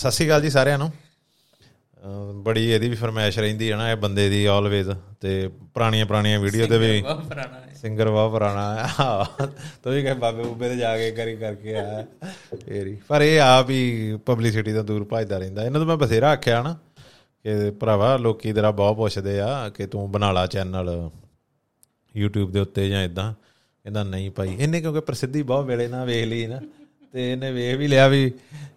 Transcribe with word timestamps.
ਸਤਿ 0.00 0.10
ਸ਼੍ਰੀ 0.10 0.26
ਅਕਾਲ 0.26 0.42
ਜੀ 0.42 0.50
ਸਾਰਿਆਂ 0.50 0.78
ਨੂੰ। 0.78 0.90
ਬੜੀ 2.44 2.64
ਇਹਦੀ 2.72 2.88
ਵੀ 2.88 2.96
ਫਰਮਾਇਸ਼ 2.96 3.38
ਰਹਿੰਦੀ 3.38 3.70
ਹੈ 3.70 3.76
ਨਾ 3.76 3.90
ਇਹ 3.92 3.96
ਬੰਦੇ 3.96 4.28
ਦੀ 4.28 4.44
ਆਲਵੇਜ਼ 4.46 4.90
ਤੇ 5.20 5.32
ਪੁਰਾਣੀਆਂ 5.74 6.06
ਪੁਰਾਣੀਆਂ 6.06 6.38
ਵੀਡੀਓ 6.40 6.66
ਤੇ 6.66 6.78
ਵੀ 6.78 7.02
ਸਿੰਗਰ 7.80 8.10
ਬਹੁਤ 8.10 8.30
ਪੁਰਾਣਾ 8.32 8.62
ਹੈ। 8.76 9.46
ਤੂੰ 9.84 9.92
ਵੀ 9.92 10.02
ਕਹੇ 10.02 10.14
ਬਾਬੇ 10.14 10.42
ਬੂਬੇ 10.42 10.68
ਤੇ 10.68 10.76
ਜਾ 10.76 10.96
ਕੇ 10.98 11.10
ਕਰੀ 11.10 11.36
ਕਰਕੇ 11.36 11.74
ਆਇਆ 11.74 12.04
ਫੇਰੀ 12.64 12.96
ਪਰ 13.08 13.22
ਇਹ 13.22 13.40
ਆਪ 13.40 13.70
ਹੀ 13.70 14.18
ਪਬਲਿਸਿਟੀ 14.26 14.72
ਤੋਂ 14.72 14.84
ਦੂਰ 14.84 15.04
ਭੱਜਦਾ 15.04 15.38
ਰਹਿੰਦਾ। 15.38 15.64
ਇਹਨਾਂ 15.64 15.80
ਤੋਂ 15.80 15.86
ਮੈਂ 15.86 15.96
ਬਥੇਰਾ 15.96 16.30
ਆਖਿਆ 16.30 16.62
ਨਾ 16.62 16.76
ਕਿ 17.44 17.70
ਭਰਾਵਾ 17.70 18.16
ਲੋਕੀ 18.16 18.52
ਤੇਰਾ 18.52 18.70
ਬਹੁਤ 18.72 18.96
ਪੁੱਛਦੇ 18.96 19.38
ਆ 19.40 19.68
ਕਿ 19.68 19.86
ਤੂੰ 19.86 20.10
ਬਣਾ 20.12 20.32
ਲਾ 20.32 20.46
ਚੈਨਲ 20.46 20.88
YouTube 22.14 22.50
ਦੇ 22.52 22.60
ਉੱਤੇ 22.60 22.88
ਜਾਂ 22.88 23.04
ਇਦਾਂ 23.04 23.32
ਕਹਿੰਦਾ 23.32 24.02
ਨਹੀਂ 24.04 24.30
ਭਾਈ 24.30 24.56
ਇਹਨੇ 24.58 24.80
ਕਿਉਂਕਿ 24.80 25.00
ਪ੍ਰਸਿੱਧੀ 25.00 25.42
ਬਹੁਤ 25.42 25.66
ਵੇਲੇ 25.66 25.88
ਨਾਲ 25.88 26.06
ਵੇਖ 26.06 26.26
ਲਈ 26.26 26.46
ਨਾ। 26.46 26.60
ਤੇ 27.14 27.30
ਇਹਨੇ 27.32 27.50
ਵੇਖ 27.52 27.76
ਵੀ 27.76 27.86
ਲਿਆ 27.88 28.08
ਵੀ 28.08 28.32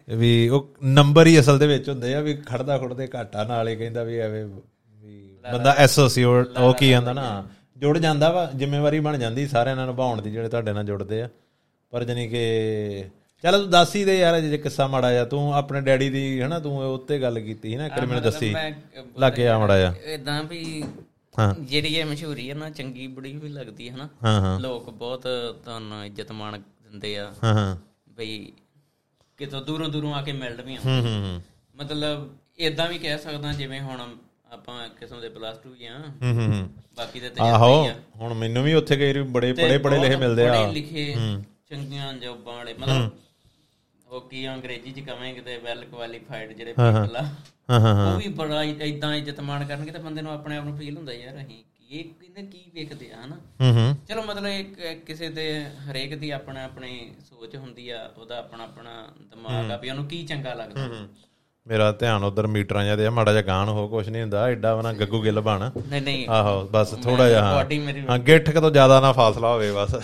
ਵੀ 0.09 0.49
ਉਹ 0.49 0.67
ਨੰਬਰ 0.83 1.27
ਹੀ 1.27 1.39
ਅਸਲ 1.39 1.59
ਦੇ 1.59 1.67
ਵਿੱਚ 1.67 1.89
ਹੁੰਦੇ 1.89 2.13
ਆ 2.15 2.19
ਵੀ 2.21 2.33
ਖੜਦਾ 2.45 2.77
ਖੁੜਦੇ 2.77 3.07
ਘਾਟਾ 3.15 3.43
ਨਾਲ 3.43 3.67
ਹੀ 3.67 3.75
ਕਹਿੰਦਾ 3.75 4.03
ਵੀ 4.03 4.17
ਐਵੇਂ 4.19 4.45
ਵੀ 4.45 5.37
ਬੰਦਾ 5.45 5.73
ਐਸੋਸੀਏਟ 5.77 6.57
ਉਹ 6.57 6.73
ਕੀ 6.73 6.91
ਆਂਦਾ 6.91 7.13
ਨਾ 7.13 7.45
ਜੁੜ 7.77 7.97
ਜਾਂਦਾ 7.97 8.31
ਵਾ 8.31 8.45
ਜ਼ਿੰਮੇਵਾਰੀ 8.55 8.99
ਬਣ 8.99 9.17
ਜਾਂਦੀ 9.17 9.47
ਸਾਰਿਆਂ 9.47 9.75
ਨਾਲ 9.75 9.87
ਨਿਭਾਉਣ 9.87 10.21
ਦੀ 10.21 10.31
ਜਿਹੜੇ 10.31 10.49
ਤੁਹਾਡੇ 10.49 10.73
ਨਾਲ 10.73 10.83
ਜੁੜਦੇ 10.85 11.21
ਆ। 11.21 11.29
ਪਰ 11.93 12.03
ਜਾਨੀ 12.03 12.27
ਕਿ 12.27 13.03
ਚੱਲ 13.43 13.57
ਤੂੰ 13.61 13.69
ਦੱਸ 13.69 13.95
ਹੀ 13.95 14.03
ਦੇ 14.03 14.17
ਯਾਰ 14.19 14.39
ਜੇ 14.41 14.57
ਕਿੱਸਾ 14.57 14.87
ਮਾੜਾ 14.87 15.11
ਜਾ 15.13 15.23
ਤੂੰ 15.25 15.53
ਆਪਣੇ 15.53 15.81
ਡੈਡੀ 15.81 16.09
ਦੀ 16.09 16.41
ਹਨਾ 16.41 16.59
ਤੂੰ 16.59 16.77
ਉੱਤੇ 16.83 17.19
ਗੱਲ 17.21 17.39
ਕੀਤੀ 17.39 17.69
ਸੀ 17.69 17.75
ਨਾ 17.75 17.85
ਇੱਕ 17.85 17.99
ਮੈਨੂੰ 17.99 18.21
ਦੱਸੀ 18.23 18.53
ਲੱਗ 19.19 19.33
ਗਿਆ 19.33 19.57
ਮਾੜਾ 19.59 19.77
ਜਾ 19.79 19.93
ਇਦਾਂ 20.05 20.43
ਵੀ 20.43 20.83
ਹਾਂ। 21.35 21.53
ਜਿਹੜੀ 21.59 21.93
ਇਹ 21.95 22.05
ਮਸ਼ਹੂਰੀ 22.05 22.49
ਹੈ 22.49 22.55
ਨਾ 22.55 22.69
ਚੰਗੀ 22.69 23.07
ਬੜੀ 23.07 23.33
ਵੀ 23.37 23.49
ਲੱਗਦੀ 23.49 23.89
ਹੈ 23.89 23.95
ਨਾ 23.97 24.57
ਲੋਕ 24.59 24.89
ਬਹੁਤ 24.89 25.27
ਤੁਹਾਨੂੰ 25.65 26.05
ਇੱਜ਼ਤ 26.05 26.31
ਮਾਣ 26.31 26.57
ਦਿੰਦੇ 26.57 27.17
ਆ। 27.17 27.31
ਹਾਂ 27.43 27.53
ਹਾਂ। 27.53 27.75
ਬਈ 28.17 28.51
ਕਿਤੋਂ 29.39 29.61
ਦੂਰੋਂ 29.61 29.89
ਦੂਰੋਂ 29.89 30.13
ਆ 30.13 30.21
ਕੇ 30.21 30.31
ਮਿਲਣ 30.31 30.61
ਵੀ 30.61 30.77
ਹੂੰ 30.77 30.99
ਹੂੰ 31.01 31.41
ਮਤਲਬ 31.75 32.29
ਇਦਾਂ 32.59 32.87
ਵੀ 32.89 32.97
ਕਹਿ 32.97 33.17
ਸਕਦਾ 33.17 33.53
ਜਿਵੇਂ 33.53 33.81
ਹੁਣ 33.81 34.01
ਆਪਾਂ 34.51 34.87
ਕਿਸਮ 34.89 35.21
ਦੇ 35.21 35.29
ਪਲੱਸ 35.29 35.57
2 35.67 35.73
ਹੀ 35.75 35.85
ਆ। 35.85 35.97
ਹੂੰ 36.23 36.33
ਹੂੰ 36.33 36.69
ਬਾਕੀ 36.97 37.19
ਦੇ 37.19 37.29
ਆਹੋ 37.39 37.67
ਤਜਰਬੇ 37.67 37.83
ਹੀ 37.83 37.87
ਆ। 37.87 37.95
ਹੁਣ 38.15 38.33
ਮੈਨੂੰ 38.33 38.63
ਵੀ 38.63 38.73
ਉੱਥੇ 38.73 38.95
ਕਈ 38.97 39.21
ਬੜੇ 39.21 39.51
ਪੜੇ 39.53 39.77
ਪੜੇ 39.77 39.99
ਲਿਖੇ 39.99 40.15
ਮਿਲਦੇ 40.15 40.47
ਆ। 40.47 40.51
ਪੜ੍ਹੇ 40.53 40.73
ਲਿਖੇ 40.73 41.13
ਚੰਗੀਆਂ 41.69 42.13
ਜੋਬਾਂ 42.13 42.55
ਵਾਲੇ। 42.55 42.73
ਮਤਲਬ 42.73 43.09
ਉਹ 44.07 44.21
ਕੀ 44.21 44.47
ਅੰਗਰੇਜ਼ੀ 44.49 44.91
ਚ 44.91 44.99
ਕਵਾਂਗੇ 44.99 45.41
ਤੇ 45.41 45.57
ਵੈਲ 45.57 45.83
ਕੁਆਲੀਫਾਈਡ 45.85 46.51
ਜਿਹੜੇ 46.53 46.73
ਪੀਪਲ 46.73 47.15
ਆ 47.17 47.23
ਹਾਂ 47.69 47.79
ਹਾਂ 47.79 47.93
ਹਾਂ। 47.95 48.13
ਉਹ 48.13 48.19
ਵੀ 48.19 48.27
ਬੜਾ 48.33 48.63
ਇਦਾਂ 48.63 49.13
ਇੱਜ਼ਤ 49.15 49.39
ਮਾਣ 49.39 49.65
ਕਰਨਗੇ 49.65 49.91
ਤੇ 49.91 49.99
ਬੰਦੇ 49.99 50.21
ਨੂੰ 50.21 50.31
ਆਪਣੇ 50.31 50.57
ਆਪ 50.57 50.65
ਨੂੰ 50.65 50.77
ਫੀਲ 50.77 50.97
ਹੁੰਦਾ 50.97 51.13
ਯਾਰ 51.13 51.41
ਅਸੀਂ 51.41 51.63
ਇਹ 51.93 52.03
ਕਿਹਨੇ 52.03 52.47
ਕੀ 52.47 52.63
ਵੇਖਦੇ 52.73 53.11
ਆ 53.11 53.25
ਹਨਾ? 53.25 53.35
ਹੂੰ 53.61 53.73
ਹੂੰ। 53.73 53.95
ਚਲੋ 54.07 54.23
ਮਤਲਬ 54.23 54.45
ਇੱਕ 54.45 55.05
ਕਿਸੇ 55.05 55.29
ਦੇ 55.29 55.65
ਹਰੇਕ 55.91 56.15
ਦੀ 56.15 56.29
ਆਪਣਾ 56.29 56.63
ਆਪਣੀ 56.63 57.11
ਸੋਚ 57.29 57.55
ਹੁੰਦੀ 57.55 57.89
ਆ 57.89 58.11
ਉਹਦਾ 58.17 58.37
ਆਪਣਾ 58.37 58.63
ਆਪਣਾ 58.63 59.07
ਦਿਮਾਗ 59.19 59.71
ਆ 59.71 59.77
ਵੀ 59.77 59.89
ਉਹਨੂੰ 59.89 60.05
ਕੀ 60.05 60.23
ਚੰਗਾ 60.23 60.53
ਲੱਗਦਾ। 60.53 61.07
ਮੇਰਾ 61.67 61.91
ਧਿਆਨ 61.91 62.23
ਉਧਰ 62.23 62.47
ਮੀਟਰਾਂ 62.47 62.85
ਜਾਂ 62.85 62.97
ਤੇ 62.97 63.05
ਆ, 63.05 63.09
ਮਾੜਾ 63.09 63.31
ਜਿਹਾ 63.31 63.43
ਗਾਣ 63.43 63.69
ਹੋ 63.69 63.87
ਕੁਛ 63.87 64.09
ਨਹੀਂ 64.09 64.21
ਹੁੰਦਾ 64.21 64.47
ਐਡਾ 64.47 64.75
ਵਨਾ 64.75 64.93
ਗੱਗੂ 64.93 65.23
ਗਿੱਲ 65.23 65.41
ਬਣ। 65.41 65.69
ਨਹੀਂ 65.89 66.01
ਨਹੀਂ। 66.01 66.27
ਆਹੋ 66.29 66.69
ਬਸ 66.71 66.93
ਥੋੜਾ 67.03 67.29
ਜਿਹਾ 67.29 67.41
ਹਾਂ। 67.43 67.65
ਹਾਂ 68.09 68.19
ਗਿੱਠ 68.19 68.49
ਤੋਂ 68.59 68.71
ਜ਼ਿਆਦਾ 68.71 68.99
ਨਾ 68.99 69.11
ਫਾਸਲਾ 69.11 69.53
ਹੋਵੇ 69.53 69.71
ਬਸ। 69.71 69.95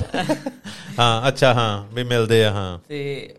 ਹਾਂ 0.99 1.27
ਅੱਛਾ 1.27 1.53
ਹਾਂ 1.53 1.87
ਵੀ 1.93 2.03
ਮਿਲਦੇ 2.03 2.45
ਆ 2.45 2.51
ਹਾਂ। 2.51 2.79
ਤੇ 2.87 3.35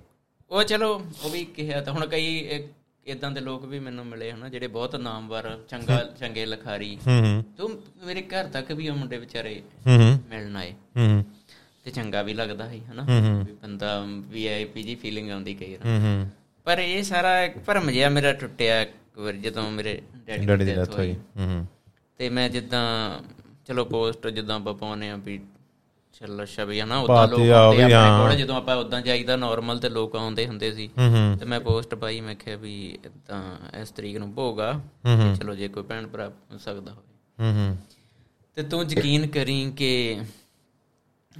ਉਹ 0.50 0.62
ਚਲੋ 0.62 1.02
ਉਹ 1.24 1.30
ਵੀ 1.30 1.44
ਕਿਹਾ 1.44 1.80
ਤਾਂ 1.80 1.92
ਹੁਣ 1.92 2.06
ਕਈ 2.06 2.60
ਇਦਾਂ 3.06 3.30
ਦੇ 3.30 3.40
ਲੋਕ 3.40 3.64
ਵੀ 3.64 3.78
ਮੈਨੂੰ 3.78 4.06
ਮਿਲੇ 4.06 4.32
ਹਨਾ 4.32 4.48
ਜਿਹੜੇ 4.48 4.66
ਬਹੁਤ 4.66 4.96
ਨਾਮਵਰ 4.96 5.58
ਚੰਗਾ 5.68 6.04
ਚੰਗੇ 6.20 6.46
ਲਖਾਰੀ। 6.46 6.98
ਹੂੰ 7.06 7.20
ਹੂੰ। 7.20 7.44
ਤੂੰ 7.56 7.82
ਮੇਰੇ 8.06 8.22
ਘਰ 8.22 8.44
ਤੱਕ 8.48 8.72
ਵੀ 8.72 8.88
ਉਹ 8.88 8.96
ਮੁੰਡੇ 8.96 9.18
ਵਿਚਾਰੇ 9.18 9.62
ਹੂੰ 9.86 9.98
ਹੂੰ। 9.98 10.20
ਮਿਲਣ 10.28 10.56
ਆਏ। 10.56 10.72
ਹੂੰ 10.72 11.24
ਤੇ 11.84 11.90
ਚੰਗਾ 11.90 12.22
ਵੀ 12.22 12.34
ਲੱਗਦਾ 12.34 12.68
ਹੈ 12.68 12.78
ਹਨਾ 12.92 13.02
ਵੀ 13.02 13.52
ਬੰਦਾ 13.62 14.04
ਵੀਆਈਪੀ 14.06 14.82
ਜੀ 14.82 14.94
ਫੀਲਿੰਗ 14.94 15.30
ਆਉਂਦੀ 15.30 15.54
ਕਈ 15.54 15.76
ਵਾਰ। 15.76 15.86
ਹੂੰ 15.86 16.00
ਹੂੰ। 16.00 16.30
ਪਰ 16.64 16.78
ਇਹ 16.78 17.02
ਸਾਰਾ 17.02 17.42
ਇੱਕ 17.42 17.58
ਭਰਮ 17.58 17.90
ਜਿਹਾ 17.90 18.08
ਮੇਰਾ 18.08 18.32
ਟੁੱਟਿਆ 18.32 18.82
ਇੱਕ 18.82 19.18
ਵਾਰ 19.18 19.32
ਜਦੋਂ 19.32 19.70
ਮੇਰੇ 19.70 20.02
ਡੈਡੀ 20.26 20.64
ਦੀ 20.64 20.74
ਡੈਥ 20.74 20.94
ਹੋਈ। 20.94 21.12
ਹੂੰ 21.12 21.46
ਹੂੰ। 21.46 21.66
ਤੇ 22.18 22.28
ਮੈਂ 22.28 22.48
ਜਿੱਦਾਂ 22.48 23.18
ਚਲੋ 23.66 23.84
ਪੋਸਟ 23.84 24.28
ਜਿੱਦਾਂ 24.28 24.56
ਆਪਾਂ 24.56 24.74
ਪਾਉਨੇ 24.74 25.10
ਆ 25.10 25.16
ਵੀ 25.16 25.40
ਚੱਲ 26.12 26.42
ਅੱਛਾ 26.42 26.64
ਵੀ 26.64 26.80
ਹਨਾ 26.80 26.98
ਉਦਾਂ 26.98 27.28
ਲੋਕ 27.28 27.50
ਆਉਂਦੇ 27.50 27.82
ਆਪਣੇ। 27.82 28.28
ਕੋਲ 28.28 28.34
ਜਦੋਂ 28.34 28.56
ਆਪਾਂ 28.56 28.76
ਉਦਾਂ 28.76 29.02
ਜਾਈਦਾ 29.02 29.36
ਨਾਰਮਲ 29.36 29.78
ਤੇ 29.78 29.88
ਲੋਕ 29.88 30.16
ਆਉਂਦੇ 30.16 30.46
ਹੁੰਦੇ 30.46 30.72
ਸੀ। 30.72 30.90
ਤੇ 31.40 31.44
ਮੈਂ 31.44 31.60
ਪੋਸਟ 31.60 31.94
ਪਾਈ 31.94 32.20
ਮੈਂ 32.20 32.34
ਕਿਹਾ 32.34 32.56
ਵੀ 32.56 32.98
ਇਦਾਂ 33.06 33.42
ਇਸ 33.80 33.90
ਤਰੀਕ 33.90 34.16
ਨੂੰ 34.16 34.34
ਭੋਗਾ 34.34 34.80
ਚਲੋ 35.34 35.54
ਜੇ 35.54 35.68
ਕੋਈ 35.68 35.82
ਭੈਣ 35.82 36.06
ਭਰਾ 36.06 36.32
ਸਕਦਾ 36.58 36.92
ਹੋਵੇ। 36.92 37.44
ਹੂੰ 37.44 37.52
ਹੂੰ। 37.54 37.76
ਤੇ 38.54 38.62
ਤੂੰ 38.62 38.84
ਯਕੀਨ 38.90 39.26
ਕਰੀ 39.26 39.72
ਕਿ 39.76 40.20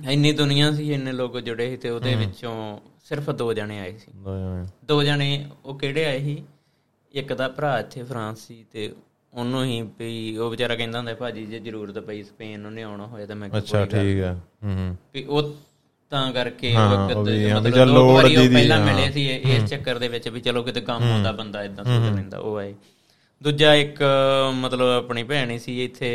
ਇੰਨੀ 0.08 0.32
ਦੁਨੀਆ 0.32 0.72
ਸੀ 0.72 0.92
ਇੰਨੇ 0.92 1.12
ਲੋਕ 1.12 1.40
ਜੁੜੇ 1.40 1.70
ਸੀ 1.70 1.76
ਤੇ 1.76 1.90
ਉਹਦੇ 1.90 2.14
ਵਿੱਚੋਂ 2.14 2.80
ਸਿਰਫ 3.04 3.30
ਦੋ 3.30 3.52
ਜਣੇ 3.52 3.80
ਆਏ 3.80 3.96
ਸੀ। 3.96 4.12
ਦੋ 4.84 5.02
ਜਣੇ 5.02 5.50
ਉਹ 5.64 5.78
ਕਿਹੜੇ 5.78 6.04
ਆਏ 6.04 6.20
ਸੀ? 6.20 6.44
ਇੱਕ 7.12 7.32
ਦਾ 7.32 7.48
ਭਰਾ 7.48 7.78
ਇੱਥੇ 7.78 8.02
ਫਰਾਂਸ 8.02 8.38
ਸੀ 8.38 8.64
ਤੇ 8.72 8.94
ਉਹਨੂੰ 9.34 9.64
ਹੀ 9.64 9.80
ਵੀ 9.98 10.36
ਉਹ 10.36 10.50
ਵਿਚਾਰਾ 10.50 10.74
ਕਹਿੰਦਾ 10.74 10.98
ਹੁੰਦਾ 10.98 11.14
ਭਾਜੀ 11.14 11.44
ਜੇ 11.46 11.58
ਜ਼ਰੂਰਤ 11.58 11.98
ਪਈ 11.98 12.22
ਸਪੇਨ 12.22 12.66
ਉਹਨੇ 12.66 12.82
ਆਉਣਾ 12.82 13.06
ਹੋਇਆ 13.06 13.26
ਤਾਂ 13.26 13.36
ਮੈਂ 13.36 13.48
ਅੱਛਾ 13.58 13.84
ਠੀਕ 13.86 14.22
ਆ 14.22 14.32
ਹੂੰ 14.32 14.74
ਹੂੰ। 14.74 14.96
ਵੀ 15.14 15.24
ਉਹ 15.24 15.54
ਤਾਂ 16.12 16.32
ਕਰਕੇ 16.32 16.74
ਹਾਂ, 16.74 16.86
ਉਹ 16.88 17.14
ਉਹ 17.16 17.24
ਵੀ 17.24 17.32
ਕਿਤੇ 17.32 17.50
ਹਾਂ, 17.50 17.60
ਵੀ 17.60 17.68
ਮਤਲਬ 17.70 17.88
ਲੋੜ 17.88 18.26
ਦੀ- 18.28 18.52
ਪਹਿਲਾਂ। 18.52 18.78
ਮਿਲੇ 18.80 19.10
ਸੀ 19.12 19.26
ਇਸ 19.28 19.68
ਚੱਕਰ 19.70 19.98
ਦੇ 19.98 20.08
ਵਿੱਚ 20.08 20.28
ਵੀ 20.28 20.40
ਚਲੋ 20.40 20.62
ਕਿਤੇ 20.62 20.80
ਕੰਮ 20.80 21.02
ਆਉਂਦਾ 21.02 21.32
ਬੰਦਾ 21.32 21.62
ਇਦਾਂ 21.64 21.84
ਸੋਚ 21.84 22.14
ਲੈਂਦਾ 22.16 22.38
ਉਹ 22.38 22.56
ਆਏ। 22.58 22.74
ਦੂਜਾ 23.42 23.74
ਇੱਕ 23.74 24.02
ਮਤਲਬ 24.54 24.88
ਆਪਣੀ 24.88 25.22
ਭੈਣ 25.22 25.50
ਹੀ 25.50 25.58
ਸੀ 25.58 25.84
ਇੱਥੇ 25.84 26.10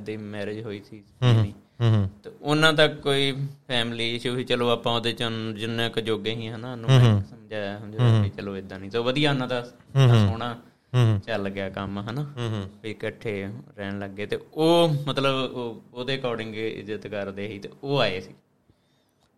ਦੀ 0.00 0.16
ਮੈਰਿਜ 0.16 0.60
ਹੋਈ 0.62 0.80
ਸੀ 0.90 1.02
ਹੂੰ 1.22 1.32
ਹੂੰ। 1.80 2.08
ਤੇ 2.24 2.30
ਉਹਨਾਂ 2.40 2.72
ਦਾ 2.72 2.86
ਕੋਈ 2.88 3.32
ਫੈਮਿਲੀ 3.68 4.14
ਇਸ਼ੂ 4.14 4.34
ਸੀ 4.36 4.44
ਚਲੋ 4.44 4.68
ਆਪਾਂ 4.70 4.92
ਉਹਦੇ 4.92 5.12
ਚ 5.12 5.24
ਜਿੰਨੇ 5.56 5.88
ਕੁ 5.88 6.00
ਜੋਗੇ 6.00 6.34
ਹੀ 6.34 6.48
ਹਨਾ 6.48 6.72
ਉਹਨੂੰ 6.72 6.88
ਸਮਝਾਇਆ 7.30 7.78
ਵੀ 8.22 8.30
ਚਲੋ 8.30 8.56
ਇਦਾਂ 8.56 8.78
ਨਹੀਂ। 8.78 8.90
ਤੇ 8.90 8.98
ਵਧੀਆ 8.98 9.30
ਉਹਨਾਂ 9.30 9.48
ਦਾ 9.48 9.62
ਸੋਹਣਾ 9.94 10.54
ਚੱਲ 11.26 11.48
ਗਿਆ 11.48 11.68
ਕੰਮ 11.70 11.98
ਹਨਾ? 12.00 12.24
ਵੀ 12.82 12.90
ਇਕੱਠੇ 12.90 13.32
ਰਹਿਣ 13.78 13.98
ਲੱਗੇ 13.98 14.26
ਤੇ 14.26 14.38
ਉਹ 14.54 14.94
ਮਤਲਬ 15.06 15.34
ਉਹ- 15.54 15.74
ਉਹਦੇ 15.94 16.16
ਅਕੋਰਡਿੰਗ 16.16 16.54
ਇੱਜ਼ਤ 16.56 17.06
ਕਰਦੇ 17.06 17.48
ਸੀ 17.48 17.58
ਤੇ 17.58 17.68
ਉਹ 17.82 17.98
ਆਏ 18.00 18.20
ਸੀ। 18.20 18.34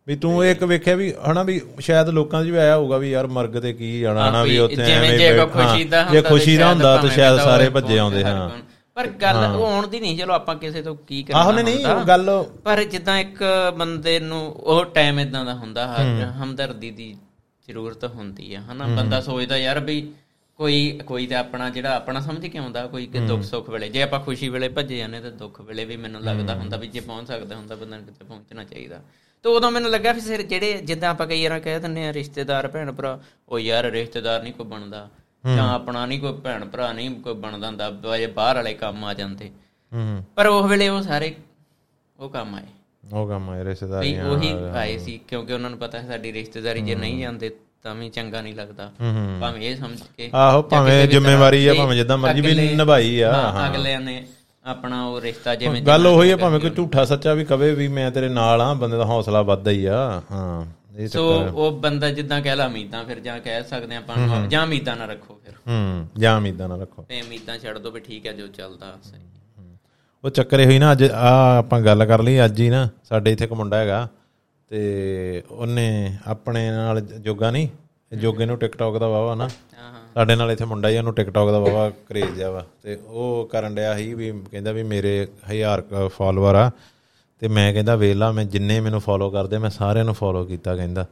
ਵੀ 0.06 0.16
ਤੂੰ 0.16 0.44
ਇੱਕ 0.46 0.62
ਵੇਖਿਆ 0.64 0.94
ਵੀ 0.96 1.12
ਹਨਾ 1.30 1.42
ਵੀ 1.42 1.60
ਸ਼ਾਇਦ 1.80 2.08
ਲੋਕਾਂ 2.08 2.42
'ਚ 2.44 2.48
ਵੀ 2.48 2.56
ਆਇਆ 2.56 2.76
ਹੋਊਗਾ 2.76 2.96
ਵੀ 2.98 3.10
ਯਾਰ 3.10 3.26
ਮਰਗ 3.26 3.58
ਤੇ 3.58 3.72
ਕੀ 3.72 3.98
ਜਾਣਾ 4.00 4.30
ਨਾ 4.30 4.42
ਵੀ 4.42 4.58
ਉੱਥੇ 4.58 4.74
ਜਿਵੇਂ 4.76 4.94
ਐਵੇਂ 4.98 5.18
ਜੇ 5.18 5.46
ਖੁਸ਼ੀ 5.46 5.84
ਦਾ 5.84 6.02
ਹੁੰਦਾ 6.04 6.20
ਖੁਸ਼ੀ 6.22 6.56
ਦਾ 6.56 6.68
ਹੁੰਦਾ 6.68 6.96
ਤਾਂ 6.96 7.10
ਸ਼ਾਇਦ 7.10 7.38
ਸਾਰੇ 7.38 7.68
ਭੱਜੇ 7.68 7.98
ਆਉਂਦੇ 7.98 8.24
ਹਾਂ। 8.24 8.48
ਪਰ 8.96 9.06
ਗੱਲ 9.22 9.36
ਉਹ 9.46 9.64
ਆਉਣ 9.66 9.86
ਦੀ 9.86 10.00
ਨਹੀਂ 10.00 10.18
ਚਲੋ 10.18 10.32
ਆਪਾਂ 10.32 10.54
ਕਿਸੇ 10.56 10.82
ਤੋਂ 10.82 10.94
ਕੀ 11.06 11.22
ਕਰਨਾ 11.22 11.38
ਆਹੋ 11.40 11.52
ਨਹੀਂ 11.52 11.84
ਗੱਲ 12.06 12.28
ਪਰ 12.64 12.82
ਜਿੱਦਾਂ 12.84 13.18
ਇੱਕ 13.18 13.42
ਬੰਦੇ 13.76 14.18
ਨੂੰ 14.20 14.42
ਉਹ 14.54 14.84
ਟਾਈਮ 14.84 15.18
ਇਦਾਂ 15.20 15.44
ਦਾ 15.44 15.54
ਹੁੰਦਾ 15.54 15.86
ਹਰ 15.86 16.24
ਹਮਦਰਦੀ 16.42 16.90
ਦੀ 16.90 17.14
ਜ਼ਰੂਰਤ 17.68 18.04
ਹੁੰਦੀ 18.06 18.54
ਆ 18.54 18.60
ਹਨਾ? 18.62 18.86
ਬੰਦਾ 18.86 19.20
ਸੋਚਦਾ 19.20 19.56
ਯਾਰ 19.58 19.80
ਵੀ 19.80 19.96
ਕੋਈ 20.56 21.00
ਕੋਈ 21.06 21.26
ਤੇ 21.26 21.34
ਆਪਣਾ 21.34 21.68
ਜਿਹੜਾ 21.70 21.94
ਆਪਣਾ 21.96 22.20
ਸਮਝ 22.20 22.46
ਕੇ 22.46 22.58
ਆਉਂਦਾ 22.58 22.86
ਕੋਈ 22.86 23.06
ਕਿ 23.06 23.20
ਦੁੱਖ 23.20 23.42
ਸੁੱਖ 23.42 23.70
ਵੇਲੇ 23.70 23.88
ਜੇ 23.88 24.02
ਆਪਾਂ 24.02 24.20
ਖੁਸ਼ੀ 24.20 24.48
ਵੇਲੇ 24.48 24.68
ਭੱਜੇ 24.68 24.96
ਜਾਂਦੇ 24.96 25.20
ਤਾਂ 25.20 25.30
ਦੁੱਖ 25.30 25.60
ਵੇਲੇ 25.60 25.84
ਵੀ 25.84 25.96
ਮੈਨੂੰ 25.96 26.20
ਲੱਗਦਾ 26.20 26.54
ਹੁੰਦਾ 26.54 26.76
ਵੀ 26.76 26.86
ਜੇ 26.86 27.00
ਪਹੁੰਚ 27.00 27.28
ਸਕਦਾ 27.28 27.56
ਹੁੰਦਾ 27.56 27.74
ਬੰਦਾ 27.74 27.96
ਨੂੰ 27.96 28.06
ਕਿਤੇ 28.06 28.24
ਪਹੁੰਚਣਾ 28.24 28.64
ਚਾਹੀਦਾ। 28.64 29.00
ਤੇ 29.44 29.48
ਉਦੋਂ 29.48 29.70
ਮੈਨੂੰ 29.70 29.90
ਲੱਗਾ 29.90 30.12
ਵੀ 30.12 30.20
ਸਿਰ 30.20 30.42
ਜਿਹੜੇ 30.42 30.80
ਜਿੱਦਾਂ 30.80 31.10
ਆਪਾਂ 31.10 31.26
ਕਈ 31.26 31.46
ਵਾਰ 31.48 31.60
ਕਹਿ 31.60 31.80
ਦਿੰਦੇ 31.80 32.06
ਆ 32.06 32.12
ਰਿਸ਼ਤੇਦਾਰ 32.12 32.68
ਭੈਣ 32.68 32.92
ਭਰਾ 32.92 33.18
ਉਹ 33.48 33.58
ਯਾਰ 33.58 33.84
ਰਿਸ਼ਤੇਦਾਰ 33.84 34.42
ਨਹੀਂ 34.42 34.52
ਕੋਈ 34.52 34.66
ਬਣਦਾ। 34.66 35.08
ਜਾਂ 35.44 35.68
ਆਪਣਾ 35.74 36.06
ਨਹੀਂ 36.06 36.20
ਕੋਈ 36.20 36.32
ਭੈਣ 36.32 36.64
ਭਰਾ 36.64 36.92
ਨਹੀਂ 36.92 37.10
ਕੋਈ 37.20 37.34
ਬਣਦਾ 37.34 37.66
ਹੁੰਦਾ 37.66 37.90
ਬਾਏ 37.90 38.26
ਬਾਹਰ 38.26 38.56
ਵਾਲੇ 38.56 38.74
ਕੰਮ 38.74 39.04
ਆ 39.04 39.14
ਜਾਂਦੇ। 39.14 39.50
ਪਰ 40.36 40.46
ਉਸ 40.46 40.70
ਵੇਲੇ 40.70 40.88
ਉਹ 40.88 41.02
ਸਾਰੇ 41.02 41.34
ਉਹ 42.18 42.30
ਕੰਮ 42.30 42.54
ਆਏ। 42.54 42.66
ਉਹ 43.12 43.28
ਕੰਮ 43.28 43.50
ਵੀ 43.50 43.64
ਰਿਸ਼ਤੇਦਾਰੀਆਂ 43.64 44.24
ਉਹੀ 44.24 44.52
ਆਏ 44.74 44.96
ਸੀ 44.98 45.20
ਕਿਉਂਕਿ 45.28 45.52
ਉਹਨਾਂ 45.52 45.70
ਨੂੰ 45.70 45.78
ਪਤਾ 45.78 46.00
ਹੈ 46.00 46.06
ਸਾਡੀ 46.06 46.32
ਰਿਸ਼ਤੇਦਾਰੀ 46.32 46.80
ਜੇ 46.80 46.94
ਨਹੀਂ 46.94 47.20
ਜਾਂਦੇ 47.20 47.50
ਤਾਂ 47.84 47.94
ਵੀ 47.94 48.08
ਚੰਗਾ 48.08 48.40
ਨਹੀਂ 48.40 48.54
ਲੱਗਦਾ। 48.54 48.90
ਭਾਵੇਂ 49.40 49.62
ਇਹ 49.62 49.76
ਸਮਝ 49.76 49.98
ਕੇ 50.16 50.30
ਆਹੋ 50.34 50.62
ਭਾਵੇਂ 50.62 51.06
ਜ਼ਿੰਮੇਵਾਰੀ 51.08 51.66
ਆ 51.66 51.74
ਭਾਵੇਂ 51.74 51.96
ਜਿੱਦਾਂ 51.96 52.16
ਮਰਜ਼ੀ 52.18 52.40
ਵੀ 52.40 52.54
ਨਿਭਾਈ 52.76 53.20
ਆ 53.20 53.32
ਹਾਂ, 53.32 53.68
ਅਗਲਿਆਂ 53.70 54.00
ਨੇ 54.00 54.24
ਆਪਣਾ 54.64 55.04
ਉਹ 55.06 55.20
ਰਿਸ਼ਤਾ 55.20 55.54
ਜਿਵੇਂ 55.54 55.82
ਗੱਲ 55.82 56.06
ਉਹੀ 56.06 56.30
ਆ 56.30 56.36
ਭਾਵੇਂ 56.36 56.60
ਕੋਈ 56.60 56.70
ਝੂਠਾ 56.70 57.04
ਸੱਚਾ 57.04 57.34
ਵੀ 57.34 57.44
ਕਵੇ 57.44 57.70
ਵੀ 57.74 57.88
ਮੈਂ 57.88 58.10
ਤੇਰੇ 58.10 58.28
ਨਾਲ 58.28 58.62
ਆ 58.62 58.72
ਬੰਦੇ 58.74 58.96
ਦਾ 58.96 59.04
ਹੌਸਲਾ 59.04 59.42
ਵੱਧਦਾ 59.42 59.70
ਹੀ 59.70 59.84
ਆ। 59.86 59.98
ਹਾਂ 60.30 60.64
ਇਹ 60.98 61.08
ਸੋ 61.08 61.24
ਉਹ 61.44 61.70
ਬੰਦਾ 61.78 62.10
ਜਿੱਦਾਂ 62.10 62.40
ਕਹਿ 62.42 62.56
ਲਾ 62.56 62.66
ਉਮੀਦਾਂ 62.66 63.04
ਫਿਰ 63.04 63.20
ਜਾਂ 63.20 63.38
ਕਹਿ 63.40 63.62
ਸਕਦੇ 63.64 63.96
ਆਪਾਂ 63.96 64.16
ਨੂੰ, 64.16 64.48
ਜਾਂ 64.48 64.62
ਉਮੀਦਾਂ 64.62 64.96
ਨਾ 64.96 65.04
ਰੱਖੋ 65.04 65.38
ਫਿਰ। 65.44 65.54
ਹੂੰ 65.68 66.08
ਜਾਂ 66.18 66.36
ਉਮੀਦਾਂ 66.36 66.68
ਨਾ 66.68 66.76
ਰੱਖੋ। 66.76 67.04
ਤੇ 67.08 67.20
ਉਮੀਦਾਂ 67.20 67.58
ਛੱਡ 67.58 67.78
ਦੋ 67.78 67.90
ਵੀ 67.90 68.00
ਠੀਕ 68.00 68.26
ਹੈ 68.26 68.32
ਜੋ 68.32 68.46
ਚੱਲਦਾ 68.48 68.96
ਸਹੀ। 69.02 69.20
ਉਹ 70.24 70.30
ਚੱਕਰ 70.30 70.64
ਹੋਈ 70.64 70.78
ਨਾ 70.78 70.92
ਅੱਜ 70.92 71.04
ਆ 71.04 71.30
ਆਪਾਂ 71.58 71.80
ਗੱਲ 71.80 72.04
ਕਰ 72.04 72.22
ਲਈ 72.22 72.44
ਅੱਜ 72.44 72.60
ਹੀ 72.60 72.68
ਨਾ 72.70 72.88
ਸਾਡੇ 73.08 73.32
ਇੱਥੇ 73.32 73.44
ਇੱਕ 73.44 73.52
ਮੁੰਡਾ 73.52 73.76
ਹੈਗਾ। 73.76 74.08
ਤੇ 74.74 75.42
ਉਹਨੇ 75.50 76.16
ਆਪਣੇ 76.26 76.70
ਨਾਲ 76.70 77.00
ਜੋਗਾ 77.00 77.50
ਨਹੀਂ 77.50 77.68
ਜੋਗੇ 78.16 78.46
ਨੂੰ 78.46 78.58
ਟਿਕਟੌਕ 78.58 78.98
ਦਾ 78.98 79.08
ਵਾਵਾ 79.08 79.34
ਨਾ। 79.34 79.48
ਸਾਡੇ 80.14 80.34
ਨਾਲ 80.36 80.50
ਇੱਥੇ 80.50 80.64
ਮੁੰਡਾ 80.64 80.88
ਹੀ 80.88 80.98
ਉਹਨੂੰ 80.98 81.14
ਟਿਕਟੌਕ 81.14 81.50
ਦਾ 81.50 81.58
ਵਾਵਾ 81.58 81.90
ਕਰੇਜ 81.90 82.42
ਆ 82.42 82.50
ਵਾ। 82.50 82.66
ਤੇ 82.82 82.98
ਉਹ 83.06 83.48
ਕਰਨ 83.52 83.74
ਡਿਆ 83.74 83.96
ਸੀ 83.96 84.14
ਵੀ 84.14 84.32
ਕਹਿੰਦਾ 84.50 84.72
ਵੀ 84.72 84.82
ਮੇਰੇ 84.82 85.28
1000 85.50 86.08
ਫਾਲੋਅਰ 86.08 86.54
ਆ। 86.54 86.70
ਤੇ 87.38 87.48
ਮੈਂ 87.48 87.72
ਕਹਿੰਦਾ 87.72 87.96
ਵੇਲਾ 87.96 88.32
ਮੈਂ 88.32 88.44
ਜਿੰਨੇ 88.44 88.80
ਮੈਨੂੰ 88.80 89.00
ਫੋਲੋ 89.00 89.30
ਕਰਦੇ 89.30 89.58
ਮੈਂ 89.58 89.70
ਸਾਰਿਆਂ 89.70 90.04
ਨੂੰ 90.04 90.14
ਫੋਲੋ 90.14 90.44
ਕੀਤਾ 90.44 90.76
ਕਹਿੰਦਾ। 90.76 91.06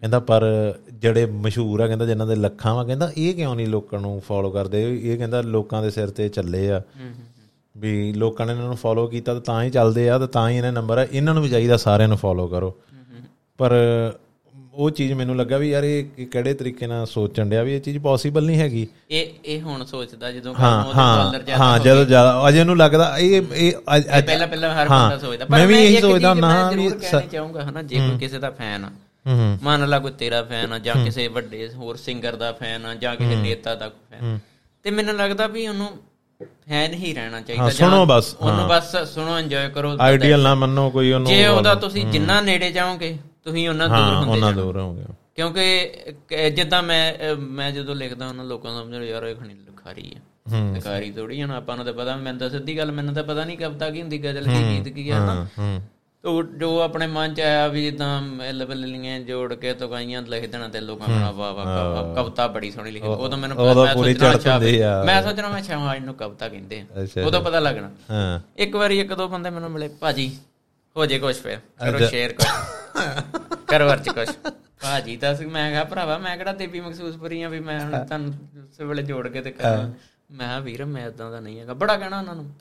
ਕਹਿੰਦਾ 0.00 0.20
ਪਰ 0.20 0.44
ਜਿਹੜੇ 0.92 1.26
ਮਸ਼ਹੂਰ 1.26 1.80
ਆ 1.80 1.86
ਕਹਿੰਦਾ 1.86 2.06
ਜਿਨ੍ਹਾਂ 2.06 2.28
ਦੇ 2.28 2.34
ਲੱਖਾਂ 2.34 2.74
ਵਾ 2.74 2.84
ਕਹਿੰਦਾ 2.84 3.12
ਇਹ 3.16 3.34
ਕਿਉਂ 3.34 3.56
ਨਹੀਂ 3.56 3.66
ਲੋਕਾਂ 3.66 4.00
ਨੂੰ 4.00 4.20
ਫੋਲੋ 4.20 4.50
ਕਰਦੇ? 4.50 4.98
ਇਹ 5.02 5.18
ਕਹਿੰਦਾ 5.18 5.40
ਲੋਕਾਂ 5.40 5.82
ਦੇ 5.82 5.90
ਸਿਰ 5.90 6.10
ਤੇ 6.10 6.28
ਚੱਲੇ 6.28 6.70
ਆ। 6.70 6.82
ਵੀ 7.76 8.12
ਲੋਕਾਂ 8.12 8.46
ਨੇ 8.46 8.52
ਇਹਨਾਂ 8.52 8.66
ਨੂੰ 8.66 8.76
ਫੋਲੋ 8.76 9.06
ਕੀਤਾ 9.06 9.32
ਤਾਂ 9.34 9.40
ਤਾਂ 9.40 9.62
ਹੀ 9.62 9.70
ਚੱਲਦੇ 9.70 10.10
ਆ 10.10 10.18
ਤਾਂ 10.18 10.28
ਤਾਂ 10.28 10.50
ਹੀ 10.50 10.56
ਇਹਨਾਂ 10.56 10.72
ਨੰਬਰ 10.72 10.98
ਆ। 10.98 11.06
ਇਹਨਾਂ 11.12 11.34
ਨੂੰ 11.34 11.42
ਵੀ 11.42 11.48
ਚਾਹੀਦਾ 11.48 11.76
ਸਾਰਿਆਂ 11.76 12.08
ਨੂੰ 12.08 12.18
ਫੋਲੋ 12.18 12.46
ਕਰੋ। 12.46 12.74
ਪਰ 13.62 13.72
ਉਹ 14.74 14.90
ਚੀਜ਼ 14.90 15.12
ਮੈਨੂੰ 15.12 15.36
ਲੱਗਾ 15.36 15.56
ਵੀ 15.58 15.68
ਯਾਰ 15.70 15.84
ਇਹ 15.84 16.26
ਕਿਹੜੇ 16.26 16.52
ਤਰੀਕੇ 16.54 16.86
ਨਾਲ 16.86 17.06
ਸੋਚਣ 17.06 17.48
ਡਿਆ 17.48 17.62
ਵੀ 17.62 17.74
ਇਹ 17.74 17.80
ਚੀਜ਼ 17.80 17.98
ਪੋਸੀਬਲ 17.98 18.44
ਨਹੀਂ 18.44 18.58
ਹੈਗੀ। 18.58 18.86
ਇਹ 19.10 19.26
ਇਹ 19.44 19.60
ਹੁਣ 19.62 19.84
ਸੋਚਦਾ 19.84 20.30
ਜਦੋਂ 20.32 20.54
ਕੰਮ 20.54 20.86
ਉਹਦੇ 20.86 20.98
ਡਾਲਰ 20.98 21.42
ਜ਼ਿਆਦਾ 21.42 21.64
ਹਾਂ 21.64 21.78
ਜਦੋਂ 21.78 22.04
ਜ਼ਿਆਦਾ 22.04 22.48
ਅਜੇ 22.48 22.60
ਉਹਨੂੰ 22.60 22.76
ਲੱਗਦਾ 22.76 23.16
ਇਹ 23.18 23.42
ਇਹ 23.54 23.72
ਪਹਿਲਾਂ 23.86 24.46
ਪਹਿਲਾਂ 24.48 24.70
ਹਰ 24.74 24.88
ਬੰਦਾ 24.88 25.18
ਸੋਚਦਾ। 25.18 25.46
ਮੈਂ 25.50 25.66
ਵੀ 25.66 25.76
ਇਹੀ 25.84 26.00
ਸੋਚਦਾ 26.00 26.32
ਨਾ 26.34 26.70
ਵੀ 26.70 26.88
ਚਾਹੂੰਗਾ 27.32 27.64
ਹਨਾ 27.64 27.82
ਜੇ 27.82 27.96
ਕੋਈ 27.98 28.18
ਕਿਸੇ 28.18 28.38
ਦਾ 28.38 28.50
ਫੈਨ 28.50 28.84
ਆ 28.84 28.90
ਮੰਨ 29.62 29.88
ਲਾ 29.88 29.98
ਕੋਈ 29.98 30.12
ਤੇਰਾ 30.18 30.42
ਫੈਨ 30.42 30.72
ਆ 30.72 30.78
ਜਾਂ 30.78 30.94
ਕਿਸੇ 31.04 31.26
ਵੱਡੇ 31.28 31.68
ਹੋਰ 31.76 31.96
ਸਿੰਗਰ 31.96 32.36
ਦਾ 32.36 32.52
ਫੈਨ 32.52 32.86
ਆ 32.86 32.94
ਜਾਂ 32.94 33.14
ਕਿਸੇ 33.16 33.36
ਨੇਤਾ 33.36 33.74
ਦਾ 33.74 33.88
ਫੈਨ 33.88 34.38
ਤੇ 34.84 34.90
ਮੈਨੂੰ 34.90 35.14
ਲੱਗਦਾ 35.16 35.46
ਵੀ 35.46 35.66
ਉਹਨੂੰ 35.68 35.88
ਫੈਨ 36.68 36.94
ਹੀ 36.94 37.12
ਰਹਿਣਾ 37.14 37.40
ਚਾਹੀਦਾ 37.40 37.68
ਸੁਣੋ 37.70 38.04
ਬਸ, 38.06 38.34
ਉਹਨੂੰ 38.40 38.66
ਬਸ 38.68 38.96
ਸੁਣੋ 39.14 39.38
ਇੰਜੋਏ 39.38 39.68
ਕਰੋ 39.68 39.96
ਆਈਡੀਅਲ 40.00 40.40
ਨਾ 40.42 40.54
ਮੰਨੋ 40.54 40.88
ਕੋਈ 40.90 41.12
ਉਹਨੂੰ 41.12 41.26
ਜੇ 41.26 41.46
ਉਹਦਾ 41.46 41.74
ਤੁਸੀਂ 41.74 42.06
ਜਿੰਨਾ 42.06 42.40
ਨੇੜੇ 42.40 42.70
ਜਾਓਗੇ 42.72 43.16
ਤੁਸੀਂ 43.46 43.68
ਉਹਨਾਂ 43.68 43.88
ਦੂਰ 43.88 43.96
ਹਾਂ 43.98 44.16
ਹੁੰਦੇ 44.16 44.30
ਉਹਨਾਂ 44.32 44.52
ਦੂਰ 44.52 44.78
ਹੋਗੇ 44.80 45.04
ਕਿਉਂਕਿ 45.34 46.50
ਜਿੱਦਾਂ 46.50 46.82
ਮੈਂ 46.82 47.12
ਮੈਂ 47.36 47.72
ਜਦੋਂ 47.72 47.94
ਲਿਖਦਾ 47.94 48.28
ਉਹਨਾਂ 48.28 48.44
ਲੋਕਾਂ 48.44 48.72
ਨੂੰ 48.72 48.82
ਸਮਝੋ 48.84 49.02
ਯਾਰ 49.02 49.22
ਇਹ 49.22 49.34
ਖਣੀ 49.36 49.54
ਲਿਖਾਰੀ 49.54 50.12
ਆ। 50.16 50.20
ਲਿਖਾਰੀ 50.74 51.10
ਥੋੜੀ 51.10 51.36
ਜਣਾ 51.36 51.56
ਆਪਾਂ 51.56 51.76
ਨੂੰ 51.76 51.84
ਤਾਂ 51.84 51.92
ਪਤਾ 51.92 52.16
ਮੈਨੂੰ 52.16 52.40
ਤਾਂ 52.40 52.50
ਸਿੱਧੀ 52.50 52.78
ਗੱਲ 52.78 52.92
ਮੈਨੂੰ 52.92 53.14
ਤਾਂ 53.14 53.24
ਪਤਾ 53.24 53.44
ਨਹੀਂ 53.44 53.58
ਕਵਿਤਾ 53.58 53.90
ਕੀ 53.90 54.00
ਹੁੰਦੀ 54.00 54.18
ਗਜ਼ਲ 54.24 54.44
ਕੀ 54.44 54.62
ਗੀਤ 54.68 54.88
ਕੀ 54.94 55.08
ਆ 55.10 55.18
ਨਾ 55.18 55.46
ਤੋ 56.24 56.42
ਜੋ 56.42 56.80
ਆਪਣੇ 56.80 57.06
ਮਨ 57.06 57.34
ਚ 57.34 57.40
ਆਇਆ 57.40 57.68
ਵੀ 57.68 57.82
ਜਿੱਦਾਂ 57.84 58.22
ਲਬਲੀਆਂ 58.52 59.20
ਜੋੜ 59.20 59.54
ਕੇ 59.54 59.72
ਤੁਕਾਈਆਂ 59.74 60.22
ਲਿਖ 60.22 60.50
ਦੇਣਾ 60.50 60.68
ਤੇ 60.68 60.80
ਲੋਕਾਂ 60.80 61.32
ਵਾਹ 61.32 61.52
ਵਾਹ 61.54 61.64
ਕਵ- 61.66 62.14
ਕਵਿਤਾ 62.16 62.46
ਬੜੀ 62.46 62.70
ਸੋਹਣੀ 62.70 62.90
ਲਿਖੀ। 62.90 63.06
ਉਦੋਂ 63.06 63.38
ਮੈਨੂੰ 63.38 63.56
ਪਤਾ 63.56 63.70
ਉਦੋਂ 63.70 63.84
ਮੈਂ 63.84 63.94
ਸੋਚਣਾ 63.94 64.58
ਵੀ-। 64.58 64.78
ਮੈਂ 65.06 65.22
ਸੋਚਣਾ 65.22 65.48
ਮੈਂ 65.48 65.62
ਸ਼ਾਮਾਜ 65.62 66.04
ਨੂੰ 66.04 66.14
ਕਵਿਤਾ 66.14 66.48
ਕਹਿੰਦੇ 66.48 66.80
ਆ। 66.80 67.26
ਉਦੋਂ 67.26 67.40
ਪਤਾ 67.40 67.60
ਲੱਗਣਾ। 67.60 67.90
ਹਾਂ। 68.10 68.40
ਇੱਕ 68.56 68.76
ਵਾਰੀ 68.76 69.00
ਇੱਕ 69.00 69.14
ਦੋ 69.14 69.28
ਬੰਦੇ 69.28 69.50
ਮੈਨੂੰ 69.50 69.70
ਮਿਲੇ 69.70 69.88
ਭਾਜੀ 70.00 70.30
ਹੋ 70.96 71.06
ਜੇ 71.06 71.18
ਕੁਛ 71.18 71.40
ਫੇਰ 71.40 71.58
ਕਰੋ 71.80 72.06
ਸ਼ੇਅਰ 72.06 72.32
ਕੁਛ 72.32 72.46
ਕਰੋ 73.66 73.86
ਵਰਚ 73.86 74.08
ਕੁਛ 74.08 74.28
ਭਾਜੀ 74.82 75.16
ਤਾਂ 75.16 75.34
ਮੈਂ 75.50 75.70
ਕਿਹਾ 75.70 75.84
ਭਰਾਵਾ 75.84 76.18
ਮੈਂ 76.18 76.36
ਕਿਹੜਾ 76.36 76.52
ਦੇਵੀ 76.52 76.80
ਮਖਸੂਸਪੁਰੀ 76.80 77.42
ਆ 77.42 77.48
ਵੀ 77.48 77.60
ਮੈਂ 77.60 77.80
ਹੁਣ 77.80 78.04
ਤੁਹਾਨੂੰ 78.04 78.34
ਉਸੇ 78.64 78.84
ਵੇਲੇ 78.84 79.02
ਜੋੜ 79.02 79.28
ਕੇ 79.28 79.40
ਤੇ 79.40 79.50
ਕਰਾਂ 79.50 79.76
ਮੈਂ 80.30 80.46
ਕਿਹਾ 80.48 80.58
ਵੀਰ 80.58 80.84
ਮੈਂ 80.84 81.06
ਇਦਾਂ 81.06 81.30
ਦਾ 81.30 81.40
ਨਹੀਂ 81.40 81.60
ਹੈਗਾ। 81.60 81.74
ਬੜਾ 81.74 81.96
ਕਹਿਣਾ 81.96 82.18
ਉਹਨਾਂ 82.18 82.34
ਨੂੰ। 82.34 82.54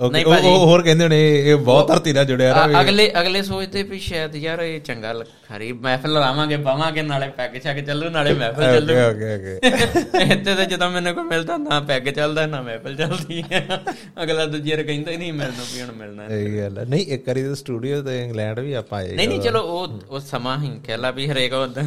ਓਕੇ 0.00 0.22
ਉਹ 0.24 0.34
ਉਹ 0.48 0.64
ਹੋਰ 0.66 0.82
ਕਹਿੰਦੇ 0.82 1.06
ਨੇ 1.08 1.16
ਇਹ 1.38 1.54
ਬਹੁਤ 1.56 1.88
ਧਰਤੀ 1.88 2.12
ਨਾਲ 2.12 2.24
ਜੁੜਿਆ 2.24 2.52
ਰਹਾ। 2.54 2.80
ਅਗਲੇ 2.80 3.10
ਅਗਲੇ 3.20 3.40
ਸੋਚਦੇ 3.42 3.82
ਵੀ 3.82 3.98
ਸ਼ਾਇਦ 3.98 4.34
ਯਾਰ 4.36 4.60
ਇਹ 4.62 4.80
ਚੰਗਾ 4.80 5.12
ਖਰੀ 5.48 5.70
ਮਹਿਫਲ 5.72 6.12
ਲਾਵਾਂਗੇ 6.12 6.56
ਬਾਵਾਂਗੇ 6.66 7.02
ਨਾਲੇ 7.02 7.28
ਪੈਗ 7.36 7.56
ਛੱਕ 7.62 7.78
ਚੱਲੂ 7.86 8.10
ਨਾਲੇ 8.10 8.34
ਮਹਿਫਲ 8.34 8.62
ਚੱਲੂ। 8.74 8.94
ਓਕੇ 8.94 9.34
ਓਕੇ 9.34 9.56
ਓਕੇ 9.56 10.22
ਇੱਥੇ 10.24 10.54
ਤਾਂ 10.54 10.64
ਜਦੋਂ 10.64 10.90
ਮੈਨੂੰ 10.90 11.14
ਕੋਈ 11.14 11.24
ਮਿਲਦਾ 11.24 11.56
ਨਾ 11.56 11.80
ਪੈਗ 11.88 12.08
ਚੱਲਦਾ 12.08 12.46
ਨਾ 12.46 12.60
ਮਹਿਫਲ 12.62 12.96
ਚੱਲਦੀ 12.96 13.42
ਹੈ। 13.52 13.80
ਅਗਲਾ 14.22 14.46
ਦੂਜੀ 14.46 14.70
ਵਾਰ 14.72 14.82
ਕਹਿੰਦਾ 14.82 15.10
ਹੀ 15.10 15.16
ਨਹੀਂ 15.16 15.32
ਮਿਲਣਾ 15.32 15.64
ਵੀ 15.74 15.80
ਹੁਣ 15.82 15.92
ਮਿਲਣਾ 15.92 16.26
ਨਹੀਂ। 16.28 16.46
ਇਹ 16.46 16.60
ਗੱਲ 16.60 16.78
ਹੈ। 16.78 16.84
ਨਹੀਂ 16.84 17.06
ਇੱਕ 17.06 17.28
ਵਾਰੀ 17.28 17.42
ਤਾਂ 17.44 17.54
ਸਟੂਡੀਓ 17.54 18.02
ਤੇ 18.02 18.22
ਇੰਗਲੈਂਡ 18.24 18.60
ਵੀ 18.60 18.72
ਆਪਾਂ 18.72 18.98
ਆਏ 18.98 19.14
ਨਹੀਂ 19.14 19.28
ਨਹੀਂ 19.28 19.40
ਚਲੋ 19.40 19.62
ਉਹ 19.62 19.98
ਉਹ 20.08 20.20
ਸਮਾਂ 20.20 20.58
ਹੀ 20.58 20.70
ਕਹਿ 20.86 20.96
ਲਾ 20.96 21.10
ਵੀ 21.10 21.28
ਹਰੇਕ 21.30 21.52
ਉਹਦਾ 21.52 21.82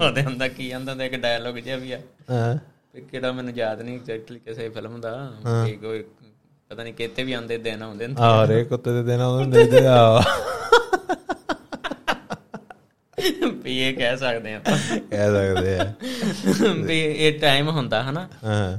ਉਹਦੇ 0.00 0.22
ਹੁੰਦਾ 0.22 0.48
ਕੀ 0.48 0.70
ਆਂਦਾ 0.70 0.94
ਤੇ 0.94 1.06
ਇੱਕ 1.06 1.14
ਡਾਇਲੋਗ 1.16 1.58
ਜਿਹਾ 1.58 1.76
ਵੀ 1.76 1.92
ਆ। 1.92 1.98
ਹਾਂ। 2.30 2.56
ਕਿਹੜਾ 3.10 3.30
ਮੈਨੂੰ 3.32 3.52
ਯਾਦ 3.56 3.80
ਨਹੀਂ 3.82 3.94
ਐਗਜ਼ੈਕਟਲੀ 3.96 4.38
ਕਿਸੇ 4.38 4.68
ਫਿਲਮ 4.68 5.00
ਦਾ। 5.00 5.12
ਕੋਈ 5.82 6.02
ਪਤਾ 6.72 6.82
ਨਹੀਂ 6.82 6.94
ਕਿਤੇ 6.94 7.22
ਵੀ 7.22 7.32
ਆਂਦੇ 7.32 7.58
ਦਿਨ 7.58 7.82
ਆਉਂਦੇ 7.82 8.06
ਨੇ 8.06 8.14
ਆ। 8.18 8.46
ਰੇ 8.46 8.64
ਕੁੱਤੇ 8.64 8.92
ਦੇ 8.92 9.02
ਦਿਨ 9.02 9.20
ਆਉਂਦੇ 9.20 9.62
ਹੁੰਦੇ 9.62 9.86
ਆ 9.86 10.22
ਵੀ 13.64 13.78
ਇਹ 13.78 13.94
ਕਹਿ 13.94 14.16
ਸਕਦੇ 14.16 14.54
ਆਪਾਂ। 14.54 14.76
ਕਹਿ 15.10 15.26
ਸਕਦੇ 15.26 15.78
ਆ। 15.78 15.92
ਵੀ 16.84 17.00
ਇਹ 17.00 17.38
ਟਾਈਮ 17.40 17.68
ਹੁੰਦਾ 17.68 18.02
ਹਨਾ? 18.02 18.28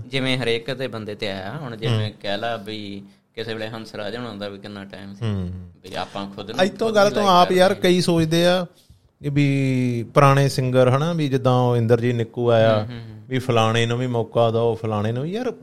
ਜਿਵੇਂ 0.07 0.37
ਹਰੇਕ 0.37 0.73
ਦੇ 0.73 0.87
ਬੰਦੇ 0.87 1.15
ਤੇ 1.15 1.29
ਆਇਆ 1.29 1.57
ਹੁਣ 1.57 1.75
ਜਿਵੇਂ 1.77 2.11
ਕਹਿ 2.21 2.37
ਲਾ 2.37 2.55
ਵੀ 2.57 3.03
ਕਿਸੇ 3.35 3.53
ਵੇਲੇ 3.53 3.69
ਹੰਸਰਾਜ 3.69 4.15
ਹੋਣਾ 4.15 4.29
ਹੁੰਦਾ 4.29 4.49
ਵੀ 4.49 4.57
ਕਿੰਨਾ 4.59 4.85
ਟਾਈਮ 4.85 5.13
ਸੀ। 5.13 5.25
ਵੀ 5.83 5.95
ਆਪਾਂ 5.95 6.25
ਖੁਦ 6.29 6.51
ਨੂੰ 6.51 6.61
ਅੱਜ 6.63 6.69
ਤੋਂ 6.69 6.91
ਗੱਲ 6.91 7.11
ਤੋਂ 7.11 7.27
ਆਪ 7.27 7.51
ਯਾਰ 7.51 7.73
ਕਈ 7.73 8.01
ਸੋਚਦੇ 8.01 8.45
ਆ 8.45 8.65
ਵੀ 9.21 10.05
ਪੁਰਾਣੇ 10.13 10.49
ਸਿੰਗਰ 10.49 10.89
ਹਨਾ 10.89 11.13
ਵੀ 11.13 11.29
ਜਿੱਦਾਂ 11.29 11.53
ਉਹ 11.53 11.77
ਇੰਦਰਜੀਤ 11.77 12.15
ਨਿੱਕੂ 12.15 12.49
ਆਇਆ 12.51 12.87
ਵੀ 13.29 13.39
ਫਲਾਣੇ 13.39 13.85
ਨੂੰ 13.85 13.97
ਵੀ 13.97 14.07
ਮੌਕਾ 14.07 14.51
ਦਿਓ 14.51 14.75
ਫਲਾਣੇ 14.75 15.11
ਨੂੰ 15.11 15.27
ਯਾਰ 15.29 15.53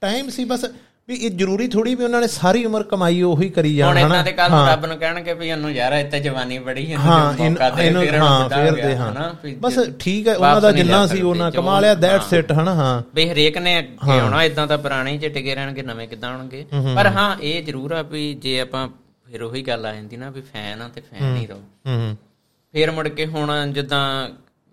ਟਾਈਮ 0.00 0.28
ਸੀ 0.28 0.44
ਬਸ 0.44 0.64
ਵੀ 1.08 1.14
ਇਹ 1.16 1.30
ਜ਼ਰੂਰੀ 1.30 1.66
ਥੋੜੀ 1.68 1.94
ਵੀ 1.94 2.04
ਉਹਨਾਂ 2.04 2.20
ਨੇ 2.20 2.26
ਸਾਰੀ 2.26 2.64
ਉਮਰ 2.64 2.82
ਕਮਾਈ 2.82 3.20
ਉਹੀ 3.22 3.48
ਕਰੀ 3.50 3.68
ਹੁਣ 3.72 3.76
ਜਾਣ 3.78 3.98
ਇਹਨਾਂ 3.98 4.10
ਹਨਾ? 4.10 4.22
ਦੇ 4.22 4.32
ਕੱਲ 4.32 4.52
ਰੱਬ 4.68 4.86
ਨੂੰ 4.86 4.96
ਕਹਿਣਗੇ 4.98 5.32
ਵੀ 5.34 5.48
ਇਹਨੂੰ 5.48 5.70
ਯਾਰ 5.72 5.92
ਇੱਥੇ 5.92 6.20
ਜਵਾਨੀ 6.20 6.58
ਬੜੀ 6.58 6.82
ਇਹਨੂੰ 6.82 7.04
ਹਾਂ 7.04 7.34
ਜੇ 7.34 7.48
ਮੌਕਾ 7.48 7.68
ਦੇ 7.70 7.86
ਇਹਨੂੰ 7.86 8.02
ਫਿਰ 8.02 8.16
ਹਾਂ 8.16 8.48
ਫੇਰ 8.48 8.72
ਦੇ 8.76 8.96
ਹਾਂ। 8.96 9.12
ਬਸ 9.60 9.78
ਠੀਕ 10.00 10.28
ਹੈ 10.28 10.34
ਉਹਨਾਂ 10.36 10.60
ਦਾ 10.60 10.70
ਨਹੀਂ 10.70 10.84
ਜਿੰਨਾ 10.84 11.06
ਸੀ 11.06 11.20
ਉਹਨਾਂ 11.22 11.50
ਕਮਾ 11.52 11.78
ਲਿਆ 11.80 11.94
ਦੈਟਸ 11.96 12.32
ਇਟ 12.32 12.50
ਹਨਾ? 12.52 12.74
ਹਾਂ। 12.74 13.02
ਵੀ 13.14 13.28
ਹਰੇਕ 13.30 13.58
ਨੇ 13.58 13.78
ਅੱਗੇ 13.78 14.18
ਆਉਣਾ 14.18 14.42
ਇਦਾਂ 14.42 14.66
ਤਾਂ 14.66 14.78
ਪੁਰਾਣੇ 14.78 15.16
ਚ 15.18 15.26
ਟਿਕੇ 15.34 15.54
ਰਹਿਣਗੇ 15.54 15.82
ਨਵੇਂ 15.82 16.08
ਕਿਦਾਂ 16.08 16.30
ਆਉਣਗੇ। 16.30 16.64
ਪਰ 16.96 17.06
ਹਾਂ। 17.08 17.34
ਇਹ 17.42 17.62
ਜ਼ਰੂਰ 17.62 17.92
ਆ 17.92 18.02
ਵੀ 18.02 18.32
ਜੇ 18.34 18.58
ਆਪਾਂ 18.60 18.86
ਫਿਰ 19.26 19.42
ਉਹੀ 19.42 19.62
ਗੱਲ 19.62 19.86
ਆ 19.86 19.92
ਜਾਂਦੀ 19.94 20.16
ਨਾ 20.16 20.30
ਵੀ 20.30 20.40
ਫੈਨ 20.42 20.82
ਆ 20.82 20.88
ਤੇ 20.88 21.00
ਫੈਨ 21.02 21.36
ਹੀ 21.36 21.46
ਰਹੋ। 21.46 21.60
ਹੂੰ 21.86 21.96
ਹੂੰ। 21.98 22.16
ਫਿਰ 22.74 22.90
ਮੁੜ 22.90 23.06
ਕੇ 23.08 23.26
ਹੁਣ 23.26 23.72
ਜਿੱਦਾਂ 23.72 24.02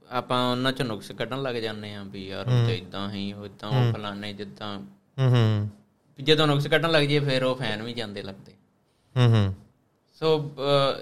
ਆਪਾਂ 0.07 0.41
ਉਹਨਾਂ 0.51 0.71
ਚ 0.71 0.81
ਨੁਕਸ 0.81 1.11
ਕੱਢਣ 1.11 1.41
ਲੱਗ 1.41 1.55
ਜਾਂਦੇ 1.55 1.93
ਆ 1.95 2.03
ਵੀ 2.03 2.27
ਯਾਰ 2.27 2.47
ਉਹ 2.47 2.67
ਤੇ 2.67 2.75
ਇਦਾਂ 2.75 3.09
ਹੀ 3.11 3.31
ਉਹ 3.33 3.45
ਇਦਾਂ 3.45 3.69
ਉਹ 3.69 3.93
ਫਲਾਣੇ 3.93 4.33
ਜਿੱਦਾਂ 4.33 4.75
ਹੂੰ। 4.77 5.69
ਜਦੋਂ 6.19 6.47
ਨੁਕਸ 6.47 6.67
ਕੱਢਣ 6.67 6.91
ਲੱਗ 6.91 7.03
ਜਾਈਏ 7.03 7.19
ਫਿਰ 7.19 7.43
ਉਹ 7.43 7.55
ਫੈਨ 7.55 7.81
ਵੀ 7.83 7.93
ਜਾਂਦੇ 7.93 8.21
ਲੱਗਦੇ 8.21 8.51
ਹੂੰ 9.15 9.27
ਹੂੰ। 9.33 9.53
ਸੋ 10.21 10.51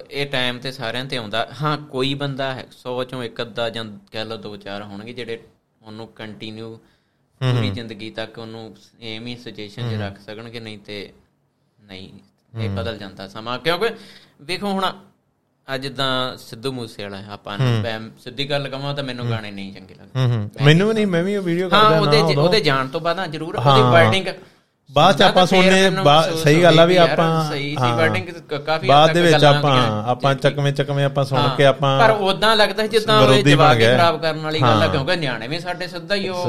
ਇਹ 0.10 0.26
ਟਾਈਮ 0.28 0.60
ਤੇ 0.60 0.72
ਸਾਰਿਆਂ 0.72 1.06
ਤੇ 1.06 1.18
ਆਉਂਦਾ। 1.18 1.48
ਹਾਂ 1.64 1.78
ਕੋਈ 1.78 2.14
ਬੰਦਾ 2.14 2.54
ਹੈ 2.54 2.66
100 2.66 3.04
ਚੋਂ 3.04 3.24
ਇੱਕ 3.24 3.42
ਅੱਧਾ 3.42 3.70
ਜਾਂ 3.70 3.86
ਕਹਿ 4.12 4.26
ਲਓ 4.26 4.38
ਦੋ 4.38 4.56
ਚਾਰ 4.58 4.84
ਹੋਣਗੇ 4.84 5.14
ਜਿਹੜੇ 5.14 5.40
ਉਹਨੂੰ 5.82 6.08
ਕੰਟੀਨਿਊ 6.08 6.76
ਪੂਰੀ 7.42 7.70
ਜ਼ਿੰਦਗੀ 7.70 8.10
ਤੱਕ 8.12 8.38
ਉਹਨੂੰ 8.38 8.76
ਸੇਮ 8.80 9.28
ਹੀ 9.28 9.36
ਸੁਜੈਸ਼ਨ 9.38 9.90
'ਚ 9.92 10.02
ਰੱਖ 10.02 10.20
ਸਕਣਗੇ 10.20 10.60
ਨਹੀਂ 10.60 10.78
ਤੇ 10.78 10.98
ਨਹੀਂ 11.80 12.10
ਇਹ 12.54 12.70
ਬਦਲ 12.70 12.98
ਜਾਂਦਾ 12.98 13.28
ਸਮਾਂ। 13.28 13.58
ਕਿਉਂਕਿ 13.60 13.90
ਵੇਖੋ 14.42 14.72
ਹੁਣ 14.72 14.86
ਅੱਜ 15.68 15.88
ਤਾਂ 15.88 16.38
ਸਿੱਧੂ 16.38 16.72
ਮੂਸੇ 16.72 17.04
ਵਾਲਾ 17.04 17.18
ਹੈ 17.18 17.30
ਆਪਾਂ 17.30 17.58
ਨੂੰ 17.58 18.12
ਸਿੱਧੀ 18.20 18.50
ਗੱਲ 18.50 18.68
ਕਹਾਂ 18.70 18.94
ਤਾਂ 18.94 19.04
ਮੈਨੂੰ 19.04 19.30
ਗਾਣੇ 19.30 19.52
ਨਹੀਂ 19.52 19.74
ਚੰਗੇ 19.74 19.94
ਲੱਗਦੇ। 19.94 20.20
ਹੂੰ 20.20 20.32
ਹੂੰ। 20.32 20.50
ਮੈਨੂੰ 20.62 20.88
ਵੀ 20.88 20.94
ਨਹੀਂ 20.94 21.08
ਮੈਂ 21.08 21.24
ਵੀ 21.24 21.36
ਉਹ 21.36 21.44
ਵੀਡੀਓ 21.44 21.70
ਹਾਂ 21.70 21.82
ਕਰਦਾ 21.82 22.00
ਉਹਦੇ 22.00 22.36
ਨਾ 22.36 22.42
ਉਹਦੇ 22.42 22.60
ਜਾਣ 22.60 22.88
ਤੋਂ 22.88 23.02
ਬਾਅਦ 23.02 23.18
ਨਾ 23.18 23.28
ਜ਼ਰੂਰ 23.28 23.56
ਉਹਦੀ 23.56 23.82
ਵਰਡਿੰਗ 23.82 24.28
ਬਾਅਦ 24.92 25.18
ਚ 25.18 25.22
ਆਪਾਂ 25.22 25.46
ਸੁਣਨੇ 25.46 25.90
ਸਹੀ 26.44 26.62
ਗੱਲ 26.64 26.80
ਆ 26.80 26.86
ਵੀ 26.86 26.96
ਆਪਾਂ 26.98 27.28
ਸਹੀ 27.52 27.70
ਸੀ 27.76 27.92
ਵਰਡਿੰਗ 27.92 28.28
ਕਾਫੀ 28.66 28.88
ਬਾਅਦ 28.88 29.14
ਦੇ 29.14 29.22
ਵਿੱਚ 29.22 29.44
ਆਪਾਂ 29.44 29.76
ਆਪਾਂ 30.06 30.34
ਚੱਕਵੇਂ 30.36 30.72
ਚੱਕਵੇਂ 30.74 31.06
ਆਪਾਂ 31.06 31.24
ਸੁਣ 31.26 31.48
ਕੇ 31.58 31.66
ਆਪਾਂ 31.66 31.92
ਪਰ 32.00 32.12
ਉਦਾਂ 32.22 32.56
ਲੱਗਦਾ 32.56 32.88
ਜਿੱਦਾਂ 32.88 33.20
ਉਹ 33.22 33.34
ਜਵਾਬ। 33.44 33.78
ਖਰਾਬ 33.80 34.22
ਕਰਨ 34.22 34.40
ਵਾਲੀ 34.40 34.62
ਗੱਲ 34.62 34.84
ਆ 34.84 34.88
ਕਿਉਂਕਿ 34.88 35.16
ਨਿਆਣੇ 35.16 35.48
ਵੀ 35.48 35.60
ਸਾਡੇ 35.60 35.88
ਸਿੱਧਾ 35.88 36.16
ਹੀ 36.16 36.28
ਉਹ 36.30 36.48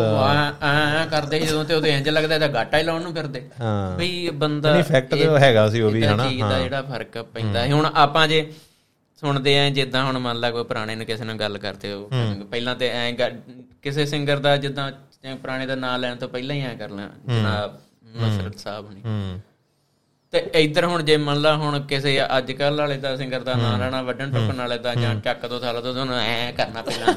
ਐਂ 0.63 1.07
ਕਰਦੇ 1.07 1.41
ਜਦੋਂ 1.41 1.65
ਤੇ 1.65 1.75
ਉਹਦੇ 1.75 1.91
ਇੰਜ 1.91 2.09
ਲੱਗਦਾ 2.09 2.35
ਇਹਦਾ 2.35 2.47
ਗਾਟਾ 2.49 2.79
ਹੀ 2.79 2.83
ਲਾਉਣ 2.83 3.03
ਨੂੰ 3.03 3.15
ਫਿਰਦੇ 3.15 3.43
ਹਾਂ। 3.61 3.97
ਵੀ 3.97 4.31
ਬੰਦਾ 4.35 4.73
ਨਹੀਂ 4.73 4.83
ਫੈਕਟ 4.83 5.11
ਤੇ 5.11 5.29
ਹੈਗਾ 5.39 5.69
ਸੀ 5.69 5.81
ਉਹ 5.81 5.91
ਵੀ 5.91 6.05
ਹਨਾ? 6.05 6.29
ਦਾ 6.51 6.59
ਜਿਹੜਾ 6.59 6.83
ਫ਼ਰਕ 6.83 7.19
ਪੈਂਦਾ 7.35 7.67
ਹੁਣ 7.67 7.87
ਆਪਾਂ 7.95 8.27
ਜੇ 8.29 8.47
ਸੁਣਦੇ 9.23 9.59
ਆਂ 9.59 9.71
ਜਿੱਦਾਂ 9.71 10.05
ਹੁਣ 10.05 10.19
ਮੰਨ 10.19 10.37
ਲਾ 10.37 10.51
ਕੋਈ 10.51 10.65
ਪੁਰਾਣੇ 10.65 10.95
ਨੂੰ 10.95 11.07
ਕਿਸੇ 11.07 11.25
ਨਾਲ 11.25 11.37
ਗੱਲ 11.37 11.59
ਕਰਦੇ 11.59 11.93
ਹੋ 11.93 12.11
ਪਹਿਲਾਂ 12.51 12.75
ਤੇ 12.75 12.89
ਐ 12.89 13.11
ਕਿਸੇ 13.83 14.07
ਸਿੰਗਰ 14.07 14.37
ਦਾ 14.39 14.57
ਜਿੱਦਾਂ 14.57 14.91
ਪੁਰਾਣੇ 15.37 15.67
ਦਾ 15.67 15.75
ਨਾਮ 15.75 16.01
ਲੈਣ 16.01 16.17
ਤੋਂ 16.17 16.29
ਪਹਿਲਾਂ 16.29 16.57
ਹੀ 16.57 16.61
ਐ 16.61 16.75
ਕਰ 16.75 16.91
ਲੈਣਾ 16.91 17.35
ਜਨਾਬ 17.35 17.79
ਨਸਰਤ 18.17 18.59
ਸਾਹਿਬ 18.59 18.93
ਨੇ। 18.93 19.01
ਤੇ 20.31 20.39
ਇੱਧਰ 20.55 20.85
ਹੁਣ 20.85 21.03
ਜੇ 21.03 21.17
ਮੰਨ 21.17 21.41
ਲਾ 21.41 21.57
ਹੁਣ 21.57 21.81
ਕਿਸੇ 21.81 22.21
ਅੱਜ 22.39 22.53
ਕੱਲ 22.53 22.79
ਵਾਲੇ 22.79 22.97
ਦਾ 22.97 23.17
ਸਿੰਗਰ 23.17 23.41
ਦਾ 23.41 23.55
ਨਾਮ 23.55 23.81
ਲੈਣਾ 23.81 24.03
ਵੱਡਣ 24.03 24.31
ਟੁੱਕਣ 24.31 24.59
ਵਾਲੇ 24.59 24.79
ਦਾ 24.79 24.95
ਜਾਂ 24.95 25.15
ਚੱਕ 25.15 25.47
ਤੋਂ 25.47 25.61
ਸਾਲ 25.61 25.83
ਤੋਂ 25.83 25.93
ਤੁਹਾਨੂੰ 25.93 26.17
ਐ 26.17 26.53
ਕਰਨਾ 26.53 26.83
ਪਹਿਲਾਂ 26.83 27.15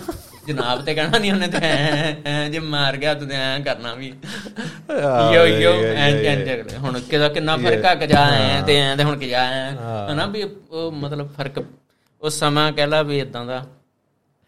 ਜਨਾਬ 0.48 0.82
ਤੇ 0.82 0.94
ਕਹਿਣਾ 0.96 1.18
ਨਹੀਂ 1.18 1.32
ਉਹਨੇ 1.34 1.48
ਤੇ 1.48 2.50
ਜੇ 2.50 2.60
ਮਾਰ 2.60 2.98
ਗਿਆ 2.98 3.14
ਤੂੰ 3.14 3.32
ਐ 3.32 3.60
ਕਰਨਾ 3.60 3.94
ਵੀ। 3.94 4.14
ਯੋ 5.36 5.46
ਯੋ 5.46 5.72
ਐ 5.74 6.12
ਐ 6.25 6.78
ਹੁਣ 6.78 7.00
ਕਿਦਾ 7.00 7.30
ਕਿੰਨਾ 7.30 7.58
ਫ਼ਰਕ 7.58 7.86
ਆ 7.86 7.96
ਕਿ 7.96 8.08
ਜਾ 8.08 8.25
ਐ 8.25 8.62
ਤੇ 8.62 8.75
ਐ 8.82 8.96
ਤੇ 8.96 9.04
ਹੁਣ 9.04 9.18
ਕਿ 9.18 9.28
ਜਾ 9.28 9.44
ਐ 9.44 9.72
ਹਨਾ 10.12 10.25
ਵੀ 10.25 10.44
ਉਹ 10.72 10.92
ਮਤਲਬ 10.92 11.34
ਫ਼ਰਕ 11.34 11.64
ਉਹ 12.22 12.30
ਸਮਾਂ 12.30 12.72
ਕਹਿ 12.72 12.88
ਲਾ 12.88 13.02
ਵੀ 13.02 13.20
ਇਦਾਂ 13.20 13.46
ਦਾ। 13.46 13.60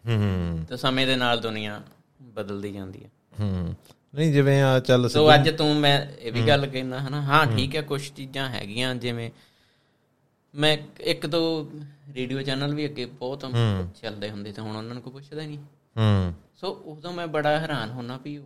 ਹੂੰ। 0.04 0.66
ਤੇ 0.68 0.76
ਸਮੇਂ 0.76 1.06
ਦੇ 1.06 1.16
ਨਾਲ 1.16 1.40
ਦੁਨੀਆ 1.40 1.80
ਬਦਲਦੀ 2.22 2.72
ਜਾਂਦੀ 2.72 3.04
ਹੈ 3.04 3.10
ਹੂੰ। 3.40 3.74
ਨਹੀਂ 4.14 4.32
ਜਿਵੇਂ 4.32 4.60
ਆ 4.62 4.78
ਚੱਲ 4.80 5.08
ਸੋ 5.08 5.28
ਅੱਜ 5.34 5.48
ਤੂੰ 5.50 5.74
ਮੈਂ 5.76 5.98
ਇਹ 6.18 6.32
ਵੀ 6.32 6.46
ਗੱਲ 6.48 6.66
ਕਹਿਣਾ 6.66 6.98
ਹਨਾ? 7.00 7.20
ਹਾਂ 7.22 7.44
ਠੀਕ 7.48 7.74
ਹੈ 7.76 7.82
ਕੁਝ 7.82 8.00
ਚੀਜ਼ਾਂ 8.10 8.48
ਹੈਗੀਆਂ 8.50 8.94
ਜਿਵੇਂ 8.94 9.30
ਮੈਂ 10.54 10.76
ਇੱਕ 11.04 11.26
ਦੋ 11.26 11.40
ਰੇਡੀਓ 12.14 12.42
ਚੈਨਲ 12.42 12.74
ਵੀ 12.74 12.84
ਅੱਗੇ 12.86 13.04
ਬਹੁਤ 13.18 13.44
ਚੱਲਦੇ 14.02 14.30
ਹੁੰਦੇ 14.30 14.52
ਤੇ 14.52 14.62
ਹੁਣ 14.62 14.76
ਉਹਨਾਂ 14.76 14.94
ਨੂੰ 14.94 15.02
ਕੋਈ 15.02 15.12
ਪੁੱਛਦਾ 15.12 15.42
ਨਹੀਂ। 15.42 15.58
ਹੂੰ। 15.96 16.32
ਸੋ 16.60 16.70
ਉਦੋਂ 16.86 17.12
ਮੈਂ 17.12 17.26
ਬੜਾ 17.26 17.58
ਹੈਰਾਨ 17.58 17.90
ਹੁੰਨਾ 17.90 18.18
ਵੀ 18.24 18.38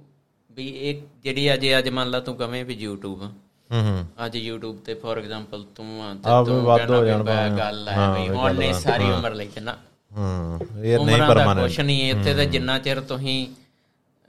ਵੀ 0.50 0.66
ਇਹ 0.80 1.02
ਜਿਹੜੀ 1.24 1.52
ਅਜੇ 1.54 1.76
ਅੱਜ 1.78 1.88
ਮੰਨ 1.88 2.10
ਲਾ 2.10 2.20
ਤੂੰ 2.20 2.34
ਕਵੇਂ 2.36 2.64
ਵੀ 2.64 2.74
YouTube 2.86 3.20
ਹੂੰ 3.20 3.82
ਹੂੰ। 3.82 4.06
ਅੱਜ 4.26 4.36
YouTube 4.38 4.76
ਤੇ 4.84 4.94
ਫੋਰ 4.94 5.18
ਐਗਜ਼ਾਮਪਲ 5.18 5.64
ਤੂੰ 5.74 6.02
ਆ 6.02 6.12
ਤੇ 6.14 6.44
ਤੂੰ 6.46 6.60
ਵੱਧ 6.64 6.90
ਹੋ 6.90 7.04
ਜਾਣ। 7.04 7.24
ਗੱਲ 7.58 7.88
ਹੈ 7.88 8.10
ਵੀ 8.14 8.28
ਹੁਣ 8.28 8.54
ਨੇ 8.54 8.66
ਗੱਲ 8.66 8.80
ਸਾਰੀ 8.80 9.10
ਉਮਰ 9.10 9.34
ਲਈ 9.34 9.48
ਚੱਲਣਾ 9.48 9.76
ਹੂੰ 10.10 10.60
ਇਹ 10.84 10.98
ਨਹੀਂ 10.98 11.18
ਪਰਮਾਨੈਂਟ 11.18 11.60
ਕੁਛ 11.60 11.80
ਨਹੀਂ 11.80 12.10
ਇੱਥੇ 12.10 12.34
ਤੇ 12.34 12.46
ਜਿੰਨਾ 12.46 12.78
ਚਿਰ 12.78 13.00
ਤੁਸੀਂ 13.08 13.46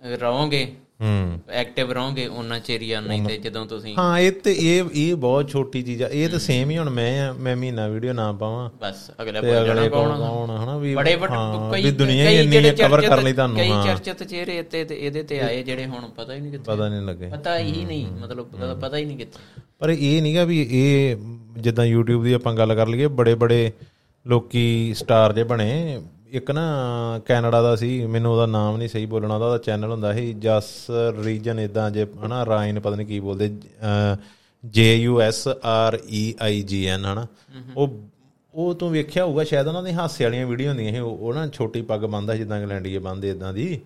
ਰਹੋਗੇ 0.02 0.66
ਹੂੰ। 1.00 1.40
ਐਕਟਿਵ 1.50 1.92
ਰਹੋਗੇ 1.92 2.26
ਉਹਨਾਂ 2.28 2.60
ਚਿਰ 2.60 2.82
ਹੀ 2.82 2.92
ਆ 2.92 3.00
ਨਹੀਂ 3.02 3.24
ਤੇ 3.24 3.38
ਜਦੋਂ 3.38 3.66
ਤੁਸੀਂ 3.66 3.96
ਹਾਂ 3.98 4.20
ਇਹ 4.20 4.32
ਤੇ 4.32 4.56
ਇਹ 4.60 4.84
ਇਹ 4.94 5.16
ਬਹੁਤ 5.16 5.50
ਛੋਟੀ 5.50 5.82
ਚੀਜ਼ 5.82 6.04
ਆ। 6.04 6.08
ਇਹ 6.08 6.30
ਤਾਂ 6.30 6.40
ਸੇਮ 6.40 6.70
ਹੀ 6.70 6.78
ਹੁਣ 6.78 6.90
ਮੈਂ 6.90 7.28
ਆ 7.30 7.34
ਮੈਂ 7.34 7.56
ਮਹੀਨਾ 7.56 7.88
ਵੀਡੀਓ 7.88 8.14
ਨਾ 8.14 8.32
ਪਾਵਾਂ। 8.32 8.70
ਬਸ 8.82 9.10
ਅਗਲੇ 9.22 9.42
ਬੋਲ 9.42 9.66
ਜਾਣਾ 9.66 9.88
ਕੌਣ 9.88 10.12
ਹਨਾ 10.64 10.78
ਵੀ 10.78 10.96
ਬੜੇ 10.96 11.16
ਵੱਡੇ 11.16 11.36
ਕਈ 11.72 11.92
ਦੁਨੀਆ 11.92 12.30
ਹੀ 12.30 12.36
ਇੰਨੀ 12.36 12.72
ਕਵਰ 12.72 13.02
ਕਰ 13.02 13.22
ਲਈ 13.22 13.34
ਤੁਹਾਨੂੰ 13.34 13.58
ਕਈ 13.58 13.70
ਚਰਚਿਤ 13.70 14.24
ਚਿਹਰੇ 14.24 14.62
ਤੇ 14.62 14.84
ਤੇ 14.86 14.96
ਇਹਦੇ 14.96 15.24
ਤੇ 15.24 15.40
ਆਏ 15.40 15.64
ਜਿਹੜੇ 15.64 15.86
ਹੁਣ 15.86 16.08
ਪਤਾ 16.10 16.34
ਹੀ 16.34 16.40
ਨਹੀਂ 16.40 16.52
ਕਿੱਥੇ। 16.52 16.72
ਪਤਾ 16.72 16.90
ਨਹੀਂ 16.90 17.02
ਲੱਗੇ। 17.02 17.28
ਪਤਾ 17.28 17.58
ਹੀ 17.60 17.86
ਨਹੀਂ 17.86 18.06
ਮਤਲਬ 18.12 18.80
ਪਤਾ 18.82 18.98
ਹੀ 18.98 19.06
ਨਹੀਂ 19.06 19.18
ਕਿੱਥੇ। 19.18 19.62
ਪਰ 19.80 19.90
ਇਹ 19.90 20.22
ਨਹੀਂਗਾ 20.22 20.44
ਵੀ 20.44 20.68
ਇਹ 20.72 21.16
ਜਿੱਦਾਂ 21.58 21.86
YouTube 21.86 22.24
ਦੀ 22.24 22.34
ਆਪਾਂ 22.34 22.54
ਗੱਲ 22.54 22.76
ਕਰ 22.76 22.88
ਲਈਏ 22.88 23.08
ਬੜੇ 23.08 23.36
ਬੜੇ 23.36 23.72
ਲੋਕੀ 24.26 24.94
ਸਟਾਰ 24.94 25.34
ਜੇ 25.34 25.44
ਬਣੇ 25.44 26.02
ਇੱਕ 26.34 26.52
ਨਾ 26.52 26.62
ਕੈਨੇਡਾ 27.26 27.62
ਦਾ 27.62 27.76
ਸੀ 27.76 28.06
ਮੈਨੂੰ 28.06 28.32
ਉਹਦਾ 28.32 28.46
ਨਾਮ 28.46 28.78
ਨਹੀਂ 28.78 28.90
ਸਹੀ 28.90 29.06
ਬੋਲਣਾ 29.06 29.36
ਉਹਦਾ 29.36 29.58
ਚੈਨਲ 29.58 29.92
ਹੁੰਦਾ 29.92 30.14
ਸੀ 30.14 30.34
ਜਸ 30.34 30.92
ਰੀਜਨ 31.24 31.60
ਇਦਾਂ 31.60 31.92
ਜੇ 31.92 32.06
ਹਨਾ 32.26 32.46
ਰਾਈਨ 32.46 32.80
ਪਤਾ 32.80 32.96
ਨਹੀਂ 32.96 33.08
ਕੀ 33.08 33.20
ਬੋਲਦੇ 33.20 33.52
ਜੇ 34.66 34.96
U 34.96 35.22
S 35.22 35.48
R 35.48 36.00
E 36.10 36.34
I 36.42 36.62
G 36.62 36.86
N 36.86 37.06
ਹਨਾ। 37.06 37.28
ਉਹ 37.78 38.00
ਉਹ 38.54 38.74
ਤੂੰ 38.74 38.92
ਵੇਖਿਆ 38.92 39.26
ਹੋਊਗਾ 39.26 39.44
ਸ਼ਾਇਦ 39.44 39.68
ਉਹਨਾਂ 39.68 39.84
ਦੀ 39.84 39.94
ਹਾਸੇ 39.94 40.24
ਵਾਲੀਆਂ 40.24 40.46
ਵੀਡੀਓ 40.48 40.70
ਹੁੰਦੀਆਂ 40.70 40.92
ਸੀ 40.94 41.00
ਉਹ 41.00 41.34
ਨਾ 41.34 41.48
ਛੋਟੀ 41.48 41.82
ਪੱਗ 41.82 42.00
ਬੰਨਦਾ 42.00 42.36
ਜਿੱਦਾਂ 42.36 42.60
ਇੰਗਲੈਂਡੀਏ 42.60 43.00
ਬੰਨਦੇ 43.00 43.30
ਇਦਾਂ 43.30 43.54
ਦੀ। 43.54 43.80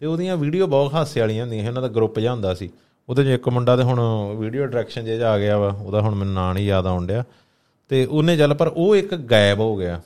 ਤੇ 0.00 0.06
ਉਹਦੀਆਂ 0.06 0.36
ਵੀਡੀਓ 0.36 0.66
ਬਹੁਤ 0.66 0.94
ਹਾਸੇ 0.94 1.20
ਵਾਲੀਆਂ 1.20 1.42
ਹੁੰਦੀਆਂ 1.42 1.62
ਸੀ 1.62 1.68
ਉਹਨਾਂ 1.68 1.82
ਦਾ 1.82 1.88
ਗਰੁੱਪ 1.88 2.18
ਜਿਹਾ 2.18 2.32
ਹੁੰਦਾ 2.32 2.54
ਸੀ। 2.54 2.70
ਉਹਦੇ 3.08 3.24
'ਚ 3.24 3.26
ਇੱਕ 3.26 3.48
ਮੁੰਡਾ 3.48 3.76
ਤੇ 3.76 3.82
ਹੁਣ 3.82 4.00
ਵੀਡੀਓ 4.36 4.66
ਡਾਇਰੈਕਸ਼ਨ 4.66 5.04
ਜੇ 5.04 5.22
ਆ 5.22 5.38
ਗਿਆ 5.38 5.58
ਵਾ 5.58 5.68
ਉਹਦਾ 5.68 6.00
ਹੁਣ 6.00 6.14
ਮੈਨੂੰ 6.14 6.34
ਨਾਂ 6.34 6.54
ਨਹੀਂ 6.54 6.66
ਯਾਦ 6.66 6.86
ਆਉਣ 6.86 7.06
ਡਿਆ। 7.06 7.24
ਤੇ 7.88 8.04
ਉਹਨੇ 8.04 8.36
ਚੱਲ 8.36 8.54
ਪਰ 8.54 8.68
ਉਹ 8.68 8.96
ਇੱਕ 8.96 9.14
ਗਾਇਬ 9.14 9.60
ਹੋ 9.60 9.76
ਗਿਆ। 9.76 10.00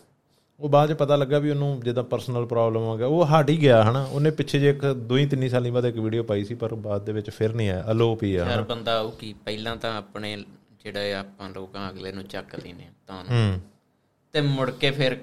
ਉਹ 0.61 0.69
ਬਾਅਦ 0.69 0.89
'ਚ 0.89 0.97
ਪਤਾ 0.97 1.17
ਲੱਗਾ 1.17 1.39
ਵੀ 1.39 1.51
ਉਹਨੂੰ 1.51 1.81
ਜਿੱਦਾਂ 1.81 2.03
ਪਰਸਨਲ 2.05 2.45
ਪ੍ਰੋਬਲਮ 2.47 2.89
ਆ 2.89 2.97
ਗਿਆ 2.97 3.07
ਉਹ 3.09 3.27
ਹਟ 3.29 3.51
ਹੀ 3.51 3.57
ਗਿਆ 3.61 3.83
ਹਨਾ। 3.83 4.03
ਉਹਨੇ 4.05 4.31
ਪਿੱਛੇ 4.33 4.59
ਜੇ 4.59 4.71
ਇੱਕ 4.71 4.85
ਦੋ 5.09 5.17
ਹੀ 5.17 5.27
ਤਿੰਨੀ 5.27 5.49
ਸਾਲੀ 5.49 5.71
ਬਾਅਦ 5.71 5.85
ਇੱਕ 5.87 5.99
ਵੀਡੀਓ 5.99 6.23
ਪਾਈ 6.25 6.45
ਸੀ 6.45 6.55
ਪਰ 6.57 6.75
ਬਾਅਦ 6.83 7.05
ਦੇ 7.05 7.13
ਵਿੱਚ 7.13 7.31
ਫਿਰ 7.31 7.53
ਨਹੀਂ 7.53 7.69
ਆਇਆ 7.71 7.85
ਅਲੋਪ 7.91 8.23
ਹੀ 8.23 8.35
ਆ 8.37 8.47
ਯਾਰ 8.47 8.63
ਬੰਦਾ 8.65 8.99
ਉਹ 9.01 9.11
ਕੀ 9.13 9.33
ਪਹਿਲਾਂ 9.45 9.77
ਤਾਂ 9.77 9.93
ਆਪਣੇ 9.97 10.37
ਜਿਹੜਾ 10.85 11.19
ਆਪਾਂ 11.19 11.49
ਲੋਕਾਂ 11.51 11.89
ਅਗਲੇ 11.91 12.13
ਨੂੰ 12.13 12.25
ਚੱਕ 12.27 12.55
ਲੈਨੇ 12.57 12.89
ਤਾਂ 13.07 13.23
ਹੂੰ। 13.25 13.61
ਤੇ 14.35 14.41
ਮੁੜ 14.43 14.71
ਕੇ 14.73 14.91
ਫਿਰ 14.93 15.17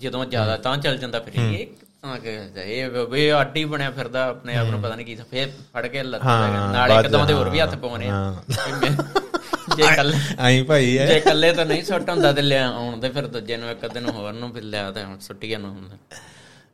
ਜਦੋਂ 0.00 0.24
ਜ਼ਿਆਦਾ 0.26 0.56
ਤਾਂ 0.58 0.76
ਚੱਲ 0.78 0.96
ਜਾਂਦਾ 0.98 1.20
ਫਿਰ 1.20 1.34
ਇਹ 1.40 1.66
ਤਾਂ 2.02 2.18
ਕਿ 2.18 2.38
ਇਹ 2.64 2.90
ਵੀ 3.06 3.28
ਆਡੀ 3.30 3.64
ਬਣਿਆ 3.66 3.90
ਫਿਰਦਾ 3.90 4.24
ਆਪਣੇ 4.26 4.56
ਆਪ 4.56 4.68
ਨੂੰ 4.68 4.80
ਪਤਾ 4.80 4.94
ਨਹੀਂ 4.94 5.06
ਕੀ 5.06 5.14
ਫਿਰ 5.30 5.50
ਫੜ 5.72 5.86
ਕੇ 5.86 6.02
ਲੱਤ 6.02 6.24
ਨਾਲੇ 6.24 6.94
ਇੱਕਦਮ 6.96 7.26
ਦੇ 7.26 7.32
ਹੋਰ 7.34 7.48
ਵੀ 7.48 7.60
ਹੱਥ 7.60 7.74
ਪਾਉਣੇ 7.76 8.08
ਆ। 8.08 8.34
ਜੇ 9.76 9.82
ਕੱਲੇ 9.96 10.18
ਆਈ 10.38 10.62
ਭਾਈ 10.62 10.96
ਐ। 10.96 11.06
ਜੇ 11.06 11.20
ਕੱਲੇ 11.20 11.52
ਤਾਂ 11.52 11.66
ਨਹੀਂ 11.66 11.82
ਸੁੱਟ 11.82 12.10
ਹੁੰਦਾ 12.10 12.32
ਤੇ 12.32 12.42
ਲਿਆ 12.42 12.68
ਆਉਣ 12.70 12.96
ਦੇ 12.96 13.08
ਫਿਰ 13.08 13.26
ਦੂਜੇ 13.26 13.56
ਨੂੰ 13.56 13.70
ਇੱਕ 13.70 13.86
ਦਿਨ 13.86 14.08
ਹੋਰ 14.08 14.32
ਨੂੰ 14.32 14.52
ਫਿਰ 14.52 14.62
ਲਿਆ 14.62 14.90
ਤੇ 14.90 15.04
ਹੁਣ 15.04 15.18
ਸੁੱਟੀਆਂ 15.18 15.58
ਨੂੰ 15.58 15.70
ਹੁੰਦਾ। 15.70 15.96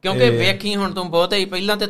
ਕਿਉਂਕਿ 0.02 0.30
ਵੇਖੀ 0.30 0.76
ਹੁਣ 0.76 0.92
ਤੂੰ 0.92 1.10
ਬਹੁਤ 1.10 1.32
ਹੀ 1.32 1.44
ਪਹਿਲਾਂ 1.44 1.76
ਤੇ 1.76 1.86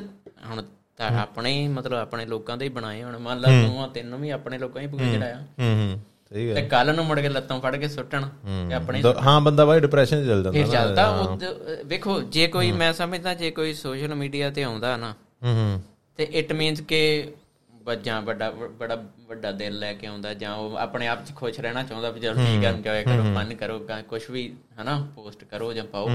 ਹੁਣ 0.47 0.63
ਤਾਂ 0.97 1.11
ਆਪਣੇ 1.21 1.53
ਹੀ 1.53 1.69
ਮਤਲਬ 1.69 1.95
ਆਪਣੇ 1.95 2.27
ਲੋਕਾਂ 2.27 2.57
ਦੇ 2.57 2.65
ਹੀ 2.65 2.71
ਬਣਾਏ 2.71 3.03
ਹੁਣ। 3.03 3.19
ਮੰਨ 3.19 3.41
ਲਾ 3.41 3.49
ਤੂੰ 3.49 3.83
ਆ 3.83 3.87
ਤੈਨੂੰ 3.87 4.21
ਵੀ 4.21 4.31
ਆਪਣੇ 4.31 4.59
ਲੋਕਾਂ 4.59 4.83
ਹੀ 4.83 4.87
ਭੁਗ 4.87 5.01
ਚੜਾਇਆ। 5.01 5.37
ਹੂੰ 5.37 5.75
ਹੂੰ। 5.75 6.01
ਸਹੀ 6.33 6.49
ਗੱਲ। 6.49 6.55
ਤੇ 6.55 6.63
ਕੱਲ 6.63 6.95
ਨੂੰ 6.95 7.05
ਮੁੜ 7.05 7.21
ਕੇ 7.21 7.29
ਲੱਤਾਂ 7.29 7.61
ਫੜ 7.61 7.77
ਕੇ 7.77 7.89
ਸੁੱਟਣ 7.89 8.29
ਤੇ 8.69 8.75
ਆਪਣੇ 8.75 9.03
ਹਾਂ 9.23 9.41
ਬੰਦਾ 9.41 9.65
ਬਾਈ 9.65 9.81
ਡਿਪਰੈਸ਼ਨ 9.81 10.23
'ਚ 10.23 10.27
ਚੱਲ 10.27 10.43
ਜਾਂਦਾ 10.43 10.51
ਫਿਰ 10.51 10.67
ਚੱਲਦਾ 10.67 11.37
ਵੇਖੋ 11.85 12.21
ਜੇ 12.23 12.47
ਕੋਈ 12.47 12.73
ਮੈਂ 12.73 12.93
ਸਮਝਦਾ 12.93 13.35
ਜੇ 13.35 13.51
ਕੋਈ 13.51 13.75
ਸੋਸ਼ਲ 13.75 14.15
ਮੀਡੀਆ 14.15 14.51
ਤੇ 14.51 14.63
ਆਉਂਦਾ 14.63 14.97
ਨਾ 14.97 15.11
ਹੂੰ 15.45 15.55
ਹੂੰ। 15.55 15.83
ਤੇ 16.17 16.25
ਇਟ 16.25 16.53
ਮੀਨਸ 16.53 16.81
ਕਿ 16.81 17.33
ਬੱਜਾਂ 17.81 18.21
ਵੱਡਾ 18.23 18.51
ਬੜਾ 18.51 18.97
ਵੱਡਾ 19.29 19.53
ਦਿਲ 19.53 19.79
ਲੈ 19.79 19.93
ਕੇ 19.93 20.07
ਆਉਂਦਾ 20.07 20.33
ਜਾਂ 20.35 20.55
ਉਹ 20.55 20.77
ਆਪਣੇ 20.77 21.07
ਆਪ 21.09 21.25
'ਚ 21.27 21.35
ਖੁਸ਼ 21.37 21.61
ਰਹਿਣਾ 21.61 21.83
ਚਾਹੁੰਦਾ 21.83 22.11
ਵੀ 22.11 22.21
ਚਲੋ 22.21 22.35
ਠੀਕ 22.35 22.65
ਹੈ 22.65 22.71
ਇੰਜੋਏ 22.71 23.03
ਕਰੋ 23.05 23.23
ਫਨ 23.35 23.55
ਕਰੋ 23.55 23.79
ਕੁਝ 24.09 24.23
ਵੀ 24.31 24.53
ਹਨਾ 24.81 24.99
ਪੋਸਟ 25.15 25.45
ਕਰੋ 25.45 25.73
ਜਾਂ 25.73 25.85
ਪਾਓ। 25.85 26.09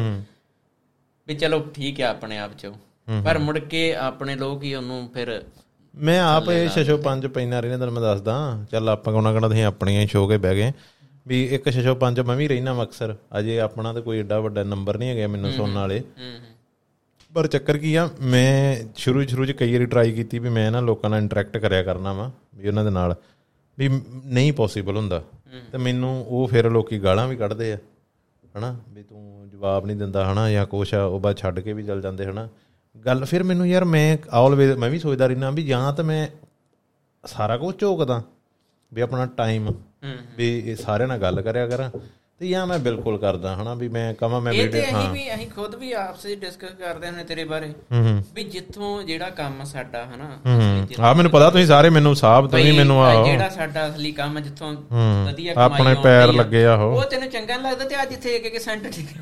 ਵੀ 1.28 1.36
ਚਲੋ 1.36 1.60
ਠੀਕ 1.74 2.02
ਹੈ 2.02 2.08
ਆਪਣੇ 2.08 2.38
ਆਪ 2.38 2.52
'ਚ 2.58 2.72
ਪਰ 3.26 3.38
ਮੁੜ 3.40 3.58
ਕੇ 3.60 3.94
ਆਪਣੇ 3.96 4.36
ਲੋਕ 4.36 4.64
ਹੀ 4.64 4.74
ਉਹਨੂੰ 4.76 5.10
ਫਿਰ 5.14 5.42
ਮੈਂ 5.96 6.20
ਆਪ 6.22 6.50
ਇਹ 6.50 6.68
ਛਛੋ 6.70 6.98
ਪੰਜ 6.98 7.26
ਪੈਣਾ 7.28 7.60
ਰਹਿਣਾ 7.60 7.78
ਤੈਨੂੰ 7.78 7.94
ਮੈਂ 7.94 8.02
ਦੱਸਦਾ। 8.02 8.34
ਚੱਲ 8.72 8.90
ਆਪਾਂ 8.90 9.14
ਕੋਣਾ 9.14 9.34
ਕਹਣਾ 9.34 9.48
ਤੁਸੀਂ 9.48 9.64
ਆਪਣੀਆਂ 9.66 10.02
ਹੀ 10.02 10.08
ਸ਼ੋਅ 10.08 10.28
ਕੇ 10.30 10.38
ਬਹਿ 10.38 10.56
ਗਏ। 10.56 10.72
ਵੀ 11.26 11.44
ਇੱਕ 11.56 11.70
ਛਛੋ 11.70 11.94
ਪੰਜ 11.96 12.20
ਮੈਂ 12.20 12.36
ਵੀ 12.36 12.48
ਰਹਿਣਾ 12.48 12.82
ਅਕਸਰ। 12.84 13.16
ਅਜੇ 13.40 13.60
ਆਪਣਾ 13.60 13.94
ਤਾਂ 13.94 14.02
ਕੋਈ 14.02 14.18
ਏਡਾ 14.20 14.40
ਵੱਡਾ 14.40 14.64
ਨੰਬਰ 14.64 14.98
ਨਹੀਂ 14.98 15.10
ਹੈਗਾ 15.10 15.28
ਮੈਨੂੰ 15.28 15.52
ਸੁਣਨ 15.52 15.78
ਵਾਲੇ। 15.78 16.02
ਪਰ 17.36 17.48
ਚੱਕਰ 17.48 17.77
ਕੀ 17.77 17.96
ਆ 17.96 18.10
ਮੈਂ 18.22 18.75
ਸ਼ੁਰੂ 18.96 19.25
ਸ਼ੁਰੂ 19.25 19.46
ਚ 19.46 19.51
ਕਈ 19.51 19.74
ਵਾਰੀ 19.74 19.86
ਟਰਾਈ 19.86 20.12
ਕੀਤੀ 20.12 20.39
ਵੀ 20.39 20.50
ਮੈਂ 20.50 20.72
ਨਾ 20.72 20.80
ਲੋਕਾਂ 20.80 21.10
ਨਾਲ 21.10 21.20
ਇੰਟਰੈਕਟ 21.20 21.58
ਕਰਿਆ 21.58 21.84
ਕਰਨਾ 21.84 22.13
ਵਾ 22.13 22.32
ਵੀ 22.56 22.68
ਉਹਨਾਂ 22.68 22.84
ਦੇ 22.84 22.89
ਨਾਲ 22.89 23.15
ਵੀ 23.77 23.89
ਨਹੀਂ 24.25 24.54
ਪੋਸੀਬਲ 24.54 24.98
ਹੁੰਦਾ। 24.98 25.22
ਤੇ 25.72 25.77
ਮੈਨੂੰ 25.77 26.25
ਉਹ 26.27 26.48
ਫਿਰ 26.48 26.70
ਲੋਕੀ 26.70 27.00
ਗਾਲਾਂ 27.04 27.27
ਵੀ 27.27 27.36
ਕੱਢਦੇ 27.36 27.72
ਆ 27.74 27.77
ਹਨਾ? 28.58 28.75
ਵੀ 28.89 29.04
ਤੂੰ 29.04 29.50
ਜਵਾਬ 29.51 29.86
ਨਹੀਂ 29.86 29.98
ਦਿੰਦਾ 29.98 30.32
ਹਨਾ? 30.34 30.50
ਜਾਂ 30.51 30.65
ਕੁਛ 30.65 30.94
ਆ 30.94 31.04
ਉਹ 31.04 31.20
ਬਾਅਦ 31.20 31.38
ਛੱਡ 31.38 31.60
ਕੇ 31.60 31.74
ਵੀ 31.74 31.84
ਚਲ 31.84 32.01
ਜਾਂਦੇ 32.01 32.25
ਹਨਾ? 32.25 32.48
ਗੱਲ 33.06 33.25
ਫਿਰ 33.25 33.44
ਮੈਨੂੰ 33.44 33.68
ਯਾਰ 33.68 33.86
ਮੈਂ 33.86 34.18
ਆਲਵੇਜ਼ 34.32 34.72
ਮੈਂ 34.72 34.89
ਵੀ 34.89 35.00
ਸੋਚਦਾ 35.00 35.27
ਰਹਿਣਾ 35.27 35.50
ਵੀ 35.51 35.63
ਜਾਂ 35.63 35.94
ਤਾਂ 35.94 36.06
ਮੈਂ 36.06 36.27
ਸਾਰਾ 37.25 37.58
ਕੁਝ 37.58 37.75
ਝੋਕਦਾ 37.80 38.22
ਵੀ 38.94 39.01
ਆਪਣਾ 39.01 39.25
ਟਾਈਮ 39.25 39.72
ਵੀ 40.38 40.48
ਇਹ 40.60 40.75
ਸਾਰਿਆਂ 40.75 41.08
ਨਾਲ 41.08 41.18
ਗੱਲ 41.18 41.42
ਕਰਿਆ 41.42 41.68
ਕਰਾਂ। 41.68 41.89
ਤੇ 42.42 42.48
ਜਾਂ 42.48 42.65
ਮੈਂ 42.68 42.77
ਬਿਲਕੁਲ 42.80 43.18
ਕਰਦਾ 43.18 43.54
ਹਨਾ 43.56 43.74
ਵੀ 43.74 43.88
ਮੈਂ 43.88 44.13
ਕਹਾਂ 44.13 44.39
ਮੈਂ 44.42 44.54
ਇਹ 44.54 44.62
ਵੀਡੀਓ 44.62 44.82
ਅਸੀਂ 44.84 45.10
ਵੀ 45.10 45.22
ਅਸੀਂ 45.36 45.48
ਖੁਦ 45.50 45.75
ਵੀ 45.75 45.92
ਆਪਸ 45.94 46.25
ਵਿੱਚ 46.25 46.39
ਡਿਸਕਸ 46.42 46.72
ਕਰਦੇ 46.80 47.08
ਹਾਂ 47.10 47.24
ਤੇਰੇ 47.25 47.44
ਬਾਰੇ 47.44 47.68
ਹੂੰ 47.92 48.01
ਹੂੰ 48.04 48.22
ਵੀ 48.36 48.44
ਜਿੱਥੋਂ 48.46 48.89
ਜਿਹੜਾ 49.04 49.30
ਕੰਮ 49.32 49.63
ਸਾਡਾ 49.65 50.04
ਹਨਾ 50.06 50.25
ਹੂੰ 50.46 51.15
ਮੈਨੂੰ 51.15 51.32
ਪਤਾ 51.32 51.50
ਤੁਸੀਂ 51.50 51.65
ਸਾਰੇ 51.68 51.89
ਮੈਨੂੰ 51.89 52.15
ਸਾਹਬ 52.15 52.50
ਤੁਸੀਂ 52.51 52.74
ਮੈਨੂੰ 52.74 53.01
ਆ 53.04 53.13
ਜਿਹੜਾ 53.25 53.48
ਸਾਡਾ 53.50 53.88
ਅਸਲੀ 53.88 54.12
ਕੰਮ 54.12 54.39
ਜਿੱਥੋਂ 54.39 54.74
ਹੂੰ। 54.74 55.25
ਵਧੀਆ 55.25 55.54
ਕਮਾਈ 55.54 55.65
ਆਪਣੇ 55.65 55.94
ਪੈਰ 56.04 56.34
ਲੱਗੇ 56.34 56.65
ਆ 56.65 56.74
ਉਹ। 56.75 56.96
ਉਹ 56.96 57.04
ਤੈਨੂੰ 57.06 57.30
ਚੰਗਾ 57.30 57.58
ਨੀ 57.58 57.63
ਲੱਗਦਾ 57.63 57.86
ਤੇ 57.86 58.01
ਅੱਜ 58.01 58.13
ਇੱਥੇ 58.13 58.36
ਇੱਕ 58.36 58.46
ਇੱਕ 58.46 58.60
ਸੈਂਟ 58.62 58.84
ਡਿੱਗ 58.86 59.15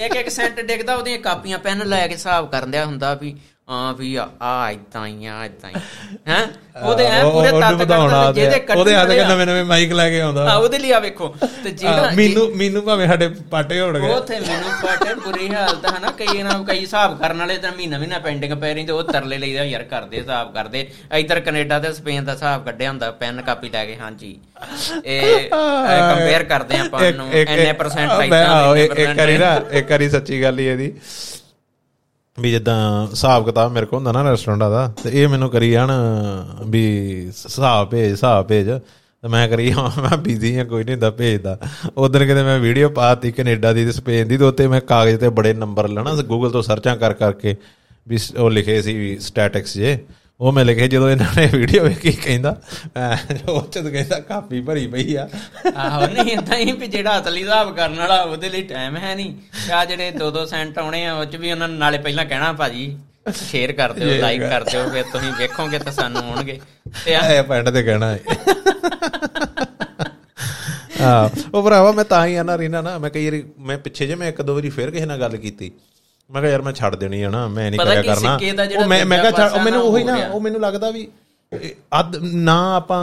ਇੱਕ 0.00 0.16
ਇੱਕ 0.16 0.28
ਸੈਂਟ 0.30 0.60
ਡਿੱਗਦਾ 0.62 0.94
ਉਹਦੀਆਂ 0.96 1.18
ਕਾਪੀਆਂ 1.20 1.58
ਪੈਨ 1.58 1.86
ਲੈ 1.86 2.06
ਕੇ 2.06 2.14
ਹਿਸਾਬ 2.14 2.50
ਕਰਨ 2.50 2.70
ਦਿਆ 2.70 2.84
ਹੁੰਦਾ 2.86 3.12
ਵੀ 3.14 3.34
ਹਾਂ 3.68 3.92
ਵੀ 3.94 4.14
ਆ 4.16 4.24
ਇਦਾਂ 4.70 5.06
ਹੀ 5.06 5.26
ਆ 5.26 5.44
ਇਦਾਂ 5.44 5.68
ਹੀ। 5.70 5.80
ਹੈ? 6.28 6.38
ਉਹਦੇ 6.82 7.04
ਐ 7.06 7.22
ਪੂਰੇ 7.24 7.50
ਤੱਤ 7.50 7.82
ਕਰਦੇ 7.82 8.32
ਜਿਹਦੇ 8.34 8.58
ਕੱਢਣ 8.60 8.80
ਉਹਦੇ 8.80 8.94
ਹੱਥ 8.94 9.10
ਆ। 9.10 9.28
ਨਵੇਂ 9.28 9.46
ਨਵੇਂ 9.46 9.64
ਮਾਈਕ 9.64 9.92
ਲੈ 9.92 10.08
ਕੇ 10.10 10.20
ਆਉਂਦਾ। 10.20 10.44
ਆ 10.50 10.54
ਉਹਦੇ 10.54 10.78
ਲਈ 10.78 10.90
ਆ 10.92 10.98
ਵੇਖੋ। 10.98 11.28
ਤੇ 11.64 11.70
ਜਿਹੜਾ 11.72 12.10
ਮੈਨੂੰ 12.16 12.48
ਮੈਨੂੰ 12.56 12.82
ਭਾਵੇਂ 12.84 13.06
ਸਾਡੇ 13.08 13.28
ਪਾਟੇ 13.50 13.80
ਹੋਣ 13.80 13.98
ਗਏ। 13.98 14.08
ਉਥੇ 14.08 14.38
ਮੈਨੂੰ 14.40 14.70
ਪਾਟੇ 14.82 15.14
ਬੁਰੀ 15.14 15.48
ਹਾਲਤ 15.54 15.86
ਹੈ 15.86 15.98
ਨਾ 16.00 16.10
ਕਈ 16.18 16.42
ਨਾ 16.42 16.58
ਕਈ 16.68 16.80
ਹਿਸਾਬ 16.80 17.18
ਕਰਨ 17.20 17.38
ਵਾਲੇ 17.38 17.56
ਤਾਂ 17.58 17.72
ਮਹੀਨਾ 17.72 17.98
ਮਹੀਨਾ 17.98 18.18
ਪੈਂਡਿੰਗ 18.18 18.52
ਪੈ 18.60 18.72
ਰਹੀ 18.74 18.86
ਤੇ 18.86 18.92
ਉਹ 18.92 19.02
ਤਰਲੇ 19.02 19.38
ਲਈਦਾ 19.38 19.64
ਯਾਰ 19.64 19.82
ਕਰਦੇ 19.84 20.18
ਹਿਸਾਬ 20.20 20.52
ਕਰਦੇ। 20.54 20.86
ਇਧਰ 21.18 21.40
ਕੈਨੇਡਾ 21.40 21.78
ਤੇ 21.78 21.92
ਸਪੇਨ 21.92 22.24
ਦਾ 22.24 22.32
ਹਿਸਾਬ 22.32 22.64
ਕੱਢਿਆ 22.64 22.88
ਹੁੰਦਾ 22.90 23.10
ਪੈਨ 23.20 23.40
ਕਾਪੀ 23.42 23.68
ਲੈ 23.68 23.84
ਕੇ 23.86 23.96
ਹਾਂਜੀ। 23.96 24.36
ਇਹ 25.04 25.48
ਕੰਪੇਅਰ 25.50 26.44
ਕਰਦੇ 26.44 26.78
ਆਪਾਂ 26.78 27.12
ਨੂੰ 27.12 27.32
ਇੰਨੇ 27.32 27.72
ਪਰਸੈਂਟ 27.72 28.10
ਆਹੋ, 28.10 28.74
ਦੇ 28.74 28.84
ਇੱਕ 28.84 29.16
ਵਾਰੀ 29.18 29.38
ਨਾ 29.38 29.60
ਇੱਕ 29.72 29.90
ਵਾਰੀ 29.90 30.08
ਸੱਚੀ 30.10 30.42
ਗੱਲ 30.42 30.58
ਹੀ 30.58 30.66
ਇਹਦੀ। 30.66 30.92
ਵੀ 32.40 32.50
ਜਿੱਦਾਂ 32.50 33.06
ਹਿਸਾਬ 33.06 33.44
ਕਿਤਾਬ 33.44 33.72
ਮੇਰੇ 33.72 33.86
ਕੋਲ 33.86 33.96
ਹੁੰਦਾ 33.96 34.12
ਨਾ 34.12 34.30
ਰੈਸਟੋਰੈਂਟਾਂ 34.30 34.70
ਦਾ, 34.70 34.92
ਤੇ 35.04 35.10
ਇਹ 35.12 35.28
ਮੈਨੂੰ 35.28 35.50
ਕਰੀ 35.50 35.70
ਜਾਣ 35.70 35.90
ਵੀ 36.66 37.06
ਹਿਸਾਬ 37.26 37.88
ਭੇਜ 37.88 38.12
ਹਿਸਾਬ 38.12 38.46
ਭੇਜ। 38.46 38.70
ਤੇ 39.22 39.28
ਮੈਂ 39.28 39.48
ਕਰੀ 39.48 39.72
ਹਾਂ 39.72 40.00
ਮੈਂ 40.02 40.18
ਬਿਜ਼ੀ 40.18 40.58
ਹਾਂ 40.58 40.64
ਕੋਈ 40.64 40.84
ਨਹੀਂ 40.84 40.94
ਹੁੰਦਾ 40.94 41.10
ਭੇਜਦਾ। 41.10 41.58
ਉਦੋਂ 41.96 42.20
ਕਿਤੇ 42.20 42.42
ਮੈਂ 42.42 42.58
ਵੀਡੀਓ 42.58 42.88
ਪਾਤੀ 42.88 43.32
ਕੈਨੇਡਾ 43.32 43.72
ਦੀ 43.72 43.84
ਤੇ 43.84 43.92
ਸਪੇਨ 43.92 44.28
ਦੀ, 44.28 44.38
ਤੇ 44.38 44.44
ਉੱਤੇ 44.44 44.68
ਮੈਂ 44.68 44.80
ਕਾਗਜ਼ 44.80 45.16
ਤੇ 45.16 45.28
ਬੜੇ 45.28 45.52
ਨੰਬਰ 45.52 45.88
ਲੈਣਾ 45.88 46.14
ਗੂਗਲ 46.14 46.50
ਤੋਂ 46.50 46.62
ਸਰਚਾਂ 46.62 46.96
ਕਰ 46.96 47.12
ਕਰਕੇ 47.12 47.56
ਵੀ 48.08 48.18
ਸ- 48.18 48.36
ਉਹ 48.36 48.50
ਲਿਖੇ 48.50 48.82
ਸੀ 48.82 49.18
ਸਟੈਟਿਕਸ 49.18 49.74
ਜੇ। 49.74 49.98
ਉਹ 50.40 50.52
ਮੈਂ 50.52 50.64
ਲਿਖੇ 50.64 50.86
ਜਦੋਂ 50.88 51.08
ਇਹਨਾਂ 51.10 51.26
ਨੇ 51.36 51.46
ਵੀਡੀਓ 51.52 51.82
ਵੇਖੀ 51.84 52.12
ਕਹਿੰਦਾ 52.12 52.50
ਉਹ 53.48 53.62
ਚ 53.62 53.78
ਤਾਂ 53.78 53.90
ਕਹਿੰਦਾ 53.90 54.18
ਕਾਪੀ 54.28 54.60
ਭਰੀ 54.60 54.86
ਪਈ 54.86 55.14
ਆ। 55.14 55.28
ਆਹੋ 55.76 56.06
ਨਹੀਂ 56.06 56.32
ਇਦਾਂ 56.32 56.56
ਹੀ 56.58 56.72
ਵੀ 56.72 56.86
ਜਿਹੜਾ 56.86 57.18
ਅਸਲੀ 57.20 57.42
ਹਿਸਾਬ 57.42 57.74
ਕਰਨ 57.76 57.94
ਵਾਲਾ 57.98 58.20
ਉਹਦੇ 58.22 58.48
ਲਈ 58.48 58.62
ਟਾਈਮ 58.66 58.96
ਹੈ 58.96 59.14
ਨਹੀਂ। 59.14 59.34
ਆ 59.74 59.84
ਜਿਹੜੇ 59.84 60.10
2-2 60.20 60.44
ਸੈਂਟ 60.50 60.78
ਆਉਣੇ 60.78 61.04
ਆ 61.06 61.14
ਉਹ 61.14 61.24
ਚ 61.24 61.36
ਵੀ 61.36 61.52
ਉਹਨਾਂ 61.52 61.68
ਨੂੰ 61.68 61.78
ਨਾਲੇ 61.78 61.98
ਪਹਿਲਾਂ 61.98 62.24
ਕਹਿਣਾ 62.26 62.52
ਭਾਜੀ 62.52 62.96
ਸ਼ੇਅਰ 63.36 63.72
ਕਰ 63.72 63.92
ਦਿਓ 63.92 64.20
ਲਾਈਕ 64.20 64.42
ਕਰ 64.42 64.64
ਦਿਓ 64.64 64.88
ਫਿਰ 64.90 65.04
ਤੁਸੀਂ 65.12 65.32
ਵੇਖੋਗੇ 65.38 65.78
ਤਾਂ 65.78 65.92
ਸਾਨੂੰ 65.92 66.22
ਆਉਣਗੇ। 66.22 66.58
ਤੇ 67.04 67.14
ਆ 67.14 67.20
ਇਹ 67.32 67.42
ਪੈਂਟ 67.42 67.68
ਤੇ 67.68 67.82
ਕਹਿਣਾ 67.82 68.10
ਹੈ। 68.10 68.18
ਹਾਂ 71.00 71.28
ਉਹ 71.54 71.62
ਭਰਾਵਾ 71.62 71.92
ਮੈਂ 71.92 72.04
ਤਾਂ 72.04 72.26
ਹੀ 72.26 72.34
ਆਣਾ 72.36 72.56
ਰੀਨਾ 72.58 72.80
ਨਾ 72.82 72.96
ਮੈਂ 72.98 73.10
ਕਈ 73.10 73.24
ਵਾਰੀ 73.24 73.42
ਮੈਂ 73.58 73.78
ਪਿੱਛੇ 73.78 74.06
ਜੇ 74.06 74.14
ਮੈਂ 74.14 74.28
ਇੱਕ 74.28 74.42
ਦੋ 74.42 74.54
ਵਾਰੀ 74.54 74.70
ਫੇਰ 74.70 74.90
ਕਿਸੇ 74.90 75.06
ਨਾਲ 75.06 75.20
ਗੱਲ 75.20 75.36
ਕੀਤੀ। 75.36 75.70
ਮੈਂ 76.30 76.40
ਕਿਹਾ 76.40 76.50
ਯਾਰ 76.52 76.62
ਮੈਂ 76.62 76.72
ਛੱਡ 76.72 76.94
ਦੇਣੀ 76.96 77.22
ਹੈ 77.24 77.28
ਨਾ 77.30 77.46
ਮੈਂ 77.48 77.70
ਨਹੀਂ 77.70 77.80
ਕਰਿਆ 77.80 78.02
ਕੀ 78.02 78.08
ਕਰਨਾ। 78.08 78.34
ਉਹ 78.78 78.86
ਮੈਂ 78.88 79.04
ਮੈਂ 79.06 79.18
ਕਿਹਾ 79.18 79.30
ਦੂਜਾ 79.30 79.48
ਛੱਡ- 79.48 79.58
ਉਹ 79.58 79.64
ਮੈਨੂੰ 79.64 79.82
ਉਹੀ 79.82 80.04
ਨਾ। 80.04 80.16
ਉਹ 80.32 80.40
ਮੈਨੂੰ 80.40 80.60
ਲੱਗਦਾ 80.60 80.90
ਵੀ 80.90 81.08
ਅੱਧ 82.00 82.16
ਨਾ 82.34 82.56
ਆਪਾਂ 82.76 83.00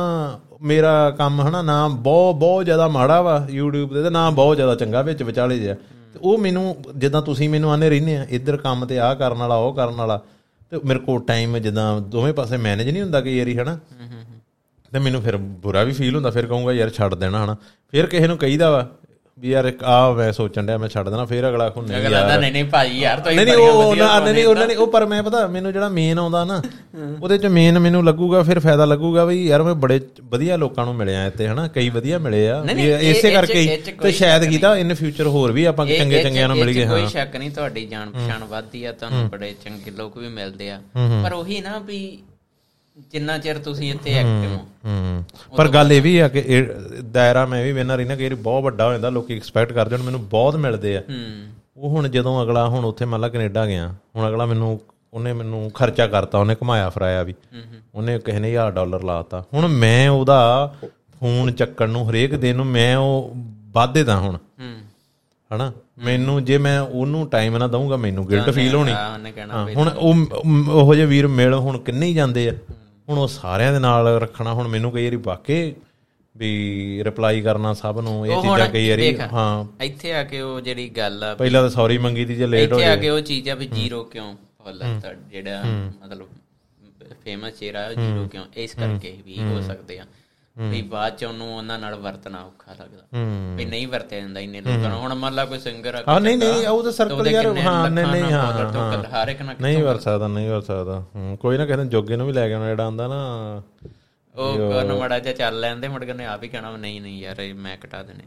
ਮੇਰਾ 0.62 1.10
ਕੰਮ 1.12 1.42
ਹਨਾ 1.42 1.62
ਨਾ 1.62 1.88
ਬਹੁਤ 1.88 2.36
ਬਹੁਤ 2.36 2.66
ਜ਼ਿਆਦਾ 2.66 2.88
ਮਾੜਾ 2.88 3.22
ਵਾ 3.22 3.36
YouTube 3.52 3.94
ਤੇ 3.94 4.04
ਤੇ 4.04 4.10
ਨਾ 4.10 4.30
ਬਹੁਤ 4.30 4.56
ਜ਼ਿਆਦਾ 4.56 4.76
ਚੰਗਾ 4.76 5.02
ਵਿੱਚ 5.02 5.24
ਵਿਚਾਲੇ 5.24 5.60
ਜਿਹਾ। 5.60 5.74
ਤੇ 6.14 6.20
ਉਹ 6.22 6.38
ਮੈਨੂੰ 6.38 6.76
ਜਿੱਦਾਂ 6.96 7.22
ਤੁਸੀਂ 7.22 7.50
ਮੈਨੂੰ 7.50 7.72
ਆਨੇ 7.72 7.90
ਰਹਿੰਦੇ 7.90 8.16
ਆ 8.18 8.26
ਇੱਧਰ 8.30 8.58
ਕੰਮ 8.58 8.86
ਤੇ 8.86 9.00
ਆਹ 9.00 9.16
ਕਰਨ 9.16 9.38
ਵਾਲਾ 9.38 9.56
ਉਹ 9.56 9.74
ਕਰਨ 9.74 9.96
ਵਾਲਾ 9.96 10.18
ਤੇ 10.72 10.80
ਮੇਰੇ 10.86 11.00
ਕੋਲ 11.00 11.22
ਟਾਈਮ 11.22 11.58
ਜਿੱਦਾਂ 11.58 12.02
ਦੋਵੇਂ 12.02 12.34
ਪਾਸੇ 12.34 12.58
ਮੈਨੇਜ 12.58 12.90
ਨਹੀਂ 12.90 13.02
ਹੁੰਦਾ 13.02 13.22
ਕਈ 13.22 13.38
ਵਾਰੀ 13.40 13.58
ਹਨਾ? 13.58 13.78
ਤੇ 14.92 15.00
ਮੈਨੂੰ 15.00 15.22
ਫਿਰ 15.22 15.38
ਬੁਰਾ 15.38 15.84
ਵੀ 15.84 15.92
ਫੀਲ 15.92 16.16
ਹੁੰਦਾ 16.16 16.30
ਫਿਰ 16.32 16.46
ਕਹੂੰਗਾ 16.48 16.74
ਯਾਰ 16.74 16.90
ਛੱਡ 16.90 17.16
ਦੇਣਾ 17.16 17.44
ਹਨਾ? 17.46 17.56
ਫਿਰ 17.92 18.06
ਕਿਸੇ 18.06 18.28
ਨੂੰ 18.28 18.38
ਕਹੀਦਾ 18.38 18.70
ਵਾ 18.72 18.88
ਵੀ 19.38 19.50
ਯਾਰ 19.50 19.66
ਇੱਕ 19.66 19.84
ਆ 19.84 19.96
ਮੈਂ 20.14 20.32
ਸੋਚਣ 20.34 20.66
ਡਿਆ 20.66 20.78
ਮੈਂ 20.78 20.88
ਛੱਡ 20.90 21.10
ਦੇਣਾ 21.10 21.24
ਫਿਰ 21.26 21.48
ਅਗਲਾ 21.50 21.70
ਖੁੰਨੇ 21.70 21.98
ਅਗਲਾ 21.98 22.22
ਤਾਂ 22.28 22.38
ਨਹੀਂ 22.40 22.52
ਨਹੀਂ 22.52 22.64
ਭਾਜੀ 22.66 23.00
ਯਾਰ 23.00 23.20
ਤੁਸੀਂ 23.20 23.36
ਨਹੀਂ 23.38 23.56
ਉਹ 23.56 23.96
ਨਹੀਂ 23.96 24.34
ਨਹੀਂ 24.34 24.46
ਉਹਨਾਂ 24.46 24.68
ਨੇ 24.68 24.76
ਉਹ 24.76 24.88
ਪਰ 24.88 25.06
ਮੈਂ 25.06 25.22
ਪਤਾ 25.24 25.46
ਮੈਨੂੰ 25.48 25.72
ਜਿਹੜਾ 25.74 25.90
ਮੇਨ 25.90 26.20
ਆਉਂਦਾ 26.20 26.44
ਨਾ 26.46 26.62
ਉਹਦੇ 27.22 27.38
ਚ 27.38 27.46
ਮੇਨ 27.48 27.80
ਮੈਨੂੰ 27.80 28.04
ਲੱਗੂਗਾ 28.06 28.42
ਫਿਰ 28.44 28.60
ਫਾਇਦਾ 28.60 28.86
ਲੱਗੂਗਾ 28.86 29.26
ਵੀ 29.26 29.46
ਯਾਰ 29.46 29.64
ਮੈਂ 29.64 29.74
ਬੜੇ 29.76 30.00
ਵਧੀਆ 30.30 30.56
ਲੋਕਾਂ 30.58 30.86
ਨੂੰ 30.86 30.96
ਮਿਲਿਆ 30.96 31.26
ਇੱਥੇ 31.28 31.48
ਹਨਾ 31.48 31.68
ਕਈ 31.68 31.90
ਵਧੀਆ 31.90 32.18
ਮਿਲੇ 32.20 32.48
ਆ। 32.50 32.60
ਵੀ 32.76 32.90
ਇਸੇ 33.10 33.32
ਕਰਕੇ 33.32 33.60
ਹੀ 33.62 33.78
ਤੇ 33.78 33.92
ਕੋਈ 33.92 34.12
ਸ਼ਾਇਦ 34.14 34.46
ਕੀਤਾ 34.46 34.76
ਇਨ 34.78 34.94
ਫਿਊਚਰ 34.94 35.28
ਹੋਰ 35.28 35.52
ਵੀ 35.52 35.66
ਆਪਾਂ 35.66 35.86
ਚੰਗੇ 35.88 36.24
ਚੰਗਿਆਂ 36.24 36.48
ਨੂੰ 36.48 36.58
ਇਹ 36.58 36.62
'ਚ 36.62 36.66
ਮਿਲ 36.66 36.74
ਗਏ 36.76 36.86
ਕੋਈ 36.86 37.02
ਹਾਂ। 37.02 37.08
ਸ਼ੱਕ 37.10 37.36
ਨਹੀਂ 37.36 37.52
ਤੁਹਾਡੀ 37.52 37.86
ਜਾਣ 37.86 38.10
ਪਛਾਣ 38.12 38.44
ਵੱਧਦੀ 38.46 38.84
ਆ 38.84 38.92
ਤੁਹਾਨੂੰ 38.94 39.30
ਬੜੇ 39.30 39.54
ਚੰਗੇ 39.64 39.92
ਲੋਕ 39.92 40.18
ਵੀ 40.18 40.28
ਮਿਲਦੇ 40.30 40.70
ਆ। 40.72 40.80
ਪਰ 41.24 41.34
ਉਹੀ 41.34 41.62
ਨਾ 41.62 41.78
ਵੀ 41.80 42.00
ਜਿੰਨਾ 43.12 43.38
ਚਿਰ 43.38 43.58
ਤੁਸੀਂ 43.58 43.92
ਇੱਥੇ 43.94 44.14
ਐਕਟਿਵ 44.14 44.52
ਹੋ। 44.52 44.66
ਹੂੰ। 44.86 45.24
ਪਰ 45.58 45.68
ਗੱਲ 45.68 45.92
ਇਹ 45.94 46.02
ਵੀ 46.02 46.18
ਆ 46.18 46.28
ਕਿ 46.28 46.70
ਦਾਇਰਾ 47.12 47.46
ਮੈਂ 47.46 47.64
ਵੀ 47.64 47.72
ਵੇਨਾ 47.72 47.96
ਰਹੀ 47.96 48.06
ਨਾ 48.06 48.16
ਕਿ 48.16 48.30
ਬਹੁਤ 48.30 48.64
ਵੱਡਾ 48.64 48.86
ਹੋ 48.86 48.92
ਜਾਂਦਾ 48.92 49.10
ਲੋਕੀ 49.10 49.36
ਐਕਸਪੈਕਟ 49.36 49.74
ਕਰਦੇ 49.74 49.96
ਹੁਣ 49.96 50.04
ਮੈਨੂੰ 50.04 50.30
ਬਹੁਤ 50.30 50.56
ਮਿਲਦੇ 50.56 50.98
ਆ। 50.98 51.04
ਉਹ 51.78 51.90
ਹੁਣ 51.90 52.08
ਜਦੋਂ 52.08 52.44
ਅਗਲਾ 52.44 52.68
ਹੁਣ 52.68 52.86
ਉੱਥੇ 52.86 53.06
ਮੰਨ 53.06 53.22
ਲਾ 53.22 53.30
ਕੈਨੇਡਾ 53.30 53.66
ਗਿਆ 53.66 53.94
ਹੁਣ 54.16 54.28
ਅਗਲਾ 54.28 54.46
ਮੈਨੂੰ 54.46 54.82
ਉਹਨੇ 55.14 55.34
ਮੈਨੂੰ 55.34 55.72
ਖਰਚਾ 55.72 56.08
ਕਰਤਾ 56.08 56.38
ਉਹਨੇ 56.38 56.56
ਕਮਾਇਆ 56.56 56.90
ਫਰਾਇਆ 56.90 57.24
ਵੀ। 57.24 57.34
ਉਹਨੇ 57.96 58.20
ਕਿਸੇ 58.20 58.40
ਨੇ 58.40 58.52
1000 58.52 58.72
ਡਾਲਰ 58.72 59.04
ਲਾਤਾ 59.04 59.46
ਹੁਣ 59.54 59.68
ਮੈਂ 59.68 60.10
ਉਹਦਾ 60.10 60.76
ਫੋਨ 61.20 61.52
ਚੱਕਣ 61.52 61.90
ਨੂੰ 61.90 62.10
ਹਰੇਕ 62.10 62.36
ਦਿਨ 62.36 62.56
ਨੂੰ 62.56 62.66
ਮੈਂ 62.66 62.98
ਉਹ 62.98 63.34
ਵਾਧੇ 63.72 64.04
ਦਾ 64.04 64.18
ਹੁਣ। 64.18 64.36
ਹੂੰ। 64.36 64.76
ਹਨਾ? 65.56 65.72
ਮੈਨੂੰ 65.98 66.46
ਜੇ 66.46 66.58
ਮੈਂ 66.58 66.80
ਉਹਨੂੰ 66.82 67.28
ਟਾਈਮ 67.30 67.58
ਨਾ 67.58 67.68
ਦਊਂਗਾ 67.68 67.98
ਮੈਨੂੰ 67.98 68.30
ਗਿਲਟ 68.30 68.50
ਫੀਲ 68.50 68.76
ਹੋਣੀ। 68.76 68.94
ਹੁਣ 69.76 69.90
ਉਹ 69.90 70.16
ਉਹੋ 70.70 70.96
ਜਿਹੇ 70.96 71.06
ਵੀਰ 71.06 71.28
ਮਿਲ 71.28 71.54
ਹੁਣ 71.54 71.78
ਕਿੰਨੇ 71.78 72.06
ਹੀ 72.06 72.14
ਜਾਂਦੇ 72.14 72.50
ਆ। 72.50 72.54
ਹੁਣ 73.10 73.18
ਉਹ 73.18 73.28
ਸਾਰਿਆਂ 73.28 73.74
ਦੇ 73.74 73.80
ਨਾਲ 73.80 74.08
ਰੱਖਣਾ 74.20 74.54
ਹੁਣ 74.54 74.68
ਮੈਨੂੰ 74.68 74.92
ਕਈ 74.92 75.04
ਵਾਰੀ 75.06 75.16
ਵਾਕੇ 75.16 75.76
ਵੀ 76.36 77.04
ਰਿਪਲਾਈ 77.04 77.42
ਕਰਨਾ 77.42 77.74
ਸਭ 77.74 78.00
ਨੂੰ 78.00 78.26
ਇਹ 78.28 78.42
ਚੀਜ਼ਾਂ 78.42 78.68
ਕਈ 78.70 78.90
ਵਾਰੀ। 78.90 79.18
ਹਾਂ। 79.34 79.84
ਇੱਥੇ 79.84 80.14
ਆ 80.14 80.24
ਕੇ 80.24 80.42
ਉਹ 80.42 80.60
ਜਿਹੜੀ 80.62 80.90
ਗੱਲ 80.90 81.24
ਆ 81.24 81.34
ਪਹਿਲਾਂ 81.36 81.62
ਤਾਂ 81.62 81.70
ਸੌਰੀ 81.70 81.98
ਮੰਗੀ 81.98 82.26
ਦੀ 82.26 82.36
ਜੇ 82.36 82.48
ਲੇਟ 82.48 82.74
ਹੋ 82.74 82.78
ਇੱਥੇ 82.80 82.90
ਆ 82.90 82.96
ਕੇ 82.96 83.10
ਉਹ 83.10 83.20
ਚੀਜ਼ 83.22 83.50
ਆ 83.50 83.56
ਵੀ 83.56 83.68
ਜ਼ੀਰੋ 83.68 84.04
ਕਿਉਂ 84.04 84.36
ਫੁੱਲ 84.36 84.80
ਤਾਂ 85.02 85.14
ਜਿਹੜਾ 85.32 85.64
ਮਤਲਬ 86.04 86.28
ਫੇਮਸ 87.24 87.54
ਚਿਹਰਾ 87.54 87.94
ਜ਼ੀਰੋ 87.94 88.28
ਕਿਉਂ? 88.28 88.46
ਇਸ 88.56 88.74
ਕਰਕੇ 88.76 89.18
ਵੀ 89.26 89.38
ਹੋ। 89.40 89.62
ਸਕਦੇ 89.62 90.00
ਆ। 90.00 90.06
ਵੀ 90.60 90.82
ਬਾਅਦ 90.82 91.16
ਚ 91.16 91.24
ਉਹਨੂੰ 91.24 91.58
ਉਹਨਾਂ 91.58 91.80
ਨਾਲ 91.80 91.96
ਵਰਤਣਾ 91.96 92.42
ਔਖਾ 92.42 92.72
ਲੱਗਦਾ। 92.72 93.04
ਵੀ 93.56 93.66
ਨਹੀਂ 93.66 93.88
ਵਰਤਿਆ 93.88 94.20
ਜਾਂਦਾ 94.20 94.40
ਇੰਨੇ 94.40 94.62
ਲੋਕਾਂ 94.62 94.90
ਨੂੰ। 94.90 95.00
ਹੁਣ 95.00 95.14
ਮੰਨ 95.14 95.36
ਲਾ 95.36 95.46
ਕੋਈ 95.46 95.60
ਸਿੰਗਰ 95.60 95.96
ਆ 95.96 96.04
ਹਾਂ 96.08 96.22
ਨਹੀਂ 96.22 96.38
ਨਹੀਂ 96.38 96.68
ਉਹ 96.68 96.84
ਤਾਂ 96.84 96.92
ਸਰਕਲ 96.92 97.28
ਯਾਰ 97.28 97.46
ਹਾਂ 97.58 97.90
ਨਹੀਂ 97.90 98.06
ਨਹੀਂ 98.06 98.24
ਹਾਂ 98.24 98.54
ਹਰ 99.14 99.28
ਇੱਕ 99.28 99.42
ਨਾਲ 99.42 99.56
ਨਹੀਂ 99.62 99.84
ਵਰ 99.84 100.00
ਸਕਦਾ 100.00 100.28
ਨਹੀਂ 100.28 100.50
ਵਰ 100.50 100.62
ਸਕਦਾ। 100.62 101.04
ਕੋਈ 101.42 101.58
ਨਾ 101.58 101.66
ਕਹਿੰਦੇ 101.66 101.86
ਜੋਗੇ 101.86 102.16
ਨੂੰ 102.16 102.28
ਵੀ 102.28 102.34
ਲੈ 102.34 102.48
ਕੇ 102.48 102.54
ਆਉਣਾ 102.54 102.68
ਜਿਹੜਾ 102.68 102.86
ਆਂਦਾ 102.86 103.08
ਨਾ 103.08 103.62
ਉਹ 104.36 104.58
ਕੋਨ 104.58 104.94
ਮੜਾ 104.94 105.20
ਜਿਹਾ 105.20 105.34
ਚੱਲ 105.34 105.60
ਲੈਂਦੇ 105.60 105.88
ਮੁੜ 105.88 106.04
ਕੇ 106.06 106.14
ਨੇ 106.14 106.26
ਆਪ 106.26 106.44
ਹੀ 106.44 106.48
ਕਹਿਣਾ 106.48 106.78
ਨਹੀਂ 106.78 107.02
ਨਹੀਂ 107.02 107.22
ਯਾਰ 107.22 107.40
ਇਹ 107.40 107.54
ਮੈਂ 107.54 107.78
ਕਟਾ 107.78 108.04
ਦੇਣੇ। 108.04 108.24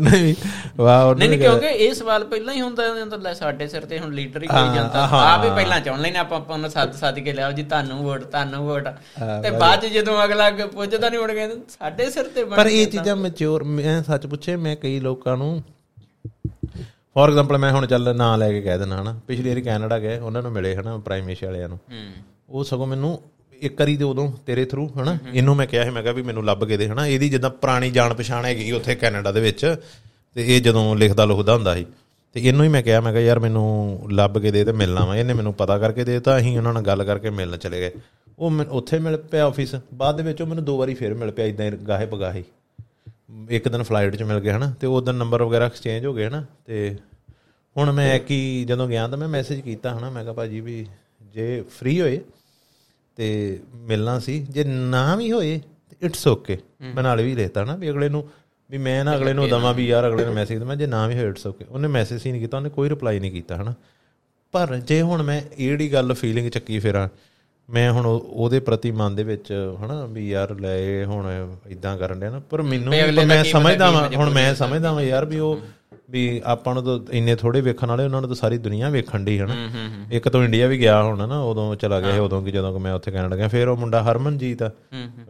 ਨਹੀਂ 0.00 0.34
ਵਾਹ 0.78 1.14
ਨਹੀਂ 1.14 1.38
ਕਿਉਂਕਿ 1.38 1.66
ਇਹ 1.66 1.94
ਸਵਾਲ 1.94 2.24
ਪਹਿਲਾਂ 2.24 2.54
ਹੀ 2.54 2.60
ਹੁੰਦਾ 2.60 2.88
ਹੁੰਦਾ 2.92 3.16
ਲੈ 3.16 3.32
ਸਾਡੇ 3.34 3.68
ਸਿਰ 3.68 3.84
ਤੇ 3.84 3.98
ਹੁਣ 3.98 4.12
ਲੀਡਰ 4.12 4.42
ਹੀ 4.42 4.46
ਕੋਈ 4.46 4.74
ਜਾਂਦਾ 4.74 5.06
ਆਪ 5.12 5.44
ਹੀ 5.44 5.50
ਪਹਿਲਾਂ 5.50 5.80
ਚਾਹੁਣ 5.80 6.00
ਲੈਣੇ 6.00 6.18
ਆਪਾਂ 6.18 6.38
ਆਪਾਂ 6.38 6.58
ਨੂੰ 6.58 6.70
ਸੱਦ 6.70 6.92
ਸੱਦ 6.92 7.18
ਕੇ 7.18 7.32
ਲਿਆਓ 7.32 7.52
ਜੀ 7.52 7.62
ਤੁਹਾਨੂੰ 7.62 7.98
ਵੋਟ 7.98 8.24
ਤੁਹਾਨੂੰ 8.24 8.64
ਵੋਟ। 8.64 8.88
ਤੇ 9.42 9.50
ਬਾਅਦ 9.50 9.80
ਚ 9.80 9.86
ਜਦੋਂ 9.86 10.24
ਅਗਲਾ 10.24 10.48
ਅੱਗੇ 10.48 10.66
ਪੁੱਛਦਾ 10.66 11.08
ਨਹੀਂ 11.08 11.20
ਮੁੜ 11.20 11.30
ਕੇ 11.32 11.48
ਸਾਡੇ 11.68 12.10
ਸਿਰ 12.10 12.24
ਤੇ 12.24 12.44
ਪਰ 12.44 12.66
ਇਹ 12.66 12.86
ਚੀਜ਼ਾਂ 12.86 13.16
ਮੈਚੁਰ 13.16 13.64
ਮੈਂ 13.64 14.02
ਸੱਚ 14.02 14.26
ਪੁੱਛੇ 14.26 14.56
ਮੈਂ 14.56 14.76
ਕਈ 14.76 15.00
ਲੋਕਾਂ 15.00 15.36
ਨੂੰ 15.36 15.62
ਫੋਰ 17.14 17.28
ਐਗਜ਼ਾਮਪਲ 17.28 17.58
ਮੈਂ 17.58 17.72
ਹੁਣ 17.72 17.86
ਚੱਲ 17.86 18.14
ਨਾਂ 18.16 18.36
ਲੈ 18.38 18.50
ਕੇ 18.52 18.60
ਕਹਿ 18.62 18.78
ਦੇਣਾ 18.78 19.00
ਹਨਾ। 19.02 19.18
ਪਿਛਲੀ 19.26 19.48
ਵਾਰੀ 19.48 19.62
ਕੈਨੇਡਾ 19.62 19.98
ਗਏ 19.98 20.18
ਉਹਨਾਂ 20.18 20.42
ਨੂੰ 20.42 20.52
ਮਿਲੇ 20.52 20.74
ਹਨਾ 20.76 20.96
ਪ੍ਰਾਈਮ 20.98 21.24
ਮਿਨਿਸਟਰ 21.24 21.46
ਵਾਲਿਆਂ 21.46 21.68
ਨੂੰ। 21.68 21.78
ਉਹ 22.48 22.64
ਸਗੋਂ 22.64 22.86
ਮੈਨੂੰ 22.86 23.18
ਇੱਕ 23.60 23.80
ਵਾਰੀ 23.80 23.96
ਤੇ 23.96 24.04
ਉਦੋਂ 24.04 24.32
ਤੇਰੇ 24.46 24.64
ਥਰੂ 24.64 24.88
ਹਨਾ? 24.88 25.18
ਇਹਨੂੰ 25.34 25.56
ਮੈਂ 25.56 25.66
ਕਿਹਾ 25.66 25.84
ਸੀ, 25.84 25.90
ਮੈਂ 25.90 26.02
ਕਿਹਾ 26.02 26.12
ਵੀ 26.12 26.22
ਮੈਨੂੰ 26.22 26.44
ਲੱਭ 26.44 26.64
ਕੇ 26.64 26.76
ਦੇ, 26.76 26.88
ਹਨਾ? 26.88 27.06
ਇਹਦੀ 27.06 27.28
ਜਿੱਦਾਂ 27.28 27.50
ਪੁਰਾਣੀ 27.50 27.90
ਜਾਣ 27.90 28.14
ਪਛਾਣ 28.14 28.44
ਹੈਗੀ 28.44 28.72
ਉੱਥੇ 28.72 28.94
ਕੈਨੇਡਾ 28.94 29.32
ਦੇ 29.32 29.40
ਵਿੱਚ, 29.40 29.76
ਤੇ 30.34 30.56
ਇਹ 30.56 30.62
ਜਦੋਂ 30.62 30.96
ਲਿਖਦਾ 30.96 31.24
ਲੁਖਦਾ 31.24 31.54
ਹੁੰਦਾ 31.54 31.74
ਸੀ। 31.74 31.86
ਤੇ 32.32 32.40
ਇਹਨੂੰ 32.40 32.64
ਹੀ 32.64 32.68
ਮੈਂ 32.68 32.82
ਕਿਹਾ 32.82 33.00
ਮੈਂ 33.00 33.12
ਕਿਹਾ, 33.12 33.22
ਯਾਰ 33.22 33.38
ਮੈਨੂੰ 33.38 34.00
ਲੱਭ 34.10 34.38
ਕੇ 34.38 34.50
ਦੇ 34.50 34.64
ਤੇ 34.64 34.72
ਮਿਲਣਾ 34.72 35.04
ਵਾ, 35.04 35.16
ਇਹਨੇ 35.16 35.32
ਮੈਨੂੰ 35.32 35.54
ਪਤਾ 35.54 35.78
ਕਰਕੇ 35.78 36.04
ਦੇ 36.04 36.12
ਦਿੱਤਾ, 36.12 36.38
ਅਸੀਂ 36.38 36.58
ਉਹਨਾਂ 36.58 36.74
ਨਾਲ 36.74 36.82
ਗੱਲ 36.82 37.04
ਕਰਕੇ 37.04 37.30
ਮਿਲਣ 37.30 37.56
ਚਲੇ 37.56 37.80
ਗਏ। 37.80 37.90
ਉਹ 38.38 38.50
ਮੈਨੂੰ 38.50 38.74
ਉੱਥੇ 38.74 38.98
ਮਿਲ 38.98 39.16
ਪਿਆ 39.16 39.46
ਆਫਿਸ 39.46 39.74
ਬਾਅਦ 39.94 40.16
ਦੇ 40.16 40.22
ਵਿੱਚ 40.22 40.42
ਉਹ 40.42 40.46
ਮੈਨੂੰ 40.46 40.64
ਦੋ 40.64 40.78
ਵਾਰੀ 40.78 40.94
ਫੇਰ 40.94 41.14
ਮਿਲ 41.14 41.30
ਪਿਆ 41.30 41.46
ਇਦਾਂ 41.46 41.70
ਗਾਹੇ 41.70 42.06
ਬਗਾਹੇ 42.06 42.44
ਇੱਕ 43.50 43.68
ਦਿਨ 43.68 43.82
ਫਲਾਈਟ 43.82 44.16
'ਚ 44.16 44.22
ਮਿਲ 44.22 44.40
ਗਏ, 44.40 44.50
ਹਨਾ? 44.50 44.74
ਤੇ 44.80 44.86
ਉਹ 44.86 45.02
ਦਿਨ 45.02 45.14
ਨੰਬਰ 45.14 45.42
ਵਗੈਰਾ 45.42 45.66
ਐਕਸਚੇਂਜ 45.66 46.06
ਹੋ 46.06 46.14
ਗਏ, 46.14 46.26
ਹਨਾ? 46.26 46.44
ਤੇ 46.66 46.96
ਹੁਣ 47.76 47.92
ਮੈਂ 47.92 48.18
ਕੀ 48.18 48.64
ਜਦੋਂ 48.64 48.88
ਗਿਆ 48.88 49.08
ਤਾਂ 49.08 49.18
ਮੈਂ 49.18 49.28
ਮੈਸੇਜ 49.28 49.60
ਕੀਤਾ, 49.60 49.98
ਹਨਾ? 49.98 50.10
ਮੈਂ 50.10 50.22
ਕਿਹਾ, 50.22 50.34
ਭਾਜੀ 50.34 50.60
ਵੀ 50.60 50.86
ਜੇ 51.34 51.64
ਫ੍ਰੀ 51.78 52.00
ਹੋਏ 52.00 52.20
ਤੇ 53.20 53.58
ਮਿਲਣਾ 53.74 54.18
ਸੀ। 54.18 54.38
ਜੇ 54.50 54.64
ਨਾ 54.64 55.14
ਵੀ 55.16 55.30
ਹੋਏ 55.32 55.60
ਇਟਸ 56.02 56.26
ਓਕੇ 56.28 56.56
ਮੈਂ 56.94 57.02
ਨਾਲ 57.02 57.20
ਵੀ 57.22 57.34
ਲੈਤਾ 57.34 57.64
ਨਾ 57.64 57.74
ਵੀ 57.76 57.90
ਅਗਲੇ 57.90 58.08
ਨੂੰ 58.08 58.22
ਵੀ 58.70 58.78
ਮੈਂ 58.78 59.04
ਨਾ 59.04 59.16
ਅਗਲੇ 59.16 59.32
ਨੂੰ 59.32 59.48
ਦਵਾਂ 59.48 59.72
ਵੀ 59.74 59.86
ਯਾਰ 59.88 60.06
ਅਗਲੇ 60.08 60.24
ਨੂੰ 60.24 60.34
ਮੈਸੇਜ 60.34 60.58
ਦਵਾਂ 60.58 60.76
ਜੇ 60.76 60.86
ਨਾ 60.86 61.06
ਵੀ 61.06 61.14
ਹੋਏ 61.14 61.28
ਇਟਸ 61.28 61.46
ਓਕੇ 61.46 61.64
ਉਹਨੇ 61.70 61.88
ਮੈਸੇਜ 61.88 62.26
ਹੀ 62.26 62.30
ਨਹੀਂ 62.32 62.40
ਕੀਤਾ 62.40 62.56
ਉਹਨੇ 62.56 62.68
ਕੋਈ 62.68 62.88
ਰਿਪਲਾਈ 62.88 63.20
ਨਹੀਂ 63.20 63.30
ਕੀਤਾ 63.32 63.56
ਹਨਾ। 63.56 63.74
ਪਰ 64.54 64.76
ਜੇ 64.76 65.00
ਹੁਣ 65.02 65.22
ਮੈਂ 65.22 65.40
ਇਹ 65.58 65.68
ਜਿਹੜੀ 65.68 65.92
ਗੱਲ 65.92 66.14
ਫੀਲਿੰਗ 66.14 66.48
ਚੱਕੀ 66.50 66.78
ਫਿਰਾਂ 66.78 67.08
ਮੈਂ 67.68 67.90
ਹੁਣ 67.92 68.06
ਉਹ- 68.06 68.20
ਉਹਦੇ 68.20 68.60
ਪ੍ਰਤੀ 68.60 68.90
ਮਨ 68.90 69.14
ਦੇ 69.14 69.22
ਵਿੱਚ 69.24 69.52
ਹਨਾ 69.84 70.06
ਵੀ 70.06 70.28
ਯਾਰ 70.30 70.54
ਲੈ 70.60 71.04
ਹੁਣ 71.04 71.28
ਇਦਾਂ 71.68 71.96
ਕਰਨ 71.98 72.20
ਡਿਆ 72.20 72.30
ਨਾ 72.30 72.38
ਪਰ 72.50 72.62
ਮੈਨੂੰ 72.62 72.92
ਦਾ 73.14 73.24
ਮੈਂ 73.24 73.44
ਸਮਝਦਾ 73.44 73.90
ਵਾਂ 73.90 74.08
ਹੁਣ 74.16 74.30
ਮੈਂ 74.30 74.54
ਸਮਝਦਾ 74.54 74.92
ਵਾਂ 74.92 75.02
ਯਾਰ 75.02 75.24
ਵੀ 75.24 75.38
ਉਹ 75.38 75.60
ਵੀ 76.10 76.40
ਆਪਾਂ 76.44 76.74
ਨੂੰ 76.74 76.82
ਤਾਂ 76.82 76.98
ਇੰਨੇ 77.10 77.34
ਥੋੜੇ 77.36 77.60
ਵੇਖਣ 77.60 77.86
ਵਾਲੇ 77.86 78.04
ਉਹਨਾਂ 78.04 78.20
ਨੂੰ 78.20 78.28
ਤਾਂ 78.28 78.36
ਸਾਰੀ 78.36 78.58
ਦੁਨੀਆ 78.58 78.88
ਵੇਖਣ 78.90 79.20
ਦੀ 79.20 79.38
ਹਨਾ? 79.40 79.54
ਇੱਕ 80.12 80.28
ਤੋਂ 80.28 80.42
ਇੰਡੀਆ 80.44 80.66
ਵੀ 80.66 80.78
ਗਿਆ 80.80 81.02
ਹੁਣ 81.02 81.28
ਨਾ 81.28 81.40
ਉਦੋਂ 81.42 81.76
ਚਲਾ 81.76 82.00
ਗਿਆ 82.00 82.12
ਸੀ 82.12 82.18
ਉਦੋਂ 82.18 82.42
ਕਿ 82.42 82.50
ਜਦੋਂ 82.50 82.72
ਕਿ 82.72 82.78
ਮੈਂ 82.78 82.94
ਉੱਥੇ 82.94 83.10
ਕੈਨੇਡਾ 83.10 83.36
ਗਿਆ 83.36 83.48
ਫਿਰ 83.48 83.68
ਉਹ 83.68 83.76
ਮੁੰਡਾ 83.76 84.02
ਹਰਮਨਜੀਤ 84.02 84.62
ਆ 84.62 84.70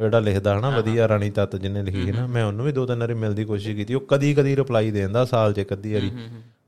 ਜਿਹੜਾ 0.00 0.18
ਲਿਖਦਾ 0.18 0.58
ਹਨਾ? 0.58 0.70
ਵਧੀਆ 0.70 1.08
ਰਾਣੀ 1.08 1.30
ਤੱਤ 1.30 1.56
ਜਿਹਨੇ 1.56 1.82
ਲਿਖੀ 1.82 2.08
ਹੈ 2.08 2.12
ਨਾ 2.12 2.26
ਮੈਂ 2.26 2.44
ਉਹਨੂੰ 2.44 2.66
ਵੀ 2.66 2.72
ਦੋ 2.72 2.86
ਤਿੰਨ 2.86 3.00
ਵਾਰੀ 3.00 3.14
ਮਿਲਣ 3.14 3.34
ਦੀ 3.34 3.44
ਕੋਸ਼ਿਸ਼ 3.44 3.76
ਕੀਤੀ। 3.76 3.94
ਉਹ 3.94 4.00
ਕਦੀ 4.08 4.34
ਕਦੀ 4.34 4.56
ਰਿਪਲਾਈ 4.56 4.90
ਦੇਂਦਾ 4.90 5.24
ਸਾਲ 5.24 5.52
'ਚ 5.52 5.58
ਇੱਕ 5.58 5.72
ਅੱਧੀ 5.72 5.94
ਵਾਰੀ। 5.94 6.10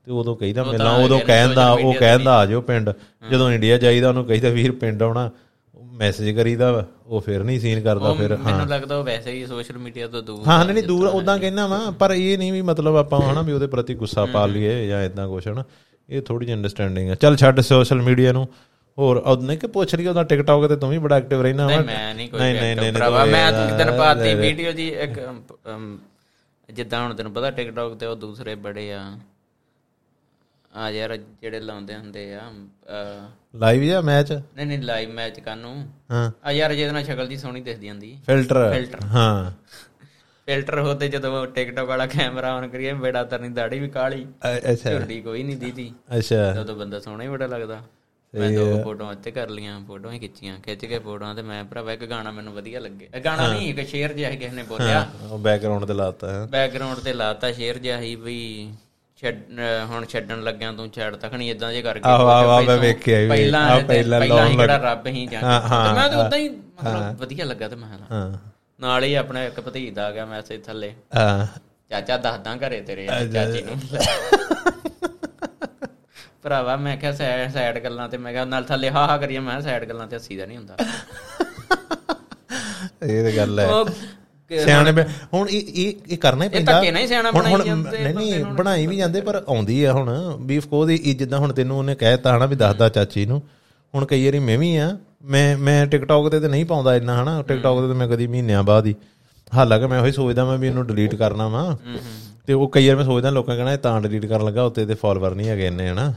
ਤੇ 0.05 0.11
ਉਦੋਂ 0.11 0.35
ਕਹਿੰਦਾ 0.35 0.63
ਮਿਲਣਾ 0.63 0.95
ਉਦੋਂ 0.95 1.19
ਕਹਿੰਦਾ 1.19 1.71
ਉਹ 1.71 1.93
ਕਹਿੰਦਾ 1.93 2.35
ਆ 2.35 2.45
ਜਾਓ 2.45 2.61
ਪਿੰਡ। 2.61 2.89
ਜਦੋਂ 3.31 3.51
ਇੰਡੀਆ 3.51 3.77
ਜਾਈਦਾ 3.77 4.09
ਉਹਨੂੰ 4.09 4.25
ਕਹਿੰਦਾ 4.25 4.49
ਵੀਰ 4.49 4.71
ਪਿੰਡ 4.71 5.03
ਆਉਣਾ। 5.03 5.29
ਮੈਸੇਜ 5.93 6.35
ਕਰੀਦਾ 6.35 6.71
ਵਾ, 6.71 6.83
ਉਹ 7.07 7.21
ਫਿਰ 7.21 7.43
ਨਹੀਂ 7.43 7.59
ਸੀਨ 7.59 7.81
ਕਰਦਾ 7.81 8.13
ਫਿਰ 8.13 8.35
ਮੈਨੂੰ 8.37 8.67
ਲੱਗਦਾ 8.67 8.97
ਉਹ 8.97 9.03
ਵੈਸੇ 9.03 9.31
ਹੀ 9.31 9.45
ਸੋਸ਼ਲ 9.45 9.77
ਮੀਡੀਆ 9.77 10.07
ਤੋਂ 10.07 10.21
ਦੂਰ 10.23 10.43
ਹਾਂ 10.47 10.63
ਨਹੀਂ 10.65 10.73
ਨਹੀਂ 10.73 10.83
ਦੂਰ 10.83 11.07
ਉਦਾਂ 11.07 11.37
ਕਹਿਣਾ 11.39 11.65
ਵਾ 11.67 11.79
ਪਰ 11.99 12.11
ਇਹ 12.11 12.37
ਨਹੀਂ 12.37 12.51
ਵੀ 12.53 12.61
ਮਤਲਬ 12.61 12.95
ਆਪਾਂ 12.95 13.19
ਹਨਾ 13.21 13.41
ਵੀ 13.41 13.51
ਉਹਦੇ 13.53 13.67
ਪ੍ਰਤੀ 13.67 13.95
ਗੁੱਸਾ 13.95 14.25
ਪਾ 14.25 14.45
ਲਈਏ 14.45 14.85
ਜਾਂ 14.87 15.01
ਇਦਾਂ 15.03 15.27
ਕੁਛ 15.27 15.47
ਹਨਾ 15.47 15.63
ਇਹ 16.09 16.21
ਥੋੜੀ 16.21 16.45
ਜਿਹੀ 16.45 16.55
ਅੰਡਰਸਟੈਂਡਿੰਗ 16.55 17.09
ਆ। 17.09 17.15
ਚੱਲ 17.15 17.35
ਛੱਡ 17.37 17.59
ਸੋਸ਼ਲ 17.61 18.01
ਮੀਡੀਆ 18.01 18.31
ਨੂੰ। 18.31 18.47
ਹੋਰ 18.97 19.17
ਉਹਨੇ 19.17 19.55
ਕਿ 19.57 19.67
ਪੁੱਛ 19.67 19.93
ਰਹੀ 19.95 20.07
ਉਹਦਾ 20.07 20.23
ਟਿਕਟੌਕ 20.23 20.67
ਤੇ 20.67 20.75
ਤੂੰ 20.75 20.89
ਵੀ 20.89 20.97
ਬੜਾ 20.97 21.17
ਐਕਟਿਵ 21.17 21.41
ਰਹਿਣਾ 21.41 21.67
ਵਾ। 21.67 21.79
ਮੈਂ 21.81 22.13
ਨਹੀਂ 22.15 22.29
ਕੋਈ 22.29 22.39
ਨਹੀਂ, 22.39 22.53
ਨਹੀਂ, 22.53 22.75
ਨਹੀਂ, 22.75 22.91
ਮੈਂ 23.31 23.51
ਤੂੰ 23.51 23.63
ਇੱਕ 23.63 23.77
ਦਿਨ 23.77 23.91
ਪਾਤੀ 23.97 24.33
ਵੀਡੀਓ 24.35 24.71
ਜੀ 24.71 24.87
ਇੱਕ 24.97 25.19
ਜਿੱਦਾਂ 26.69 27.01
ਹੁਣ 27.03 27.13
ਤੈਨੂੰ 27.15 27.31
ਪਤਾ 27.33 27.51
ਟਿਕਟੌਕ 27.51 27.97
ਤੇ 27.97 28.05
ਉਹ 28.05 28.15
ਦੂਸਰੇ 28.15 28.55
ਬੜੇ 28.55 28.91
ਆ। 28.93 29.01
ਆ 30.75 30.89
ਯਾਰ 30.89 31.17
ਜਿਹੜੇ 31.17 31.59
ਲਾਉਂਦੇ 31.59 31.95
ਹੁੰਦੇ 31.95 32.33
ਆ 32.35 32.41
ਲਾਈਵ 33.55 33.83
ਜਾਂ 33.83 34.01
ਮੈਚ 34.03 34.31
ਨਹੀਂ 34.31 34.65
ਨਹੀਂ 34.65 34.79
ਲਾਈਵ 34.79 35.09
ਮੈਚ 35.09 35.39
ਕਾਨੂੰ 35.39 35.75
ਹਾਂ। 36.11 36.31
ਆ 36.45 36.51
ਯਾਰ 36.51 36.73
ਜਿਹਦੇ 36.73 36.91
ਨਾਲ 36.91 37.03
ਸ਼ਕਲ 37.03 37.27
ਜੀ 37.27 37.37
ਸੋਹਣੀ 37.37 37.61
ਦਿਖਦੀ 37.61 37.87
ਜਾਂਦੀ 37.87 38.17
ਫਿਲਟਰ 38.25 38.73
Filter। 38.75 39.05
ਹਾਂ। 39.05 39.51
ਫਿਲਟਰ 40.47 40.79
ਹੋਤੇ 40.79 41.07
ਜਦੋਂ 41.07 41.45
ਟਿਕਟੌਕ 41.47 41.87
ਵਾਲਾ 41.87 42.05
ਕੈਮਰਾ 42.05 42.53
ਆਨ 42.53 42.67
ਕਰੀਏ 42.67 42.93
ਬੇੜਾ 42.93 43.23
ਤਰਨੀ 43.23 43.49
ਦਾੜੀ 43.49 43.79
ਵੀ 43.79 43.89
ਕਾਲੀ 43.89 44.25
ਅੱਛਾ। 44.71 44.91
ਝੁਰਡੀ 44.91 45.21
ਕੋਈ 45.21 45.43
ਨਹੀਂ 45.43 45.57
ਦੀਦੀ। 45.57 45.93
ਅੱਛਾ। 46.17 46.61
ਉਦੋਂ 46.61 46.75
ਬੰਦਾ 46.75 46.99
ਸੋਹਣਾ 46.99 47.23
ਹੀ 47.23 47.29
ਬੜਾ 47.29 47.47
ਲੱਗਦਾ। 47.47 47.81
ਮੈਂ 48.33 48.49
ਦੋ 48.51 48.81
ਫੋਟੋਆਂ 48.83 49.11
ਇੱਥੇ 49.13 49.31
ਕਰ 49.31 49.49
ਲੀਆਂ 49.49 49.79
ਫੋਟੋਆਂ 49.87 50.13
ਹੀ 50.13 50.19
ਖਿੱਚੀਆਂ 50.19 50.59
ਖਿੱਚ 50.59 50.85
ਕੇ 50.85 50.99
ਫੋਟੋਆਂ 50.99 51.35
ਤੇ 51.35 51.41
ਮੈਂ 51.41 51.63
ਭਰਾਵਾ 51.63 51.93
ਇੱਕ 51.93 52.05
ਗਾਣਾ 52.05 52.31
ਮੈਨੂੰ 52.31 52.53
ਵਧੀਆ 52.53 52.79
ਲੱਗੇ। 52.79 53.09
ਇਹ 53.15 53.21
ਗਾਣਾ 53.21 53.47
ਨਹੀਂ 53.53 53.73
ਇੱਕ 53.73 53.87
ਸ਼ੇਰ 53.89 54.13
ਜਿਹਾ 54.13 54.29
ਕਿਸੇ 54.31 54.49
ਨੇ 54.49 54.63
ਬੋਲਿਆ। 54.63 55.05
ਉਹ 55.31 55.37
ਬੈਕਗ੍ਰਾਉਂਡ 55.39 55.85
ਤੇ 55.85 55.93
ਲਾਤਾ। 55.93 56.31
ਹੈ 56.31 56.45
ਬੈਕਗ੍ਰਾਉਂਡ 56.45 56.99
ਤੇ 56.99 57.13
ਲਾਤਾ 57.13 57.51
ਸ਼ੇਰ 57.51 57.77
ਜਿਹਾ 57.77 57.99
ਸੀ 58.01 58.15
ਵੀ 58.15 58.37
ਛੱਡ 59.17 59.59
ਹੁਣ 59.89 60.05
ਛੱਡਣ 60.05 60.43
ਲੱਗਿਆ 60.43 60.71
ਤੂੰ 60.71 60.89
ਛੱਡ 60.89 61.15
ਤਖਣੀ 61.15 61.49
ਇਦਾਂ 61.49 61.73
ਜੇ 61.73 61.81
ਕਰਕੇ 61.81 62.09
ਆਹੋ, 62.09 62.27
ਆਹੋ, 62.27 62.61
ਮੈਂ 62.63 62.77
ਵੇਖਿਆ 62.77 63.19
ਵੀ। 63.19 63.29
ਪਹਿਲਾਂ 63.29 63.79
ਪਹਿਲਾਂ 63.81 64.19
ਲਾਉਣ 64.21 64.57
ਕਿਹੜਾ 64.57 64.77
ਰੱਬ 64.77 65.07
ਹੀ 65.07 65.25
ਜਾਣ। 65.25 65.43
ਹਾਂ, 65.43 65.61
ਹਾਂ, 65.61 65.87
ਤੇ 65.87 65.99
ਮੈਂ 65.99 66.09
ਤਾਂ 66.09 66.25
ਉਦਾਂ 66.25 66.39
ਹੀ 66.39 66.49
ਮਤਲਬ 66.49 67.19
ਵਧੀਆ 67.21 67.45
ਲੱਗਾ 67.45 67.67
ਤੇ 67.67 67.75
ਮੈਂ। 67.75 67.87
ਹਾਂ। 68.11 68.37
ਨਾਲ 68.79 69.03
ਹੀ 69.03 69.13
ਆਪਣੇ 69.13 69.47
ਇੱਕ 69.47 69.59
ਭਤੀਜ 69.59 69.99
ਆ 69.99 70.11
ਗਿਆ 70.11 70.25
ਮੈਸੇਜ 70.25 70.63
ਥੱਲੇ। 70.63 70.93
ਹਾਂ। 71.17 71.47
ਚਾਚਾ 71.89 72.17
ਦੱਸਦਾ 72.17 72.55
ਘਰੇ 72.55 72.81
ਤੇਰੇ 72.81 73.07
ਚਾਚੀ 73.33 73.61
ਨੂੰ। 73.61 73.79
ਭਰਾਵਾ 76.43 76.75
ਮੈਂ 76.75 76.97
ਕਿਹਾ 76.97 77.11
ਸੈਡ 77.11 77.51
ਸੈਡ 77.51 77.79
ਗੱਲਾਂ 77.79 78.09
ਤੇ 78.09 78.17
ਮੈਂ 78.17 78.31
ਕਿਹਾ 78.33 78.45
ਨਾਲ 78.45 78.63
ਥੱਲੇ 78.63 78.89
ਹਾ 78.89 79.07
ਹਾ 79.07 79.17
ਕਰੀਏ 79.17 79.39
ਮੈਂ 79.39 79.61
ਸੈਡ 79.61 79.85
ਗੱਲਾਂ 79.85 80.07
ਤੇ 80.07 80.15
ਹੱਸੀ 80.15 80.37
ਦਾ 80.37 80.45
ਨਹੀਂ 80.45 80.57
ਹੁੰਦਾ। 80.57 80.77
ਇਹ 83.03 83.23
ਤੇ 83.23 83.37
ਗੱਲ 83.37 83.59
ਹੈ। 83.59 83.67
ਸਿਆਣੇ 84.59 85.03
ਹੁਣ 85.33 85.49
ਇਹ 85.49 85.61
ਇਹ 85.75 85.93
ਇਹ 86.09 86.17
ਕਰਨਾ 86.17 86.43
ਹੀ 86.43 86.49
ਪੈਂਦਾ। 86.49 86.71
ਧੱਕੇ 86.73 86.91
ਨਾਲ 86.91 87.01
ਹੀ 87.01 87.07
ਸਿਆਣਾ 87.07 87.31
ਬਣਾਈ 87.31 87.53
ਹੁਣ 87.53 87.63
ਜਾਂਦੇ 87.63 87.97
ਨਹੀਂ 87.97 88.13
ਨਹੀਂ 88.13 88.45
ਬਣਾਈ 88.45 88.87
ਵੀ 88.87 88.97
ਜਾਂਦੇ 88.97 89.21
ਪਰ 89.21 89.43
ਆਉਂਦੀ 89.47 89.83
ਆ 89.83 89.93
ਹੁਣ। 89.93 90.37
ਵੀ 90.39 90.59
ਕੋਦ 90.59 90.91
ਇਹ 90.91 91.15
ਜਿੱਦਾਂ 91.15 91.39
ਹੁਣ 91.39 91.53
ਤੈਨੂੰ 91.53 91.77
ਉਹਨੇ 91.77 91.95
ਕਹਿਤਾ 91.95 92.37
ਹਨਾ 92.37 92.45
ਵੀ 92.45 92.55
ਦੱਸਦਾ 92.55 92.89
ਚਾਚੀ 92.89 93.25
ਨੂੰ। 93.25 93.41
ਹੁਣ 93.93 94.05
ਕਈ 94.05 94.25
ਵਾਰੀ 94.25 94.39
ਮੈਂ 94.39 94.57
ਵੀ 94.57 94.75
ਆ। 94.75 94.97
ਮੈਂ 95.23 95.57
ਮੈਂ 95.57 95.85
ਟਿਕਟੌਕ 95.85 96.29
ਤੇ 96.29 96.39
ਤੇ 96.39 96.47
ਨਹੀਂ 96.47 96.65
ਪਾਉਂਦਾ 96.65 96.95
ਇੰਨਾ 96.95 97.23
ਹਨਾ। 97.23 97.41
ਟਿਕਟੌਕ 97.41 97.81
ਤੇ 97.81 97.87
ਤਾਂ 97.87 97.95
ਮੈਂ 97.95 98.07
ਕਦੀ 98.07 98.27
ਮਹੀਨਿਆਂ 98.27 98.63
ਬਾਅਦ 98.63 98.85
ਹੀ। 98.85 98.95
ਹਾਲਾਂਕਿ 99.55 99.87
ਮੈਂ 99.87 99.99
ਉਹੀ 100.01 100.11
ਸੋਚਦਾ 100.11 100.45
ਮੈਂ 100.45 100.57
ਵੀ 100.57 100.67
ਇਹਨੂੰ 100.67 100.87
ਡਿਲੀਟ 100.87 101.15
ਕਰਨਾ 101.15 101.47
ਵਾ। 101.47 101.77
ਤੇ 102.47 102.53
ਉਹ 102.53 102.69
ਕਈ 102.69 102.87
ਵਾਰ 102.87 102.95
ਮੈਂ 102.95 103.05
ਸੋਚਦਾ 103.05 103.29
ਲੋਕਾਂ 103.29 103.55
ਕਹਿਣਾ 103.55 103.73
ਇਹ 103.73 103.77
ਤਾਂ 103.77 104.01
ਡਿਲੀਟ 104.01 104.25
ਕਰਨ 104.25 104.45
ਲੱਗਾ 104.45 104.63
ਉੱਤੇ 104.63 104.85
ਤੇ 104.85 104.93
ਫਾਲੋਅਰ 104.93 105.35
ਨਹੀਂ 105.35 105.47
ਹੈਗੇ 105.47 105.67
ਇੰਨੇ 105.67 105.89
ਹਨਾ। 105.89 106.13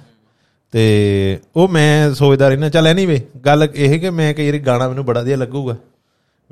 ਤੇ 0.73 1.39
ਉਹ 1.57 1.69
ਮੈਂ 1.69 2.15
ਸੋਚਦਾ 2.15 2.49
ਰਹਿਣਾ 2.49 2.69
ਚੱਲ 2.69 2.87
ਐਨੀਵੇ 2.87 3.21
ਗੱਲ 3.47 3.69
ਇਹ 3.75 4.01
ਕਿ 4.01 4.11
ਮੈਂ 4.11 4.35
ਕਈ 4.35 4.47
ਵਾਰੀ 4.47 4.59
ਗਾਣਾ 4.59 4.89
ਮੈਨੂੰ 4.89 5.05
ਬੜਾ 5.05 5.21
ਵਧੀਆ 5.21 5.37
ਲੱਗੂਗਾ। 5.37 5.77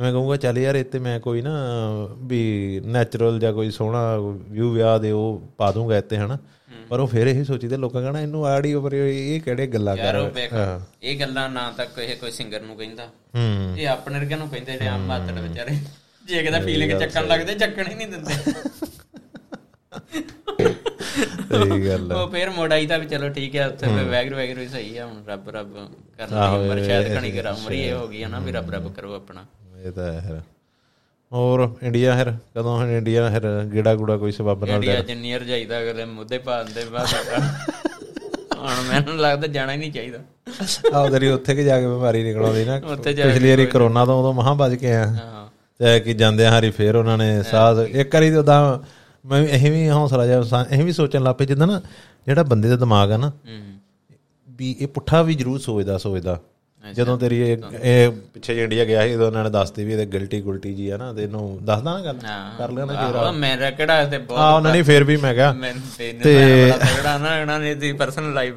ਮੈਂ 0.00 0.12
ਕਹੂੰਗਾ 0.12 0.37
ਚੱਲ 0.37 0.59
ਯਾਰ 0.59 0.74
ਇੱਥੇ 0.74 0.98
ਮੈਂ 0.98 1.20
ਕੋਈ 1.20 1.42
ਨਾ 1.42 1.50
ਵੀ 2.18 2.80
ਨੈਚੁਰਲ 2.85 3.38
ਜਾਂ 3.38 3.52
ਕੋਈ 3.52 3.70
ਸੋਹਣਾ 3.70 4.16
ਵਿਊ 4.50 4.72
ਵਿਆਹ 4.72 4.98
ਦੇ 4.98 5.11
ਉਹ 5.11 5.42
ਪਾ 5.57 5.72
ਦੂੰਗਾ 5.72 5.98
ਇੱਥੇ 5.98 6.16
ਹਨਾ? 6.16 6.38
ਪਰ 6.88 7.00
ਉਹ 7.00 7.07
ਫਿਰ 7.07 7.26
ਇਹ 7.26 7.44
ਸੋਚੀਦੇ 7.44 7.76
ਲੋਕਾਂ 7.76 8.02
ਕਹਣਾ 8.02 8.20
ਇਹਨੂੰ 8.20 8.46
ਆੜੀ 8.46 8.74
ਉਪਰ 8.74 8.92
ਇਹ 8.94 9.40
ਕਿਹੜੇ 9.40 9.66
ਗੱਲਾਂ 9.66 9.96
ਕਰ 9.96 10.30
ਵੇਖ 10.30 10.50
ਇਹ 11.02 11.20
ਗੱਲਾਂ 11.20 11.50
ਨਾ 11.50 11.70
ਤਾਂ 11.76 11.87
ਕੋਈ 11.87 12.07
ਕੋਈ 12.07 12.30
ਸਿੰਗਰ 12.30 12.61
ਨੂੰ 12.61 12.76
ਕਹਿੰਦਾ। 12.76 13.04
ਹੂੰ। 13.04 13.78
ਇਹ 13.78 13.88
ਆਪਣੇ 13.88 14.18
ਵਰਗਿਆਂ 14.18 14.38
ਨੂੰ 14.38 14.48
ਕਹਿੰਦੇ 14.48 14.72
ਜਿਹੜੇ 14.72 14.87
ਆਮ 14.87 15.00
ਮਾਤੜ 15.00 15.38
ਵਿਚਾਰੇ। 15.38 15.76
ਜੇ 16.24 16.42
ਕਿਤੇ 16.42 16.61
ਫੀਲਿੰਗ 16.61 17.00
ਚੱਕਣ 17.00 17.26
ਲੱਗਦੇ 17.26 17.54
ਚੱਕਣ 17.54 17.88
ਹੀ 17.88 17.94
ਨਹੀਂ 17.94 18.09
ਦਿੰਦੇ। 18.09 18.35
ਸਹੀ 21.48 21.88
ਗੱਲ। 21.88 22.12
ਉਹ 22.12 22.28
ਫੇਰ 22.28 22.50
ਮੋੜਾਈ 22.50 22.87
ਦਾ 22.87 22.98
ਵੀ 22.98 23.07
ਚਲੋ 23.07 23.28
ਠੀਕ 23.28 23.57
ਹੈ 23.57 23.66
ਉੱਥੇ 23.66 23.87
ਫਿਰ 23.87 24.04
ਵੈਗਰੂ 24.04 24.37
ਵੈਗਰੂ 24.37 24.61
ਹੀ 24.61 24.68
ਸਹੀ 24.68 24.96
ਆ 24.96 25.07
ਹੁਣ 25.07 25.24
ਰੱਬ 25.26 25.48
ਰੱਬ 25.48 25.74
ਕਰਨ 26.18 26.28
ਦੀ 26.28 26.64
ਉਮਰ 26.64 26.85
ਸ਼ਾਇਦ 26.85 27.14
ਕਣੀ 27.14 27.30
ਕਰਾ 27.33 27.50
ਉਮਰ 27.50 27.72
ਹੀ 27.72 27.80
ਇਹ 27.80 27.92
ਹੋ 27.92 28.09
ਗਈ 28.09 28.22
ਹੈ 28.22 28.28
ਨਾ 28.28 28.38
ਵੀ 28.38 28.52
ਰੱਬ 28.52 28.70
ਰੱਬ 28.70 28.94
ਕਰੋ 28.94 29.14
ਆਪਣਾ। 29.14 29.44
ਇਹ 29.84 29.92
ਤਾਂ 29.92 30.12
ਹੈ। 30.12 30.44
ਹੋਰ 31.32 31.76
ਇੰਡੀਆ 31.82 32.16
ਫਿਰ? 32.16 32.32
ਕਦੋਂ 32.32 32.78
ਹੁਣ 32.78 32.88
ਇੰਡੀਆ 32.90 33.30
ਫਿਰ 33.30 33.64
ਗੇੜਾ 33.64 33.94
ਗੂੜਾ 33.94 34.16
ਕੋਈ 34.16 34.32
ਸਬੱਬ 34.32 34.64
ਨਾਲ 34.64 34.74
ਇੰਡੀਆ 34.74 35.00
ਜਿੰਨੀਅਰ 35.00 35.44
ਜਾਈਦਾ 35.44 35.80
ਅਗਲੇ 35.80 36.04
ਮੁੱਦੇ 36.04 36.38
ਪਾ 36.38 36.62
ਦਿੰਦੇ 36.62 36.84
ਬਸ 36.84 37.14
ਹੁਣ 38.58 38.82
ਮੈਨੂੰ 38.88 39.16
ਲੱਗਦਾ 39.16 39.46
ਜਾਣਾ 39.46 39.72
ਹੀ 39.72 39.76
ਨਹੀਂ 39.76 39.92
ਚਾਹੀਦਾ। 39.92 40.18
ਆਹ 40.94 41.20
ਹੀ 41.20 41.28
ਉੱਥੇ 41.28 41.54
ਕਿ 41.54 41.64
ਜਾ 41.64 41.80
ਕੇ 41.80 41.86
ਬਿਮਾਰੀ 41.86 42.24
ਨਿਕਲ 42.24 42.44
ਆਉਂਦੀ 42.44 42.64
ਨਾ 42.64 42.80
ਜਾ 43.12 43.24
ਪਿਛਲੀ 43.24 43.50
ਵਾਰੀ 43.50 43.66
ਕਰੋਨਾ 43.66 44.04
ਤੋਂ 44.04 44.20
ਉਦੋਂ 44.20 44.34
ਮਹਾਂ 44.34 44.54
ਬਚ 44.54 44.74
ਕੇ 44.74 44.92
ਆ 44.96 45.06
ਹਾਂ। 45.06 45.48
ਤੇ 45.78 46.00
ਕਿ 46.00 46.14
ਜਾਂਦੇ 46.14 46.46
ਹਾਰੀ 46.46 46.70
ਫੇਰ 46.70 46.96
ਉਹਨਾਂ 46.96 47.18
ਨੇ 47.18 47.42
ਸਾਥ। 47.42 47.78
ਇੱਕ 47.78 48.14
ਵਾਰੀ 48.14 48.30
ਤਾਂ 48.30 48.38
ਉਦਾਂ 48.38 48.78
ਮੈਂ 49.28 49.42
ਵੀ- 49.42 49.56
ਅਸੀਂ 49.56 49.72
ਵੀ 49.72 49.90
ਹੌਸਲਾ 49.90 50.42
ਸਾ- 50.42 50.66
ਅਸੀਂ 50.66 50.84
ਵੀ 50.84 50.92
ਸੋਚਣ 50.92 51.22
ਲੱਗ 51.22 51.34
ਪਏ 51.34 51.46
ਜਿੱਦਾਂ 51.46 51.66
ਨਾ 51.66 51.82
ਜਿਹੜਾ 52.26 52.42
ਬੰਦੇ 52.42 52.68
ਦਾ 52.68 52.76
ਦਿਮਾਗ 52.76 53.12
ਆ 53.12 53.16
ਨਾ 53.16 53.28
ਹੂੰ। 53.28 53.78
ਵੀ 54.50 54.76
ਇਹ 54.80 54.88
ਪੁੱਠਾ 54.88 55.22
ਵੀ 55.22 55.34
ਜ਼ਰੂਰ 55.34 55.58
ਸੋਚਦਾ 55.58 55.98
ਸੋਚਦਾ। 55.98 56.40
ਜਦੋਂ 56.92 57.16
ਤੇਰੀ 57.18 57.40
ਇਹ 57.42 58.10
ਪਿੱਛੇ 58.34 58.54
ਜੇ 58.54 58.62
ਇੰਡੀਆ 58.62 58.84
ਗਿਆ 58.84 59.06
ਸੀ 59.06 59.14
ਉਦੋਂ 59.14 59.26
ਉਹਨਾਂ 59.26 59.44
ਨੇ 59.44 59.50
ਦੱਸਤੀ 59.50 59.84
ਵੀ 59.84 59.92
ਇਹਦੇ 59.92 60.06
ਗਿਲਟੀ 60.06 60.40
ਗੁਲਟੀ 60.40 60.74
ਜੀ 60.74 60.88
ਆ 60.88 60.96
ਨਾ 60.96 61.12
ਤੇ 61.12 61.22
ਇਹਨੂੰ 61.22 61.58
ਦੱਸਦਾ 61.64 61.92
ਨਾ 61.92 62.04
ਗੱਲ? 62.04 62.18
ਕਰ 62.58 62.70
ਲਿਆ 62.70 62.84
ਨਾ 62.84 62.94
ਆਹੋ, 62.94 63.32
ਮੇਰਾ 63.32 63.70
ਕਿਹੜਾ 63.70 64.04
ਤੇ 64.04 64.18
ਬਹੁਤ 64.18 64.38
ਆ 64.38 64.50
ਉਹਨਾਂ 64.50 64.72
ਨੇ 64.72 64.82
ਫੇਰ 64.82 65.04
ਵੀ 65.04 65.16
ਮੈਂ 65.16 65.34
ਕਿਹਾ। 65.34 65.52
ਮੈਂ 65.52 65.72
ਤੇ 65.98 66.34
ਤਗੜਾ 66.72 67.18
ਨਾ 67.18 67.38
ਇਹਨਾਂ 67.38 67.58
ਨੇ 67.60 67.74
ਦੀ 67.74 67.92
ਪਰਸਨਲ 67.92 68.32
ਲਾਈਫ 68.34 68.54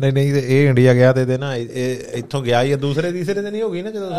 ਨਹੀਂ 0.00 0.12
ਨਹੀਂ 0.12 0.34
ਇਹ 0.34 0.68
ਇੰਡੀਆ 0.68 0.94
ਗਿਆ 0.94 1.12
ਤੇ 1.12 1.38
ਨਾ 1.38 1.54
ਇਹ- 1.56 2.14
ਇੱਥੋਂ 2.14 2.42
ਗਿਆ 2.42 2.62
ਹੀ 2.62 2.72
ਆ, 2.72 2.76
ਦੂਸਰੇ 2.76 3.12
ਤੀਸਰੇ 3.12 3.42
ਦਿਨ 3.42 3.54
ਹੀ 3.54 3.62
ਹੋ 3.62 3.70
ਗਈ 3.70 3.82
ਨਾ 3.82 3.90
ਜਦੋਂ 3.90 4.10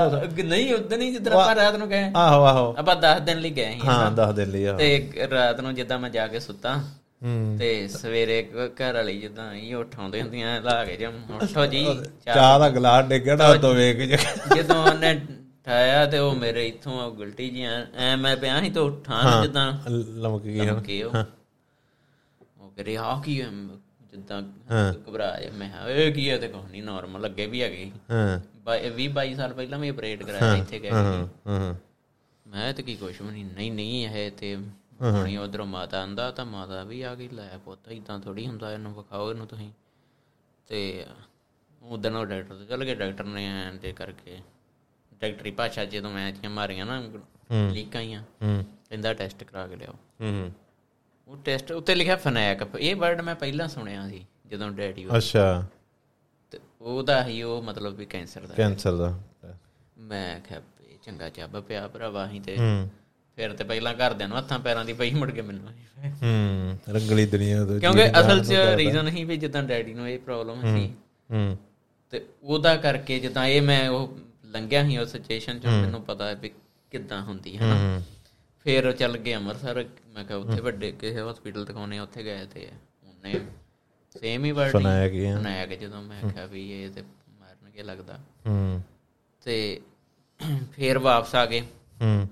ਨਹੀਂ 0.44 0.74
ਉਦੋਂ 0.74 0.98
ਨਹੀਂ 0.98 1.12
ਜਿੱਦਾਂ 1.12 1.34
ਆਪਾਂ 1.34 1.56
ਰਾਤ 1.56 1.76
ਨੂੰ 1.76 1.90
ਗਏ। 1.90 2.12
ਆਹੋ 2.16 2.44
ਆਹੋ। 2.44 2.76
ਆਪਾਂ 2.78 2.96
10 2.96 3.20
ਦਿਨ 3.20 3.40
ਲਈ 3.40 3.50
ਗਏ 3.50 3.72
ਸੀ 3.72 3.88
ਹਾਂ 3.88 4.12
ਦੱਸ 4.12 4.36
ਦਿਨ 4.36 4.50
ਲਈ 4.50 4.66
ਤੇ 4.78 5.28
ਰਾਤ 5.32 5.62
ਨੂੰ 5.62 5.76
ਜਿੱਦਾਂ 5.76 6.00
ਮੈਂ 6.00 6.10
ਜਾ 6.10 6.28
ਕੇ 6.28 6.40
ਸੁੱਤਾ 6.40 6.74
ਹੂੰ 6.74 6.84
ਤੇ 7.60 7.88
ਸਵੇਰੇ 7.88 8.50
ਘਰ 8.82 8.94
ਵਾਲੀ 8.94 9.20
ਜਿੱਦਾਂ 9.22 9.54
ਹੀ 9.54 9.74
ਉਠਾਉਂਦੇ 9.74 10.22
ਹੁੰਦੀਆਂ 10.22 10.62
ਲਾ 10.62 10.86
ਕੇ 10.86 10.98
ਜਮ 10.98 11.12
ਉੱਠੋ 11.42 11.66
ਜੀ 11.66 11.86
ਚਾਹ 12.26 12.60
ਦਾ 12.60 12.70
ਗਲਾਸ 12.70 13.06
ਡਿੱਗਿਆ 13.06 13.36
ਨਾ 13.36 13.54
ਤੋਂ 13.56 13.74
ਵੇਖ 13.76 13.98
ਜਦੋਂ 14.56 14.76
ਉਹਨੇ 14.84 15.22
ਠਾਇਆ 15.64 16.06
ਤੇ 16.06 16.18
ਉਹ 16.18 16.36
ਮੇਰੇ 16.36 16.68
ਇੱਥੋਂ 16.68 17.12
ਗੁਲਟੀ 17.12 17.50
ਜੀਆਂ 17.50 17.86
ਐ 17.96 18.16
ਮੈਂ 18.16 18.38
ਪਿਆ 18.38 18.62
ਸੀ 18.62 18.70
ਤੇ 18.70 18.80
ਉਠਾਂ 18.80 19.42
ਜਿੱਦਾਂ। 19.42 19.74
ਲਮਕ 19.90 20.42
ਗਈ 20.44 20.60
ਹਨ 20.60 20.82
ਕਿ 20.82 21.04
ਉਹ 21.04 21.14
ਉਹ 22.60 22.72
ਕਰੇ 22.78 22.98
ਆ 22.98 23.22
ਕੀ? 23.26 23.36
ਜਿੱਦਾਂ 24.14 24.42
ਹਾਂ। 24.72 24.94
ਘਬਰਾ 25.10 25.40
ਜਾ 25.42 25.50
ਮੈਂ 25.52 25.90
ਇਹ 25.90 26.12
ਕੀ 26.14 26.30
ਹੈ? 26.30 26.38
ਤੇ 26.38 26.48
ਕੁਛ 26.48 26.72
ਨਹੀਂ 26.72 26.84
ਨਾਰਮਲ 26.84 27.26
ਅੱਗੇ 27.26 27.46
ਵੀ 27.46 27.62
ਹੈਗੇ। 27.62 27.92
ਹਾਂ। 28.12 28.40
20 28.98 29.08
22 29.08 29.36
ਸਾਲ 29.36 29.54
ਪਹਿਲਾਂ 29.54 29.80
ਵੀ 29.80 29.90
ਆਪਰੇਟ 29.90 30.24
ਕਰਾਇਆ 30.24 30.56
ਇੱਥੇ 30.56 30.80
ਗਏ 30.80 30.90
ਹਾਂ। 30.90 31.28
ਹਾਂ। 31.48 31.74
ਮੈਂ 32.46 32.74
ਤੇ 32.74 32.84
ਕੀ 32.84 32.96
ਕੁਛ 32.96 33.22
ਵੀ 33.22 33.44
ਨਹੀਂ 33.44 33.72
ਨਹੀਂ 33.72 34.08
ਇਹ 34.08 34.32
ਤੇ 34.32 34.58
ਹੁਣੀ 35.02 35.38
ਉਧਰੋਂ 35.38 35.66
ਮਾਤਾ 35.66 36.02
ਆਂਦਾ 36.02 36.32
ਤਾਂ 36.32 36.46
ਮਾਤਾ 36.46 36.84
ਵੀ 36.84 37.02
ਆ 37.02 37.16
ਗਈ 37.16 37.28
ਲੈ 37.28 37.58
ਪੁੱਤ 37.66 37.92
ਇਦਾਂ 37.92 38.20
ਥੋੜੀ 38.20 38.48
ਹੁੰਦਾ 38.48 38.74
ਇਹਨੂੰ 38.74 38.96
ਵਿਖਾਓ 38.96 39.32
ਇਹਨੂੰ 39.32 39.48
ਤੁਸੀਂ। 39.48 39.72
ਤੇ 40.68 41.06
ਉਦੋਂ 41.82 42.12
ਉਹ 42.12 42.26
ਡਾਕਟਰ 42.26 42.56
ਤੇ 42.56 42.66
ਚਲ 42.66 42.86
ਗਏ 42.86 42.96
ਡਾਕਟਰ 42.96 43.24
ਨੇ 43.24 43.46
ਐਂ 43.48 43.74
ਤੇ 43.74 43.92
ਕਰਕੇ 43.92 44.38
ਡਾਕਟਰੀ 45.22 45.52
ਭਾਸ਼ਾ 45.52 45.86
ਜਦੋਂ 45.86 46.12
ਮੈਂ 46.12 46.30
ਇੱਥੇ 46.30 46.48
ਮਾਰੀਆਂ 46.48 46.86
ਨਾ 46.86 47.04
ਲੀਕਾਂ 47.72 48.04
ਹੂੰ 48.04 48.66
ਕਹਿੰਦਾ 48.90 49.14
ਟੈਸਟ 49.14 49.44
ਕਰਾ 49.44 49.68
ਕੇ 49.68 49.76
ਲਿਆਓ। 49.76 49.94
ਹੂੰ 49.94 50.52
ਉਹ 51.28 51.38
ਟੈਸਟ 51.38 51.72
ਉੱਤੇ 51.72 51.96
ਲਿਖਿਆ 51.96 52.16
ਫਨੈਕ 52.16 52.76
ਇਹ 52.80 52.96
ਵਰਡ 52.96 53.22
ਮੈਂ 53.22 53.36
ਪਹਿਲਾਂ 53.36 53.68
ਸੁਣਿਆ 53.68 54.10
ਸੀ 54.10 54.26
ਜਦੋਂ 54.48 54.72
ਡੈਡੀ 54.72 55.08
ਅੱਛਾ। 55.18 55.66
ਤੇ 56.52 56.60
ਉਹਦਾ 56.82 57.26
ਹੀ 57.26 57.42
ਉਹ 57.44 57.62
ਮਤਲਬ 57.62 57.94
ਵੀ 57.94 58.06
ਕੈਂਸਰ 58.06 58.48
ਦਾ। 58.48 58.54
ਕੈਂਸਰ 58.54 58.96
ਦਾ। 58.96 59.20
ਮੈਂ 59.98 60.40
ਕਿਹਾ 60.40 60.62
ਚੰਗਾ 61.04 61.30
ਚੱਬ 61.30 61.60
ਪਿਆ 61.62 61.88
ਭਰਾਵਾ 61.88 62.28
ਹੀ 62.30 62.40
ਤੇ। 62.40 62.58
ਹੂੰ 62.58 62.90
ਫਿਰ 63.42 63.54
ਤੇ 63.54 63.64
ਪਹਿਲਾਂ 63.64 63.94
ਘਰਦਿਆਂ 63.94 64.30
ਨੂੰ 64.30 64.38
ਹੱਥਾਂ 64.38 64.60
ਪੈਰਾਂ 64.60 64.86
ਦੀ 64.86 64.94
ਪਈ 64.94 65.12
ਮੁੜ 65.12 65.32
ਕੇ 65.32 65.42
ਮੈਨੂੰ। 65.42 65.68
ਹੂੰ 66.24 66.80
ਰੰਗਲੀ 66.90 67.26
ਦੁਨੀਆ 67.26 67.66
ਤੋਂ 67.66 67.80
ਕਿਉਂਕਿ 67.80 68.12
ਅਸਲ 68.12 68.44
'ਚ 68.46 68.54
ਰੀਜ਼ਨ 68.76 69.08
ਹੀ 69.08 69.24
ਵੀ 69.24 69.38
ਜਿੱਦਾਂ 69.38 69.64
ਡੈਡੀ 69.64 69.94
ਨੂੰ 69.94 70.10
ਇਹ 70.10 70.20
ਪ੍ਰੋਬਲਮ 70.20 70.78
ਸੀ। 70.78 70.94
ਹੂੰ। 71.32 71.58
ਤੇ 72.12 72.26
ਉਹਦਾ 72.44 72.76
ਕਰਕੇ 72.76 73.20
ਜਿੱਦਾਂ 73.20 73.46
ਇਹ 73.46 73.62
ਮੈਂ 73.62 73.90
ਉਹ 73.90 74.20
ਲੰਘਿਆ 74.46 74.84
ਸੀ 74.84 74.98
ਉਸ 74.98 75.12
ਸਿਚੁਏਸ਼ਨ 75.12 75.60
'ਚ 75.60 75.66
ਮੈਨੂੰ 75.66 76.02
ਪਤਾ 76.02 76.28
ਹੈ 76.28 76.36
ਵੀ 76.36 76.52
ਕਿੱਦਾਂ 76.92 77.22
ਹੁੰਦੀ 77.22 77.58
ਹੈ 77.58 77.62
ਨਾ 77.62 77.76
ਹੂੰ। 77.76 78.04
ਫਿਰ 78.64 78.92
ਚੱਲ 78.92 79.18
ਗਏ 79.18 79.34
ਅੰਮ੍ਰਿਤਸਰ 79.34 79.86
ਮੈਂ 80.08 80.24
ਕਿਹਾ 80.24 80.38
ਉੱਥੇ 80.38 80.62
ਵੱਡੇ 80.62 80.92
ਕਿਸੇ 80.92 81.22
ਹਸਪੀਟਲ 81.32 81.66
ਦਿਖਾਉਣੇ 81.66 82.00
ਉੱਥੇ 82.00 82.24
ਗਏ 82.24 82.46
ਤੇ 82.54 82.68
ਉਹਨੇ 83.04 83.40
ਸੇਮ 84.22 84.46
ਹੀ 84.46 84.52
ਵਰਡ 84.52 84.72
ਸੁਣਾਇਆ 84.72 85.10
ਕੀ 85.10 85.26
ਹੈ 85.26 85.38
ਸੁਣਾਇਆ 85.38 85.66
ਕਿ 85.66 85.76
ਜਦੋਂ 85.76 86.04
ਮੈਂ 86.04 86.30
ਕਿਹਾ 86.30 86.46
ਵੀ 86.46 86.84
ਇਹ 86.84 86.90
ਤੇ 86.90 87.02
ਮਾਰਨਗੇ 87.40 87.84
ਲੱਗਦਾ। 87.84 88.20
ਹੂੰ। 88.48 88.84
ਤੇ 89.46 89.82
ਫਿਰ 90.72 91.00
ਵਾਪਸ 91.00 91.36
ਆ 91.36 91.46
ਗਏ। 91.46 91.62
ਹੂੰ। 92.02 92.28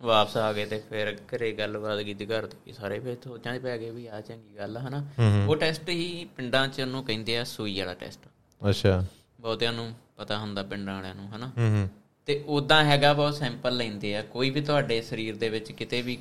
ਵਾਪਸ 0.00 0.36
ਆ 0.36 0.52
ਗਏ 0.52 0.64
ਤੇ 0.66 0.80
ਫਿਰ 0.90 1.16
ਘਰੇ 1.28 1.52
ਗੱਲਬਾਤ 1.52 2.00
ਕੀਤੀ 2.00 2.26
ਘਰ 2.26 2.46
ਦੇ 2.46 2.56
ਵੀ 2.66 2.72
ਸਾਰੇ 2.72 2.98
ਫਿਰ 2.98 3.16
ਸੋਚਾਂ 3.24 3.54
'ਚ 3.56 3.62
ਪੈ 3.62 3.76
ਗਏ 3.78 3.90
ਵੀ 3.90 4.06
ਆ 4.06 4.20
ਚੰਗੀ 4.20 4.56
ਗੱਲ 4.58 4.76
ਆ 4.76 4.80
ਹਨਾ। 4.80 5.02
ਉਹ 5.48 5.56
ਟੈਸਟ 5.56 5.88
ਹੀ 5.88 6.26
ਪਿੰਡਾਂ 6.36 6.66
'ਚ 6.68 6.80
ਉਹਨੂੰ 6.80 7.04
ਕਹਿੰਦੇ 7.04 7.36
ਆ 7.38 7.44
ਸੂਈ 7.44 7.78
ਵਾਲਾ 7.78 7.94
ਟੈਸਟ। 7.94 8.20
ਅੱਛਾ। 8.60 9.04
ਬਹੁਤਿਆਂ 9.40 9.72
ਨੂੰ 9.72 9.92
ਪਤਾ 10.16 10.38
ਹੁੰਦਾ 10.38 10.62
ਪਿੰਡਾਂ 10.62 10.94
ਵਾਲਿਆਂ 10.94 11.14
ਨੂੰ 11.14 11.28
ਹਨਾ। 11.36 11.50
ਤੇ 12.28 12.42
ਉਦਾਂ 12.48 12.84
ਹੈਗਾ 12.84 13.12
ਬਹੁਤ 13.12 13.34
ਸੈਂਪਲ 13.34 13.76
ਲੈਂਦੇ 13.76 14.14
ਆ 14.16 14.22
ਕੋਈ 14.22 14.50
ਵੀ 14.50 14.60
ਤੁਹਾਡੇ 14.60 15.00
ਸਰੀਰ 15.02 15.36
ਦੇ 15.36 15.48
ਵਿੱਚ 15.48 15.70
ਕਿਤੇ 15.72 16.02
ਵੀ 16.02 16.16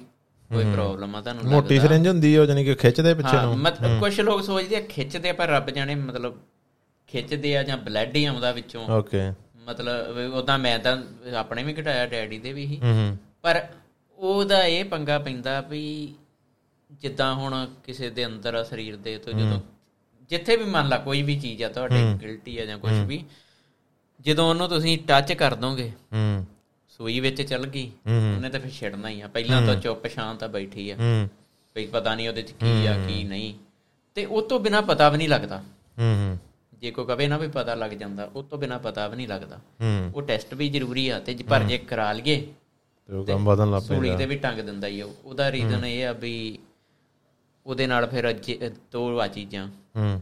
ਕੋਈ 0.50 0.66
ਪ੍ਰੋਬਲਮ 0.66 1.16
ਆ 1.16 1.22
ਤੁਹਾਨੂੰ 1.22 1.44
ਮੋਟੀ 1.46 1.80
ਸਿਰਿੰਜ 1.80 2.08
ਹੁੰਦੀ 2.08 2.36
ਹੈ 2.38 2.46
ਜਾਨੀ 2.46 2.64
ਕਿ 2.66 2.76
ਖਿੱਚਦੇ 2.76 3.14
ਪਿੱਛੇ 3.14 3.36
ਹਾਂ 3.38 3.44
ਨੂੰ। 3.44 3.58
ਮਤਲਬ 3.58 4.00
ਕੁਝ 4.00 4.20
ਲੋਕ 4.22 4.44
ਸੋਚਦੇ 4.44 4.76
ਆ 4.76 4.82
ਖਿੱਚਦੇ 4.90 5.30
ਆ 5.30 5.34
ਪਰ 5.34 5.48
ਰੱਬ 5.48 5.70
ਜਾਣੇ 5.70 5.96
ਮਤਲਬ 5.96 6.38
ਖਿੱਚਦੇ 7.10 7.56
ਆ 7.58 7.64
ਜਾਂ 7.64 7.78
ਬਲੱਡ 7.78 8.16
ਹੀ 8.16 8.26
ਆਉਂਦਾ 8.26 8.52
ਵਿੱਚੋਂ। 8.52 8.88
ਓਕੇ 8.90 9.30
ਮਤਲਬ 9.68 10.34
ਉਦਾਂ 10.36 10.58
ਮੈਂ 10.60 10.78
ਤਾਂ 10.80 10.98
ਆਪਣੇ 11.38 11.64
ਵੀ 11.64 11.74
ਘਟਾਇਆ 11.74 12.06
ਡੈਡੀ 12.06 12.40
ਦੇ 12.40 12.54
ਵੀ 12.54 12.66
ਹੂੰ। 12.84 13.18
ਪਰ 13.42 13.68
ਉਹਦਾ 14.18 14.66
ਇਹ 14.66 14.86
ਪੰਗਾ 14.86 15.20
ਪੈਂਦਾ 15.20 15.62
ਵੀ 15.62 16.14
ਜਿੱਦਾਂ 16.92 17.36
ਹੁਣ 17.36 17.70
ਕਿਸੇ 17.84 18.10
ਦੇ 18.10 18.26
ਅੰਦਰ 18.26 18.56
ਆ 18.56 18.64
ਸਰੀਰ 18.64 18.96
ਦੇ 18.96 19.18
ਤੋਂ 19.18 19.34
ਜਦੋਂ 19.34 19.62
ਜਿੱਥੇ 20.30 20.58
ਵੀ 20.58 20.64
ਮੰਨ 20.64 20.90
ਲਾ 20.90 20.98
ਕੋਈ 20.98 21.22
ਵੀ 21.22 21.40
ਚੀਜ਼ 21.40 21.64
ਆ 21.64 21.70
ਤੁਹਾਡੇ 21.70 22.14
ਗਿਲਟੀ 22.22 22.58
ਆ 22.58 22.66
ਜਾਂ 22.66 22.78
ਕੁਝ 22.78 22.92
ਵੀ 22.92 23.26
ਜਦੋਂ 24.22 24.50
ਉਹਨੂੰ 24.50 24.70
ਤੁਸੀਂ 24.70 24.98
ਟੱਚ 25.08 25.34
ਕਰ 25.34 25.56
ਦੋਗੇ 25.56 25.90
ਹੂੰ। 26.14 26.46
ਸੂਈ 26.90 27.20
ਵਿੱਚ 27.20 27.42
ਚੱਲ 27.42 27.68
ਗਈ 27.68 27.92
ਉਹਨੇ 28.08 28.50
ਤਾਂ 28.50 28.60
ਫਿਰ 28.60 28.72
ਛੱਡਣਾ 28.72 29.10
ਹੀ 29.10 29.22
ਆ। 29.22 29.28
ਪਹਿਲਾਂ 29.28 29.62
ਤਾਂ 29.62 29.76
ਚੁੱਪ 29.76 30.08
ਸ਼ਾਂਤ 30.08 30.44
ਆ 30.44 30.48
ਬੈਠੀ 30.48 30.90
ਆ। 30.90 30.96
ਹੂੰ। 30.96 31.30
ਵੀ 31.76 31.86
ਪਤਾ 31.86 32.16
ਨਹੀਂ 32.16 32.30
ਉਹਦੇ 32.30 32.42
ਚ 32.42 32.52
ਕੀ 32.52 32.86
ਆ 32.86 33.08
ਕੀ 33.08 33.24
ਨਹੀਂ। 33.24 33.54
ਤੇ 34.16 34.26
ਉਹ 34.26 34.42
ਤੋਂ 34.42 34.60
ਬਿਨਾ 34.60 34.82
ਪਤਾ 34.82 35.10
ਵੀ 35.10 35.18
ਨਹੀਂ 35.18 35.30
ਲੱਗਦਾ। 35.30 35.64
ਹੂੰ 36.00 36.40
ਜੇ 36.74 36.92
ਕੋਈ 36.92 37.06
ਕਵੇ 37.06 37.28
ਨਾ 37.28 37.38
ਵੀ 37.38 37.48
ਪਤਾ 37.48 37.76
ਲੱਗ 37.76 37.92
ਜਾਂਦਾ 37.92 38.26
ਉਹ 38.36 38.44
ਤੋਂ 38.44 38.58
ਬਿਨਾ 38.58 38.78
ਪਤਾ 38.78 39.08
ਵੀ 39.08 39.16
ਨਹੀਂ 39.16 39.28
ਲੱਗਦਾ। 39.28 39.58
ਹੂੰ। 39.58 40.12
ਉਹ 40.16 40.22
ਟੈਸਟ 40.22 40.54
ਵੀ 40.54 40.70
ਜ਼ਰੂਰੀ 40.70 41.10
ਆ 41.10 41.20
ਤੇ 41.20 41.38
ਪਰ 41.50 41.64
ਜੇ 41.64 41.78
ਕਰਾ 41.78 42.14
ਲਈਏ 42.14 42.48
ਤੇ 43.08 43.14
ਉਹ 43.14 43.26
ਕੰਮ 43.26 43.46
ਬਦਲਣ 43.46 43.72
ਲੱਗ 43.72 43.82
ਸੂਲੀ 43.82 44.00
ਪੈਂਦਾ। 44.00 44.18
ਤੇ 44.18 44.26
ਵੀ 44.26 44.36
ਟੰਗ 44.36 44.60
ਦਿੰਦਾ 44.60 44.88
ਹੀ 44.88 45.02
ਉਹ 45.02 45.16
ਉਹਦਾ 45.26 45.52
ਰੀਜ਼ਨ 45.52 45.86
ਇਹ 45.86 46.08
ਆ 46.08 46.12
ਵੀ 46.12 46.60
ਉਹਦੇ 47.66 47.88
ਨਾਲ 47.88 48.08
ਫਿਰ 48.08 48.36
ਦੋ 48.92 49.20
ਆ 49.20 49.28
ਚੀਜ਼ਾਂ 49.28 49.68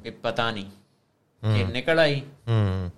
ਵੀ 0.04 0.10
ਪਤਾ 0.10 0.52
ਨਹੀਂ। 0.52 0.66
ਜੇ 1.56 1.64
ਨਿਕਲ 1.64 2.00
ਆਈ। 2.00 2.20
ਹੂੰ। 2.20 2.92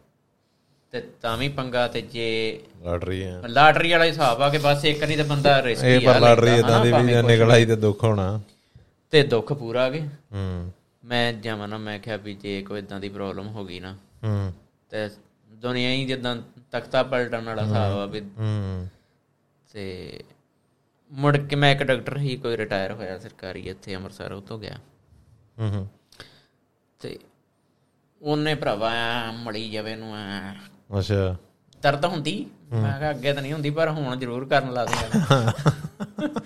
ਤੇ 0.91 1.01
ਤਾਂ 1.21 1.37
ਵੀ 1.37 1.49
ਪੰਗਾ 1.49 1.87
ਤੇ 1.87 2.01
ਜੇ 2.01 2.59
ਰਹੀ 2.85 3.23
ਹੈ 3.23 3.41
ਲਾਟਰੀ 3.47 3.91
ਵਾਲਾ 3.91 4.05
ਹਿਸਾਬ 4.05 4.41
ਆ 4.41 4.49
ਕਿ 4.49 4.57
ਬਸ 4.57 4.85
ਇੱਕ 4.85 5.03
ਨਹੀਂ 5.03 5.17
ਤੇ 5.17 5.23
ਬੰਦਾ 5.23 5.63
ਰਿਸਕ 5.63 5.83
ਇਹ 5.83 5.99
ਹੀ 5.99 6.05
ਪਰ 6.05 6.15
ਆ 6.15 6.19
ਲੜ 6.19 6.39
ਰਹੀ 6.39 6.51
ਲੈਂਦਾ 6.51 6.67
ਇਦਾਂ 6.67 6.85
ਦੀ 6.85 6.91
ਵੀ 6.91 7.21
ਨਿਕਲ 7.21 7.51
ਆਈ 7.51 7.65
ਤੇ 7.65 7.75
ਦੁੱਖ 7.75 8.03
ਹੋਣਾ। 8.03 8.41
ਤੇ 9.11 9.23
ਦੁੱਖ 9.23 9.53
ਪੂਰਾ 9.53 9.83
ਆ 9.83 9.89
ਗਏ 9.89 10.01
ਹੂੰ। 10.33 10.71
ਮੈਂ 11.05 11.33
ਜਾਵਾਂ 11.33 11.67
ਨਾ 11.67 11.77
ਮੈਂ 11.77 11.99
ਕਿਹਾ 11.99 12.17
ਵੀ 12.17 12.33
ਜੇ 12.33 12.61
ਕੋਈ 12.61 12.79
ਇਦਾਂ 12.79 12.99
ਦੀ 12.99 13.09
ਪ੍ਰੋਬਲਮ 13.09 13.47
ਹੋ 13.47 13.65
ਗਈ 13.65 13.79
ਨਾ। 13.79 13.95
ਹੂੰ। 14.23 14.53
ਤੇ 14.89 15.09
ਦੁਨੀਆ 15.49 15.89
ਹੀ 15.89 16.05
ਜਿੱਦਾਂ 16.05 16.37
ਤਖਤਾ 16.71 17.03
ਪਲਟਣ 17.03 17.43
ਵਾਲਾ 17.43 17.63
ਹਿਸਾਬ 17.63 17.97
ਆ 17.99 18.05
ਵੀ 18.05 18.19
ਹੂੰ। 18.19 18.87
ਤੇ 19.73 20.19
ਮੁੜ 21.11 21.35
ਕੇ 21.37 21.55
ਮੈਂ 21.55 21.71
ਇੱਕ 21.71 21.83
ਡਾਕਟਰ 21.83 22.17
ਹੀ 22.17 22.35
ਕੋਈ 22.37 22.57
ਰਿਟਾਇਰ 22.57 22.91
ਹੋਇਆ 22.91 23.17
ਸਰਕਾਰੀ 23.17 23.61
ਇੱਥੇ 23.69 23.95
ਅੰਮ੍ਰਿਤਸਰ 23.95 24.31
ਉਹ 24.31 24.41
ਤੋਂ 24.41 24.59
ਗਿਆ। 24.59 24.77
ਹੂੰ 25.59 25.69
ਹੂੰ। 25.69 25.87
ਤੇ 26.99 27.17
ਉਹਨੇ 28.21 28.55
ਭਰਾਵਾ 28.55 28.91
ਮੜੀ 29.43 29.69
ਜਾਵੇ 29.69 29.95
ਨੂੰ 29.95 30.15
ਐਂ 30.17 30.53
ਅੱਛਾ। 30.99 31.35
ਦਰਦ 31.83 32.05
ਹੁੰਦੀ 32.05 32.45
ਮੈਂ 32.71 32.97
ਕਿਹਾ 32.99 33.09
ਅੱਗੇ 33.09 33.33
ਤਾਂ 33.33 33.41
ਨਹੀਂ 33.41 33.53
ਹੁੰਦੀ 33.53 33.69
ਪਰ 33.69 33.89
ਹੁਣ 33.89 34.15
ਜ਼ਰੂਰ 34.15 34.45
ਕਰਨ 34.45 34.71
ਲਾ 34.73 34.85
ਦਿੰਦਾ। 34.85 35.53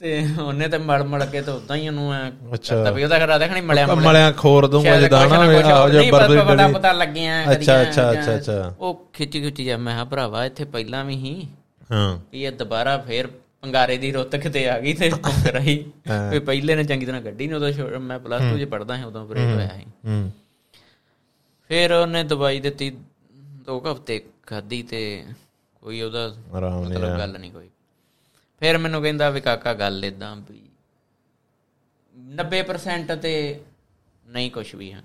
ਤੇ 0.00 0.10
ਉਹਨੇ 0.40 0.68
ਤੇ 0.68 0.78
ਮੜ 0.78 1.00
ਮੜ 1.02 1.24
ਕੇ 1.24 1.40
ਤੇ 1.42 1.50
ਉਦਾਂ 1.50 1.76
ਹੀ 1.76 1.88
ਉਹਨੂੰ 1.88 2.12
ਐਂ। 2.14 2.30
ਕਰਤਾ 2.30 2.90
ਵੀ 2.90 3.04
ਉਹਦਾ 3.04 3.18
ਕਰਾ 3.18 3.38
ਦੇਖਣੀ 3.38 3.60
ਮਲਿਆ 3.60 3.86
ਮਲਿਆਂ। 3.94 4.32
ਖੋਰ 4.32 4.66
ਦੂੰਗਾ 4.66 4.98
ਜਿੱਦਾਂ 5.00 5.26
ਨਾ 5.28 5.36
ਆਹੋ 5.36 5.88
ਜੇ 5.88 6.10
ਬਰਬਰੀ 6.10 6.38
ਪਤਾ 6.40 6.54
ਡਲੀ 6.56 6.72
ਪਤਾ 6.72 6.92
ਲੱਗਿਆ 6.92 7.40
ਅੱਛਾ 7.52 7.80
ਅੱਛਾ 7.82 8.10
ਅੱਛਾ 8.12 8.36
ਅੱਛਾ। 8.36 8.74
ਉਹ 8.78 9.08
ਖਿੱਚੀ 9.12 9.40
ਖਿੱਚੀ 9.42 9.64
ਜਾ 9.64 9.76
ਮੈਂ 9.76 9.94
ਕਿਹਾ 9.94 10.04
ਭਰਾਵਾ 10.04 10.44
ਇੱਥੇ 10.44 10.64
ਪਹਿਲਾਂ 10.66 11.04
ਵੀ 11.04 11.16
ਹੀ 11.16 11.48
ਹਾਂ। 11.90 12.18
ਵੀ 12.32 12.42
ਇਹ 12.44 12.52
ਦੁਬਾਰਾ 12.52 12.96
ਫੇਰ 12.98 13.26
ਪੰਗਾਰੇ 13.62 13.96
ਦੀ 13.98 14.10
ਰੁੱਤ 14.12 14.36
ਕਿਤੇ 14.36 14.68
ਆ 14.68 14.78
ਗਈ 14.80 14.92
ਤੇ 14.94 15.10
ਰਹੀ 15.50 15.76
ਵੀ 16.30 16.38
ਪਹਿਲੇ 16.38 16.74
ਨੇ 16.74 16.84
ਚੰਗੀ 16.84 17.06
ਤਰ੍ਹਾਂ 17.06 17.20
ਗੱਡੀ 17.20 17.46
ਨੇ 17.46 17.54
ਉਦੋਂ 17.54 18.00
ਮੈਂ 18.00 18.18
ਪਲੱਸ 18.18 18.42
2 18.44 18.58
ਚ 18.58 18.64
ਪੜਦਾ 18.64 18.96
ਸੀ 18.96 19.02
ਉਦੋਂ 19.02 19.26
ਬ੍ਰੇਕ 19.26 19.54
ਹੋਇਆ 19.54 19.68
ਸੀ। 19.76 19.84
ਹੂੰ। 20.06 20.30
ਫਿਰ 21.70 21.92
ਉਹਨੇ 21.92 22.22
ਦਵਾਈ 22.24 22.60
ਦਿੱਤੀ 22.60 22.90
ਦੋ 23.66 23.78
ਕੁ 23.80 23.92
ਹਫ਼ਤੇ 23.92 24.20
ਖਾਧੀ 24.46 24.82
ਤੇ 24.82 25.00
ਕੋਈ 25.82 26.00
ਉਹਦਾ 26.02 26.24
ਆਰਾਮ 26.54 26.82
ਨਹੀਂ 26.82 26.98
ਮਤਲਬ 26.98 27.18
ਗੱਲ 27.18 27.38
ਨਹੀਂ 27.38 27.52
ਕੋਈ। 27.52 27.68
ਫਿਰ 28.62 28.78
ਮੈਨੂੰ 28.78 29.02
ਕਹਿੰਦਾ 29.02 29.30
ਵੀ 29.30 29.40
ਕਾਕਾ 29.40 29.74
ਗੱਲ 29.74 30.04
ਇਦਾਂ 30.04 30.34
ਵੀ 30.36 30.60
90% 32.36 33.16
ਤੇ 33.22 33.32
ਨਹੀਂ 34.26 34.50
ਕੁਝ 34.50 34.74
ਵੀ 34.74 34.92
ਹੈ 34.92 35.02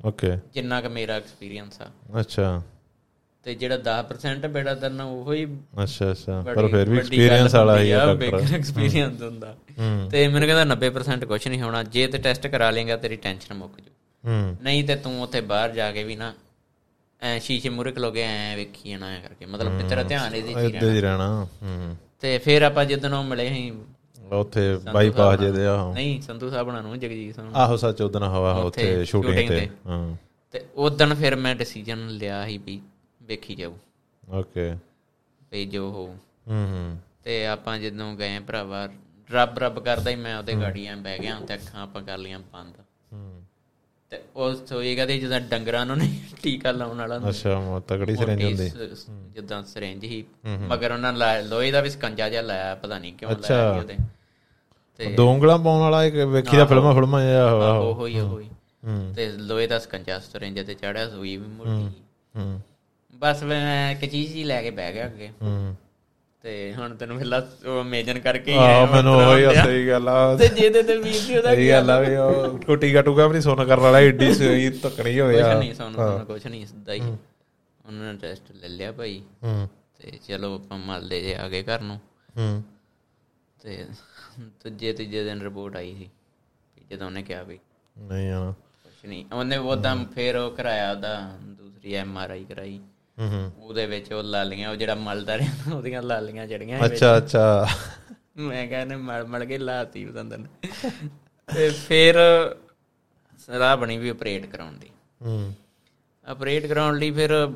ਓਕੇ 0.00 0.36
ਜਿੰਨਾ 0.54 0.80
ਕਿ 0.80 0.88
ਮੇਰਾ 0.88 1.14
ਐਕਸਪੀਰੀਅੰਸ 1.14 1.80
ਆ। 1.80 1.90
ਅੱਛਾ। 2.20 2.62
ਤੇ 3.44 3.54
ਜਿਹੜਾ 3.54 3.76
10% 3.76 4.46
ਬੇੜਾ 4.48 4.74
ਦਰਨ 4.74 5.00
ਉਹ 5.00 5.34
ਹੀ 5.34 5.44
ਅੱਛਾ 5.82 6.10
ਅੱਛਾ। 6.10 6.40
ਪਰ 6.42 6.66
ਫਿਰ 6.66 6.90
ਵੀ 6.90 6.98
ਐਕਸਪੀਰੀਅੰਸ 6.98 7.54
ਵਾਲਾ 7.54 7.78
ਹੀ 7.80 7.90
ਆ 7.90 8.14
ਡਾਕਟਰ 8.14 8.54
ਐਕਸਪੀਰੀਅੰਸ 8.54 9.22
ਹੁੰਦਾ। 9.22 9.54
ਤੇ 10.10 10.28
ਮੈਨੂੰ 10.28 10.48
ਕਹਿੰਦਾ 10.48 10.64
90% 10.64 11.24
ਕੁਝ 11.24 11.48
ਨਹੀਂ 11.48 11.62
ਹੋਣਾ 11.62 11.82
ਜੇ 11.82 12.06
ਤੇ 12.06 12.18
ਟੈਸਟ 12.18 12.46
ਕਰਾ 12.46 12.70
ਲੇਗਾ 12.70 12.96
ਤੇਰੀ 12.96 13.16
ਟੈਨਸ਼ਨ 13.16 13.54
ਮੁੱਕ 13.54 13.80
ਜੂ। 13.80 13.90
ਨਹੀਂ 14.62 14.84
ਤੇ 14.84 14.96
ਤੂੰ 14.96 15.22
ਉੱਥੇ 15.22 15.40
ਬਾਹਰ 15.40 15.70
ਜਾ 15.70 15.92
ਕੇ 15.92 16.04
ਵੀ 16.04 16.16
ਨਾ 16.16 16.32
ਐ 17.22 17.38
ਸ਼ੀਸ਼ੇ 17.38 17.68
ਮੂਰੇ 17.68 17.92
ਖਲੋਗੇ 17.92 18.22
ਐ 18.22 18.56
ਵੇਖੀ 18.56 18.90
ਜਾਣਾ 18.90 19.10
ਐ 19.10 19.18
ਕਰਕੇ। 19.20 19.46
ਮਤਲਬ 19.46 19.88
ਤੇਰਾ 19.88 20.02
ਧਿਆਨ 20.02 20.34
ਇਹਦੇ 20.34 20.52
'ਚ 20.52 20.56
ਹੀ 20.56 20.66
ਇੱਦਾਂ 20.66 20.90
ਹੀ 20.90 21.00
ਰਹਿਣਾ। 21.00 21.46
ਹੂੰ। 21.62 21.96
ਤੇ 22.20 22.38
ਫਿਰ 22.38 22.62
ਆਪਾਂ 22.62 22.84
ਜਦੋਂ 22.84 23.18
ਉਹ 23.18 23.24
ਮਿਲੇ 23.24 23.48
ਸੀ 23.48 23.72
ਉੱਥੇ 24.32 24.78
ਬਾਈਪਾਸ 24.92 25.40
ਜੇ 25.40 25.50
ਦੇ 25.52 25.66
ਆਹੋ 25.66 25.92
ਨਹੀਂ 25.94 26.20
ਸੰਧੂ 26.22 26.50
ਸਾਹਿਬ 26.50 26.70
ਨਾਲ 26.70 26.82
ਨੂੰ 26.82 26.98
ਜਗਜੀਤ 27.00 27.34
ਸਿੰਘ 27.34 27.50
ਆਹੋ 27.54 27.76
ਸੱਚ 27.76 28.02
ਉਦਨ 28.02 28.22
ਹਵਾ 28.22 28.52
ਉੱਥੇ 28.52 29.04
ਸ਼ੂਟਿੰਗ 29.04 29.48
ਤੇ। 29.48 29.68
ਹਾਂ। 29.86 30.16
ਤੇ 30.52 30.60
ਉਦੋਂ 30.76 31.14
ਫਿਰ 31.14 31.36
ਮੈਂ 31.36 31.54
ਡਿਸੀਜਨ 31.56 32.08
ਲਿਆ 32.08 32.46
ਸੀ 32.46 32.58
ਵੀ 32.58 32.80
ਵੇਖੀ 33.24 33.54
ਜਾਊ। 33.54 33.72
ਓਕੇ। 34.30 34.76
ਵੀ 35.52 35.64
ਜੋ 35.66 35.90
ਹੋ 35.90 36.06
ਹੂੰ 36.48 36.66
ਹੂੰ 36.68 36.98
ਤੇ 37.24 37.46
ਆਪਾਂ 37.46 37.78
ਜਦੋਂ 37.78 38.14
ਗਏ 38.16 38.38
ਭਰਾਵਾ 38.38 38.88
ਰੱਬ 39.30 39.58
ਰੱਬ 39.58 39.78
ਕਰਦਾ 39.84 40.10
ਹੀ 40.10 40.16
ਮੈਂ 40.16 40.38
ਉਹਦੇ 40.38 40.54
ਗਾੜੀਆਂ 40.54 40.96
ਬਹਿ 40.96 41.18
ਗਿਆ 41.18 41.40
ਤੇ 41.40 41.54
ਅੱਖਾਂ 41.54 41.82
ਆਪਾਂ 41.82 42.02
ਕਰ 42.02 42.18
ਲੀਆਂ 42.18 42.38
ਬੰਦ। 42.38 42.74
ਹੂੰ। 43.12 43.42
ਤੇ 44.10 44.18
ਉਹ 44.36 44.66
ਸੋਏਗਾ 44.66 45.06
ਤੇ 45.06 45.18
ਜਦੋਂ 45.18 45.40
ਡੰਗਰਾਂ 45.40 45.86
ਨੂੰ 45.86 45.96
ਨਹੀਂ 45.96 46.20
ਟੀਕਾ 46.42 46.70
ਲਾਉਣ 46.70 46.98
ਵਾਲਾ 46.98 47.28
ਅੱਛਾ 47.28 47.60
ਮੋ 47.60 47.80
ਤਗੜੀ 47.80 48.16
ਸਰੰਜ 48.16 48.44
ਹੁੰਦੀ। 48.44 48.70
ਜਿੱਦਾਂ 49.34 49.62
ਸਰੇਂਜ 49.62 50.04
ਹੀ। 50.04 50.24
ਮਗਰ 50.46 50.92
ਉਹਨਾਂ 50.92 51.12
ਲੋਹੇ 51.42 51.70
ਦਾ 51.70 51.80
ਵੀ 51.80 51.90
ਸਕੰਜਾ 51.90 52.28
ਜਿਹਾ 52.28 52.42
ਲਾਇਆ 52.42 52.74
ਪਤਾ 52.74 52.98
ਨਹੀਂ 52.98 53.12
ਕਿਉਂ 53.12 53.30
ਲਾਇਆ 53.30 53.70
ਉਹਦੇ। 53.70 53.96
ਤੇ 54.96 55.06
ਦੋ 55.06 55.30
ਉਂਗਲਾਂ 55.32 55.58
ਪਾਉਣ 55.58 55.80
ਵਾਲਾ 55.80 56.04
ਇੱਕ 56.04 56.16
ਵੇਖੀ 56.16 56.56
ਦਾ 56.56 56.64
ਫਿਲਮਾਂ 56.64 56.94
ਫਿਲਮਾਂ 56.94 57.22
ਜਿਹਾ 57.22 57.50
ਹੋਇਆ 57.50 57.70
ਉਹ 57.70 58.08
ਹੀ 58.08 58.20
ਉਹ 58.20 58.40
ਹੀ 58.40 58.48
ਹੂੰ। 58.84 59.12
ਤੇ 59.16 59.32
ਲੋਹੇ 59.32 59.66
ਦਾ 59.66 59.78
ਸਕੰਜਾ 59.78 60.18
ਸਰੇਂਜ 60.18 60.66
ਤੇ 60.66 60.74
ਚੜਿਆ 60.74 61.10
ਸੂਈ 61.10 61.36
ਵੀ 61.36 61.46
ਮੋਟੀ 61.46 61.88
ਹੂੰ। 62.36 62.60
ਬਸ 63.24 63.42
ਮੈਂ 63.42 63.92
ਇੱਕ 63.92 64.04
ਚੀਜ਼ 64.10 64.34
ਹੀ 64.34 64.44
ਲੈ 64.44 64.62
ਕੇ 64.62 64.70
ਬਹਿ 64.70 64.92
ਗਿਆ 64.92 65.06
ਅੱਗੇ। 65.06 65.28
ਹੂੰ। 65.42 65.76
ਤੇ 66.42 66.74
ਹੁਣ 66.74 66.94
ਤੈਨੂੰ 66.94 67.18
ਫਿਲਹਾ 67.18 67.42
ਉਹ 67.66 67.80
ਇਮੇਜਨ 67.80 68.18
ਕਰਕੇ 68.18 68.52
ਹੀ 68.52 68.56
ਆ 68.56 68.62
ਆਇਆ 68.62 68.86
ਮੈਨੂੰ 68.86 69.14
ਉਹੀ 69.16 69.54
ਸਹੀ 69.54 69.88
ਗੱਲ 69.88 70.08
ਆ। 70.08 70.36
ਤੇ 70.36 70.48
ਜਿਹਦੇ 70.48 70.82
ਤੇ 70.82 70.96
ਵੀਰ 70.96 71.20
ਜੀ 71.20 71.36
ਉਹਦਾ 71.36 71.54
ਸਹੀ 71.54 71.70
ਗੱਲ 71.70 71.90
ਆ 71.90 72.00
ਵੀ 72.00 72.16
ਉਹ 72.16 72.58
ਟੁੱਟੀ 72.58 73.02
ਟੂਗਾ 73.02 73.26
ਵੀ 73.26 73.32
ਨਹੀਂ 73.32 73.42
ਸੁਣ 73.42 73.64
ਕਰਨ 73.64 73.80
ਵਾਲਾ 73.80 74.00
ਏਡੀ 74.00 74.34
ਸਹੀ 74.34 74.70
ਤਕਣੀ 74.70 75.20
ਹੋਇਆ 75.20 75.48
ਕੁਛ 75.48 75.58
ਨਹੀਂ 75.58 75.74
ਸਾਨੂੰ 75.74 76.00
ਸਾਨੂੰ 76.00 76.26
ਕੁਛ 76.26 76.46
ਨਹੀਂ 76.46 76.66
ਸਿੱਧਾ 76.66 76.92
ਹੀ। 76.92 77.00
ਉਹਨਾਂ 77.00 78.12
ਨੇ 78.12 78.18
ਟੈਸਟ 78.18 78.52
ਲੈ 78.52 78.68
ਲਿਆ 78.68 78.92
ਭਾਈ। 78.92 79.22
ਹੂੰ। 79.44 79.68
ਤੇ 79.98 80.18
ਚਲੋ 80.28 80.54
ਆਪਾਂ 80.54 80.78
ਮੱਲਦੇ 80.78 81.20
ਜੇ 81.20 81.34
ਆ 81.34 81.48
ਗਏ 81.48 81.62
ਘਰ 81.62 81.80
ਨੂੰ। 81.80 82.00
ਹੂੰ। 82.38 82.62
ਤੇ 83.62 83.84
ਦੂਜੇ 84.40 84.92
ਤੀਜੇ 84.92 85.24
ਦਿਨ 85.24 85.42
ਰਿਪੋਰਟ 85.42 85.76
ਆਈ 85.76 85.94
ਸੀ 85.94 86.08
ਜਦੋਂ 86.90 87.06
ਉਹਨੇ 87.06 87.22
ਕਿਹਾ 87.22 87.42
ਵੀ 87.42 87.58
ਨਹੀਂ 87.96 88.30
ਆ 88.30 88.54
ਕੁਛ 88.84 89.04
ਨਹੀਂ 89.04 89.24
ਉਹਨੇ 89.32 89.56
ਉਹਦਾ 89.56 89.94
ਫੇਰ 90.14 90.36
ਉਹ 90.36 90.50
ਕਰਾਇਆ 90.50 90.90
ਉਹਦਾ 90.90 91.32
ਦੂਸਰੀ 91.42 91.94
ਐਮ 91.94 92.18
ਆਰ 92.18 92.30
ਆਈ 92.30 92.44
ਕਰਾਈ। 92.44 92.80
ਹੂੰ। 93.18 93.52
ਉਹਦੇ 93.58 93.86
ਵਿੱਚ 93.86 94.12
ਉਹ 94.12 94.22
ਲਾਲੀਆਂ 94.22 94.70
ਉਹ 94.70 94.76
ਜਿਹੜਾ 94.76 94.94
ਮਲਦਾ 94.94 95.38
ਰਿਹਾ 95.38 95.74
ਉਹਦੀਆਂ 95.74 96.02
ਲਾਲੀਆਂ 96.02 96.46
ਜੜੀਆਂ। 96.46 96.84
ਅੱਛਾ 96.84 97.16
ਅੱਛਾ। 97.16 97.68
ਮੈਂ 98.36 98.68
ਕਹਿੰਦਾ 98.68 98.96
ਮਲ 98.96 99.24
ਮਲ 99.24 99.44
ਕੇ 99.44 99.58
ਲਾਤੀ 99.58 100.04
ਬਤੰਦਰ 100.04 100.38
ਨੇ 100.38 100.68
ਤੇ 101.56 101.70
ਫਿਰ 101.70 102.14
ਸਲਾਹ 103.38 103.76
ਬਣੀ 103.76 103.98
ਵੀ 103.98 104.08
ਆਪਰੇਟ 104.08 104.46
ਕਰਾਉਣ 104.46 104.72
ਦੀ। 104.72 104.90
ਹੂੰ। 105.22 105.54
ਆਪਰੇਟ 106.24 106.66
ਕਰਾਉਣ 106.66 106.98
ਲਈ 106.98 107.10
ਫਿਰ 107.10 107.50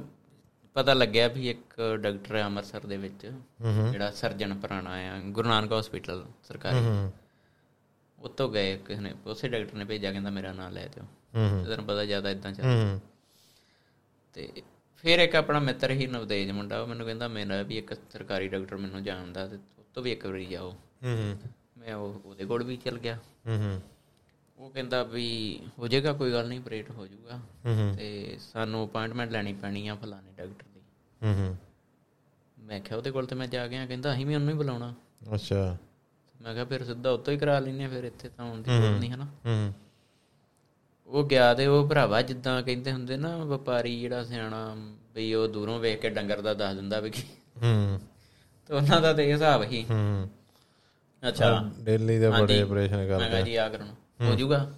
ਪਤਾ 0.74 0.94
ਲੱਗਿਆ 0.94 1.28
ਵੀ 1.28 1.50
ਇੱਕ 1.50 1.96
ਡਾਕਟਰ 2.00 2.36
ਹੈ 2.36 2.44
ਅੰਮ੍ਰਿਤਸਰ 2.44 2.86
ਦੇ 2.86 2.96
ਵਿੱਚ 2.96 3.32
ਜਿਹੜਾ 3.92 4.10
ਸਰਜਨ 4.10 4.54
ਪੁਰਾਣਾ 4.54 4.90
ਆ 4.90 5.20
ਗੁਰੂ 5.24 5.48
ਨਾਨਕ 5.48 5.72
ਹਸਪੀਟਲ 5.72 6.26
ਸਰਕਾਰੀ। 6.48 7.10
ਉੱਤੋਂ 8.18 8.48
ਗਏ 8.48 8.78
ਕਿਸੇ 8.78 9.00
ਨੇ 9.00 9.14
ਉਸੇ 9.26 9.48
ਡਾਕਟਰ 9.48 9.74
ਨੇ 9.74 9.84
ਭੇਜਿਆ 9.84 10.12
ਕਹਿੰਦਾ 10.12 10.30
ਮੇਰਾ 10.30 10.52
ਨਾਮ 10.52 10.72
ਲੈ 10.72 10.86
ਦਿਓ। 10.86 11.04
ਹੂੰ 11.36 11.64
ਤੈਨੂੰ 11.68 11.84
ਪਤਾ 11.84 12.04
ਜ਼ਿਆਦਾ 12.04 12.30
ਇਦਾਂ 12.30 12.52
ਚੱਲ 12.52 12.64
ਹੂੰ। 12.64 13.00
ਤੇ 14.32 14.52
ਫਿਰ 14.98 15.18
ਇੱਕ 15.18 15.36
ਆਪਣਾ 15.36 15.58
ਮਿੱਤਰ 15.58 15.90
ਹੀ 15.90 16.06
ਨਵਦੇਜ 16.06 16.50
ਮੁੰਡਾ 16.50 16.80
ਉਹ 16.80 16.86
ਮੈਨੂੰ 16.86 17.06
ਕਹਿੰਦਾ 17.06 17.28
ਮੇਰਾ 17.28 17.62
ਵੀ 17.62 17.78
ਇੱਕ 17.78 17.94
ਸਰਕਾਰੀ 17.94 18.48
ਡਾਕਟਰ 18.48 18.76
ਮੈਨੂੰ 18.76 19.04
ਜਾਣਦਾ 19.04 19.46
ਤੇ 19.48 19.56
ਉੱਤੋਂ 19.56 20.02
ਵੀ 20.02 20.12
ਇੱਕ 20.12 20.26
ਵਾਰੀ 20.26 20.46
ਜਾਓ 20.46 20.70
ਹੂੰ 21.04 21.38
ਮੈਂ 21.78 21.94
ਉਹ 21.94 22.22
ਉਹਦੇ 22.24 22.44
ਕੋਲ 22.44 22.64
ਵੀ 22.64 22.76
ਚਲ 22.76 22.98
ਗਿਆ। 22.98 23.18
ਹੂੰ 23.46 23.80
ਉਹ 24.58 24.70
ਕਹਿੰਦਾ 24.70 25.02
ਵੀ 25.02 25.60
ਹੋ 25.78 25.88
ਜਾਏਗਾ 25.88 26.12
ਕੋਈ 26.12 26.32
ਗੱਲ 26.32 26.48
ਨਹੀਂ 26.48 26.58
ਆਪਰੇਟ 26.58 26.90
ਹੋ 26.90 27.06
ਜਾਊਗਾ। 27.06 27.36
ਹੂੰ 27.36 27.94
ਤੇ 27.96 28.36
ਸਾਨੂੰ 28.40 28.86
ਅਪਾਇੰਟਮੈਂਟ 28.86 29.30
ਲੈਣੀ 29.30 29.52
ਪੈਣੀ 29.52 29.88
ਆ 29.88 29.94
ਫਲਾਣੇ 29.94 30.32
ਡਾਕਟਰ 30.36 30.64
ਦੀ। 30.74 30.80
ਹੂੰ 31.22 31.56
ਮੈਂ 32.58 32.80
ਕਿਹਾ 32.80 32.96
ਉਹਦੇ 32.96 33.10
ਕੋਲ 33.10 33.26
ਤੇ 33.26 33.34
ਮੈਂ 33.34 33.46
ਜਾ 33.46 33.66
ਗਿਆ 33.66 33.86
ਕਹਿੰਦਾ 33.86 34.14
ਅਸੀਂ 34.14 34.26
ਵੀ 34.26 34.34
ਉਹਨੂੰ 34.34 34.48
ਹੀ 34.48 34.54
ਬੁਲਾਉਣਾ। 34.54 34.94
ਅੱਛਾ। 35.34 35.76
ਮੈਂ 36.40 36.54
ਕਿਹਾ 36.54 36.64
ਫਿਰ 36.64 36.84
ਸਿੱਧਾ 36.84 37.10
ਉੱਤੋਂ 37.10 37.32
ਹੀ 37.32 37.38
ਕਰਾ 37.38 37.58
ਲੈਨੇ 37.58 37.84
ਆ 37.84 37.88
ਫਿਰ 37.88 38.04
ਇੱਥੇ 38.04 38.28
ਤਾਂ 38.28 38.44
ਆਉਣ 38.46 38.62
ਦੀ 38.62 38.70
ਲੋੜ 38.70 38.98
ਨਹੀਂ 39.00 39.10
ਹਨਾ? 39.10 39.24
ਹੂੰ। 39.24 39.72
ਉਹ 41.08 41.24
ਗਿਆ 41.24 41.54
ਤੇ 41.54 41.66
ਉਹ 41.66 41.88
ਭਰਾਵਾ 41.88 42.22
ਜਿੱਦਾਂ 42.22 42.62
ਕਹਿੰਦੇ 42.62 42.92
ਹੁੰਦੇ 42.92 43.16
ਨਾ 43.16 43.36
ਵਪਾਰੀ 43.36 44.00
ਜਿਹੜਾ 44.00 44.24
ਸਿਆਣਾ 44.24 44.76
ਵੀ 45.14 45.34
ਉਹ 45.34 45.48
ਦੂਰੋਂ 45.48 45.78
ਵੇਖ 45.78 46.00
ਕੇ 46.00 46.10
ਡੰਗਰ 46.10 46.40
ਦਾ 46.40 46.54
ਦੱਸ 46.54 46.74
ਦਿੰਦਾ 46.74 47.00
ਵੀ 47.00 47.10
ਕੀ। 47.10 47.22
ਹੂੰ। 47.62 48.00
ਤੇ 48.66 48.74
ਉਹਨਾਂ 48.74 49.00
ਦਾ 49.00 49.12
ਤੇ 49.12 49.32
ਹਿਸਾਬ 49.32 49.62
ਹੀ। 49.62 49.86
ਹੂੰ। 49.90 50.30
ਅੱਛਾ। 51.28 51.70
ਦਿੱਲੀ 51.78 52.18
ਦੇ 52.18 52.30
ਬੜੇ 52.30 52.62
ਆਪਰੇਸ਼ਨ 52.62 52.96
ਮੈਂ 52.96 53.08
ਕਰਦੇ 53.08 53.28
ਕਿਹਾ 53.28 53.40
ਜੀ 53.40 53.56
ਆ 53.56 53.68
ਕਰਨ। 53.68 53.94
ਹੋ। 54.20 54.34
ਜਾਊਗਾ? 54.34 54.74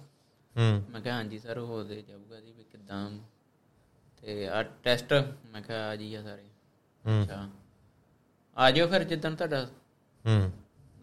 ਹੂੰ। 0.57 0.83
ਮੈਂ 0.89 1.01
ਕਿਹਾ 1.01 1.15
ਹਾਂਜੀ 1.15 1.39
ਸਰ 1.39 1.57
ਹੋ 1.57 1.83
ਦੇ 1.83 2.01
ਜਾਊਗਾ 2.01 2.39
ਜੀ 2.39 2.51
ਵੀ 2.51 2.63
ਕਿਦਾਂ। 2.63 3.11
ਤੇ 4.21 4.47
ਆ 4.47 4.63
ਟੈਸਟ 4.63 5.13
ਮੈਂ 5.51 5.61
ਕਿਹਾ 5.61 5.89
ਆ 5.89 5.95
ਜੀ 5.95 6.15
ਆ 6.15 6.23
ਸਾਰੇ। 6.23 6.43
ਹੂੰ। 7.07 7.23
ਅੱਛਾ। 7.23 7.49
ਆ 8.57 8.71
ਜਾਓ 8.71 8.87
ਫਿਰ 8.87 9.03
ਜਿੱਦਣ 9.03 9.35
ਤੁਹਾਡਾ 9.35 9.65
ਹੂੰ। 10.27 10.51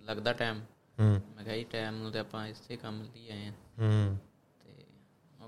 ਲੱਗਦਾ 0.04 0.32
ਟਾਈਮ 0.32 0.60
ਹੂੰ। 1.00 1.20
ਮੈਂ 1.36 1.44
ਕਿਹਾ 1.44 1.56
ਜੀ 1.56 1.64
ਟਾਈਮ 1.64 1.96
ਨੂੰ 1.96 2.12
ਤੇ 2.12 2.18
ਆਪਾਂ 2.18 2.46
ਇਸੇ 2.46 2.76
ਕੰਮ 2.76 3.02
ਲਈ 3.02 3.30
ਆਏ 3.30 3.48
ਹੂੰ। 3.48 4.18
ਤੇ 4.18 4.27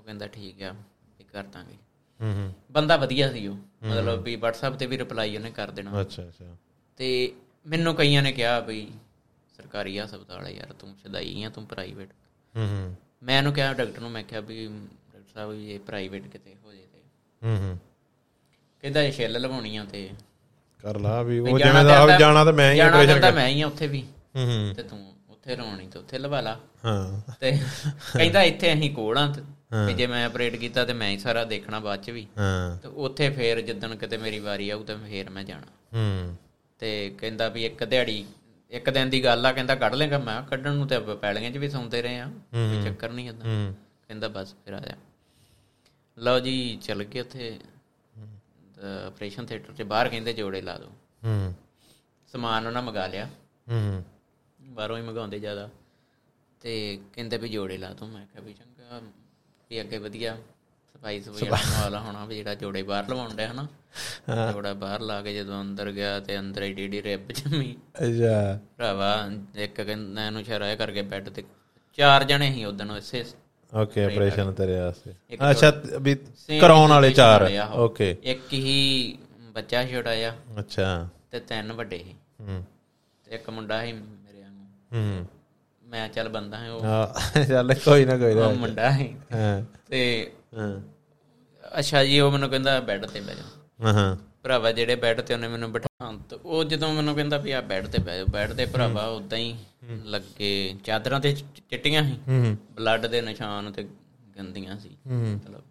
ਉਹ 0.01 0.05
ਕਹਿੰਦਾ 0.05 0.27
ਠੀਕ 0.27 0.63
ਆ 0.63 0.71
ਵੀ 1.19 1.23
ਕਰ 1.23 1.43
ਦਾਂਗੇ। 1.43 1.75
ਹੂੰ 2.21 2.33
ਹੂੰ। 2.33 2.53
ਬੰਦਾ 2.71 2.97
ਵਧੀਆ 2.97 3.31
ਸੀ 3.31 3.47
ਉਹ। 3.47 3.55
ਮਤਲਬ 3.83 4.21
ਵੀ 4.21 4.35
WhatsApp 4.35 4.77
ਤੇ 4.77 4.85
ਵੀ 4.85 4.97
ਰਿਪਲਾਈ 4.97 5.35
ਉਹਨੇ 5.35 5.51
ਕਰ 5.51 5.71
ਦੇਣਾ। 5.71 6.01
ਅੱਛਾ 6.01 6.23
ਅੱਛਾ। 6.23 6.55
ਤੇ 6.97 7.31
ਮੈਨੂੰ 7.67 7.95
ਕਈਆਂ 7.95 8.23
ਨੇ 8.23 8.31
ਕਿਹਾ 8.31 8.59
ਵੀ 8.59 8.91
ਸਰਕਾਰੀ 9.57 9.99
ਹਸਪਤਾਲ 9.99 10.45
ਹੈ 10.45 10.51
ਯਾਰ 10.51 10.73
ਤੂੰ 10.73 10.95
ਸਦਾਈ 11.03 11.43
ਆ 11.43 11.49
ਤੂੰ 11.49 11.65
ਪ੍ਰਾਈਵੇਟ 11.65 12.09
ਹੂੰ 12.57 12.67
ਹੂੰ। 12.67 12.95
ਮੈਂ 13.23 13.37
ਉਹਨੂੰ 13.37 13.53
ਕਿਹਾ 13.53 13.73
ਡਾਕਟਰ 13.73 14.01
ਨੂੰ 14.01 14.11
ਮੈਂ 14.11 14.23
ਕਿਹਾ 14.23 14.39
ਵੀ 14.39 14.67
ਡਾਕਟਰ 14.67 15.29
ਸਾਹਿਬ 15.33 15.53
ਇਹ 15.53 15.79
ਪ੍ਰਾਈਵੇਟ 15.79 16.27
ਕਿਤੇ 16.27 16.55
ਹੋ 16.65 16.73
ਜੇ 16.73 16.87
ਤੇ। 16.93 16.99
ਹੂੰ 17.47 17.57
ਹੂੰ। 17.57 17.79
ਕਹਿੰਦਾ 18.81 19.01
ਇਹ 19.01 19.11
ਛਿੱਲ 19.11 19.41
ਲਵਾਉਣੀ 19.41 19.77
ਆ 19.77 19.83
ਤੇ। 19.83 20.09
ਕਰ 20.79 20.99
ਲਾ 20.99 21.21
ਵੀ 21.21 21.39
ਉਹ 21.39 21.59
ਜਿਵੇਂ 21.59 21.83
ਦਾ 21.83 22.17
ਜਾਣਾ 22.17 22.45
ਤਾਂ 22.45 22.53
ਮੈਂ 22.53 22.73
ਹੀ 22.73 22.79
ਆਪਰੇਸ਼ਨ 22.79 23.21
ਤਾਂ 23.21 23.31
ਮੈਂ 23.31 23.47
ਹੀ 23.47 23.61
ਆ 23.61 23.67
ਉੱਥੇ 23.67 23.87
ਵੀ। 23.87 24.01
ਹੂੰ 24.35 24.45
ਹੂੰ। 24.45 24.73
ਤੇ 24.75 24.83
ਤੂੰ 24.83 25.13
ਉੱਥੇ 25.41 25.55
ਲਵਾਉਣੀ 25.55 25.87
ਤੇ 25.87 25.99
ਉੱਥੇ 25.99 26.17
ਲਵਾ 26.19 26.41
ਲਾ। 26.41 26.59
ਹਾਂ। 26.85 27.31
ਤੇ 27.39 27.51
ਕਹਿੰਦਾ 28.17 28.43
ਇੱਥੇ 28.43 28.73
ਅਸੀਂ 28.73 28.95
ਆ 29.17 29.27
ਤੇ 29.87 29.93
ਜੇ 29.93 30.07
ਮੈਂ 30.07 30.25
ਆਪਰੇਟ 30.25 30.55
ਕੀਤਾ 30.55 30.85
ਤੇ 30.85 30.93
ਮੈਂ 30.93 31.09
ਹੀ 31.09 31.17
ਸਾਰਾ 31.17 31.43
ਦੇਖਣਾ 31.43 31.79
ਬਾਅਦ 31.79 32.03
ਚ 32.03 32.09
ਵੀ। 32.09 32.27
ਹਾਂ। 32.37 32.77
ਤੇ 32.77 32.87
ਉੱਥੇ 32.87 33.29
ਫੇਰ 33.29 33.61
ਜਿੱਦਣ 33.61 33.95
ਕਿਤੇ 33.95 34.17
ਮੇਰੀ 34.17 34.39
ਵਾਰੀ 34.39 34.69
ਆਊ 34.69 34.83
ਤਾਂ 34.83 34.97
ਫੇਰ 34.97 35.29
ਮੈਂ 35.29 35.43
ਜਾਣਾ। 35.43 35.67
ਹੂੰ। 35.93 36.35
ਤੇ 36.79 37.15
ਕਹਿੰਦਾ 37.17 37.49
ਵੀ 37.49 37.65
ਇੱਕ 37.65 37.83
ਦਿਹਾੜੀ 37.83 38.25
ਇੱਕ 38.71 38.89
ਦਿਨ 38.89 39.09
ਦੀ 39.09 39.23
ਗੱਲ 39.23 39.45
ਆ 39.45 39.51
ਕਹਿੰਦਾ 39.51 39.75
ਕੱਢ 39.75 39.95
ਲੇਗਾ। 39.95 40.19
ਮੈਂ 40.19 40.41
ਕੱਢਣ 40.43 40.73
ਨੂੰ 40.73 40.87
ਤੇ 40.87 40.99
ਪੈਲੀਆਂ 40.99 41.51
'ਚ 41.51 41.57
ਵੀ 41.57 41.69
ਸੌਂਦੇ 41.69 42.01
ਰਹੇ 42.01 42.19
ਆ 42.19 42.31
ਕੋਈ 42.53 42.83
ਚੱਕਰ 42.83 43.09
ਨਹੀਂ 43.09 43.29
ਹੂੰ। 43.29 43.75
ਕਹਿੰਦਾ 44.07 44.27
ਬਸ 44.27 44.53
ਫਿਰ 44.65 44.73
ਆ 44.73 44.79
ਜਾ। 44.79 44.95
ਲਓ 46.17 46.39
ਜੀ 46.39 46.79
ਚੱਲ 46.81 47.03
ਗਏ 47.03 47.19
ਉੱਥੇ। 47.19 47.59
ਆਪਰੇਸ਼ਨ 49.07 49.45
ਥੀਏਟਰ 49.45 49.73
'ਚ 49.73 49.81
ਬਾਹਰ 49.81 50.09
ਕਹਿੰਦੇ 50.09 50.33
ਜੋੜੇ 50.33 50.61
ਲਾ 50.61 50.77
ਦਿਓ 50.77 50.89
ਹੂੰ। 51.25 51.53
ਸਮਾਨ 52.27 52.67
ਉਹਨਾਂ 52.67 52.81
ਮੰਗਾ 52.81 53.07
ਲਿਆ। 53.07 53.25
ਹੂੰ। 53.69 54.03
ਬਾਹਰੋਂ 54.71 54.97
ਹੀ 54.97 55.01
ਮੰਗਾਉਂਦੇ 55.01 55.39
ਜ਼ਿਆਦਾ। 55.39 55.69
ਤੇ 56.61 56.99
ਕਹਿੰਦੇ 57.13 57.37
ਵੀ 57.37 57.49
ਜੋੜੇ 57.49 57.77
ਲਾ 57.77 57.93
ਤੂੰ। 57.93 58.09
ਮੈਂ 58.09 58.25
ਕਿਹਾ 58.25 58.43
ਵੀ 58.43 58.53
ਚੰਗਾ 58.53 59.01
ਵੀ 59.69 59.81
ਅੱਗੇ 59.81 59.97
ਵਧੀਆ। 59.97 60.37
ਸਫ਼ਾਈ 60.95 61.21
ਸਫ਼ਾਈ 61.21 61.49
ਵਾਲਾ 61.49 61.99
ਹੋਣਾ 61.99 62.25
ਵੀ 62.25 62.35
ਜਿਹੜਾ 62.35 62.55
ਜੋੜੇ 62.55 62.83
ਬਾਹਰ 62.83 63.09
ਲਵਾਉਣ 63.09 63.35
ਡਿਆ 63.35 63.51
ਹਨਾ। 63.51 63.67
ਜੋੜਾ 64.51 64.73
ਬਾਹਰ 64.73 64.99
ਲਾ 64.99 65.21
ਕੇ 65.21 65.33
ਜਦੋਂ 65.33 65.61
ਅੰਦਰ 65.61 65.91
ਗਿਆ 65.91 66.19
ਤੇ 66.19 66.39
ਅੰਦਰ 66.39 66.61
ਏਡੀ 66.63 66.83
ਏਡੀ 66.83 67.03
ਰਿਬ 67.03 67.31
ਜੰਮੀ। 67.31 67.77
ਅੱਛਾ। 68.01 68.59
ਭਰਾਵਾ 68.77 69.29
ਇੱਕ 69.55 69.81
ਕਹਿੰਦਾ 69.81 70.25
ਇਹਨੂੰ 70.27 70.41
ਇਸ਼ਾਰਾ 70.41 70.75
ਕਰਕੇ 70.75 71.01
ਬੈੱਡ 71.01 71.29
ਤੇ 71.29 71.43
ਚਾਰ 71.93 72.23
ਜਣੇ 72.23 72.53
ਸੀ 72.53 72.65
ਉਦੋਂ 72.65 72.97
ਇਸੇ 72.97 73.25
ਓਕੇ 73.75 74.03
ਆਪਰੇਸ਼ਨ 74.03 74.53
ਤੇਰੇ 74.53 74.79
ਵਾਸਤੇ। 74.79 75.13
ਅੱਛਾ 75.51 75.73
ਵੀ 76.01 76.15
ਕਰਾਉਣ 76.61 76.89
ਵਾਲੇ 76.89 77.11
ਚਾਰ। 77.11 77.51
ਓਕੇ। 77.71 78.17
ਇੱਕ 78.23 78.53
ਹੀ 78.53 79.17
ਬੱਚਾ 79.51 79.85
ਛੋਟਾ 79.85 80.11
ਆ 80.11 80.35
ਅੱਛਾ। 80.59 81.09
ਤੇ 81.31 81.39
ਤਿੰਨ 81.39 81.73
ਵੱਡੇ 81.73 81.97
ਸੀ। 81.97 82.15
ਹੂੰ। 82.41 82.65
ਤੇ 83.25 83.35
ਇੱਕ 83.35 83.49
ਮੁੰਡਾ 83.49 83.85
ਸੀ 83.85 83.91
ਹੂੰ। 84.93 85.25
ਮੈਂ 85.87 86.09
ਚੱਲ 86.09 86.29
ਬੰਦਾ 86.29 86.57
ਹਾਂ 86.57 86.71
ਉਹ। 86.71 86.81
ਹਾਂ 86.81 87.45
ਚੱਲ 87.45 87.73
ਕੋਈ 87.73 88.05
ਨਾ 88.05 88.17
ਕੋਈ 88.17 88.33
ਨਾ। 88.33 88.45
ਉਹ 88.45 88.53
ਮੁੰਡਾ 88.55 88.91
ਹਾਂ। 88.91 89.63
ਤੇ 89.89 90.31
ਹਾਂ। 90.57 90.81
ਅੱਛਾ 91.79 92.03
ਜੀ 92.03 92.19
ਉਹ 92.19 92.31
ਮੈਨੂੰ 92.31 92.49
ਕਹਿੰਦਾ 92.49 92.79
ਬੈੱਡ 92.79 93.05
ਤੇ 93.05 93.21
ਬਹਿ 93.21 93.35
ਜਾ। 93.35 93.43
ਹਾਂ, 93.85 93.93
ਹਾਂ। 93.93 94.17
ਭਰਾਵਾ 94.43 94.71
ਜਿਹੜੇ 94.71 94.95
ਬੈੱਡ 94.95 95.21
ਤੇ 95.21 95.33
ਉਹਨੇ 95.33 95.47
ਮੈਨੂੰ 95.47 95.71
ਬਿਠਾਉਣ 95.71 96.17
ਤੇ 96.17 96.35
ਉਹ 96.35 96.63
ਜਦੋਂ 96.63 96.93
ਮੈਨੂੰ 96.93 97.15
ਕਹਿੰਦਾ 97.15 97.37
ਵੀ 97.37 97.51
ਆ 97.51 97.61
ਬੈੱਡ 97.61 97.87
ਤੇ 97.87 97.97
ਬਹਿ 97.97 98.17
ਜਾ 98.17 98.25
ਬੈੱਡ 98.25 98.53
ਤੇ 98.53 98.65
ਭਰਾਵਾ 98.65 99.05
ਉਦਾਂ 99.05 99.37
ਹੀ 99.37 99.57
ਲੱਗੇ 100.05 100.75
ਚਾਦਰਾਂ 100.83 101.19
ਤੇ 101.19 101.31
ਚਿੱਟੀਆਂ 101.69 102.03
ਸੀ। 102.03 102.19
ਹੂੰ 102.27 102.57
ਬਲੱਡ 102.71 103.05
ਦੇ 103.05 103.21
ਨਿਸ਼ਾਨ 103.21 103.71
ਤੇ 103.71 103.87
ਗੰਦੀਆਂ 104.39 104.79
ਸੀ। 104.79 104.97
ਮਤਲਬ। 105.07 105.61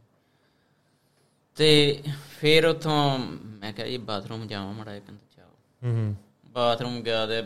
ਤੇ 1.56 2.02
ਫਿਰ 2.40 2.66
ਉਥੋਂ 2.66 3.18
ਮੈਂ 3.44 3.72
ਕਿਹਾ 3.72 3.87
ਜੀ 3.87 3.98
ਬਾਥਰੂਮ 3.98 4.46
ਜਾਵਾਂ 4.46 4.74
ਮੜਾ 4.74 4.98
ਕਹਿੰਦਾ 4.98 5.26
ਜਾਓ। 5.37 5.48
ਹੂੰ। 5.85 6.16
ਬਾਥਰੂਮ 6.46 7.00
ਗਿਆ 7.00 7.26
ਤੇ 7.26 7.42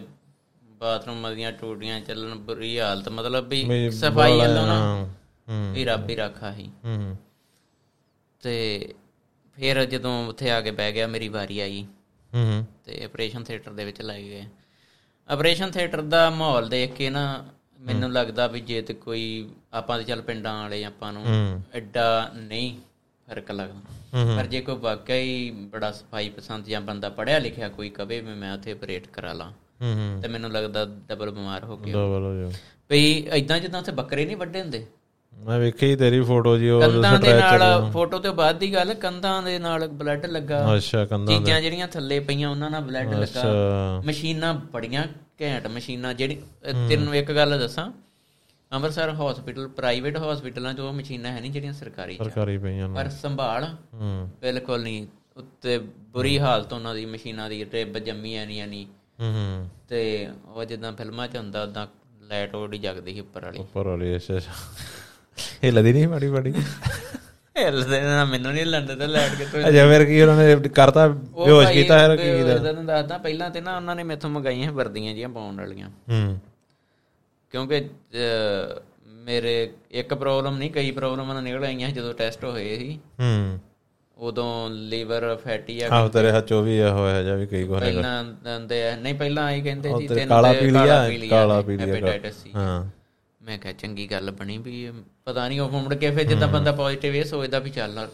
ਬਾਥਰੂਮ 0.85 1.35
ਦੀਆਂ 1.35 1.53
ਟੂਟੀਆਂ 1.53 2.01
ਚੱਲਣ 2.01 2.35
ਬੁਰੀ 2.35 2.81
ਹਾਲਤ 2.81 3.09
ਮਤਲਬ 3.09 3.49
ਵੀ 3.49 3.91
ਸਫ਼ਾਈ 3.91 4.39
ਵੱਲੋਂ 4.39 4.67
ਨਾ 4.67 4.95
ਹੂੰ 5.49 5.73
ਵੀ 5.75 5.85
ਰੱਬ 5.85 6.11
ਹੀ 6.11 6.17
ਰੱਖਾ 6.17 6.53
ਸੀ 6.53 6.71
ਹੂੰ। 6.85 7.17
ਤੇ 8.43 8.89
ਫਿਰ 9.57 9.85
ਜਦੋਂ 9.85 10.29
ਉੱਥੇ 10.29 10.51
ਆ 10.51 10.61
ਕੇ 10.61 10.71
ਬਹਿ 10.71 10.93
ਗਿਆ 10.93 11.07
ਮੇਰੀ 11.07 11.29
ਵਾਰੀ 11.29 11.61
ਆਈ। 11.61 11.87
ਹੂੰ। 12.35 12.67
ਤੇ 12.85 13.05
ਆਪਰੇਸ਼ਨ 13.05 13.45
ਥੀਏਟਰ 13.45 13.73
ਦੇ 13.73 13.85
ਵਿੱਚ 13.85 14.03
ਲੈ 14.03 14.21
ਗਏ। 14.21 14.45
ਆਪਰੇਸ਼ਨ 15.29 15.71
ਥੀਏਟਰ 15.71 16.03
ਦਾ 16.03 16.31
ਮਾਹੌਲ 16.31 16.69
ਦੇਖ 16.69 16.93
ਕੇ 16.93 17.11
ਨਾ 17.11 17.45
ਮੈਨੂੰ 17.81 18.13
ਲੱਗਦਾ 18.13 18.47
ਵੀ 18.47 18.61
ਜੇ 18.61 18.83
ਤੇ 18.83 18.95
ਕੋਈ 18.95 19.51
ਆਪਾਂ 19.73 19.99
ਤੇ 19.99 20.05
ਚੱਲ 20.05 20.23
ਪਿੰਡਾਂ 20.23 20.63
ਵਾਲੇ 20.63 20.85
ਆਪਾਂ 20.85 21.13
ਨੂੰ 21.13 21.25
ਐਡਾ 21.75 22.31
ਨਹੀਂ 22.35 22.79
ਫ਼ਰਕ 23.29 23.51
ਲੱਗਦਾ। 23.51 23.81
ਪਰ 24.37 24.47
ਜੇ 24.47 24.61
ਕੋਈ 24.61 24.77
ਵਾਕਈ 24.77 25.51
ਬੜਾ 25.51 25.93
ਸਫ਼ਾਈ 25.93 26.29
ਪਸੰਦ 26.29 26.67
ਜਾਂ 26.67 26.81
ਬੰਦਾ 26.81 27.09
ਪੜਿਆ 27.09 27.39
ਲਿਖਿਆ 27.39 27.69
ਕੋਈ 27.69 27.89
ਕਵੇ 27.89 28.21
ਵੀ 28.21 28.35
ਮੈਂ 28.35 28.55
ਉੱਥੇ 28.55 28.73
ਆਪਰੇਟ 28.73 29.07
ਕਰਾ 29.07 29.33
ਲਾਂ। 29.33 29.53
ਤੇ 30.23 30.29
ਮੈਨੂੰ 30.29 30.53
ਲੱਗਦਾ 30.53 30.85
ਡਬਲ 30.85 31.31
ਬਿਮਾਰ 31.31 31.65
ਹੋ 31.65 31.77
ਗਿਆ। 31.77 31.95
ਡਬਲ 31.95 32.23
ਹੋ 32.23 32.35
ਜਾ 32.35 32.51
ਵੀ 32.91 33.27
ਇਦਾਂ 33.35 33.61
ਜਿੱਦਾਂ 33.61 33.81
ਉੱਥੇ 33.81 33.93
ਬੱਕਰੇ 33.93 34.27
ਨਹੀਂ 34.27 34.37
ਵੱਡੇ 34.37 34.61
ਹੁੰਦੇ। 34.61 34.87
ਮੈਂ 35.35 35.59
ਵੇਖੀ 35.59 35.97
ਤੇਰੀ 35.97 36.21
ਫੋਟੋ 36.21 36.59
ਜੀ 36.59 36.69
ਉਹ 36.69 36.81
ਕੰਧਾਂ 36.81 37.19
ਦੇ 37.19 37.33
ਨਾਲ 37.35 37.91
ਫੋਟੋ 37.93 38.19
ਤੋਂ 38.19 38.35
ਬਾਅਦ 38.35 38.59
ਦੀ 38.59 38.75
ਗੱਲ 38.75 38.95
ਕੰਧਾਂ 38.95 39.43
ਦੇ 39.43 39.59
ਨਾਲ 39.59 39.89
ਬਲੱਡ 39.89 40.27
ਲੱਗਾ। 40.27 40.77
ਅੱਛਾ 40.77 41.05
ਕੰਦਾ 41.05 41.33
ਚੀਜ਼ਾਂ 41.33 41.61
ਜਿਹੜੀਆਂ 41.61 41.89
ਥੱਲੇ 41.89 42.21
ਪਈਆਂ 42.21 42.51
ਉਹਨਾਂ 42.51 42.71
ਨਾਲ 42.71 42.83
ਬਲੱਡ 42.83 43.09
ਲੱਗਾ। 43.09 43.23
ਅੱਛਾ। 43.23 44.03
ਮਸ਼ੀਨਾਂ 44.07 44.55
ਬੜੀਆਂ 44.55 45.05
ਘੈਂਟ 45.43 45.67
ਮਸ਼ੀਨਾਂ 45.67 46.15
ਜਿਹੜੀ 46.15 46.43
ਤੈਨੂੰ 46.89 47.17
ਇੱਕ 47.17 47.33
ਗੱਲ 47.33 47.59
ਦੱਸਾਂ 47.59 47.93
ਅੰਮ੍ਰਿਤਸਰ 48.73 49.11
ਹਸਪੀਟਲ 49.11 49.69
ਪ੍ਰਾਈਵੇਟ 49.69 50.19
ਹਸਪੀਟਲਾਂ 50.19 50.75
'ਚ 50.75 50.81
ਉਹ 50.81 50.93
ਮਸ਼ੀਨਾਂ 50.93 51.33
ਹੈ 51.33 51.41
ਨਹੀਂ 51.41 51.51
ਜਿਹੜੀਆਂ 51.51 51.73
ਸਰਕਾਰੀ। 51.73 52.17
ਸਰਕਾਰੀ 52.17 52.59
ਪਈਆਂ 52.59 52.89
ਨੇ। 52.89 52.95
ਪਰ 52.95 53.09
ਸੰਭਾਲ 53.09 53.65
ਹੂੰ। 53.95 54.31
ਬਿਲਕੁਲ 54.43 54.83
ਨਹੀਂ। 54.83 55.07
ਉੱਤੇ 55.37 55.79
ਬੁਰੀ 56.09 56.39
ਹਾਲਤ 56.39 56.73
ਉਹਨਾਂ 56.73 56.95
ਦੀ 56.95 57.07
ਮਸ਼ੀਨਾਂ 57.07 57.51
ਦੀ 57.51 57.65
ਟਿੱਬ 57.65 57.99
ਜੰਮੀ 57.99 58.37
ਆਣੀ 58.37 58.67
ਨਹੀਂ 58.67 58.87
ਹੂੰ 59.21 59.69
ਤੇ 59.89 60.29
ਉਹ 60.55 60.65
ਜਿੱਦਾਂ 60.65 60.93
ਫਿਲਮਾਂ 60.93 61.29
'ਚ 61.29 61.37
ਹੁੰਦਾ 61.37 61.63
ਉਦਾਂ 61.63 61.87
ਲਾਈਟ 62.23 62.55
ਉਹਦੀ 62.55 62.79
ਜਗਦੀ 62.79 63.15
ਸੀ 63.15 63.21
ਉੱਪਰ 63.21 63.45
ਵਾਲੀ। 63.45 63.59
ਉੱਪਰ 63.59 63.87
ਵਾਲੀ 63.89 64.17
ਅੱਛਾ 64.17 64.37
ਅੱਛਾ। 64.37 64.53
ਇਹ 65.65 65.73
ਲਦੀ 65.73 65.93
ਨਹੀਂ 65.93 66.09
ਮਾੜੀ 66.09 66.27
ਮਾੜੀ? 66.27 66.53
ਹਿੱਲਦੇ 67.59 68.01
ਨਾ 68.01 68.25
ਮੈਨੂੰ 68.25 68.53
ਨਹੀਂ 68.53 68.67
ਲੰਦੇ 68.67 68.97
ਤੇ 68.97 69.07
ਲਾਈਟ 69.07 69.33
ਕਿਤੋਂ 69.35 69.69
ਅਜਾ 69.69 69.89
ਫਿਰ 69.89 70.05
ਕੀ 70.05 70.23
ਉਹਨਾਂ 70.23 70.37
ਨੇ 70.37 70.69
ਕਰਤਾ? 70.69 71.09
ਬੇਹੋਸ਼ 71.09 71.69
ਕੀਤਾ 71.69 71.99
ਹੈ 71.99 72.17
ਕੀ 72.17 72.23
ਕੀਤਾ? 72.23 72.59
ਤੁਹਾਨੂੰ 72.59 72.87
ਦੱਸਦਾ 72.87 73.19
ਪਹਿਲਾਂ 73.19 73.51
ਤੇ 73.51 73.61
ਨਾ 73.61 73.77
ਉਹਨਾਂ 73.77 73.97
ਨੇ 73.97 74.03
ਮੇਥੋਂ 74.03 74.31
ਮੰਗਾਈਆਂ 74.31 74.73
ਵਰਦੀਆਂ 74.73 75.15
ਜੀਆਂ 75.15 75.29
ਪਾਉਣ 75.29 75.57
ਵਾਲੀਆਂ। 75.57 75.89
ਹੂੰ। 75.89 76.41
ਕਿਉਂਕਿ 77.51 77.91
ਮੇਰੇ 79.07 79.73
ਇੱਕ 79.91 80.15
ਪ੍ਰੋਬਲਮ 80.15 80.57
ਨਹੀਂ 80.59 80.71
ਕਈ 80.71 80.91
ਪ੍ਰੋਬਲਮਾਂ 80.91 81.43
ਨਿਕਲ 81.43 81.65
ਆਈਆਂ 81.65 81.91
ਜਦੋਂ 81.91 82.15
ਟੈਸਟ 82.15 82.45
ਹੋਏ 82.45 82.79
ਸੀ। 82.79 83.01
ਹੂੰ। 83.21 83.59
ਉਦੋਂ 84.19 84.71
ਲੀਵਰ 84.71 85.35
ਫੈਟੀ 85.45 85.81
ਆ 85.81 85.89
ਆਹ 85.91 86.09
ਤੇਰੇ 86.09 86.31
ਹੱਥੋਂ 86.31 86.63
ਵੀ 86.63 86.77
ਇਹ 86.79 86.89
ਹੋਇਆ 86.89 87.23
ਜਾਂ 87.23 87.37
ਵੀ 87.37 87.47
ਕਈ 87.47 87.65
ਕੋਨੇ 87.65 87.81
ਪਹਿਲਾਂ 87.81 88.19
ਆ। 88.19 88.97
ਨਹੀਂ 88.97 89.15
ਪਹਿਲਾਂ 89.15 89.45
ਆਈ 89.45 89.61
ਕਹਿੰਦੇ 89.63 89.93
ਤੇ 89.99 90.07
ਤੈਨੂੰ 90.09 90.29
ਕਾਲਾ 90.29 90.53
ਪੀਲੀਆ 90.53 90.87
ਕਾਲਾ 91.31 91.61
ਪੀਲੀਆ 91.63 91.87
ਹੈਪੇਟਾਈਟਸ 91.87 92.43
ਸੀ। 92.43 92.51
ਹਾਂ। 92.55 92.85
ਮੈਂ 93.41 93.59
ਕਿਹਾ 93.59 93.73
ਚੰਗੀ 93.73 94.11
ਗੱਲ 94.11 94.31
ਬਣੀ 94.31 94.59
ਵੀ 94.59 94.93
ਪਤਾ 95.25 95.49
ਨਹੀਂ 95.49 95.61
ਉਹ 95.61 95.71
ਮੁੜ 95.71 95.95
ਕੇ 95.95 96.11
ਫਿਰ 96.11 96.25
ਜਿੱਦਾਂ 96.25 96.49
ਬੰਦਾ 96.49 96.73
ਪੋਜ਼ਿਟਿਵ 96.73 97.15
ਇਹ 97.15 97.25
ਸੋਚਦਾ 97.25 97.59
ਵੀ 97.59 97.71
ਚੱਲ 97.71 98.09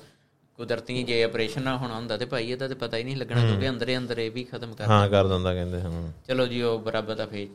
ਕੁਦਰਤੀ 0.58 1.02
ਜੇ 1.02 1.22
ਆਪਰੇਸ਼ਨ 1.22 1.62
ਨਾ 1.62 1.76
ਹੋਣਾ 1.76 1.94
ਹੁੰਦਾ 1.94 2.16
ਤੇ 2.16 2.24
ਭਾਈ 2.24 2.50
ਇਹਦਾ 2.50 2.68
ਤੇ 2.68 2.74
ਪਤਾ 2.74 2.96
ਹੀ 2.96 3.04
ਨਹੀਂ 3.04 3.16
ਲੱਗਣਾ 3.16 3.46
ਕਿਉਂਕਿ 3.46 3.68
ਅੰਦਰੇ 3.68 3.96
ਅੰਦਰ 3.98 4.20
ਵੀ 4.30 4.44
ਖਤਮ 4.44 4.74
ਕਰ 4.74 4.86
ਹਾਂ 4.86 5.08
ਕਰ 5.08 5.26
ਦਿੰਦਾ 5.26 5.54
ਕਹਿੰਦੇ 5.54 5.80
ਹਾਂ। 5.80 6.12
ਚਲੋ 6.28 6.46
ਜੀ 6.46 6.62
ਉਹ 6.62 6.78
ਬਰਾਬਰ 6.78 7.14
ਦਾ 7.14 7.26
ਫੇਜ 7.26 7.48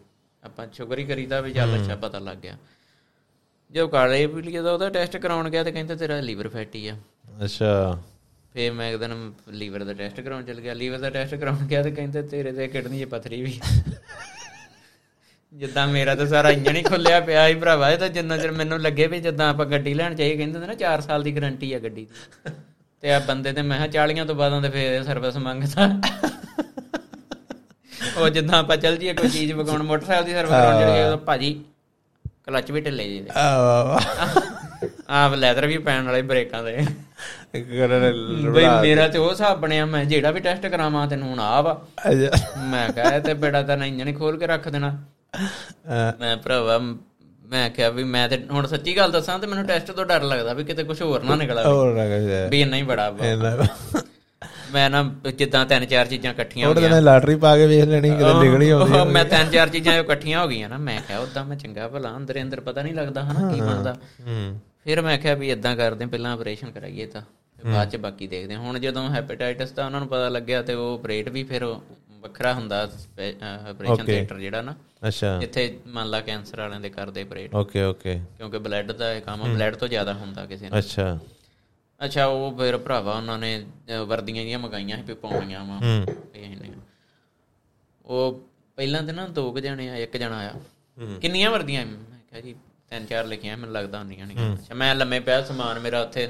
ਆਪਾਂ 0.44 0.68
ਸ਼ੁਕਰ 0.74 1.00
ਹੀ 1.00 1.04
ਕਰੀਦਾ 1.06 1.42
ਵੀ 1.42 1.54
ਚੱਲ 1.54 1.76
ਅੱਛਾ 1.76 1.96
ਪਤਾ 1.96 2.20
ਲੱਗ 2.20 2.38
ਗਿਆ। 2.38 2.58
ਜਦੋਂ 3.72 3.88
ਕਾਲੇ 3.90 4.28
ਪੀਲੀਏ 4.28 4.62
ਦਾ 4.62 4.72
ਉਹਦਾ 4.74 4.90
ਟੈਸਟ 4.90 5.18
ਕਰਾਉਣ 5.18 5.50
ਗਿਆ 5.50 5.64
ਤੇ 5.64 5.72
ਕਹਿੰਦੇ 5.72 5.96
ਤੇਰਾ 5.96 6.20
ਲੀਵਰ 6.20 6.48
ਫੈਟੀ 6.48 6.88
ਆ। 6.88 6.96
ਅੱਛਾ। 7.44 8.00
ਫੇਰ 8.56 8.72
ਮੈਂ 8.72 8.90
ਇੱਕ 8.90 8.98
ਦਿਨ 9.00 9.32
ਲੀਵਰ 9.52 9.84
ਦਾ 9.84 9.94
ਟੈਸਟ 9.94 10.20
ਕਰਾਉਣ 10.22 10.44
ਚਲ 10.46 10.60
ਗਿਆ। 10.62 10.74
ਲੀਵਰ 10.74 10.98
ਦਾ 10.98 11.10
ਟੈਸਟ 11.10 11.36
ਕਰਾਉਣ 11.36 11.66
ਗਿਆ 11.68 11.82
ਤੇ 11.84 11.92
ਕਹਿੰਦੇ 11.92 12.22
ਤੇਰੇ 12.24 12.52
ਤੇ 12.52 12.68
ਕਿਡਨੀ 12.68 13.00
'ਚ 13.00 13.06
ਪਥਰੀ 13.06 13.42
ਵੀ। 13.42 13.60
ਜਿੱਦਾਂ 15.54 15.88
ਮੇਰਾ 15.88 16.16
ਤਾਂ 16.16 16.26
ਸਾਰਾ 16.28 16.50
ਇੰਜਣ 16.52 16.76
ਹੀ 16.76 16.82
ਖੁੱਲਿਆ 16.84 17.20
ਪਿਆ 17.22 17.48
ਸੀ 17.48 17.56
ਭਰਾਵਾ 17.56 17.90
ਇਹ 17.92 17.98
ਤਾਂ 17.98 18.10
ਜਿੰਨਾ 18.10 18.38
ਚਿਰ 18.38 18.52
ਮੈਨੂੰ 18.52 18.80
ਲੱਗੇ 18.82 19.08
ਵੀ 19.08 19.20
ਜਿੱਦਾਂ 19.22 19.50
ਆਪਾਂ 19.50 19.66
ਗੱਡੀ 19.66 19.94
ਲੈਣ 19.94 20.16
ਚਾਹੀਏ 20.16 20.36
ਕਹਿੰਦੇ 20.38 20.60
ਹੁੰਦੇ 20.60 20.68
ਨਾ 20.68 20.76
4 20.82 21.02
ਸਾਲ 21.02 21.24
ਦੀ 21.24 21.36
ਗਾਰੰਟੀ 21.36 21.72
ਆ 21.74 21.80
ਗੱਡੀ 21.80 22.06
ਦੀ। 22.06 22.52
ਤੇ 23.04 23.12
ਆ 23.14 23.20
ਬੰਦੇ 23.20 23.54
ਤੇ 23.54 23.62
ਮੈਂ 23.62 23.78
ਕਿਹਾ 23.78 24.06
40 24.06 24.26
ਤੋਂ 24.26 24.36
ਬਾਅਦਾਂ 24.36 24.62
ਤੇ 24.62 24.70
ਫੇਰ 24.70 25.04
ਸਰਵਿਸ 25.04 25.38
ਮੰਗਦਾ। 25.38 25.90
ਉਹ 28.18 28.30
ਜਿੱਦਾਂ 28.30 28.60
ਆਪਾਂ 28.60 28.78
ਚੱਲ 28.78 28.98
ਜੀਏ 28.98 29.14
ਕੋਈ 29.14 29.30
ਚੀਜ਼ 29.30 29.52
ਵਗਾਉਣ 29.54 29.84
ਮੋਟਰਸਾਈਕਲ 29.84 30.26
ਦੀ 30.26 30.32
ਸਰਵਿਸ 30.32 30.52
ਕਰਾਉਣ 30.52 30.82
ਚਲੇ 30.82 30.94
ਗਏ 30.94 31.16
ਭਾਜੀ 31.26 31.54
ਕਲੱਚ 32.46 32.72
ਵੀ 32.72 32.82
ਢਿੱਲੇ 32.82 33.08
ਜੀ 33.10 33.26
ਆ 33.36 34.00
ਆਹ 35.10 35.36
ਲੈਦਰ 35.36 35.68
ਵੀ 35.68 35.78
ਪੈਣ 35.78 36.06
ਵਾਲੇ 36.06 36.22
ਬ੍ਰੇਕਾਂ 36.22 36.64
ਦੇ 36.64 36.86
ਕਰਨ 37.56 38.52
ਬਈ 38.52 38.66
ਮੇਰਾ 38.82 39.08
ਤੇ 39.08 39.18
ਉਹ 39.18 39.30
ਹਿਸਾਬ 39.32 39.60
ਬਣਿਆ 39.62 39.86
ਮੈਂ 39.86 40.04
ਜਿਹੜਾ 40.06 40.32
ਵੀ 40.32 40.40
ਟੈਸਟ 40.40 40.66
ਕਰਾਵਾਂ 40.68 41.08
ਤੈਨੂੰ 41.08 41.30
ਹੁਣ 41.30 41.40
ਆ 41.40 41.62
ਵਾ। 41.62 41.82
ਮੈਂ 42.62 42.88
ਕਿਹਾ 42.90 43.20
ਤੇ 43.20 43.34
ਬੇੜਾ 43.34 43.62
ਤਾਂ 43.62 43.78
ਇੰਜਣ 43.78 44.14
ਖੋਲ 44.14 44.38
ਕੇ 44.38 44.48
ਰੱਖ 44.48 44.68
ਦੇਣਾ। 44.70 44.98
ਮੈਂ 46.20 46.36
ਭਰਾਵਾ 46.38 46.78
ਮੈਂ 47.46 47.70
ਕਿਹਾ 47.70 47.90
ਵੀ 47.90 48.04
ਮੈਂ 48.04 48.28
ਤੇ 48.30 48.38
ਹੁਣ 48.52 48.68
ਸੱਚੀ 48.68 48.96
ਗੱਲ 48.98 49.12
ਦੱਸਾਂ 49.12 49.38
ਤੇ 49.40 49.48
ਮੈਨੂੰ 49.48 49.66
ਟੈਸਟ 49.66 49.92
ਤੋਂ 49.92 50.06
ਡਰ 50.06 50.24
ਲੱਗਦਾ 50.24 50.54
ਵੀ 50.54 50.64
ਕਿਤੇ 50.64 50.84
ਕੁਝ 50.84 51.02
ਹੋਰ 51.02 51.24
ਨਾ 51.24 51.36
ਨਿਕਲ 51.36 51.60
ਆਵੇ। 51.60 51.68
ਹੋਰ 51.68 51.94
ਨਾ 51.94 52.06
ਕਹੇ 52.06 52.48
ਵੀ 52.50 52.62
ਇੰਨਾ 52.62 52.78
ਹੀ 52.78 52.84
ਬੜਾ 52.84 53.10
ਮੈਂ 54.74 54.90
ਨਾ 54.90 55.04
ਜਿੱਦਾਂ 55.38 55.66
ਤਿੰਨ 55.66 55.86
ਚਾਰ 55.86 56.06
ਚੀਜ਼ਾਂ 56.06 56.32
ਇਕੱਠੀਆਂ 56.34 56.66
ਹੋ 56.66 56.70
ਉਹਦੇ 56.70 56.82
ਗਈਆਂ। 56.82 56.90
ਨਾਲ 56.92 57.04
ਲਾਟਰੀ 57.04 57.36
ਪਾ 57.36 57.56
ਕੇ 57.58 57.66
ਵੇਖ 57.68 57.84
ਲੈਣੀ 57.84 58.10
ਕਿਤੇ 58.10 58.34
ਨਿਕਲੀ 58.40 58.70
ਆਉਂਦੀ 58.70 59.12
ਮੈਂ 59.14 59.24
ਤਿੰਨ 59.26 59.50
ਚਾਰ 59.52 59.70
ਚੀਜ਼ਾਂ 59.70 59.94
ਇਕੱਠੀਆਂ 59.94 60.42
ਹੋ 60.42 60.48
ਗਈਆਂ 60.48 60.70
ਨਾ 60.70 60.78
ਮੈਂ 60.78 61.00
ਕਿਹਾ 61.08 61.20
ਉਦਾਂ 61.20 61.44
ਮੈਂ 61.46 61.58
ਚੰਗਾ 61.58 61.88
ਭਲਾ 61.88 62.16
ਅੰਦਰ 62.18 62.42
ਅੰਦਰ 62.42 62.60
ਪਤਾ 62.62 62.82
ਨਹੀਂ 62.82 62.94
ਲੱਗਦਾ 62.94 63.24
ਹਨਾ 63.24 63.52
ਕੀ 63.52 63.62
ਬਣਦਾ। 63.62 63.94
ਹੂੰ। 64.28 64.60
ਫਿਰ 64.86 65.02
ਮੈਂ 65.02 65.18
ਕਿਹਾ 65.18 65.34
ਵੀ 65.34 65.50
ਇਦਾਂ 65.52 65.76
ਕਰਦੇ 65.76 66.06
ਪਹਿਲਾਂ 66.06 66.34
ਆਪਰੇਸ਼ਨ 66.34 66.72
ਕਰਾਈਏ 66.72 67.06
ਤਾਂ 67.06 67.22
ਬਾਅਦ 67.66 67.90
ਚ 67.90 67.96
ਬਾਕੀ 67.96 68.28
ਦੇਖਦੇ। 68.28 68.56
ਹੁਣ 68.56 68.80
ਜਦੋਂ 68.80 69.10
ਹੈਪੇਟਾਈਟਸ 69.10 69.72
ਦਾ 69.72 69.86
ਉਹਨਾਂ 69.86 70.00
ਨੂੰ 70.00 70.08
ਪਤਾ 70.10 70.28
ਲੱਗਿਆ 70.30 70.62
ਤੇ 70.62 70.74
ਉਹ 70.74 70.94
ਆਪਰੇਟ 70.94 71.30
ਵੀ 71.30 71.44
ਫਿਰ 71.44 71.66
ਵੱਖਰਾ 72.22 72.54
ਹੁੰਦਾ 72.54 72.82
ਆਪਰੇਸ਼ਨ 73.70 74.06
ਥੀਏਟਰ 74.06 74.40
ਜਿਹੜਾ 74.40 74.62
ਨਾ। 74.62 74.76
ਅੱਛਾ। 75.08 75.38
ਜਿੱਥੇ 75.40 75.64
ਮੰਨ 75.88 76.10
ਲਾ 76.10 76.20
ਕੈਂਸਰ 76.22 76.60
ਵਾਲਿਆਂ 76.60 76.80
ਦੇ 76.82 76.90
ਕਰਦੇ 76.90 77.22
ਆਪਰੇਟ 77.22 77.56
ਓਕੇ 77.56 77.84
ਓਕੇ 77.84 78.20
ਕਿਉਂਕਿ 78.38 78.58
ਬਲੱਡ 78.58 78.92
ਦਾ 78.92 79.14
ਇਹ 79.14 79.22
ਕੰਮ 79.22 79.44
ਬਲੱਡ 79.54 79.76
ਤੋਂ 79.76 79.88
ਜ਼ਿਆਦਾ 79.88 80.14
ਹੁੰਦਾ 80.14 80.46
ਕਿਸੇ 80.46 80.70
ਨੂੰ। 80.70 80.78
ਅੱਛਾ। 80.80 81.18
ਅੱਛਾ 82.02 82.26
ਉਹ 82.26 82.58
ਫਿਰ 82.58 82.78
ਭਰਾਵਾ 82.78 83.16
ਉਹਨਾਂ 83.18 83.38
ਨੇ 83.40 83.66
ਵਰਦੀਆਂ 84.08 84.44
ਜੀਆਂ 84.44 84.60
ਮੰਗਾਈਆਂ 84.60 84.98
ਸੀ 84.98 85.04
ਵੀ 85.04 85.14
ਪਾਉਣੀਆਂ 85.14 85.64
ਵਾ। 85.66 85.78
ਹੂੰ। 85.78 86.06
ਉਹ 88.06 88.42
ਪਹਿਲਾਂ 88.78 89.02
ਤੇ 89.04 89.12
ਨਾ 89.12 89.28
ਦੋ 89.28 89.52
ਕੁ 89.52 89.60
ਜਣੇ 89.60 89.90
ਆ 89.90 89.96
ਇੱਕ 89.98 90.18
ਜਣਾ 90.18 90.38
ਆਇਆ 90.38 90.54
ਕਿੰਨੀਆਂ 91.22 91.52
ਵਰਦੀਆਂ? 91.52 91.86
ਮੈਂ 91.86 92.20
ਕਿਹਾ 92.30 92.42
ਜੀ 92.42 92.56
ਤਿੰਨ 92.96 93.06
ਚਾਰ 93.06 93.26
ਲਿਖੀਆਂ 93.26 93.58
ਮੈਨੂੰ 93.58 93.74
ਲੱਗਦਾ 93.74 94.00
ਹੁੰਦੀਆਂ 94.00 94.28
ਨਹੀਂ 94.28 94.54
ਅੱਛਾ 94.54 94.76
ਮੈਂ 94.76 94.96
ਲੰਮੇ 94.96 95.20
ਪਿਆ 95.20 95.42
ਸਮਾਨ 95.42 95.80
ਮੇਰਾ 95.80 96.02
ਉੱਥੇ 96.02 96.28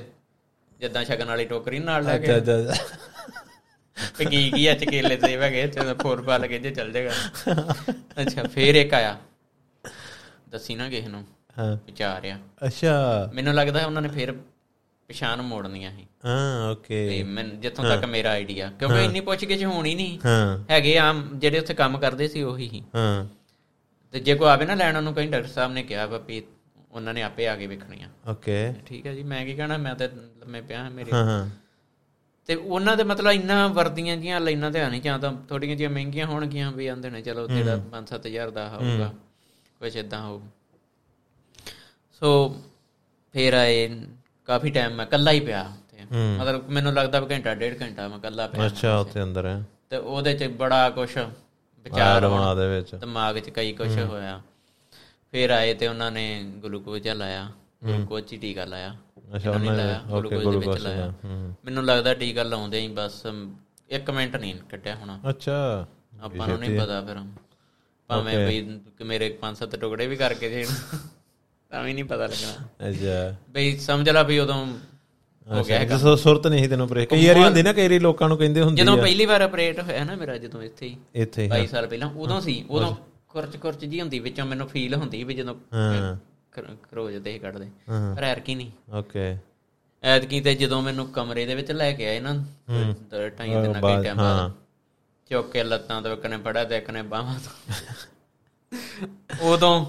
ਜਿੱਦਾਂ 0.80 1.04
ਸ਼ਗਨ 1.06 1.28
ਵਾਲੀ 1.28 1.46
ਟੋਕਰੀ 1.46 1.80
ਨਾਲ 1.80 2.04
ਲੈ 2.04 2.18
ਕੇ। 2.18 2.38
ਅੱਛਾ 2.38 2.58
ਅੱਛਾ 2.58 2.84
ਤੇ 4.18 4.26
ਕੀ 4.26 4.52
ਕੀ 4.52 4.72
ਅੱਜ 4.72 4.84
ਕੇਲੇ 4.86 5.16
ਤੇ 5.18 5.36
ਵਗੇ 5.38 5.68
ਤੇ 5.68 5.94
ਫੋਰ 5.94 6.22
ਪਾ 6.22 6.38
ਲਗੇ 6.38 6.60
ਜੇ 6.60 6.72
ਚੱਲ 6.72 6.92
ਜਾਏਗਾ। 6.92 7.12
ਅੱਛਾ 8.22 8.44
ਫੇਰ 8.44 8.76
ਇੱਕ 8.76 8.94
ਆਇਆ। 8.94 9.18
ਦੱਸੀ 10.50 10.76
ਨਾ 10.76 10.90
ਕਿਸੇ 10.90 11.08
ਨੂੰ 11.08 11.24
ਹਾਂ। 11.58 11.78
ਵਿਚਾਰਿਆ 11.88 12.40
ਅੱਛਾ। 12.66 13.30
ਮੈਨੂੰ 13.34 13.54
ਲੱਗਦਾ 13.54 13.86
ਉਹਨਾਂ 13.86 14.02
ਨੇ 14.02 14.08
ਫੇਰ 14.08 14.32
ਪਛਾਣ 15.10 15.42
ਮੋੜਨੀਆਂ 15.42 15.92
ਸੀ। 15.92 16.06
ਹਾਂ 16.26 16.72
ਓਕੇ। 16.72 17.08
ਤੇ 17.10 17.24
ਮੈਂ 17.24 17.44
ਜਿੱਥੋਂ 17.44 17.86
ਤੱਕ 17.86 18.06
ਮੇਰਾ 18.06 18.30
ਆਈਡੀਆ 18.30 18.70
ਕਿਉਂਕਿ 18.80 19.04
ਇੰਨੀ 19.06 19.20
ਪੁੱਛ 19.20 19.46
ਕੇ 19.46 19.66
ਹੋਣੀ 19.66 19.96
ਨਹੀਂ 19.96 20.20
ਹਾਂ। 20.26 20.58
ਹੈਗੇ 20.72 20.98
ਆਮ 20.98 21.40
ਜਿਹੜੇ 21.40 21.60
ਉੱਥੇ 21.60 21.74
ਕੰਮ 21.74 21.98
ਕਰਦੇ 22.00 22.28
ਸੀ 22.28 22.42
ਉਹੀ 22.44 22.70
ਹੀ 22.70 22.84
ਹਾਂ। 22.96 23.26
ਤੇ 24.14 24.20
ਜੇ 24.20 24.36
ਕੋਈ 24.36 24.48
ਆਵੇ 24.50 24.66
ਨਾ 24.66 24.76
ਲੈਣ 24.76 24.98
ਉਹਨੂੰ 24.98 25.14
ਕਹੀਂ 25.14 25.30
ਡਾਕਟਰ 25.30 25.48
ਸਾਹਿਬ 25.48 25.72
ਨੇ 25.72 25.84
ਕਿਹਾ 25.84 26.06
ਵਾ 26.06 26.18
ਵੀ 26.18 26.42
ਉਹਨਾਂ 26.96 27.14
ਨੇ 27.14 27.24
ਆਪੇ 27.24 27.48
ਆ 27.48 27.56
ਕੇ 27.56 27.68
ਵੇਖਣੀਆਂ। 27.68 28.10
ਓਕੇ 28.32 28.74
ਠੀਕ 28.86 29.06
ਹੈ 29.08 29.14
ਜੀ 29.14 29.24
ਮੈਂ 29.24 29.46
ਕੀ 29.46 29.54
ਕਹਿਣਾ 29.56 29.78
ਮੈਂ 29.78 29.96
ਤੇ 29.96 30.08
ਲੰਮੇ 30.08 30.62
ਪਿਆ 30.62 30.90
ਮੇਰੇ। 30.90 31.12
ਹਾਂ 31.12 31.26
ਹਾਂ। 31.26 31.50
ਤੇ 32.46 32.56
ਉਹਨਾਂ 32.56 32.98
ਦੇ 32.98 33.04
ਮਤਲਬ 33.04 33.32
ਇੰਨਾ 33.32 33.68
ਵਰਦੀਆਂ 33.68 34.18
ਜੀਆਂ 34.18 34.42
ਲੈਣਾ 34.42 34.70
ਤੇ 34.70 34.90
ਨਹੀਂ 34.90 35.02
ਜਾਂ 35.02 35.20
ਤਾਂ 35.20 35.34
ਥੋੜੀਆਂ 35.50 35.76
ਜੀਆਂ 35.76 35.90
ਮਹਿੰਗੀਆਂ 35.90 36.28
ਹੋਣਗੀਆਂ 36.28 36.72
ਵੀ 36.72 36.88
ਆਂਦੇ 36.88 37.10
ਨੇ 37.10 37.22
ਚਲੋ 37.22 37.48
ਜਿਹੜਾ 37.48 37.76
5-7000 37.92 38.52
ਦਾ 38.52 38.70
ਹੋਊਗਾ 38.70 39.14
ਕੁਝ 39.80 39.96
ਇਦਾਂ 39.98 40.22
ਹੋਊ। 40.22 40.42
ਸੋ 42.22 42.62
ਫੇਰ 43.34 43.54
ਆਏ 43.54 44.02
ਕਾਫੀ 44.46 44.70
ਟਾਈਮ 44.70 44.94
ਮੈਂ 44.94 45.06
ਇਕੱਲਾ 45.06 45.32
ਹੀ 45.32 45.40
ਪਿਆ 45.40 45.72
ਮਤਲਬ 46.12 46.70
ਮੈਨੂੰ 46.70 46.94
ਲੱਗਦਾ 46.94 47.20
ਵੀ 47.20 47.36
ਘੰਟਾ 47.36 47.56
ਡੇਢ 47.56 47.82
ਘੰਟਾ 47.82 48.08
ਮੈਂ 48.08 48.18
ਇਕੱਲਾ 48.18 48.48
ਪਿਆ 48.48 48.66
ਅੱਛਾ 48.66 48.98
ਉੱਥੇ। 48.98 49.24
ਅੰਦਰ 49.24 49.46
ਹੈ। 49.46 49.64
ਤੇ 49.90 49.98
ਉਹਦੇ 49.98 50.34
ਚ 50.34 50.44
ਬੜਾ 50.44 50.90
ਕੁਝ 50.90 51.18
ਵਿਚਾਰ 51.86 52.22
ਰਮਾ 52.22 52.56
ਦੇ 52.56 52.68
ਵਿੱਚ। 52.68 52.96
ਦਿਮਾਗ 52.96 53.40
'ਚ 53.40 53.50
ਕਈ 53.50 53.74
ਕੁਝ 53.74 54.00
ਹੋਇਆ। 54.00 54.42
ਫਿਰ 55.36 55.50
ਆਏ 55.50 55.74
ਤੇ 55.74 55.88
ਉਹਨਾਂ 55.88 56.12
ਨੇ 56.12 56.52
ਗਲੂਕੋਜ਼ 56.64 57.08
ਲਾਇਆ 57.08 57.52
ਗਲੂਕੋਜ਼ 57.88 58.34
ਹੀ 58.34 58.38
ਟੀਕਾ 58.38 58.66
ਲਾਇਆ। 58.66 58.96
ਅੱਛਾ 59.36 59.52
ਉਹਨਾਂ 59.52 59.78
ਨੇ 59.78 60.00
ਗਲੂਕੋਜ਼ 60.12 60.58
ਦੇ 60.58 60.72
ਵਿੱਚ 60.72 60.82
ਲਾਇਆ। 60.82 61.14
ਹੂੰ। 61.26 61.56
ਮੈਨੂੰ 61.66 61.86
ਲੱਗਦਾ 61.86 62.14
ਟੀਕਾ 62.14 62.44
ਲਾਉਂਦੇ 62.44 62.80
ਹੀ 62.80 62.88
ਬਸ 62.88 63.28
1 63.96 64.12
ਮਿੰਟ 64.14 64.36
ਨਹੀਂ 64.36 64.56
ਕੱਟਿਆ 64.56 64.96
ਹੋਣਾ। 64.96 65.20
ਅੱਛਾ। 65.30 65.88
ਆਪਾਂ 66.22 66.48
ਨੂੰ 66.48 66.60
ਨਹੀਂ 66.60 66.80
ਪਤਾ 66.80 67.02
ਫਿਰ। 67.02 67.16
ਭਾਵੇਂ 68.08 68.48
ਵੀ 68.48 68.80
ਕਿ 68.98 69.04
ਮੇਰੇ 69.04 69.38
5-7 69.42 69.78
ਟੁਕੜੇ 69.82 70.08
ਵੀ 70.08 70.16
ਕਰਕੇ 70.16 70.50
ਦੇਣ 70.50 70.68
ਤਾਂ 71.70 71.84
ਵੀ 71.84 71.94
ਨਹੀਂ 71.94 72.04
ਪਤਾ 72.04 72.26
ਲੱਗਣਾ। 72.26 72.90
ਅੱਛਾ। 72.90 73.36
ਬਈ 73.50 73.78
ਸਮਝ 73.78 74.10
ਲਾ 74.10 74.24
ਵੀ 74.24 74.40
ਉਦੋਂ 74.40 74.66
ਹੋ 75.52 75.64
ਗਿਆ 75.64 75.82
ਅੱਛਾ 75.82 75.98
ਸੋ 75.98 76.16
ਸੁਰਤ 76.16 76.48
ਨਹੀਂ 76.48 76.64
ਸੀ 76.64 76.70
ਤੈਨੂੰ 76.70 76.88
ਬ੍ਰੇਕ 76.88 77.10
ਕਈ 77.10 77.28
ਵਾਰੀ 77.28 77.44
ਹੁੰਦੀ 77.44 77.64
ਨਾ 77.64 77.74
ਕਈ 77.74 77.82
ਵਾਰੀ 77.82 78.00
ਲੋਕਾਂ 78.00 78.30
ਨੂੰ 78.30 78.38
ਕਹਿੰਦੇ 78.38 78.62
ਹੁੰਦੀ 78.62 78.82
ਜਦੋਂ 78.82 78.98
ਪਹਿਲੀ 78.98 79.26
ਵਾਰ 79.26 79.42
ਆਪਰੇਟ 79.42 79.80
ਹੋਇਆ 79.80 80.04
ਨਾ 80.04 80.16
ਮੇਰਾ 80.16 80.38
ਜਦੋਂ 80.38 80.62
ਇੱਥੇ 80.62 80.86
ਹੀ 80.86 80.98
ਇੱਥੇ 81.16 81.50
22 81.56 81.68
ਸਾਲ 81.68 81.88
ਪਹਿਲਾਂ 81.88 82.10
ਉਦੋਂ 82.10 82.42
ਸੀ 82.42 82.66
ਉਦੋਂ 82.70 82.96
ਕੁਰਚ 83.36 83.58
ਕੁਰਚ 83.58 83.86
ਜੀ 83.86 84.02
ਹੁੰਦੀ 84.02 84.20
ਵਿੱਚੋਂ 84.20 84.46
ਮੈਨੂੰ 84.46 84.68
ਫੀਲ 84.68 84.96
ਹੁੰਦੀ 84.96 85.24
ਵੀ 85.24 85.34
ਜਦੋਂ 85.34 85.56
ਹਾਂ। 85.74 86.18
ਕਰੋਜ 86.92 87.16
ਦੇ 87.16 87.40
ਕੱਢਦੇ। 87.40 87.68
ਪਰ 88.16 88.24
ਐਰਕੀ 88.24 88.56
ਨਹੀਂ। 88.56 88.72
ਓਕੇ। 88.94 89.38
ਐਤਕੀ 90.04 90.42
ਤੇ 90.42 90.56
ਜਦੋਂ 90.56 90.82
ਮੈਨੂੰ 90.82 91.08
ਕਮਰੇ 91.08 91.46
ਦੇ 91.46 91.56
ਵਿੱਚ 91.56 91.72
ਲੈ 91.72 91.92
ਕੇ 91.92 92.08
ਆਏ 92.08 92.20
ਨਾ 92.20 92.34
ਦ- 92.34 93.32
ਢਾਈ 93.40 93.50
ਦਿਨਾਂ 93.50 93.82
ਕੇ 93.82 94.04
ਟਾਈਮ 94.04 94.18
ਬਾਅਦ 94.18 94.52
ਚੁੱਕ 95.30 95.52
ਕੇ 95.52 95.64
ਲੱਤਾਂ 95.64 96.02
ਤੋਂ 96.02 96.14
ਇੱਕ 96.14 96.26
ਨੇ 96.26 96.38
ਫੜਿਆ 96.38 96.64
ਤੇ 96.64 96.78
ਇੱਕ 96.78 96.90
ਨੇ 96.90 97.02
ਬਾਹਾਂ 97.02 97.40
ਤੋਂ। 97.40 97.74
ਉਦੋਂ 99.42 99.86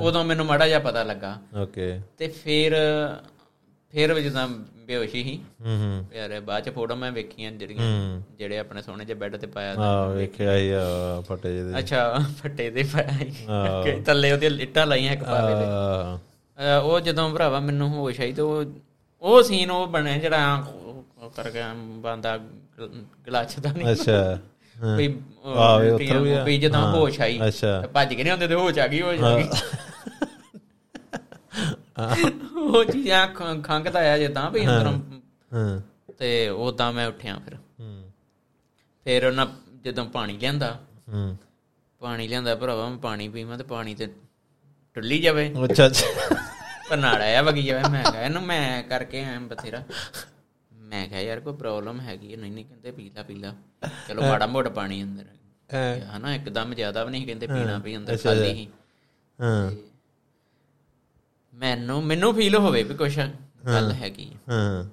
ਉਦੋਂ 0.00 0.24
ਮੈਨੂੰ 0.24 0.46
ਮਾੜਾ 0.46 0.68
ਜਿਹਾ 0.68 0.78
ਪਤਾ 0.78 1.02
ਲੱਗਾ। 1.02 1.40
ਓਕੇ। 1.62 2.00
ਤੇ 2.18 2.28
ਫਿਰ 2.28 2.76
ਫਿਰ 3.90 4.20
ਜਦੋਂ 4.20 4.48
ਬੇਹੋਸ਼ੀ 4.92 5.22
ਸੀ। 5.24 5.40
ਹੂੰ 5.66 5.78
ਹੂੰ। 5.78 6.16
ਯਾਰ 6.16 6.40
ਬਾਅਦ 6.40 6.62
ਚ 6.62 6.74
ਫੋਟੋ 6.74 6.96
ਮੈਂ 6.96 7.12
ਵੇਖੀਆਂ 7.12 7.52
ਜਿਹੜੀਆਂ 7.52 7.80
ਹੂੰ। 7.80 8.22
ਜਿਹੜੇ 8.38 8.58
ਆਪਣੇ 8.58 8.82
ਸੋਹਣੇ 8.82 9.04
ਜਿਹੇ 9.04 9.18
ਬੈੱਡ 9.18 9.36
ਤੇ 9.36 9.46
ਪਾਇਆ 9.46 9.74
ਆ 9.74 10.06
ਵੇਖਿਆ 10.06 10.56
ਹੀ 10.56 10.70
ਆ 10.70 10.80
ਫਟੇ 11.20 11.52
ਜਿਹੇ 11.52 11.64
ਦੇ। 11.64 11.78
ਅੱਛਾ 11.78 12.18
ਫੱਟੇ 12.42 12.70
ਦੇ 12.70 12.82
ਪਾਇਆ। 12.82 13.16
ਕਿ 13.82 14.00
ਥੱਲੇ 14.00 14.32
ਉਹਦੇ 14.32 14.46
ਇੱਟਾਂ 14.46 14.86
ਲਾਈਆਂ 14.86 15.12
ਇੱਕ 15.12 15.24
ਪਾਵੇ 15.24 15.54
ਅਹ 15.64 16.82
ਉਹ 16.82 17.00
ਜਦੋਂ 17.00 17.30
ਭਰਾਵਾ 17.30 17.60
ਮੈਨੂੰ 17.60 17.88
ਹੋਸ਼ 17.88 18.20
ਆਈ 18.20 18.32
ਤੇ 18.32 18.42
ਉਹ 18.42 18.64
ਉਹ 19.20 19.42
ਸੀਨ 19.42 19.70
ਉਹ 19.70 19.86
ਬਣਿਆ 19.86 20.18
ਜਿਹੜਾ 20.18 20.66
ਕਰ 21.36 21.50
ਗਿਆ 21.50 21.74
ਬੰਦਾ 21.76 22.38
ਗਲਾਚ 23.26 23.58
ਦਾ 23.58 23.72
ਨਹੀਂ। 23.72 23.92
ਅੱਛਾ। 23.92 24.38
ਹਾਂ। 24.84 24.96
ਵੀ 24.96 25.20
ਆਹ, 25.44 25.80
ਵੀ 25.80 25.88
ਉੱਥੋਂ 25.88 26.44
ਵੀ 26.44 26.58
ਜਦੋਂ 26.58 26.80
ਹਾਂ। 26.80 26.92
ਹੋਸ਼ 26.92 27.20
ਆਈ 27.20 27.40
ਅੱਛਾ। 27.48 27.80
ਤੇ 27.80 27.86
ਭੱਜ 27.86 28.14
ਕੇ 28.14 28.22
ਨਹੀਂ 28.22 28.32
ਹੁੰਦੇ 28.32 28.48
ਤੇ 28.48 28.54
ਹੋਸ਼ 28.54 28.78
ਆ 28.78 28.86
ਗਈ 28.86 29.00
ਹੋਸ਼ 29.00 29.20
ਆ 29.20 29.38
ਗਈ। 29.38 29.48
ਉਹ 32.56 32.84
ਚੀਜ਼ਾਂ 32.84 33.28
ਖ- 33.28 33.62
ਖੰਘਦਾ 33.62 34.12
ਆ 34.12 34.18
ਜਿੱਦਾਂ 34.18 34.50
ਵੀ 34.50 34.68
ਅੰਦਰੋਂ। 34.68 35.00
ਹਾਂ। 35.54 35.80
ਤੇ 36.18 36.48
ਉਦਾਂ 36.48 36.92
ਮੈਂ 36.92 37.06
ਉੱਠਿਆ 37.06 37.38
ਫਿਰ। 37.38 37.54
ਹੂੰ। 37.54 38.10
ਫਿਰ 39.04 39.26
ਉਹਨਾਂ 39.26 39.46
ਜਦੋਂ 39.84 40.06
ਪਾਣੀ 40.06 40.38
ਲਿਆਂਦਾ 40.38 40.80
ਹੂੰ। 41.12 41.36
ਪਾਣੀ 41.98 42.28
ਲਿਆਂਦਾ 42.28 42.56
ਭਰਾਵਾ 42.56 42.88
ਮੈਂ 42.88 42.98
ਪਾਣੀ 42.98 43.28
ਪੀਵਾਂ 43.28 43.58
ਤੇ 43.58 43.64
ਪਾਣੀ 43.64 43.94
ਤੇ 43.94 44.06
ਟੁੱਲੀ 44.94 45.18
ਜਾਵੇ। 45.18 45.54
ਅੱਛਾ 45.64 45.86
ਅੱਛਾ। 45.86 46.06
ਪਨਾੜਾ 46.90 47.38
ਆ 47.38 47.42
ਵਗੀ 47.42 47.62
ਜਾਵੇ। 47.62 47.90
ਮੈਂ 47.90 48.04
ਕਿਹਾ 48.04 48.22
ਇਹਨੂੰ 48.22 48.42
ਮੈਂ 48.42 48.82
ਕਰਕੇ 48.82 49.24
ਆਇਆ 49.24 49.38
ਬਥੇਰਾ। 49.38 49.82
ਮੈਂ 50.72 51.08
ਕਿਹਾ 51.08 51.20
ਯਾਰ 51.20 51.40
ਕੋਈ 51.40 51.52
ਪ੍ਰੋਬਲਮ 51.52 52.00
ਹੈਗੀ 52.00 52.36
ਨਹੀਂ 52.36 52.52
ਨਹੀਂ 52.52 52.64
ਕਹਿੰਦੇ 52.64 52.90
ਪੀਲਾ 52.90 53.22
ਪੀਲਾ 53.22 53.54
ਚਲੋ 54.08 54.22
ਮਾੜਾ 54.22 54.46
ਮੋਟਾ 54.46 54.70
ਪਾਣੀ 54.70 55.02
ਅੰਦਰ। 55.02 55.24
ਹਾਂ। 55.74 56.16
ਹਨਾ 56.16 56.34
ਇੱਕਦਮ 56.34 56.74
ਜ਼ਿਆਦਾ 56.74 57.04
ਵੀ 57.04 57.10
ਨਹੀਂ 57.10 57.26
ਕਹਿੰਦੇ 57.26 57.46
ਪੀਣਾ 57.46 57.78
ਵੀ 57.78 57.96
ਅੰਦਰ 57.96 58.16
ਖਾਲੀ 58.16 58.52
ਹੀ। 58.52 58.68
ਹਾਂ 59.42 59.70
ਮੈਨੂੰ 61.54 62.02
ਮੈਨੂੰ 62.04 62.34
ਫੀਲ 62.34 62.54
ਹੋਵੇ 62.56 62.82
ਵੀ 62.82 62.94
ਕੁਛ 62.94 63.18
ਗੱਲ 63.66 63.92
ਹੈਗੀ 63.92 64.30
ਹੈ। 64.48 64.84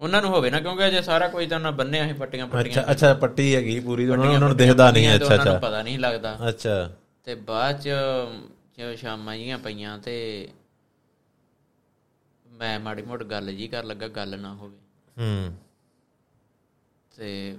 ਉਹਨਾਂ 0.00 0.20
ਨੂੰ 0.22 0.30
ਹੋਵੇ 0.30 0.50
ਨਾ 0.50 0.60
ਕਿਉਂਕਿ 0.60 0.86
ਅਜੇ 0.86 1.02
ਸਾਰਾ 1.02 1.28
ਕੋਈ 1.28 1.46
ਤਾਂ 1.46 1.60
ਨਾ 1.60 1.70
ਬੰਨਿਆ 1.70 2.06
ਸੀ 2.06 2.12
ਪੱਟੀਆਂ 2.12 2.46
ਪੱਟੀਆਂ 2.46 2.82
ਅੱਛਾ 2.82 2.92
ਅੱਛਾ 2.92 3.14
ਪੱਟੀ 3.14 3.54
ਹੈਗੀ 3.54 3.80
ਪੂਰੀ 3.80 4.08
ਉਹਨਾਂ 4.08 4.24
ਨੂੰ 4.24 4.34
ਉਹਨਾਂ 4.34 4.48
ਨੂੰ 4.48 4.56
ਦਿਖਦਾ 4.56 4.90
ਨਹੀਂ 4.90 5.14
ਅੱਛਾ 5.14 5.24
ਉਹਨਾਂ 5.24 5.36
ਨੂੰ 5.36 5.54
ਅੱਛਾ। 5.54 5.58
ਪਤਾ 5.58 5.82
ਨਹੀਂ 5.82 5.98
ਲੱਗਦਾ। 5.98 6.38
ਅੱਛਾ। 6.48 6.90
ਤੇ 7.24 7.34
ਬਾਅਦ 7.34 7.80
ਚ 7.80 7.88
ਜਦੋਂ 8.78 8.96
ਸ਼ਾਮਾਂ 8.96 9.36
ਜੀਆਂ 9.36 9.58
ਪਈਆਂ 9.58 9.98
ਤੇ 9.98 10.48
ਮੈਂ 12.46 12.80
ਮਾੜੀ 12.80 13.02
ਮੋਟ 13.02 13.22
ਗੱਲ 13.22 13.52
ਜੀ 13.52 13.68
ਕਰ 13.68 13.84
ਲੱਗਾ 13.84 14.08
ਗੱਲ 14.08 14.38
ਨਾ 14.40 14.54
ਹੋਵੇ। 14.54 14.76
ਹੂੰ। 15.16 15.54
ਤੇ 17.12 17.56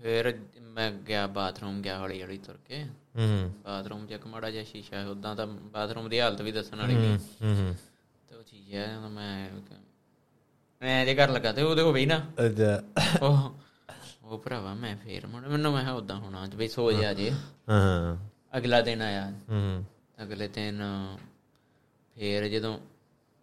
ਫਿਰ 0.00 0.38
ਮੈਂ 0.60 0.90
ਗਿਆ 0.90 1.26
ਬਾਥਰੂਮ 1.26 1.82
ਗਿਆ 1.82 1.98
ਹੌਲੀ 1.98 2.22
ਹੌਲੀ 2.22 2.38
ਤੁਰ 2.38 2.58
ਕੇ। 2.68 2.86
ਹੂੰ। 3.16 3.52
ਬਾਥਰੂਮ 3.64 4.06
'ਚ 4.06 4.10
ਇੱਕ 4.12 4.26
ਮਾੜਾ 4.26 4.50
ਜਿਹਾ 4.50 4.64
ਸ਼ੀਸ਼ਾ 4.64 4.96
ਹੈ 4.96 5.06
ਉਦਾਂ 5.06 5.36
ਤਾਂ 5.36 5.46
ਬਾਥਰੂਮ 5.46 6.08
ਦੀ 6.08 6.20
ਹਾਲਤ 6.20 6.42
ਵੀ 6.42 6.52
ਦੱਸਣ 6.52 6.76
ਵਾਲੀ 6.76 6.94
ਨਹੀਂ 6.94 7.18
ਹੂੰ 7.42 7.76
ਤੇ 8.28 8.34
ਉਹ 8.34 8.42
ਚੀਜ਼ 8.42 8.74
ਹੈ 8.74 8.98
ਮੈਂ 9.00 9.48
ਮੈਂ 10.82 11.06
ਜੇ 11.06 11.14
ਕਰ 11.14 11.28
ਲੱਗਾ 11.28 11.52
ਤੇ 11.52 11.62
ਉਹਦੇ 11.62 11.82
ਹੋਵੇ 11.82 12.00
ਹੀ 12.00 12.06
ਨਾ। 12.06 12.18
ਅੱਛਾ। 12.46 12.82
ਉਹ 13.22 13.54
ਉਹ 14.24 14.38
ਭਰਾਵਾ 14.38 14.74
ਮੈਂ 14.74 14.96
ਫੇਰ 14.96 15.26
ਮੁੜ 15.26 15.44
ਮੈਨੂੰ 15.46 15.72
ਮੈਂ 15.72 15.90
ਉਦਾਂ 15.92 16.16
ਹੋਣਾ 16.16 16.46
ਵੀ 16.56 16.68
ਸੋ 16.68 16.92
ਜਾ 16.92 17.12
ਜੇ। 17.14 17.30
ਹਾਂ। 17.70 18.16
ਅਗਲਾ 18.56 18.80
ਦਿਨ 18.80 19.02
ਆਇਆ। 19.02 19.32
ਹੂੰ 19.50 19.84
ਅਗਲੇ 20.22 20.48
ਦਿਨ 20.48 20.82
ਫੇਰ 22.16 22.48
ਜਦੋਂ 22.48 22.78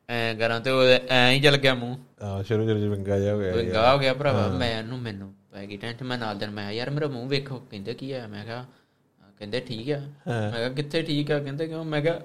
ਐ 0.10 0.34
ਕਰਾਂ 0.34 0.60
ਤੇ 0.60 0.72
ਉਹ 0.72 0.84
ਐ 1.10 1.32
ਹੀ 1.32 1.42
ਚਲ 1.42 1.58
ਗਿਆ 1.58 1.74
ਮੂੰਹ। 1.74 1.98
ਆ 2.24 2.42
ਸ਼ੁਰੂ 2.44 2.66
ਸ਼ੁਰੂ 2.68 2.92
ਵਿੰਗਾ 2.92 3.20
ਜਾ 3.20 3.34
ਹੋ 3.34 3.40
ਗਿਆ 3.40 3.52
ਕੋਈ 3.52 3.70
ਗਾ 3.72 3.94
ਹੋ 3.94 4.00
ਗਿਆ 4.00 4.14
ਭਰਾਵਾ 4.14 4.48
ਮੈਨੂੰ 4.48 5.00
ਮੈਨੂੰ 5.00 5.34
ਪੈ 5.52 5.66
ਗਈ 5.66 5.78
ਟੈਂਸ਼ਨ 5.78 6.06
ਮੈਂ 6.06 6.18
ਨਾਲ 6.18 6.38
ਦਿਨ 6.38 6.50
ਮੈਂ 6.52 6.72
ਯਾਰ 6.72 6.90
ਮੇਰਾ 6.90 7.08
ਮੂੰਹ 7.08 7.30
ਵੇਖੋ 7.30 7.60
ਕਹਿੰਦੇ 7.72 7.94
ਕੀ 7.94 8.12
ਆ 8.12 8.28
ਮੈਂ 8.28 8.46
ਕਿਹਾ 8.46 8.66
ਕਹਿੰਦੇ 9.40 9.60
ਠੀਕ 9.60 9.90
ਆ। 9.92 10.00
ਮੈਂ 10.28 10.52
ਕਿਹਾ 10.52 10.70
ਕਿੱਥੇ 10.70 11.02
ਠੀਕ 11.02 11.32
ਆ? 11.32 11.40
ਕਹਿੰਦੇ 11.40 11.68
ਕਿਉਂ? 11.68 11.84
ਮੈਂ 11.86 12.02
ਕਿਹਾ 12.02 12.20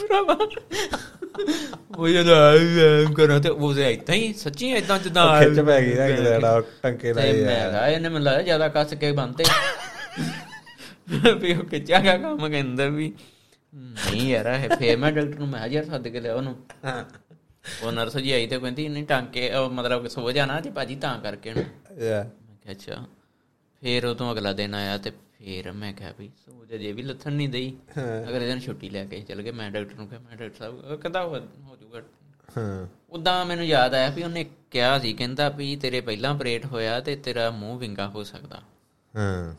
ਭਰਾਵਾ। 0.00 0.36
ਉਹ 1.98 2.08
ਜਦੋਂ 2.08 3.14
ਕਰਾਂ 3.14 3.38
ਤੇ 3.40 3.48
ਉਹ 3.48 3.78
ਇਦਾਂ 3.78 4.14
ਹੀ 4.14 4.32
ਸੱਚੀ 4.32 4.70
ਇਦਾਂ 4.72 4.98
ਜਿੱਦਾਂ 4.98 5.24
ਖਿੱਚ 5.42 5.60
ਪੈ 5.60 5.80
ਗਈ 5.82 5.94
ਨਾ 5.94 6.06
ਕਿਤੇ 6.08 6.22
ਜਿਹੜਾ 6.22 6.60
ਟੰਕੇ 6.82 7.12
ਤੇ 7.12 7.20
ਲਾਏ 7.20 7.44
ਮੈਂ 7.44 7.70
ਕਿਹਾ 7.70 7.86
ਇਹਨੇ 7.88 8.08
ਮੈਨੂੰ 8.08 8.22
ਲੱਗਦਾ 8.22 8.42
ਜ਼ਿਆਦਾ 8.42 8.68
ਕੱਸ 8.68 8.94
ਕੇ 8.94 9.12
ਬੰਨਤੇ 9.12 9.44
ਵੀ 11.40 11.52
ਉਹ 11.54 11.64
ਖਿੱਚਿਆ 11.64 12.00
ਗਿਆ 12.00 12.16
ਕੰਮ 12.16 12.48
ਕਹਿੰਦਾ 12.48 12.86
ਵੀ। 12.86 13.12
ਨਹੀਂ 13.74 14.28
ਯਾਰ 14.30 14.46
ਇਹ 14.46 14.68
ਫੇਰ 14.76 14.96
ਮੈਂ 14.96 15.12
ਡਾਕਟਰ 15.12 15.38
ਨੂੰ 15.38 15.48
ਮੈਂ 15.48 15.66
ਯਾਰ 15.68 15.84
ਸੱਦ 15.84 16.08
ਕੇ 16.08 16.20
ਲਿਆ 16.20 16.34
ਉਹਨੂੰ। 16.34 16.56
ਉਹ 17.82 17.92
ਨਰਸ 17.92 18.16
ਜੀ 18.16 18.32
ਆਈ 18.32 18.46
ਤੇ 18.46 18.58
ਕਹਿੰਦੀ 18.58 18.88
ਨਹੀਂ 18.88 19.04
ਟਾਂਕੇ 19.06 19.50
ਮਤਲਬ 19.72 20.02
ਕਿ 20.02 20.08
ਸੋ 20.08 20.30
ਜਾਣਾ 20.32 20.60
ਤੇ 20.60 20.70
ਭਾਜੀ 20.70 20.96
ਤਾਂ 20.96 21.18
ਕਰਕੇ 21.20 21.54
ਨਾ। 21.54 21.60
ਯਾ 22.04 22.22
ਮੈਂ 22.22 22.56
ਕਿਹਾ 22.62 22.72
ਅੱਛਾ। 22.72 23.04
ਫੇਰ 23.82 24.06
ਉਹ 24.06 24.14
ਤੋਂ 24.14 24.32
ਅਗਲਾ 24.32 24.52
ਦਿਨ 24.52 24.74
ਆਇਆ 24.74 24.98
ਤੇ 24.98 25.10
ਫੇਰ 25.10 25.72
ਮੈਂ 25.72 25.92
ਕਿਹਾ 25.92 26.12
ਵੀ 26.18 26.30
ਸੋਜ 26.46 26.74
ਜੇ 26.74 26.92
ਵੀ 26.92 27.02
ਲੱਥਣ 27.02 27.32
ਨਹੀਂ 27.32 27.48
ਦਈ। 27.48 27.76
ਅਗਲੇ 28.28 28.46
ਦਿਨ 28.46 28.60
ਛੁੱਟੀ 28.60 28.90
ਲੈ 28.90 29.04
ਕੇ 29.04 29.20
ਚਲ 29.20 29.42
ਗਏ 29.42 29.50
ਮੈਂ 29.50 29.70
ਡਾਕਟਰ 29.70 29.94
ਨੂੰ 29.94 30.08
ਕਿਹਾ 30.08 30.20
ਮੈਂ 30.20 30.36
ਡਾਕਟਰ 30.36 30.56
ਸਾਹਿਬ 30.58 30.96
ਕਹਿੰਦਾ 31.00 31.24
ਹੋ 31.24 31.38
ਜਾਊਗਾ। 31.38 32.02
ਹਾਂ। 32.58 32.86
ਉਦਾਂ 33.10 33.44
ਮੈਨੂੰ 33.44 33.66
ਯਾਦ 33.66 33.94
ਆਇਆ 33.94 34.10
ਵੀ 34.10 34.22
ਉਹਨੇ 34.22 34.44
ਕਿਹਾ 34.70 34.98
ਸੀ 34.98 35.12
ਕਹਿੰਦਾ 35.12 35.48
ਵੀ 35.48 35.76
ਤੇਰੇ 35.76 36.00
ਪਹਿਲਾਂ 36.00 36.30
ਆਪਰੇਟ 36.30 36.66
ਹੋਇਆ 36.66 37.00
ਤੇ 37.00 37.16
ਤੇਰਾ 37.16 37.50
ਮੂੰਹ 37.50 37.78
ਵਿੰਗਾ 37.78 38.08
ਹੋ 38.08 38.22
ਸਕਦਾ। 38.22 38.60
ਹਾਂ। 39.14 39.54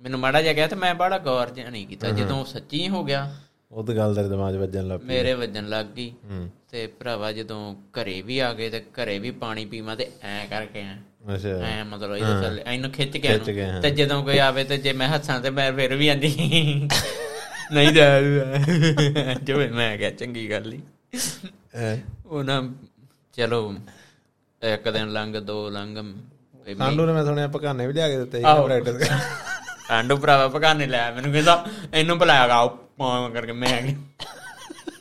ਮੈਨੂੰ 0.00 0.20
ਮਾੜਾ 0.20 0.42
ਜਿਹਾ 0.42 0.52
ਗਿਆ 0.52 0.66
ਤੇ 0.66 0.76
ਮੈਂ 0.76 0.94
ਬੜਾ 0.94 1.18
ਗੌਰ 1.18 1.50
ਜਿਹਾ 1.50 1.70
ਨਹੀਂ 1.70 1.86
ਕੀਤਾ। 1.86 2.10
ਜਦੋਂ 2.10 2.44
ਸੱਚੀ 2.44 2.88
ਹੋ 2.88 3.04
ਗਿਆ 3.04 3.36
ਉਹ 3.72 3.84
ਤਾਂ 3.84 3.94
ਗੱਲ 3.94 4.14
ਤੇਰੇ 4.14 4.28
ਦਿਮਾਗ 4.28 4.54
'ਚ 4.54 4.56
ਵੱਜਣ 4.56 4.88
ਲੱਗ 4.88 5.00
ਪਈ 5.00 5.06
ਮੇਰੇ 5.06 5.34
ਵੱਜਣ 5.34 5.68
ਲੱਗ 5.68 5.86
ਗਈ 5.86 6.10
ਹੂੰ। 6.24 6.50
ਤੇ 6.70 6.86
ਭਰਾਵਾ 6.86 7.32
ਜਦੋਂ 7.32 7.74
ਘਰੇ 7.74 8.22
ਵੀ 8.22 8.38
ਆ 8.38 8.52
ਗਏ 8.54 8.70
ਤੇ 8.70 8.80
ਘਰੇ 8.80 9.18
ਵੀ 9.18 9.30
ਪਾਣੀ 9.30 9.64
ਪੀਵਾਂ 9.66 9.96
ਤੇ 9.96 10.10
ਐ 10.22 10.46
ਕਰਕੇ 10.46 10.80
ਐ। 10.80 10.94
ਐ 11.28 11.82
ਮਤਲਬ 11.84 12.16
ਇਹਦੇ 12.16 12.42
ਥੱਲੇ 12.42 12.62
ਇਹਨੂੰ 12.66 12.90
ਖਿੱਚ 12.90 13.16
ਕੇ। 13.16 13.38
ਤੇ 13.82 13.90
ਜਦੋਂ 13.90 14.22
ਕੋਈ 14.24 14.38
ਆਵੇ 14.38 14.64
ਤੇ 14.64 14.76
ਜੇ 14.78 14.92
ਮੈਂ 14.92 15.08
ਹੱਸਾਂ 15.08 15.40
ਤੇ 15.40 15.50
ਮੈਂ 15.50 15.72
ਫਿਰ 15.72 15.94
ਵੀ 15.96 16.08
ਆਂਦੀ। 16.08 16.88
ਨਹੀਂ 17.72 17.92
ਜਾ 17.92 18.04
ਜੋ 19.42 19.56
ਮੈਂ 19.74 19.96
ਕਿਹਾ 19.98 20.10
ਚੰਗੀ 20.10 20.50
ਗੱਲ 20.50 20.72
ਹੀ 20.72 20.80
ਉਹ 22.26 22.42
ਨਾ 22.44 22.62
ਚਲੋ 23.34 23.74
ਇੱਕ 24.62 24.88
ਦਿਨ 24.88 25.12
ਲੰਘ 25.12 25.38
ਦੋ 25.40 25.68
ਲੰਘ 25.70 25.96
ਸਾਂਡੂ 26.78 27.06
ਨੇ 27.06 27.12
ਮੈਂ 27.12 27.24
ਸੁਣਿਆ 27.24 27.48
ਪਕਾਨੇ 27.48 27.86
ਵੀ 27.86 27.92
ਲਿਆ 27.92 28.08
ਕੇ 28.08 28.18
ਦਿੱਤੇ 28.18 28.38
ਸੀ। 28.38 28.44
ਪ੍ਰੈਕਟਿਸ 28.64 29.10
ਆਂਡੂ 29.90 30.16
ਭਰਾਵਾ 30.16 30.46
ਪਕਾਨੇ 30.48 30.86
ਲਿਆ 30.86 31.10
ਮੈਨੂੰ 31.10 31.32
ਕਹਿੰਦਾ 31.32 31.64
ਇਹਨੂੰ 31.94 32.18
ਬੁਲਾਇਆ 32.18 32.48
ਗਾ 32.48 32.64
ਪਾਉਂ 32.98 33.30
ਕਰਕੇ 33.30 33.52
ਮੈਂ 33.52 33.72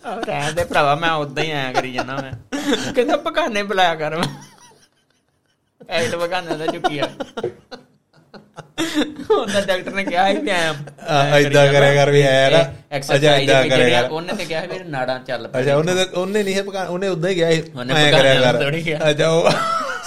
ਆ 0.05 0.15
ਰਹਿਣ 0.17 0.51
ਦੇ 0.53 0.63
ਭਰਾਵਾ 0.63 0.95
ਮੈਂ 0.95 1.11
ਉਦਾਂ 1.11 1.43
ਹੀ 1.43 1.51
ਆਇਆ 1.51 1.71
ਕਰੀ 1.73 1.91
ਜਾਂਦਾ 1.93 2.15
ਮੈਂ। 2.15 2.31
ਕਹਿੰਦਾ 2.93 3.17
ਪਕਾਨੇ 3.17 3.63
ਬੁਲਾਇਆ 3.63 3.95
ਕਰ 3.95 4.17
ਮੈਂ। 4.17 4.27
ਐ 5.89 6.07
ਤਾਂ 6.09 6.19
ਪਕਾਨੇ 6.19 6.55
ਦਾ 6.57 6.65
ਚੁੱਕਿਆ 6.67 7.09
ਉਹਦਾ 9.29 9.61
ਡਾਕਟਰ 9.61 9.91
ਨੇ 9.91 10.03
ਕਿਹਾ 10.03 10.27
ਸੀ 10.31 10.37
ਵੀ 10.37 10.49
ਐ 10.49 11.39
ਏਦਾਂ 11.39 11.65
ਕਰਿਆ 11.67 11.93
ਕਰ 11.95 12.09
ਵੀ 12.11 12.21
ਐ 12.21 12.49
ਨਾ। 12.49 12.61
ਅੱਛਾ, 12.97 13.15
ਵੀ 13.37 13.45
ਕਰਿਆ 13.69 14.01
ਕਰ। 14.01 14.09
ਉਹਨੇ 14.11 14.33
ਤੇ 14.33 14.45
ਕਿਹਾ 14.45 14.61
ਵੀ 14.65 14.79
ਨਾੜਾਂ 14.79 15.19
ਚੱਲ 15.19 15.47
ਪੈ 15.47 15.59
ਅੱਛਾ 15.61 15.75
ਉਹਨੇ 15.75 15.93
ਉਹਨੇ 16.13 16.43
ਨਹੀਂ 16.43 16.55
ਹੈ 16.55 16.63
ਪਕਾ 16.63 16.83
ਉਹਨੇ 16.83 17.07
ਉਦਾਂ 17.07 17.29
ਹੀ 17.29 17.35
ਗਿਆ 17.35 17.51
ਸੀ 17.51 17.63
ਉਹਨੇ 17.75 17.93
ਐਂ 17.93 18.11
ਕਰਿਆ 18.11 18.51
ਕਰ। 18.51 19.09
ਅੱਛਾ 19.11 19.29
ਉਹ 19.29 19.49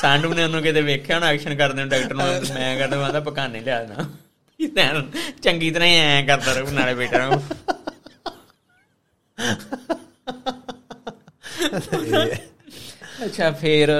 ਸਾਂਡੂ 0.00 0.34
ਨੇ 0.34 0.44
ਉਹਨੂੰ 0.44 0.62
ਕਿਤੇ 0.62 0.80
ਵੇਖਿਆ 0.82 1.18
ਨਾ 1.18 1.28
ਐਕਸ਼ਨ 1.28 1.54
ਕਰਦੇ 1.54 1.80
ਨੂੰ 1.80 1.88
ਡਾਕਟਰ 1.88 2.14
ਨੂੰ 2.14 2.26
ਮੈਂ 2.26 2.76
ਕਹਿੰਦਾ 2.78 2.96
ਮੈਂ 2.96 3.10
ਤਾਂ 3.10 3.20
ਪਕਾਨੇ 3.20 3.60
ਲਿਆ 3.60 3.82
ਦੇਣਾ 3.84 4.06
ਇਹ 4.60 5.02
ਚੰਗੀ 5.42 5.70
ਤਰ੍ਹਾਂ 5.70 5.88
ਹੀ 5.88 5.96
ਐ 5.96 6.22
ਕਰਦਾ 6.22 6.52
ਰਹੂ 6.52 6.70
ਨਾਲੇ 6.70 6.94
ਬੇਟਾ 6.94 7.18
ਨੂੰ 7.26 7.42
ਅੱਛਾ 13.24 13.50
ਫੇਰ 13.50 13.90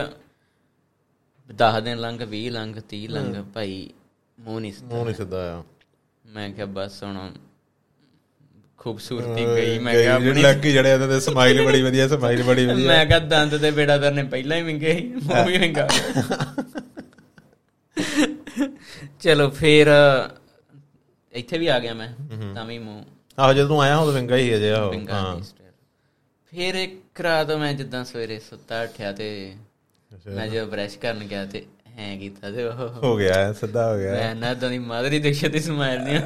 10 1.49 1.81
ਦਿਨ 1.85 1.99
ਲੰਘ 1.99 2.19
20 2.29 2.49
ਲੰਘ 2.51 2.75
30 2.93 3.07
ਲੰਘ 3.09 3.43
ਭਾਈ 3.55 3.89
ਮੂੰਹ 4.39 4.61
ਨਹੀਂ 4.61 4.73
ਸਿੱਧਾ। 4.73 4.95
ਮੂੰਹ 4.95 5.05
ਨਹੀਂ 5.05 5.15
ਸਿੱਧਾ 5.15 5.43
ਆ 5.53 5.63
ਮੈਂ 6.25 6.49
ਕਿਹਾ 6.51 6.67
ਬਸ 6.67 7.03
ਹੁਣ 7.03 7.31
ਖੂਬਸੂਰਤੀ 8.79 9.45
ਗਈ 9.47 9.79
ਮੈਂ 9.79 9.95
ਕਿਹਾ 9.95 10.15
ਆਪਣੀ 10.15 10.43
ਲੱਕੀ 10.43 10.73
ਜੜੇ 10.73 10.93
ਉਹਨਾਂ 10.95 11.09
ਦੇ 11.09 11.19
ਸਮਾਈਲ 11.21 11.63
ਬੜੀ 11.65 11.83
ਵਧੀਆ 11.83 12.09
ਸਮਾਈਲ 12.09 12.43
ਬੜੀ 12.43 12.67
ਵਧੀਆ। 12.67 12.87
ਮੈਂ 12.87 13.05
ਕਿਹਾ 13.07 13.19
ਦੰਦ 13.19 13.57
ਤੇ 13.61 13.71
ਬੇੜਾਦਰ 13.71 14.13
ਨੇ 14.13 14.23
ਪਹਿਲਾਂ 14.25 14.57
ਹੀ 14.57 14.63
ਵਿੰਗੇ 14.63 14.95
ਮੂੰਹ 15.25 15.45
ਵੀ 15.47 15.59
ਵਿੰਗਾ। 15.59 15.89
ਚਲੋ 19.21 19.49
ਫੇਰ 19.51 19.89
ਇੱਥੇ 21.33 21.59
ਵੀ 21.59 21.67
ਆ 21.67 21.79
ਗਿਆ 21.79 21.95
ਮੈਂ 21.95 22.09
ਤਾਂ 22.55 22.65
ਵੀ 22.65 22.79
ਮੂੰਹ। 22.79 23.05
ਆਹੋ 23.39 23.53
ਜਦੋਂ 23.53 23.69
ਤੂੰ 23.69 23.81
ਆਇਆ 23.83 23.97
ਉਦੋਂ 23.97 24.13
ਵਿੰਗਾ 24.13 24.37
ਹੀ 24.37 24.55
ਅਜੇ 24.55 24.71
ਹਾਂ 24.73 25.37
ਫਿਰ 26.53 26.75
ਇੱਕ 26.75 27.21
ਰਾਤ 27.21 27.51
ਮੈਂ 27.51 27.73
ਜਿੱਦਾਂ 27.75 28.05
ਸਵੇਰੇ 28.05 28.39
ਸੁੱਤਾ 28.41 28.83
ਉੱਠਿਆ 28.83 29.13
ਤੇ 29.13 29.29
ਮੈਂ 30.27 30.47
ਜਦੋਂ 30.49 30.67
ਬ੍ਰਸ਼ 30.67 30.97
ਕਰਨ 30.99 31.25
ਗਿਆ 31.25 31.45
ਤੇ 31.45 31.65
ਹੈ 31.99 32.17
ਕੀਤਾ 32.17 32.51
ਤੇ 32.51 32.65
ਉਹ 32.65 32.89
ਹੋ 33.03 33.17
ਗਿਆ 33.17 33.53
ਸਿੱਧਾ 33.53 33.93
ਹੋ 33.93 33.99
ਗਿਆ। 33.99 34.13
ਮੈਂ 34.13 34.35
ਨਾ 34.35 34.53
ਤਾਂ 34.55 34.71
ਦੀ 34.71 34.79
ਮਾਦਰੀ 34.79 35.19
ਦੇਖਿਆ 35.19 35.49
ਤੇ 35.49 35.61
ਸਮਾਈਲ 35.61 36.01
ਨਹੀਂ 36.01 36.19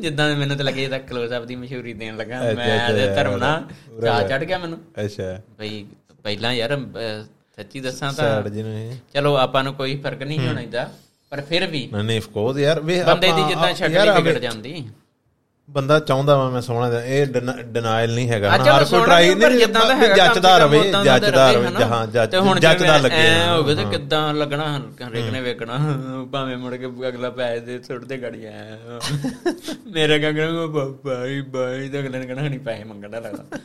ਜਿੱਦਾਂ 0.00 0.28
ਮੈਨੂੰ 0.36 0.56
ਤਾਂ 0.56 0.64
ਲੱਗੇ 0.64 0.80
ਜਿੱਦਾਂ 0.80 0.98
ਕਲੋਜ਼ 1.00 1.32
ਅਪ 1.34 1.44
ਦੀ 1.44 1.56
ਮਸ਼ਹੂਰੀ 1.56 1.92
ਦੇਣ 1.92 2.16
ਲੱਗਾ 2.16 2.40
ਮੈਂ 2.54 2.78
ਤੇ 2.88 3.06
ਧਰਮ 3.14 3.36
ਨਾ 3.36 3.52
ਚਾ। 4.02 4.20
ਚੜ 4.28 4.42
ਗਿਆ 4.44 4.58
ਮੈਨੂੰ। 4.58 4.78
ਅੱਛਾ। 5.04 5.40
ਬਈ 5.58 5.84
ਪਹਿਲਾਂ 6.22 6.52
ਯਾਰ 6.52 6.78
ਸੱਚੀ 7.56 7.80
ਦੱਸਾਂ 7.80 8.12
ਤਾਂ 8.12 8.42
ਚਲੋ 9.14 9.34
ਆਪਾਂ 9.36 9.62
ਨੂੰ 9.64 9.74
ਕੋਈ 9.74 9.96
ਫ਼ਰਕ 9.96 10.22
ਨਹੀਂ 10.22 10.38
ਹੋਣਾ 10.38 10.60
ਇਹਦਾ 10.60 10.90
ਪਰ 11.32 11.40
ਫਿਰ 11.40 11.66
ਵੀ 11.66 11.88
ਨਹੀਂ 11.92 12.04
ਨਹੀਂ 12.04 12.20
ਕੋਸ 12.34 12.56
ਯਾਰ 12.58 12.80
ਵੇ 12.80 13.02
ਬੰਦੇ 13.04 13.32
ਦੀ 13.32 13.42
ਜਿੱਦਾਂ 13.48 13.74
ਸ਼ਕਲ 13.74 14.12
ਵਿਗੜ 14.12 14.38
ਜਾਂਦੀ। 14.38 14.84
ਬੰਦਾ 15.68 15.98
ਚਾਹੁੰਦਾ 16.00 16.36
ਵਾ 16.36 16.48
ਮੈਂ 16.50 16.60
ਸੋਹਣਾ 16.60 16.88
ਜਿਹਾ। 16.90 17.00
ਇਹ 17.04 17.26
ਡਿਨਾਇਲ 17.66 18.14
ਨਹੀਂ 18.14 18.28
ਹੈਗਾ 18.30 18.50
ਹਰ 18.50 18.84
ਕੋਈ 18.84 19.00
ਟਰਾਈ 19.00 19.34
ਨਹੀਂ 19.34 19.58
ਜਿੱਦਾਂ 19.58 19.84
ਦਾ 19.88 19.94
ਹੈਗਾ 19.96 20.14
ਜੱਚਦਾ 20.16 20.58
ਕੰਮ 20.58 20.72
ਰਵੇ 20.74 20.90
ਦਾ 20.90 21.02
ਜੱਚਦਾ 21.04 21.46
ਰਵੇ, 21.50 21.56
ਰਵੇ 21.56 21.66
ਹਨਾ। 21.68 21.78
ਜਹਾਂ 21.80 22.06
ਜੱਜ 22.06 22.30
ਤੇ 22.30 22.38
ਹੁਣ 22.38 22.60
ਜੱਚਦਾ 22.60 22.86
ਜਿਵੇਂ 22.86 23.00
ਲੱਗੇ 23.00 23.16
ਐਂ 23.18 23.38
ਹਾਂ, 23.38 23.56
ਹੋਵੇ 23.56 23.74
ਤੇ 23.74 23.84
ਹਾਂ। 23.84 23.90
ਕਿੱਦਾਂ 23.90 24.34
ਲੱਗਣਾ 24.34 24.66
ਹਰੇਕ 25.02 25.30
ਨੇ 25.32 25.40
ਵੇਖਣਾ 25.40 25.78
ਭਾਵੇਂ 26.32 26.56
ਮੁੜ 26.56 26.74
ਕੇ 26.74 26.86
ਅਗਲਾ 27.08 27.30
ਪੈਸੇ 27.30 27.60
ਦੇ 27.60 27.78
ਸੁੱਟਦੇ 27.82 28.18
ਗੜੀਆਂ 28.18 28.52
ਮੇਰੇ 29.92 30.18
ਕੰਗਣ 30.18 30.66
ਕੋ 30.68 30.86
ਬਾਈ 31.04 31.40
ਬਾਈ 31.50 31.88
ਤਾਂ 31.88 32.00
ਅਗਲੇ 32.00 32.18
ਨੇ 32.18 32.26
ਕਹਣਾ 32.26 32.42
ਨਹੀਂ 32.42 32.58
ਪੈਸੇ 32.60 32.84
ਮੰਗਣਾ 32.84 33.18
ਲੱਗਦਾ 33.18 33.58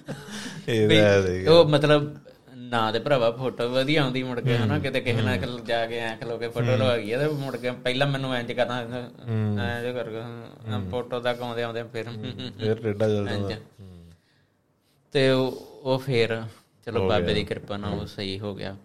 ਇਹ 0.67 1.47
ਉਹ 1.49 1.65
ਮਤਲਬ 1.65 2.09
ਨਾ 2.69 2.91
ਤੇ 2.91 2.99
ਭਰਾਵਾ 2.99 3.31
ਫੋਟੋ 3.31 3.69
ਵਧੀਆ 3.69 4.01
ਆਉਂਦੀ 4.03 4.23
ਮੁੜ 4.23 4.39
ਕੇ 4.39 4.57
ਹਨਾ? 4.57 4.79
ਕਿਤੇ 4.79 5.01
ਕਿਸੇ 5.01 5.21
ਨਾਲ 5.21 5.59
ਜਾ 5.59 5.85
ਕੇ 5.85 5.97
ਐ 5.99 6.15
ਖਲੋ 6.15 6.37
ਕੇ 6.37 6.47
ਫੋਟੋ 6.47 6.75
ਲਵਾ 6.77 6.97
ਗਈ 6.97 7.09
ਤੇ 7.09 7.27
ਮੁੜ 7.27 7.55
ਕੇ 7.57 7.71
ਪਹਿਲਾਂ 7.71 8.07
ਮੈਨੂੰ 8.07 8.35
ਇੰਜ 8.35 8.51
ਕਰਨਾ 8.51 8.77
ਐ 9.63 9.83
ਜੋ 9.83 9.93
ਕਰਕੇ 9.93 10.21
ਫੋਟੋ 10.91 11.19
ਤੱਕ 11.19 11.41
ਆਉਂਦੇ 11.41 11.63
ਆਉਂਦੇ 11.63 11.83
ਫਿਰ 11.83 12.05
ਫਿਰ 12.59 12.75
ਟੇਡਾ 12.75 13.07
ਚੱਲਦਾ। 13.07 13.55
ਤੇ 15.11 15.29
ਉਹ 15.31 16.01
ਫੇਰ 16.05 16.41
ਚਲੋ 16.85 17.09
ਬਾਬੇ 17.09 17.33
ਦੀ 17.33 17.43
ਕਿਰਪਾ 17.43 17.77
ਨਾਲ 17.77 17.93
ਉਹ 17.93 18.05
ਸਹੀ 18.05 18.39
ਹੋ 18.39 18.55
ਗਿਆ। 18.55 18.75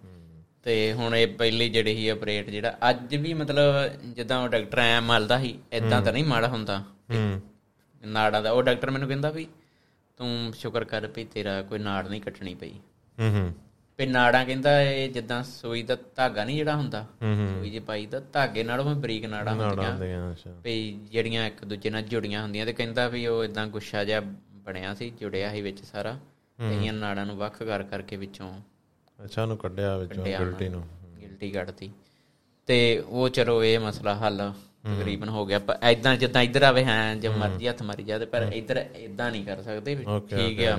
ਤੇ 0.63 0.93
ਹੁਣ 0.93 1.15
ਇਹ 1.15 1.27
ਪਹਿਲੀ 1.27 1.69
ਜਿਹੜੀ 1.69 1.95
ਸੀ 1.95 2.07
ਆਪਰੇਟ 2.09 2.49
ਜਿਹੜਾ 2.49 2.77
ਅੱਜ 2.89 3.15
ਵੀ 3.15 3.33
ਮਤਲਬ 3.33 3.73
ਜਿੱਦਾਂ 4.05 4.43
ਉਹ 4.43 4.49
ਡਾਕਟਰ 4.49 4.79
ਐ 4.79 4.99
ਮਲਦਾ 5.01 5.39
ਸੀ 5.39 5.59
ਇਦਾਂ 5.73 6.01
ਤਾਂ 6.01 6.13
ਨਹੀਂ 6.13 6.23
ਮਾੜਾ 6.23 6.47
ਹੁੰਦਾ। 6.47 6.79
ਹੂੰ। 7.13 7.41
ਨਾੜਾਂ 8.05 8.41
ਦਾ 8.41 8.51
ਉਹ 8.51 8.63
ਡਾਕਟਰ 8.63 8.91
ਮੈਨੂੰ 8.91 9.07
ਕਹਿੰਦਾ 9.07 9.29
ਵੀ 9.29 9.47
ਤੂੰ 10.17 10.53
ਸ਼ੁਕਰ 10.57 10.83
ਕਰ 10.83 11.07
ਵੀ 11.07 11.23
ਤੇਰਾ 11.25 11.61
ਕੋਈ 11.61 11.79
ਨਾੜ 11.79 12.07
ਨਹੀਂ 12.07 12.21
ਕੱਟਣੀ 12.21 12.55
ਪਈ। 12.55 12.71
ਹੂੰ 13.19 13.29
ਹੂੰ। 13.31 13.53
ਵੀ 13.99 14.05
ਨਾੜਾਂ 14.05 14.45
ਕਹਿੰਦਾ 14.45 14.81
ਇਹ 14.81 15.09
ਜਿੱਦਾਂ 15.09 15.43
ਸੂਈ 15.43 15.83
ਦਾ 15.83 15.97
ਧਾਗਾ 16.15 16.43
ਨਹੀਂ 16.45 16.55
ਜਿਹੜਾ 16.57 16.75
ਹੁੰਦਾ 16.75 17.01
ਹੂੰ 17.21 17.35
ਹੂੰ। 17.35 17.47
ਸੂਈ 17.47 17.69
ਜੇ 17.69 17.79
ਪਾਈ 17.79 18.05
ਦਾ 18.05 18.19
ਧਾਗੇ 18.33 18.63
ਨਾਲੋਂ 18.63 18.85
ਵੀ 18.85 18.93
ਬਰੀਕ 19.01 19.25
ਨਾੜਾਂ 19.25 19.53
ਹੁੰਦੀਆਂ। 19.55 20.25
ਵੀ 20.63 20.99
ਜਿਹੜੀਆਂ 21.11 21.45
ਇੱਕ 21.47 21.63
ਦੂਜੇ 21.65 21.89
ਨਾਲ 21.89 22.01
ਜੁੜੀਆਂ 22.01 22.41
ਹੁੰਦੀਆਂ 22.41 22.65
ਤੇ 22.65 22.73
ਕਹਿੰਦਾ 22.73 23.07
ਵੀ 23.07 23.25
ਉਹ 23.27 23.43
ਇਦਾਂ 23.43 23.65
ਗੁੱਛਾ 23.67 24.03
ਜਿਹਾ 24.03 24.21
ਬਣਿਆ 24.65 24.93
ਸੀ 24.93 25.09
ਜੁੜਿਆ 25.09 25.51
ਸੀ 25.51 25.61
ਵਿੱਚ 25.61 25.83
ਸਾਰਾ। 25.83 26.17
ਤੇ 26.59 26.75
ਇਹਨਾਂ 26.75 26.93
ਨਾੜਾਂ 26.93 27.25
ਨੂੰ 27.25 27.37
ਵੱਖ 27.37 27.63
ਕਰ 27.63 27.83
ਕਰਕੇ 27.83 28.15
ਵਿੱਚੋਂ 28.15 28.51
ਅੱਛਾ 29.19 29.41
ਉਹਨੂੰ 29.41 29.57
ਕੱਢਿਆ 29.57 29.97
ਵਿੱਚੋਂ 29.97 30.25
ਗਿਲਟੀ 30.25 30.69
ਨੂੰ। 30.69 30.83
ਗਿਲਟੀ 31.21 31.51
ਕੱਢਤੀ। 31.51 31.91
ਤੇ 32.67 32.77
ਉਹ 33.07 33.29
ਚਲੋ 33.29 33.63
ਇਹ 33.63 33.79
ਮਸਲਾ 33.79 34.15
ਹੱਲ 34.15 34.37
ਤਕਰੀਬਨ 34.85 35.29
ਹੋ 35.29 35.45
ਗਿਆ। 35.45 35.59
ਪਰ 35.59 35.77
ਇਦਾਂ 35.91 36.15
ਜਿੱਦਾਂ 36.17 36.41
ਇੱਧਰ 36.41 36.63
ਆਵੇ 36.63 36.85
ਹਾਂ 36.85 37.15
ਜੇ 37.15 37.29
ਮਰਜ਼ੀ 37.29 37.67
ਹੱਥ 37.67 37.81
ਮਾਰੀ 37.83 38.03
ਜਾਦੇ 38.03 38.25
ਪਰ 38.25 38.41
ਇੱਧਰ 38.53 38.85
ਇਦਾਂ 38.95 39.31
ਨਹੀਂ 39.31 39.45
ਕਰ 39.45 39.61
ਸਕਦੇ 39.61 39.95
ਠੀਕ 40.29 40.61
ਆ 40.61 40.75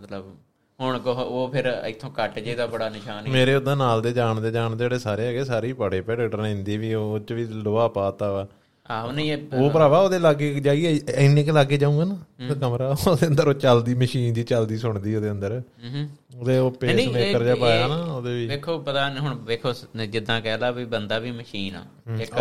ਮਤਲਬ 0.00 0.34
ਹੁਣ 0.82 0.98
ਕੋ 0.98 1.12
ਉਹ 1.12 1.50
ਫਿਰ 1.52 1.66
ਇੱਥੋਂ 1.86 2.10
ਕੱਟ 2.10 2.38
ਜੇ 2.38 2.54
ਦਾ 2.54 2.66
ਬੜਾ 2.66 2.88
ਨਿਸ਼ਾਨ 2.88 3.26
ਹੀ। 3.26 3.30
ਮੇਰੇ 3.30 3.54
ਉਹਦਾ 3.54 3.74
ਨਾਲ 3.74 4.02
ਦੇ 4.02 4.12
ਜਾਣਦੇ 4.12 4.50
ਜਾਣਦੇ 4.50 4.84
ਜਿਹੜੇ 4.84 4.98
ਸਾਰੇ 4.98 5.26
ਹੈਗੇ 5.26 5.44
ਸਾਰੇ 5.44 5.68
ਹੀ 5.68 5.72
ਪੜੇ 5.72 6.02
ਨੇ 6.06 6.48
ਹਿੰਦੀ 6.48 6.76
ਵੀ 6.76 6.94
ਉਹ 6.94 7.18
ਚ 7.18 7.32
ਵੀ 7.32 7.44
ਲੋਹਾ 7.44 7.88
ਪਾਤਾ 7.88 8.32
ਵਾ। 8.32 8.46
ਆਹੋ 8.90 9.12
ਨਹੀਂ 9.12 9.32
ਇਹ 9.32 9.38
ਉਹ 9.54 9.70
ਭਰਾਵਾ 9.70 9.98
ਉਹਦੇ 9.98 10.18
ਲਾਗੇ 10.18 10.60
ਜਾਈਏ 10.60 11.00
ਇੰਨੇ 11.14 11.44
ਕਿ 11.44 11.52
ਲਾਗੇ 11.52 11.76
ਜਾਊਂਗਾ 11.76 12.04
ਨਾ 12.04 12.16
ਤੇ 12.48 12.54
ਕਮਰਾ 12.54 12.96
ਉਹਦੇ 13.08 13.26
ਅੰਦਰ 13.26 13.48
ਉਹ 13.48 13.54
ਚੱਲਦੀ 13.54 13.94
ਮਸ਼ੀਨ 13.94 14.32
ਦੀ 14.34 14.42
ਚੱਲਦੀ 14.42 14.78
ਸੁਣਦੀ 14.78 15.14
ਉਹਦੇ 15.14 15.30
ਅੰਦਰ। 15.30 15.52
ਹੂੰ 15.94 16.08
ਉਹਦੇ 16.38 16.58
ਉਹ 16.58 16.70
ਪੇਸ 16.70 17.08
ਮੇਕਰ 17.08 17.42
ਜਿਹਾ 17.44 17.54
ਪਾਇਆ 17.54 17.86
ਨਾ 17.88 17.94
ਉਹਦੇ 17.94 18.34
ਵੀ। 18.34 18.46
ਵੇਖੋ 18.46 18.78
ਪਤਾ 18.78 19.08
ਨੀ 19.08 19.18
ਹੁਣ 19.18 19.34
ਵੇਖੋ 19.34 19.72
ਜਿੱਦਾਂ 20.06 20.40
ਕਹਿ 20.40 20.58
ਲਾ 20.58 20.70
ਵੀ 20.70 20.84
ਬੰਦਾ 20.84 21.18
ਵੀ 21.18 21.30
ਮਸ਼ੀਨ 21.30 21.76
ਆ। 21.76 21.84
ਇੱਕ 22.20 22.34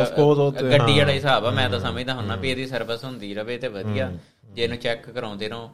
ਗੱਡੀ 0.61 0.99
ਵਾਲਾ 0.99 1.11
ਹਿਸਾਬ 1.11 1.45
ਆ 1.45 1.51
ਮੈਂ 1.51 1.69
ਤਾਂ 1.69 1.79
ਸਮਝਦਾ 1.79 2.13
ਹੁੰਨਾ 2.13 2.35
ਵੀ 2.35 2.49
ਇਹਦੀ 2.51 2.67
ਸਰਵਿਸ 2.67 3.03
ਹੁੰਦੀ 3.03 3.33
ਰਵੇ 3.33 3.57
ਤੇ 3.57 3.67
ਵਧੀਆ। 3.67 4.11
ਜੇ 4.53 4.63
ਇਹਨੂੰ 4.63 4.77
ਚੈੱਕ 4.77 5.09
ਕਰਾਉਂਦੇ 5.09 5.49
ਰਹੋ 5.49 5.69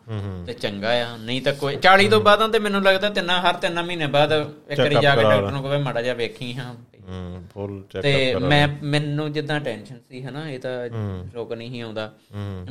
ਤੇ 0.47 0.53
ਚੰਗਾ 0.53 0.89
ਆ। 1.03 1.15
ਨਹੀਂ 1.17 1.41
ਤਾਂ 1.41 1.53
ਕੋਈ 1.53 1.77
40 1.77 2.07
ਤੋਂ 2.09 2.19
ਬਾਅਦਾਂ 2.21 2.49
ਤੇ 2.49 2.59
ਮੈਨੂੰ 2.59 2.81
ਲੱਗਦਾ 2.83 3.09
ਤਿੰਨਾਂ 3.09 3.39
ਹਰ 3.41 3.53
ਤਿੰਨਾਂ 3.53 3.83
ਮਹੀਨੇ 3.83 4.07
ਬਾਅਦ 4.07 4.31
ਇੱਕ 4.69 4.79
ਵਾਰੀ 4.79 4.95
ਜਾ 5.01 5.15
ਕੇ 5.15 5.23
ਡਾਕਟਰ 5.23 5.51
ਨੂੰ 5.51 5.63
ਕਹੇ 5.63 5.77
ਮਾੜਾ 5.77 6.01
ਜਿਹਾ 6.01 6.13
ਵੇਖੀ 6.13 6.53
ਹਾਂ। 6.57 6.73
ਹੂੰ 7.09 7.43
ਫੁੱਲ 7.53 7.81
ਚੈੱਕ 7.91 8.03
ਤੇ 8.03 8.35
ਮੈਂ 8.35 8.67
ਮੈਨੂੰ 8.83 9.31
ਜਿੱਦਾਂ 9.33 9.59
ਟੈਨਸ਼ਨ 9.59 9.99
ਸੀ 10.09 10.23
ਹਨਾ 10.23 10.49
ਇਹ 10.49 10.59
ਤਾਂ 10.59 10.71
ਰੁਕ 11.35 11.53
ਨਹੀਂ 11.53 11.81
ਆਉਂਦਾ। 11.81 12.11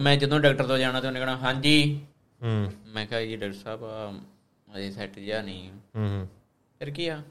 ਮੈਂ 0.00 0.16
ਜਦੋਂ 0.16 0.40
ਡਾਕਟਰ 0.40 0.66
ਤੋਂ 0.66 0.78
ਜਾਣਾ 0.78 1.00
ਤੇ 1.00 1.06
ਉਹਨੇ 1.06 1.20
ਕਹਣਾ 1.20 1.36
ਹਾਂਜੀ। 1.36 2.00
ਹੂੰ। 2.42 2.72
ਮੈਂ 2.86 3.06
ਕਿਹਾ 3.06 3.20
ਜੀ 3.20 3.36
ਡਾਕਟਰ 3.36 3.58
ਸਾਹਿਬ 3.64 3.84
ਆ 3.84 4.12
ਅਜੇ 4.76 4.90
ਸੈੱਟ 4.90 5.18
ਜਿਆ 5.18 5.42
ਨਹੀਂ। 5.42 5.70
ਹੂੰ 5.96 6.28
ਫਿਰ 6.78 6.90
ਕੀ 6.90 7.08
ਆ? 7.08 7.22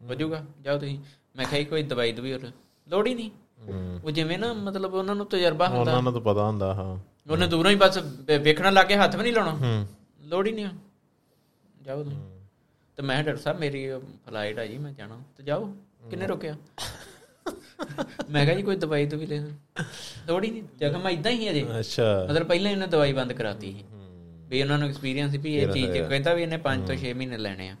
ਹੋ 0.00 0.14
ਜਾਊਗਾ 0.14 0.44
ਜਾਓ 0.62 0.78
ਤੁਸੀਂ। 0.78 0.98
ਮੈਂ 1.36 1.46
ਕਿਹਾ 1.46 1.62
ਕੋਈ 1.64 1.82
ਦਵਾਈ 1.82 2.12
ਦਵਾਈ 2.12 2.32
ਹੋਰ? 2.32 2.50
ਲੋੜ 2.88 3.06
ਹੀ 3.06 3.14
ਨਹੀਂ। 3.14 3.30
ਉਹ 4.04 4.10
ਜਿਵੇਂ 4.10 4.38
ਨਾ 4.38 4.52
ਮਤਲਬ 4.52 4.94
ਉਹਨਾਂ 4.94 5.14
ਨੂੰ 5.14 5.26
ਤਜਰਬਾ 5.26 5.68
ਹੁੰਦਾ। 5.68 5.80
ਉਹਨਾਂ 5.80 6.02
ਨੂੰ 6.02 6.12
ਤਾਂ 6.12 6.20
ਪਤਾ 6.20 6.44
ਹੁੰਦਾ 6.44 6.74
ਹਾਂ। 6.74 7.11
ਉਹਨੇ 7.30 7.46
ਦੂਰੋਂ 7.46 7.70
ਹੀ 7.70 7.76
ਬਸ 7.76 7.98
ਵੇਖਣਾ 8.40 8.70
ਲਾ 8.70 8.82
ਕੇ 8.82 8.96
ਹੱਥ 8.96 9.16
ਵੀ 9.16 9.22
ਨਹੀਂ 9.22 9.32
ਲਾਉਣਾ। 9.32 9.50
ਹੂੰ। 9.50 9.86
ਲੋੜ 10.24 10.46
ਹੀ 10.46 10.52
ਨਹੀਂ 10.52 10.66
ਜਾਓ 11.82 12.02
ਤੁਸੀਂ। 12.02 12.18
ਤੇ 12.96 13.02
ਮੈਂ 13.02 13.24
ਡਾਕਟਰ 13.24 13.40
ਸਾਹਿਬ 13.40 13.58
ਮੇਰੀ 13.58 13.88
ਫਲਾਈਟ 14.26 14.58
ਆ 14.58 14.66
ਜੀ 14.66 14.78
ਮੈਂ 14.78 14.92
ਜਾਣਾ। 14.92 15.22
ਤੇ 15.36 15.42
ਜਾਓ। 15.42 15.76
ਕਿੰਨੇ 16.10 16.26
ਰੁਕਿਆ? 16.26 16.56
ਮੈਂ 18.30 18.44
ਕਿਹਾ 18.44 18.56
ਜੀ 18.56 18.62
ਕੋਈ 18.62 18.76
ਦਵਾਈ 18.76 19.06
ਤੋਂ 19.06 19.18
ਵੀ 19.18 19.26
ਲੈ। 19.26 19.38
ਲੋੜ 20.28 20.44
ਹੀ 20.44 20.50
ਨਹੀਂ। 20.50 20.62
ਜ਼ਖਮ 20.78 21.08
ਇਦਾਂ 21.08 21.32
ਹੀ 21.32 21.50
ਅਜੇ 21.50 21.66
ਅੱਛਾ। 21.78 22.26
ਮਤਲਬ 22.30 22.46
ਪਹਿਲਾਂ 22.46 22.70
ਇਹਨੇ 22.70 22.86
ਦਵਾਈ 22.86 23.12
ਬੰਦ 23.12 23.32
ਕਰਾਤੀ 23.32 23.72
ਸੀ। 23.72 23.84
ਵੀ 24.48 24.62
ਉਹਨਾਂ 24.62 24.78
ਨੂੰ 24.78 24.88
ਐਕਸਪੀਰੀਅੰਸ 24.88 25.34
ਵੀ 25.34 25.56
ਇਹ 25.56 25.72
ਚੀਜ਼ 25.72 25.98
ਕਹਿੰਦਾ 25.98 26.34
ਵੀ 26.34 26.42
ਇਹਨੇ 26.42 26.56
5 26.56 26.86
ਤੋਂ 26.86 26.94
6 26.94 27.12
ਮਹੀਨੇ 27.14 27.36
ਲੈਣੇ 27.36 27.68
ਆ। 27.68 27.76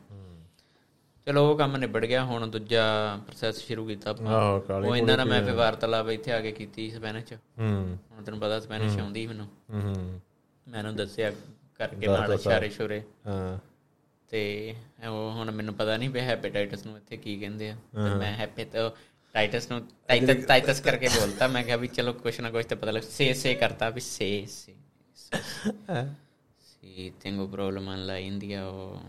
ਚਲੋ 1.26 1.50
ਉਹ 1.50 1.56
ਕੰਮ 1.58 1.76
ਨਿਬੜ 1.76 2.04
ਗਿਆ 2.04 2.24
ਹੁਣ 2.24 2.46
ਦੂਜਾ 2.46 2.82
ਪ੍ਰੋਸੈਸ 3.26 3.56
ਸ਼ੁਰੂ 3.56 3.86
ਕੀਤਾ 3.86 4.10
ਆਪਾਂ। 4.10 4.32
ਆਹੋ 4.34 4.60
ਕਾਲੀ 4.60 4.88
ਉਹ 4.88 4.96
ਇਹਨਾਂ 4.96 5.16
ਨਾਲ 5.16 5.26
ਮੈਂ 5.26 5.42
ਫਿਰ 5.42 5.54
ਵਾਰਤਾਲਾਪ 5.54 6.08
ਇੱਥੇ 6.10 6.32
ਆ 6.32 6.40
ਕੇ 6.40 6.52
ਕੀਤੀ 6.52 6.90
ਸਪੈਨਿਸ਼ 6.90 7.32
ਹੂੰ। 7.32 7.98
ਹੁਣ 8.12 8.24
ਤੈਨੂੰ 8.24 8.40
ਪਤਾ 8.40 8.60
ਸਪੈਨਿਸ਼ 8.60 8.98
ਆਉਂਦੀ 8.98 9.26
ਮੈਨੂੰ। 9.26 9.46
ਹੂੰ 9.70 10.20
ਮੈਂ 10.66 10.78
ਉਹਨੂੰ 10.78 10.96
ਦੱਸਿਆ 10.96 11.30
ਕਰਕੇ 11.78 12.06
ਨਾਲ 12.06 12.32
ਇਸ਼ਾਰੇ 12.32 12.68
ਸ਼ੁਰੇ। 12.68 13.02
ਹਾਂ। 13.26 13.58
ਤੇ 14.28 14.74
ਉਹ 15.08 15.30
ਹੁਣ 15.32 15.50
ਮੈਨੂੰ 15.50 15.74
ਪਤਾ 15.74 15.96
ਨਹੀਂ 15.96 16.10
ਵੀ 16.10 16.20
ਹੈਪੇਟਾਈਟਸ 16.20 16.86
ਨੂੰ 16.86 16.96
ਇੱਥੇ 16.96 17.16
ਕੀ 17.16 17.38
ਕਹਿੰਦੇ 17.40 17.70
ਆ। 17.70 17.76
ਤੇ 17.94 18.14
ਮੈਂ 18.14 18.32
ਹੈਪੇ 18.32 18.64
ਤਾਂ 18.64 18.90
ਟਾਈਟਸ 19.34 19.70
ਨੂੰ 19.70 19.80
ਟਾਈਟਸ 20.08 20.44
ਟਾਈਟਸ 20.46 20.80
ਕਰਕੇ 20.80 21.08
ਬੋਲਤਾ। 21.08 21.46
ਮੈਂ 21.48 21.62
ਕਿਹਾ 21.64 21.76
ਵੀ 21.76 21.88
ਚਲੋ 21.88 22.12
ਕੁਛ 22.12 22.40
ਨਾ 22.40 22.50
ਕੁਛ 22.50 22.64
ਤਾਂ 22.64 22.76
ਪਤਾ 22.76 22.90
ਲੱਗ 22.90 23.02
ਸੇ 23.02 23.32
ਸੇ 23.34 23.54
ਕਰਤਾ 23.54 23.90
ਵੀ 23.90 24.00
ਸੇ 24.00 24.46
ਸੇ 24.48 24.74
ਸੀ 26.82 27.12
ਤੈਨੂੰ 27.22 27.48
ਪ੍ਰੋਬਲਮ 27.50 27.88
ਆ 27.88 27.96
ਲਾ 27.96 28.16
ਇੰਡੀਆ 28.16 28.64
ਉਹ 28.66 29.00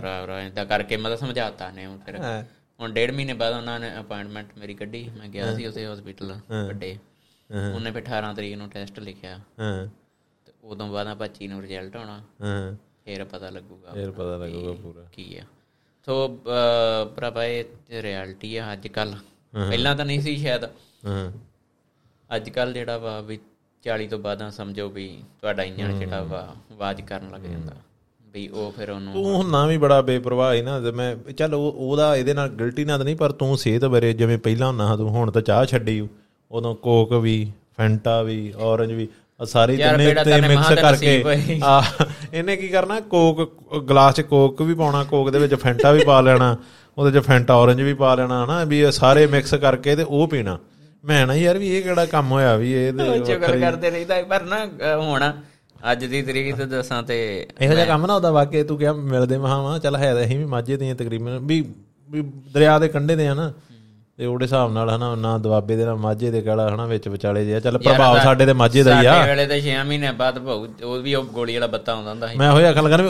ਰਾ 0.00 0.26
ਰਾ 0.26 0.40
ਇਦਾਂ 0.42 0.66
ਕਰਕੇ 0.66 0.96
ਮਤਲਬ 0.96 1.18
ਸਮਝਾਤਾ 1.18 1.70
ਨੇ 1.70 1.86
ਉਹ 1.86 1.98
ਫਿਰ 1.98 2.18
ਹੁਣ 2.80 2.92
ਡੇਢ 2.92 3.10
ਮਹੀਨੇ 3.10 3.32
ਬਾਅਦ 3.32 3.54
ਉਹਨਾਂ 3.54 3.80
ਨੇ 3.80 3.90
ਅਪਾਇੰਟਮੈਂਟ 4.00 4.58
ਮੇਰੀ 4.58 4.74
ਕੱਢੀ 4.74 5.10
ਮੈਂ 5.18 5.28
ਗਿਆ 5.28 5.54
ਸੀ 5.56 5.66
ਉਸੇ 5.66 5.86
ਹਸਪੀਟਲ 5.86 6.32
ਵੱਡੇ 6.50 6.98
ਉਹਨੇ 7.50 7.90
ਫਿਰ 7.90 8.02
18 8.02 8.34
ਤਰੀਕ 8.36 8.56
ਨੂੰ 8.56 8.68
ਟੈਸਟ 8.70 8.98
ਲਿਖਿਆ 8.98 9.38
ਹਾਂ 9.60 9.86
ਤੇ 10.46 10.52
ਉਦੋਂ 10.62 10.88
ਬਾਅਦ 10.88 11.06
ਆ 11.06 11.16
25 11.16 11.48
ਨੂੰ 11.48 11.60
ਰਿਜ਼ਲਟ 11.62 11.96
ਆਉਣਾ 11.96 12.22
ਹਾਂ 12.42 12.76
ਫਿਰ 13.04 13.24
ਪਤਾ 13.24 13.50
ਲੱਗੂਗਾ 13.50 13.92
ਫੇਰ 13.92 14.10
ਪਤਾ 14.10 14.36
ਲੱਗੂਗਾ 14.36 14.72
ਪੂਰਾ 14.72 15.06
ਕੀ 15.12 15.36
ਆ 15.38 15.44
ਸੋ 16.06 16.28
ਭਰਾਵਾ 17.16 17.44
ਇਹ 17.44 17.64
ਰਿਐਲਿਟੀ 18.02 18.56
ਆ 18.56 18.72
ਅੱਜ 18.72 18.88
ਕੱਲ 18.88 19.14
ਪਹਿਲਾਂ 19.54 19.96
ਤਾਂ 19.96 20.04
ਨਹੀਂ 20.04 20.20
ਸੀ 20.20 20.36
ਸ਼ਾਇਦ 20.36 20.64
ਹਾਂ 21.06 21.32
ਅੱਜ 22.36 22.50
ਕੱਲ 22.50 22.72
ਜਿਹੜਾ 22.72 22.98
ਵਾ 22.98 23.20
ਵੀ 23.20 23.38
40 23.84 24.06
ਤੋਂ 24.06 24.18
ਬਾਅਦਾਂ 24.18 24.50
ਸਮਝੋ 24.50 24.88
ਵੀ 24.88 25.22
ਤੁਹਾਡਾ 25.40 25.62
ਇੰਜਣ 25.62 25.98
ਜਿਹੜਾ 25.98 26.22
ਵਾ 26.22 26.38
ਆਵਾਜ਼ 26.72 27.00
ਕਰਨ 27.00 27.30
ਲੱਗ 27.30 27.40
ਜਾਂਦਾ 27.40 27.72
ਵੀ 28.34 28.48
ਉਹ 28.48 28.72
ਫਿਰ 28.72 28.90
ਉਹਨੂੰ 28.90 29.12
ਤੂੰ 29.12 29.34
ਹੁੰਨਾ 29.34 29.66
ਵੀ 29.66 29.78
ਬੜਾ 29.78 30.00
ਬੇਪਰਵਾਹ 30.02 30.54
ਹੈ 30.54 30.62
ਨਾ 30.62 30.78
ਮੈਂ 30.78 31.32
ਚੱਲ 31.32 31.54
ਉਹ 31.54 31.72
ਉਹਦਾ 31.72 32.16
ਇਹਦੇ 32.16 32.34
ਨਾਲ 32.34 32.48
ਗਿਲਟੀ 32.48 32.84
ਨਾਲ 32.84 32.98
ਤਾਂ 32.98 33.04
ਨਹੀਂ 33.04 33.16
ਪਰ 33.16 33.32
ਤੂੰ 33.32 33.58
ਸਿਹਤ 33.58 33.84
ਬਾਰੇ 33.84 34.12
ਜਿਵੇਂ 34.12 34.38
ਪਹਿਲਾਂ 34.38 34.68
ਹੁੰਨਾ 34.68 34.96
ਤੂੰ 34.96 35.08
ਹੁਣ 35.10 35.30
ਤਾਂ 35.30 35.42
ਚਾਹ 35.42 35.64
ਛੱਡੀ। 35.64 36.08
ਉਦੋਂ 36.50 36.74
ਕੋਕ 36.74 37.12
ਵੀ 37.12 37.52
ਫੈਂਟਾ 37.76 38.22
ਵੀ 38.22 38.52
ਔਰੰਜ 38.58 38.92
ਵੀ 38.92 39.08
ਆ 39.40 39.44
ਸਾਰੇ 39.44 39.76
ਬੇੜਾ 39.76 40.24
ਤੇ 40.24 40.40
ਮਿਕਸ 40.40 40.72
ਕਰਕੇ। 40.72 41.22
ਆ 41.64 41.82
ਇਹਨੇ 42.32 42.56
ਕੀ 42.56 42.68
ਕਰਨਾ 42.68 43.00
ਕੋਕ 43.00 43.40
ਗਲਾਸ 43.78 44.14
'ਚ 44.14 44.20
ਕੋਕ 44.20 44.62
ਵੀ 44.62 44.74
ਪਾਉਣਾ 44.74 45.04
ਕੋਕ 45.04 45.30
ਦੇ 45.30 45.38
ਵਿੱਚ 45.38 45.54
ਫੈਂਟਾ 45.54 45.92
ਵੀ 45.92 46.04
ਪਾ 46.04 46.20
ਲੈਣਾ 46.20 46.56
ਉਹਦੇ 46.98 47.20
'ਚ 47.20 47.24
ਫੈਂਟਾ 47.24 47.54
ਔਰੰਜ 47.54 47.82
ਵੀ 47.82 47.94
ਪਾ 47.94 48.14
ਲੈਣਾ 48.14 48.44
ਹਨਾ 48.44 48.64
ਵੀ 48.64 48.80
ਇਹ 48.80 48.90
ਸਾਰੇ 48.90 49.26
ਮਿਕਸ 49.26 49.54
ਕਰਕੇ 49.54 49.96
ਤੇ 49.96 50.02
ਉਹ 50.02 50.28
ਪੀਣਾ 50.28 50.58
ਮੈਂ 51.04 51.26
ਨਾ 51.26 51.34
ਯਾਰ 51.34 51.58
ਵੀ 51.58 51.68
ਇਹ 51.68 51.82
ਕਿਹੜਾ 51.82 52.04
ਕੰਮ 52.06 52.30
ਹੋਇਆ 52.32 52.56
ਵੀ 52.56 52.72
ਇਹ 52.74 52.92
ਤੇ 52.92 53.24
ਸ਼ੁਕਰ 53.24 53.58
ਕਰਦੇ 53.60 53.90
ਰਹੀਦਾ 53.90 54.22
ਪਰ 54.22 54.42
ਨਾ 54.42 54.64
ਹੁਣ 54.96 55.22
ਅੱਜ 55.92 56.04
ਦੀ 56.04 56.22
ਤਰੀਕ 56.22 56.54
ਤੇ 56.56 56.64
ਦੱਸਾਂ 56.66 57.02
ਤੇ 57.02 57.16
ਇਹੋ 57.60 57.74
ਜਿਹਾ 57.74 57.84
ਕੰਮ 57.86 58.06
ਨਾ 58.06 58.14
ਉਹਦਾ 58.14 58.30
ਵਾਕਿਆ 58.30 58.64
ਤੂੰ 58.64 58.76
ਕਿਹਾ 58.78 58.92
ਮਿਲਦੇ 58.92 59.38
ਮਹਾਵਾ 59.38 59.78
ਚੱਲ 59.78 59.96
ਹੈ 59.96 60.14
ਤਾਂ 60.14 60.24
ਅਸੀਂ 60.24 60.38
ਵੀ 60.38 60.44
ਮਾਝੇ 60.44 60.76
ਦੇ 60.76 60.90
ਆ 60.90 60.94
ਤਕਰੀਬਨ 60.94 61.38
ਵੀ 61.38 61.64
ਦਰਿਆ 62.54 62.78
ਦੇ 62.78 62.88
ਕੰਢੇ 62.88 63.16
ਦੇ 63.16 63.26
ਆ 63.28 63.34
ਨਾ। 63.34 63.52
ਤੇ 64.18 64.26
ਉਹਦੇ 64.26 64.44
ਹਿਸਾਬ 64.44 64.72
ਨਾਲ 64.72 64.90
ਹਨਾ 64.90 65.14
ਨਾ 65.14 65.36
ਦਵਾਬੇ 65.38 65.76
ਦੇ 65.76 65.84
ਨਾਲ 65.84 65.96
ਮਾਝੇ 65.96 66.30
ਦੇ 66.30 66.40
ਕਿਹੜਾ 66.40 66.68
ਹਨਾ 66.68 66.84
ਵਿੱਚ 66.86 67.06
ਵਿਚਾਲੇ 67.08 67.44
ਜੇ 67.44 67.54
ਆ। 67.54 67.60
ਚੱਲ 67.60 67.78
ਪ੍ਰਭਾਵ 67.78 68.18
ਸਾਡੇ 68.22 68.46
ਤੇ 68.46 68.52
ਮਾਝੇ 68.52 68.82
ਦਾ 68.82 69.00
ਹੀ 69.00 69.06
ਆ। 69.06 69.12
ਸਾਡੇ 69.12 69.30
ਵੇਲੇ 69.30 69.46
ਤਾਂ 69.46 69.56
6 69.60 69.76
ਮਹੀਨੇ 69.88 70.10
ਬਾਅਦ 70.18 70.38
ਭਾਊ 70.38 70.66
ਉਹ 70.84 70.98
ਵੀ 71.02 71.14
ਉਹ 71.14 71.24
ਗੋਲੀ 71.36 71.54
ਵਾਲਾ 71.54 71.66
ਬੱਤਾ 71.66 71.92
ਆਉਂਦਾ 71.92 72.10
ਹੁੰਦਾ 72.10 72.26
ਸੀ। 72.28 72.38
ਮੈਂ 72.38 72.50
ਹੋਇਆ 72.52 72.70
ਅਕਲ 72.72 72.88
ਕਰ 72.90 73.02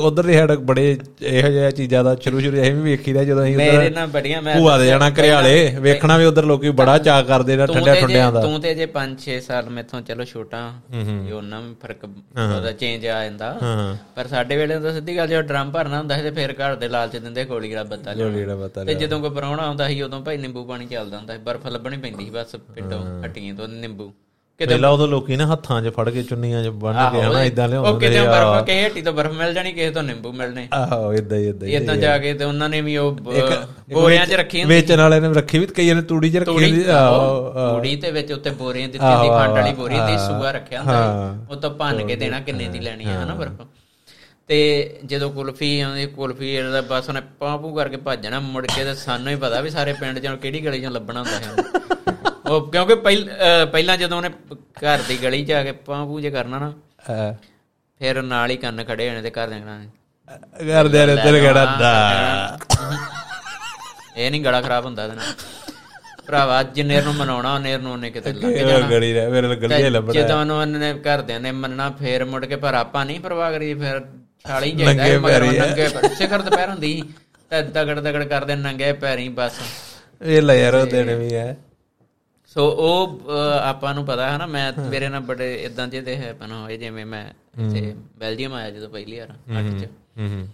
ਉਧਰ 0.00 0.22
ਦੇ 0.22 0.34
ਸਾਡੇ 0.34 0.56
ਬੜੇ 0.70 0.84
ਇਹੋ 1.22 1.48
ਜਿਹਾ 1.48 1.70
ਚੀਜ਼ਾਂ 1.70 2.02
ਦਾ 2.04 2.14
ਸ਼ੁਰੂ 2.22 2.40
ਸ਼ੁਰੂ 2.40 2.60
ਅਸੀਂ 2.62 2.74
ਵੀ 2.74 2.82
ਵੇਖੀਦਾ 2.82 3.24
ਜਦੋਂ 3.24 3.44
ਅਸੀਂ 3.44 3.56
ਮੇਰੇ 3.56 3.76
ਉਧਰ 3.76 3.90
ਨਾਲ 3.90 4.06
ਬੜੀਆਂ 4.08 4.42
ਮੈਂ 4.42 4.56
ਭੂਆ 4.56 4.76
ਦੇ 4.78 4.86
ਜਾਣਾ 4.86 5.08
ਘਰਿਆਲੇ 5.10 5.54
ਵੇਖਣਾ 5.80 6.16
ਵੀ 6.16 6.24
ਉਧਰ 6.24 6.44
ਲੋਕੀ 6.44 6.70
ਬੜਾ 6.82 6.98
ਚਾਅ 7.00 7.22
ਕਰਦੇ 7.22 7.56
ਨੇ 7.56 7.66
ਤੂੰ 7.66 7.84
ਠੰਡਿਆਂ 7.86 8.30
ਦਾ। 8.32 8.42
ਤੂੰ 8.42 8.60
ਤੇ 8.60 8.74
ਜੇ 8.74 8.88
5-6 8.98 9.38
ਸਾਲ 9.46 9.70
ਮੇਥੋਂ 9.70 10.02
ਚਲੋ 10.10 10.24
ਛੋਟਾ 10.24 10.62
ਇਹ 10.92 11.32
ਉਹਨਾਂ 11.32 11.62
ਵੀ 11.62 11.74
ਫ਼ਰਕ 11.82 12.04
ਉਹਦਾ 12.04 12.72
ਚੇਂਜ 12.84 13.06
ਆ 13.06 13.22
ਜਾਂਦਾ। 13.24 13.50
ਪਰ 14.16 14.26
ਸਾਡੇ 14.26 14.56
ਵੇਲੇ 14.56 14.78
ਤਾਂ 14.80 14.92
ਸਿੱਧੀ 14.92 15.16
ਗੱਲ 15.16 15.26
ਜੇ 15.28 15.42
ਡਰਮ 15.42 15.70
ਭਰਨਾ 15.70 15.98
ਹੁੰਦਾ 15.98 16.16
ਸੀ 16.16 16.22
ਤੇ 16.22 16.34
ਫਿਰ 16.38 16.54
ਘਰ 16.60 16.76
ਦੇ 16.76 16.88
ਲਾਲਚ 16.88 17.16
ਦਿੰਦੇ 17.18 17.44
ਗੋਲੀ 17.46 17.74
ਵਾਲਾ 17.74 17.84
ਬੱਤਾ 18.54 18.84
ਤੇ 18.84 18.94
ਜਦੋਂ 18.96 19.20
ਕੋਈ 19.20 19.30
ਪਰੌਣਾ 19.30 19.62
ਆਉਂਦਾ 19.62 19.88
ਸੀ 19.88 20.00
ਉਦੋਂ 20.02 20.20
ਭਾਈ 20.20 20.36
ਨਿੰਬੂ 20.50 20.64
ਪਾਣੀ 20.64 20.86
ਚੱਲਦਾ 20.86 21.16
ਹੁੰਦਾ 21.16 21.34
ਸੀ 21.34 21.40
ਬਰਫ਼ 21.42 21.66
ਲੱਭਣੀ 21.68 21.96
ਪੈਂਦੀ 21.98 22.24
ਸੀ 22.24 22.30
ਬਸ 22.30 22.56
ਪਿੰਡੋਂ 22.74 22.98
ਹੱਟੀਆਂ 23.24 23.54
ਤੋਂ 23.54 23.68
ਨਿੰਬੂ। 23.68 24.12
ਕਿਤੇ 24.60 24.68
ਪਹਿਲਾਂ 24.68 24.90
ਉਦੋਂ 24.90 25.06
ਲੋਕੀ 25.08 25.36
ਨਾ 25.36 25.46
ਹੱਥਾਂ 25.46 25.80
'ਚ 25.82 25.88
ਫੜ 25.88 26.08
ਕੇ 26.10 26.22
ਚੁੰਨੀਆਂ 26.22 26.62
'ਚ 26.64 26.68
ਬੰਨ 26.80 26.96
ਕੇ 27.12 27.20
ਹਨਾ 27.22 27.42
ਇਦਾਂ 27.42 27.64
ਉਹ 27.64 27.70
ਲਿਆਉਂਦੇ 27.70 28.06
ਕਿਤੇ 28.06 28.18
ਹੁੰਦੇ 28.18 28.32
ਬਰਫ਼ 28.32 28.64
ਕਿਸੇ 28.66 28.84
ਹੱਟੀ 28.84 29.02
ਤੋਂ 29.02 29.12
ਬਰਫ਼ 29.12 29.34
ਮਿਲ 29.34 29.54
ਜਾਣੀ 29.54 29.72
ਕਿਸੇ 29.72 29.90
ਤੋਂ 29.90 30.02
ਨਿੰਬੂ 30.02 30.32
ਮਿਲਣੇ। 30.32 30.66
ਆਹੋ 30.72 31.12
ਇਦਾਂ 31.14 31.38
ਹੀ 31.38 31.48
ਇਦਾਂ 31.48 31.68
ਹੀ 31.68 31.74
ਇਦਾਂ 31.74 31.96
ਜਾ 31.96 32.16
ਕੇ 32.18 32.32
ਤੇ 32.34 32.44
ਉਹਨਾਂ 32.44 32.68
ਨੇ 32.68 32.80
ਵੀ 32.80 32.96
ਉਹ 32.96 33.12
ਬੋਰਿਆਂ 33.92 34.26
'ਚ 34.26 34.32
ਰੱਖੀ 34.32 34.60
ਹੁੰਦੀ 34.60 34.74
ਵੇਚਣ 34.74 35.00
ਵਾਲੇ 35.00 35.20
ਨੇ 35.20 35.32
ਰੱਖੀ 35.34 35.58
ਵੀ 35.58 35.66
ਕਈਆਂ 35.76 35.94
ਨੇ 35.94 36.02
ਤੂੜੀ 36.02 36.30
'ਚ 36.30 36.36
ਰੱਖੀ 36.36 36.64
ਹੁੰਦੀ 36.64 36.84
ਆਹੋ 36.90 37.52
ਤੂੜੀ 37.54 37.96
ਤੇ 37.96 38.10
ਵਿੱਚ 38.10 38.32
ਉੱਤੇ 38.32 38.50
ਬੋਰੀਆਂ 38.60 38.88
ਦਿੱਤੀ 38.88 38.98
ਦੀ 38.98 39.28
ਖੰਡ 39.28 39.52
ਵਾਲੀ 39.52 39.72
ਬੋਰੀ 39.74 39.96
ਤੇ 39.96 40.18
ਸੂਆ 40.18 40.50
ਰੱਖਿਆ 40.50 40.82
ਹੁੰਦਾ। 40.82 41.36
ਉਹ 41.50 41.56
ਤਾਂ 41.56 41.70
ਭੰਨ 41.80 42.06
ਕੇ 42.06 42.16
ਦੇਣਾ 42.16 42.40
ਕਿੰਨੇ 42.40 42.68
ਦੀ 42.68 42.80
ਲੈਣੀ 42.80 43.04
ਹੈ 43.04 43.22
ਹਨਾ 43.22 43.34
ਬਰਫ਼। 43.34 43.62
ਤੇ 44.50 45.00
ਜਦੋਂ 45.04 45.30
ਕੁਲਫੀ 45.30 45.80
ਆਉਂਦੀ 45.80 46.06
ਕੁਲਫੀ 46.06 46.56
ਦਾ 46.62 46.80
ਬਸ 46.80 47.08
ਉਹਨੇ 47.08 47.20
ਪਾਪੂ 47.38 47.74
ਕਰਕੇ 47.74 47.96
ਭੱਜਣਾ 47.96 48.40
ਮੁੜ 48.40 48.66
ਕੇ 48.66 48.84
ਤੇ 48.84 48.94
ਸਾਨੂੰ 48.94 49.28
ਹੀ 49.28 49.36
ਪਤਾ 49.36 49.60
ਵੀ 49.60 49.70
ਸਾਰੇ 49.70 49.92
ਪਿੰਡ 49.92 50.18
ਚੋਂ 50.18 50.36
ਕਿਹੜੀ 50.36 50.64
ਗਲੀ 50.64 50.80
ਚੋਂ 50.82 50.90
ਲੱਭਣਾ 50.90 51.22
ਹੁੰਦਾ 51.22 51.38
ਹੈ। 51.38 52.50
ਉਹ 52.50 52.70
ਕਿਉਂਕਿ 52.70 52.94
ਪਹਿਲ- 52.94 53.96
ਜਦੋਂ 53.96 54.16
ਉਹਨੇ 54.16 54.28
ਘਰ 54.84 55.02
ਦੀ 55.08 55.18
ਗਲੀ 55.22 55.44
'ਚ 55.44 55.52
ਆ 55.52 55.62
ਕੇ 55.62 55.72
ਪਾਪੂ 55.72 56.20
ਜੇ 56.20 56.30
ਕਰਨਾ 56.30 56.58
ਨਾ 56.58 56.72
ਫਿਰ 58.00 58.22
ਨਾਲ 58.22 58.50
ਹੀ 58.50 58.56
ਕੰਨ 58.56 58.84
ਖੜੇ 58.84 59.08
ਹੋਣੇ 59.08 59.22
ਤੇ 59.22 59.30
ਘਰ 59.30 59.48
ਦੇ 59.48 59.58
ਕਹਿਣਾ 59.60 59.78
ਕਰਦੇ 60.72 61.06
ਨੇ 61.06 61.16
ਤੇਰੇ 61.16 61.40
ਕਿਹੜਾ 61.40 61.64
ਦਾ 61.64 62.58
ਇਹ 64.16 64.30
ਨਹੀਂ 64.30 64.44
ਗਲਾ 64.44 64.60
ਖਰਾਬ 64.60 64.84
ਹੁੰਦਾ 64.84 65.04
ਇਹਦੇ 65.04 65.16
ਨਾਲ। 65.16 65.34
ਭਰਾਵਾ 66.26 66.62
ਜਿੰਨੇ 66.62 67.00
ਨੂੰ 67.02 67.14
ਮਨਾਉਣਾ 67.14 67.54
ਉਹਨੇ 67.54 67.76
ਨੂੰ 67.78 67.92
ਉਹਨੇ 67.92 68.10
ਕਿਤੇ 68.10 68.32
ਲੱਗ 68.32 68.52
ਜਾਣਾ। 68.52 68.88
ਗੜੀ 68.90 69.12
ਰਹਿ 69.12 69.28
ਮੇਰੇ 69.28 69.56
ਗਲੀ 69.56 69.90
ਲੱਭਣਾ 69.90 70.12
ਜਦੋਂ 70.12 70.40
ਉਹਨੂੰ 70.40 70.60
ਉਹਨੇ 70.60 70.92
ਘਰਦਿਆਂ 70.94 71.40
ਨੇ 71.40 71.52
ਮੰਨਣਾ 71.52 71.90
ਫੇਰ 71.90 72.24
ਮੁੜ 72.24 72.44
ਕੇ 72.46 72.56
ਪਰ 72.56 72.74
ਆਪਾਂ 72.74 73.04
ਨਹੀਂ 73.06 73.20
ਪਰਵਾਹ 73.20 73.52
ਕਰੀ 73.52 73.74
ਫਿਰ 73.74 74.00
ਛਾਲੀ 74.48 74.70
ਜਾਂਦਾ 74.70 75.18
ਮਗਰ 75.18 75.44
ਨੰਗੇ 75.44 75.88
ਸਿਖਰ 75.88 76.42
ਦੁਪਹਿਰ 76.42 76.68
ਹੁੰਦੀ 76.68 77.02
ਤੇ 77.50 77.62
ਦਗੜ 77.62 78.00
ਦਗੜ 78.00 78.24
ਕਰਦੇ 78.24 78.56
ਨੰਗੇ 78.56 78.92
ਪੈਰੀ 78.92 79.28
ਬਸ। 79.28 79.52
ਇਹ 80.22 80.42
ਲੈ 80.42 80.54
ਯਾਰ 80.54 80.74
ਉਹ 80.74 80.86
ਦਿਨ 80.86 81.14
ਵੀ 81.14 81.34
ਹੈ। 81.34 81.56
ਸੋ 82.46 82.70
ਉਹ 82.70 83.30
ਆਪਾਂ 83.62 83.94
ਨੂੰ 83.94 84.06
ਪਤਾ 84.06 84.30
ਹੈ 84.30 84.38
ਨਾ 84.38 84.46
ਮੈਂ 84.46 84.72
ਮੇਰੇ 84.72 85.08
ਨਾਲ 85.08 85.20
ਬੜੇ 85.20 85.54
ਇਦਾਂ 85.64 85.88
ਜਿਹੇ 85.88 86.02
ਦੇ 86.02 86.16
ਹੈਪਨ 86.16 86.52
ਹੋਏ 86.52 86.76
ਜਿਵੇਂ 86.76 87.06
ਮੈਂ 87.06 87.24
ਇੱਥੇ 87.58 87.96
ਬੈਲਜੀਅਮ 88.18 88.54
ਆਇਆ 88.54 88.70
ਜਦੋਂ 88.70 88.88
ਪਹਿਲੀ 88.88 89.18
ਵਾਰ 89.18 89.28
ਅੱਠ 89.30 89.82
ਚ। 89.82 89.88
ਹੂੰ 90.18 90.28
ਹੂੰ। 90.28 90.48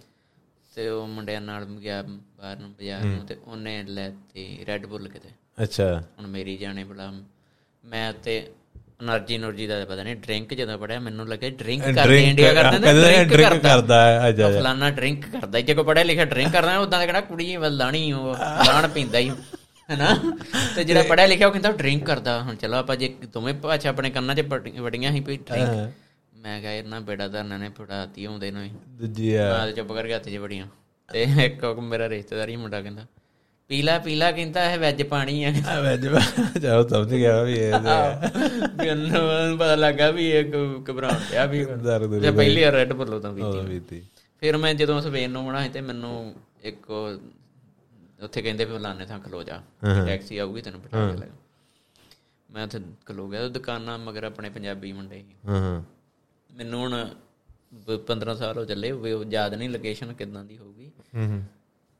ਤੇ 0.75 0.89
ਉਹ 0.89 1.07
ਮੁੰਡਿਆਂ 1.07 1.41
ਨਾਲ 1.41 1.65
ਗਿਆ 1.65 2.01
ਬਾਹਰ 2.01 2.57
ਨੂੰ 2.57 2.71
ਬਾਜ਼ਾਰ 2.71 3.01
ਨੂੰ 3.01 3.25
ਤੇ 3.25 3.37
ਉਹਨੇ 3.47 3.83
ਲੈਤੀ 3.83 4.65
ਰੈੱਡ 4.67 4.85
ਬੁੱਲ 4.85 5.07
ਕਿਤੇ। 5.07 5.29
ਅੱਛਾ। 5.63 6.03
ਹੁਣ 6.19 6.27
ਮੇਰੀ 6.27 6.57
ਜਾਣੇ 6.57 6.83
ਬੜਾ 6.83 7.13
ਮੈਂ 7.85 8.13
ਤੇ 8.23 8.47
એનર્ਜੀ 8.99 9.37
એનર્ਜੀ 9.37 9.67
ਦਾ 9.67 9.85
ਪਤਾ 9.85 10.03
ਨਹੀਂ 10.03 10.15
ਡਰਿੰਕ 10.15 10.53
ਜਦੋਂ 10.53 10.77
ਪੜਿਆ 10.77 10.99
ਮੈਨੂੰ 10.99 11.27
ਲੱਗਾ 11.27 11.49
ਡਰਿੰਕ 11.49 11.83
ਕਰਦੇ 11.83 12.23
ਇੰਡੀਆ 12.23 12.53
ਕਰਦੇ 12.53 12.79
ਨੇ 12.79 13.25
ਡਰਿੰਕ 13.25 13.61
ਕਰਦਾ। 13.63 14.01
ਹੈ 14.05 14.29
ਅੱਛਾ 14.29 14.49
ਫਲਾਨਾ 14.49 14.89
ਡਰਿੰਕ 14.89 15.25
ਕਰਦਾ 15.29 15.61
ਜੇ 15.61 15.73
ਕੋ 15.73 15.83
ਪੜਿਆ 15.83 16.03
ਲਿਖਿਆ 16.03 16.25
ਡਰਿੰਕ 16.25 16.53
ਕਰਦਾ 16.53 16.77
ਉਦਾਂ 16.77 16.99
ਦਾ 16.99 17.05
ਕਿਹੜਾ 17.05 17.21
ਕੁੜੀ 17.21 17.57
ਲਾਣੀ 17.69 18.11
ਉਹ 18.11 18.35
ਲਾਣ 18.67 18.87
ਪੀਂਦਾ 18.87 19.19
ਹੀ 19.19 19.29
ਹੈਨਾ? 19.89 20.17
ਤੇ 20.75 20.83
ਜਿਹੜਾ 20.83 21.03
ਪੜਿਆ 21.03 21.25
ਲਿਖਿਆ 21.25 21.47
ਉਹ 21.47 21.51
ਕਹਿੰਦਾ 21.51 21.71
ਡਰਿੰਕ 21.71 22.05
ਕਰਦਾ। 22.05 22.41
ਹੁਣ 22.41 22.55
ਚਲੋ 22.55 22.77
ਆਪਾਂ 22.77 22.95
ਜੇ 22.95 23.13
ਦੋਵੇਂ 23.33 23.53
ਭਾਸ਼ਾ 23.53 23.89
ਆਪਣੇ 23.89 24.09
ਕੰਨਾਂ 24.09 24.35
'ਚ 24.35 24.41
ਵੜੀਆਂ 24.79 25.11
ਹੀ 25.11 25.19
ਪਈ 25.19 25.37
ਡਰਿੰਕ 25.37 25.93
ਮੈਂ 26.37 26.59
ਕਿਹਾ 26.61 26.71
ਇਹਨਾਂ 26.71 27.01
ਬੇੜਾ 27.01 27.27
ਦਾ 27.27 27.43
ਨੇ 27.43 27.69
ਫੜਾਤੀ 27.69 28.25
ਆਉਂਦੇ 28.25 28.51
ਨੂੰ 28.51 28.63
ਹੀ। 28.63 28.71
ਦੂਜੀ 28.87 29.33
ਆ। 29.33 29.71
ਚੁੱਪ 29.71 29.91
ਕਰਕੇ 29.93 30.13
ਹੱਥ 30.15 30.29
'ਚ 30.29 30.35
ਵੜੀਆਂ। 30.35 30.67
ਤੇ 31.13 31.23
ਇੱਕ 31.39 31.65
ਮੇਰਾ 31.65 32.09
ਰਿਸ਼ਤੇਦਾਰ 32.09 32.49
ਹੀ 32.49 32.55
ਮੁੰਡਾ 32.55 32.81
ਕਹਿੰਦਾ 32.81 33.01
ਪੀਲਾ 33.67 33.99
ਪੀਲਾ 33.99 34.31
ਕਹਿੰਦਾ 34.31 34.71
ਇਹ 34.71 34.79
ਵੈਜ 34.79 35.03
ਪਾਣੀ 35.03 35.43
ਆ। 35.43 35.53
ਆ 35.67 35.79
ਵੈਜ 35.81 36.07
ਜਾਓ 36.59 36.87
ਸਮਝ 36.87 37.13
ਗਿਆ 37.13 37.43
ਵੀ 37.43 37.53
ਇਹ 37.53 37.73
ਵੀ 38.77 38.89
ਉਹਨੂੰ 38.89 39.57
ਪਤਾ 39.57 39.75
ਲੱਗਾ 39.75 40.11
ਵੀ 40.11 40.29
ਇਹ 40.31 40.43
ਘਬਰਾਉਣ 40.91 41.15
ਪਿਆ 41.31 41.45
ਵੀ 41.45 41.65
ਤੇ 41.65 42.31
ਪਹਿਲੀ 42.31 42.63
ਵਾਰ 42.63 42.71
ਰੈੱਡ 42.71 42.93
ਬੁੱਲ 42.93 43.13
ਉਦੋਂ 43.13 43.33
ਪੀਤੀ 43.33 44.03
ਫਿਰ 44.39 44.57
ਮੈਂ 44.57 44.73
ਜਦੋਂ 44.73 45.01
ਸਵੇਰ 45.01 45.29
ਨੂੰ 45.29 45.45
ਬਣਾਈ 45.47 45.69
ਤੇ 45.69 45.81
ਮੈਨੂੰ 45.81 46.35
ਇੱਕ 46.63 46.89
ਉੱਥੇ 48.23 48.41
ਕਹਿੰਦੇ 48.41 48.65
ਵੀ 48.65 48.77
ਫਲਾਣੇ 48.77 49.05
ਥਾਂ 49.05 49.19
ਖਲੋ 49.19 49.43
ਜਾ। 49.43 49.61
ਟੈਕਸੀ 50.05 50.37
ਆਊਗੀ 50.37 50.61
ਤੈਨੂੰ 50.61 50.81
ਬਿਠਾ 50.81 51.11
ਕੇ 51.11 51.17
ਲੈ 51.17 51.27
ਮੈਂ 52.49 52.63
ਉੱਥੇ 52.63 52.79
ਖਲੋ 53.05 53.27
ਗਿਆ। 53.27 53.47
ਦੁਕਾਨਾਂ 53.47 53.99
ਮਗਰ 53.99 54.23
ਆਪਣੇ 54.23 54.49
ਪੰਜਾਬੀ 54.49 54.91
ਮੁੰਡੇ 54.93 55.23
ਹਾਂ 55.47 55.83
ਮੈਨੂੰ 56.49 56.79
ਹੁਣ 56.79 57.09
ਬ- 57.73 57.97
15 57.97 58.35
ਸਾਲ 58.35 58.57
ਹੋ 58.57 58.65
ਚੱਲੇ। 58.65 58.91
ਯਾਦ 59.31 59.53
ਨਹੀਂ 59.53 59.69
ਲੋਕੇਸ਼ਨ 59.69 60.13
ਕਿਦਾਂ 60.13 60.43
ਦੀ 60.45 60.57
ਹੋਊਗੀ। 60.57 60.91
ਹੂੰ। 61.15 61.43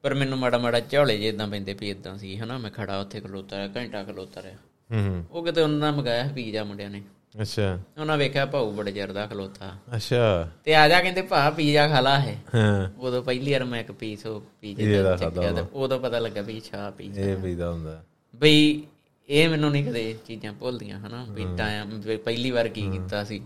ਪਰ 0.08 0.14
ਮੈਨੂੰ 0.14 0.39
ਮਾੜਾ 0.39 0.58
ਮਾੜਾ 0.58 0.80
ਝੋਲੇ 0.80 1.18
ਜੇ 1.18 1.28
ਇਦਾਂ 1.28 1.47
ਪੈਂਦੇ 1.47 1.74
ਵੀ 1.74 1.89
ਇਦਾਂ 1.89 2.18
ਸੀ 2.18 2.38
ਹਨਾ 2.38 2.58
ਮੈਂ 2.58 2.72
ਖੜਾ 2.72 2.99
ਉੱਥੇ 2.99 3.22
ਖਲੋਤਾ 3.22 3.58
ਰਿਹਾ 3.58 3.70
ਘੰਟਾ 3.76 4.03
ਖਲੋਤਾ 4.03 4.41
ਰਿਹਾ। 4.41 4.55
ਹੂੰ 4.91 5.26
ਉਹ 5.32 5.45
ਕਿਤੇ 5.45 5.62
ਉਹਨਾਂ 5.62 5.91
ਨੇ 5.91 5.97
ਮੰਗਾਇਆ 5.97 6.30
ਪੀਜ਼ਾ 6.36 6.64
ਮੁੰਡਿਆਂ 6.64 6.89
ਨੇ। 6.89 7.01
ਅੱਛਾ। 7.41 7.80
ਉਹਨਾਂ 8.01 8.18
ਵੇਖਿਆ 8.18 8.45
ਭਾਊ 8.45 8.72
ਬੜੇ 8.72 8.91
ਚਿਰ 8.91 9.12
ਦਾ 9.12 9.28
ਖਲੋਤਾ। 9.28 9.76
ਅੱਛਾ। 9.95 10.51
ਤੇ 10.66 10.76
ਆ 10.76 10.89
ਜਾ 10.89 11.01
ਕਹਿੰਦੇ 11.01 11.22
ਭਾ 11.22 11.49
ਪੀਜ਼ਾ 11.49 11.88
ਖਾ 11.88 11.99
ਲਾ 11.99 12.20
ਹੈ 12.20 12.43
ਹਾਂ। 12.55 12.89
ਉਦੋਂ 12.99 13.24
ਪਹਿਲੀ 13.24 13.51
ਵਾਰ 13.51 13.64
ਮੈਂ 13.64 13.80
ਇੱਕ 13.80 13.91
ਪੀਸ 13.91 14.26
ਉਹ 14.26 14.43
ਪੀਜ਼ੇ 14.62 14.84
ਪੀਜ਼ੇ 14.84 15.03
ਦਾ 15.03 15.10
ਦਾ 15.10 15.18
ਚੱਕਿਆ 15.18 15.66
ਉਦੋਂ 15.74 15.99
ਪਤਾ 15.99 16.20
ਲੱਗਾ 16.20 16.41
ਵੀ 16.41 16.60
ਛਾ 16.60 16.91
ਪੀਜ਼ਾ 16.91 17.22
ਇਹ 17.22 17.58
ਦਾ 17.58 17.72
ਹੁੰਦਾ। 17.72 18.03
ਬਈ 18.36 18.84
ਇਹ 19.30 19.49
ਮੈਨੂੰ 19.49 19.72
ਨਹੀਂ 19.72 19.86
ਕਦੇ 19.86 20.18
ਚੀਜ਼ਾਂ 20.28 20.53
ਭੁੱਲਦੀਆਂ 20.53 20.99
ਹਨਾ। 20.99 21.26
ਵੀ 21.30 21.45
ਟਾਈਮ 21.58 22.01
ਪਹਿਲੀ 22.18 22.51
ਵਾਰ 22.51 22.68
ਕੀ 22.68 22.89
ਕੀਤਾ 22.91 23.24
ਸੀ। 23.24 23.41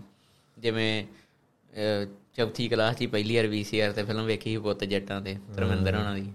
ਜਿਵੇਂ 0.58 1.04
ਚੌਥੀ 2.36 2.68
ਕਲਾਸ 2.68 2.96
'ਚ 2.96 3.06
ਪਹਿਲੀ 3.06 3.36
ਵਾਰ 3.36 3.46
ਵੀਸੀਆਰ 3.46 3.92
ਤੇ 3.92 4.02
ਫਿਲਮ 4.02 4.24
ਵੇਖੀ 4.24 4.50
ਸੀ 4.50 4.56
ਪੁੱਤ 4.56 4.84
ਜੱਟਾਂ 4.84 5.20
ਤੇ 5.20 5.36
ਧਰਮਿੰਦਰ 5.56 5.94
ਹੋਣਾ 5.94 6.14
ਦੀ। 6.14 6.32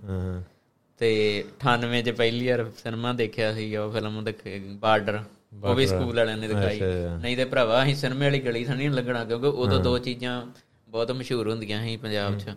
ਤੇ 0.97 1.43
98 1.65 2.01
ਚ 2.01 2.09
ਪਹਿਲੀ 2.09 2.47
ਵਾਰ 2.47 2.71
ਸਿਨੇਮਾ 2.83 3.13
ਦੇਖਿਆ 3.13 3.53
ਸੀ 3.53 3.75
ਉਹ 3.75 3.91
ਫਿਲਮ 3.91 4.23
ਦਿਖੇ 4.23 4.59
ਬਾਰਡਰ। 4.59 5.23
ਉਹ 5.63 5.75
ਵੀ 5.75 5.87
ਸਕੂਲ 5.87 6.15
ਵਾਲਿਆਂ 6.15 6.37
ਨੇ 6.37 6.47
ਦਿਖਾਈ। 6.47 6.79
ਨਹੀਂ 7.21 7.37
ਤੇ 7.37 7.45
ਭਰਾਵਾ 7.45 7.83
ਅਸੀਂ 7.83 7.95
ਸਿਨੇਮੇ 7.95 8.25
ਵਾਲੀ 8.25 8.39
ਗਲੀ 8.39 8.63
ਥਣੀ 8.65 8.89
ਲੱਗਣਾ 8.89 9.25
ਕਿਉਂਕਿ 9.25 9.47
ਉਦੋਂ 9.47 9.79
ਦੋ 9.79 9.97
ਚੀਜ਼ਾਂ 9.97 10.45
ਬਹੁਤ 10.89 11.11
ਮਸ਼ਹੂਰ 11.11 11.49
ਹੁੰਦੀਆਂ 11.49 11.83
ਸੀ 11.83 11.97
ਪੰਜਾਬ 11.97 12.37
'ਚ। 12.37 12.55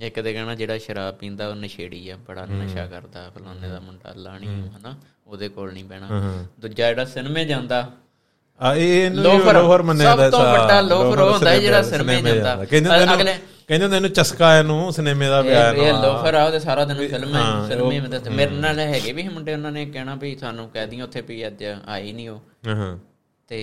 ਇੱਕ 0.00 0.20
ਤੇ 0.20 0.32
ਕਹਿਣਾ 0.32 0.54
ਜਿਹੜਾ 0.54 0.78
ਸ਼ਰਾਬ 0.78 1.14
ਪੀਂਦਾ 1.14 1.48
ਉਹ 1.48 1.54
ਨਸ਼ੇੜੀ 1.54 2.08
ਆ 2.08 2.16
ਬੜਾ 2.16 2.46
ਨਸ਼ਾ 2.46 2.86
ਕਰਦਾ 2.86 3.30
ਫਲਾਣੇ 3.30 3.68
ਦਾ 3.68 3.80
ਮੁੰਡਾ 3.80 4.12
ਲਾਣੀ 4.16 4.46
ਹਨਾ 4.46 4.98
ਉਹਦੇ 5.26 5.48
ਕੋਲ 5.48 5.72
ਨਹੀਂ 5.72 5.84
ਬਹਿਣਾ। 5.84 6.08
ਦੂਜਾ 6.60 6.88
ਜਿਹੜਾ 6.88 7.04
ਸਿਨੇਮੇ 7.04 7.44
ਜਾਂਦਾ 7.44 7.92
ਆ 8.60 8.74
ਇਹ 8.74 9.04
ਇਹਨੂੰ 9.04 9.22
ਲੋਫਰ, 9.22 9.82
ਮੰਨਿਆ 9.82 10.10
ਸਭ 10.10 10.18
ਦਾ 10.18 10.28
ਤੋਂ 10.30 10.40
ਵੱਡਾ 10.42 10.80
ਲੋਫਰ 10.80 11.20
ਹੁੰਦਾ 11.20 11.56
ਜਿਹੜਾ 11.56 11.80
ਸਿਨੇਮੇ 11.82 12.16
ਸਿਨੇਮੇ 12.16 12.34
ਜਾਂਦਾ। 12.34 13.14
ਅਗਲੇ- 13.14 13.34
ਕਹਿੰਦੇ 13.68 13.88
ਤੈਨੂੰ 13.88 14.10
ਚਸਕਾ 14.10 14.56
ਇਹਨੂੰ 14.58 14.92
ਸਿਨੇਮੇ 14.92 15.28
ਦਾ 15.28 15.40
ਪਿਆ 15.42 15.68
ਇਹ 15.72 15.92
ਲੋਫਰ 15.94 16.34
ਆ 16.34 16.44
ਉਹਦੇ 16.44 16.58
ਸਾਰਾ 16.58 16.84
ਦਿਨ 16.84 16.96
ਫਿਲਮ 17.08 17.88
ਵਿੱਚ 17.88 18.22
ਤੇ 18.24 18.30
ਮੇਰੇ 18.30 18.50
ਨਾਲ 18.52 18.78
ਹੈਗੇ 18.80 19.12
ਵੀ 19.12 19.22
ਮੁੰਡੇ 19.28 19.52
ਉਹਨਾਂ 19.52 19.72
ਨੇ 19.72 19.84
ਕਹਿਣਾ 19.86 20.14
ਵੀ 20.14 20.34
ਸਾਨੂੰ 20.36 20.68
ਕਹਿ 20.68 20.86
ਦੀਆਂ 20.86 21.04
ਉੱਥੇ 21.04 21.20
ਵੀ 21.20 21.46
ਅੱਜ 21.46 21.64
ਆਈ 21.86 22.12
ਨਹੀਂ 22.12 22.28
ਉਹ 22.28 22.40
ਹਾਂ 22.68 22.96
ਤੇ 23.48 23.58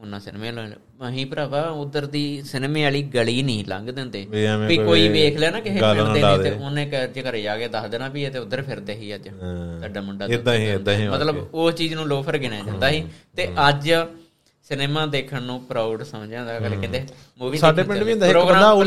ਉਹਨਾਂ 0.00 0.20
ਸਿਨੇਮੇ 0.20 0.50
ਲਾ 0.52 0.66
ਅਸੀਂ 1.08 1.24
ਭਰਾਵਾ 1.26 1.60
ਉਧਰ 1.76 2.06
ਦੀ 2.06 2.22
ਸਿਨੇਮੇ 2.42 2.82
ਵਾਲੀ 2.82 3.02
ਗਲੀ 3.14 3.42
ਨਹੀਂ 3.42 3.64
ਲੰਘ 3.64 3.90
ਦਿੰਦੇ 3.90 4.24
ਵੀ 4.68 4.76
ਕੋਈ 4.76 5.08
ਵੇਖ 5.08 5.38
ਲਿਆ 5.38 5.50
ਨਾ 5.50 5.60
ਕਿਸੇ 5.60 5.80
ਗੱਲ 5.80 5.94
ਪਿੰਡ 5.94 6.06
ਨਾ 6.08 6.14
ਦੇ 6.14 6.20
ਲਾ 6.20 6.36
ਨੇ 6.36 6.42
ਤੇ। 6.42 6.50
ਉਹਨੇ 6.56 6.84
ਚ 7.14 7.26
ਘਰੇ 7.28 7.42
ਜਾ 7.42 7.56
ਕੇ 7.56 7.68
ਦੱਸ 7.68 7.88
ਦੇਣਾ 7.90 8.08
ਵੀ 8.08 8.22
ਇਹ 8.24 8.30
ਤੇ 8.30 8.38
ਉਧਰ 8.38 8.62
ਫਿਰਦੇ 8.62 8.94
ਸੀ 8.94 9.14
ਅੱਜ। 9.14 9.28
ਤੁਹਾਡਾ 9.28 10.00
ਮੁੰਡਾ 10.00 10.26
ਏਦਾਂ 10.30 10.54
ਹੀ 10.54 10.64
ਏਦਾਂ 10.66 10.94
ਹੀ 10.94 11.08
ਮਤਲਬ 11.08 11.46
ਉਹ 11.54 11.70
ਚੀਜ਼ 11.72 11.94
ਨੂੰ 11.94 12.06
ਲੋਫਰ 12.08 12.38
ਗਿਣਿਆ 12.38 12.60
ਜਾਂਦਾ 12.66 12.90
ਸੀ 12.90 13.04
ਤੇ 13.36 13.48
ਅੱਜ 13.68 13.90
ਸਿਨੇਮਾ 14.68 15.04
ਦੇਖਣ 15.06 15.42
ਨੂੰ 15.42 15.60
ਪ੍ਰਾਊਡ 15.64 16.02
ਸਮਝਿਆ 16.02 16.38
ਜਾਂਦਾ 16.38 16.56
ਅਗਲੇ 16.56 16.76
ਕਹਿੰਦੇ 16.76 17.06
ਮੂਵੀ 17.40 17.58
ਸਾਡੇ 17.58 17.82
ਪਿੰਡ 17.82 18.02
ਵੀ 18.02 18.12
ਹੁੰਦਾ 18.12 18.26
ਇੱਕ 18.26 18.36
ਬੰਦਾ 18.38 18.70
ਉਹ 18.70 18.84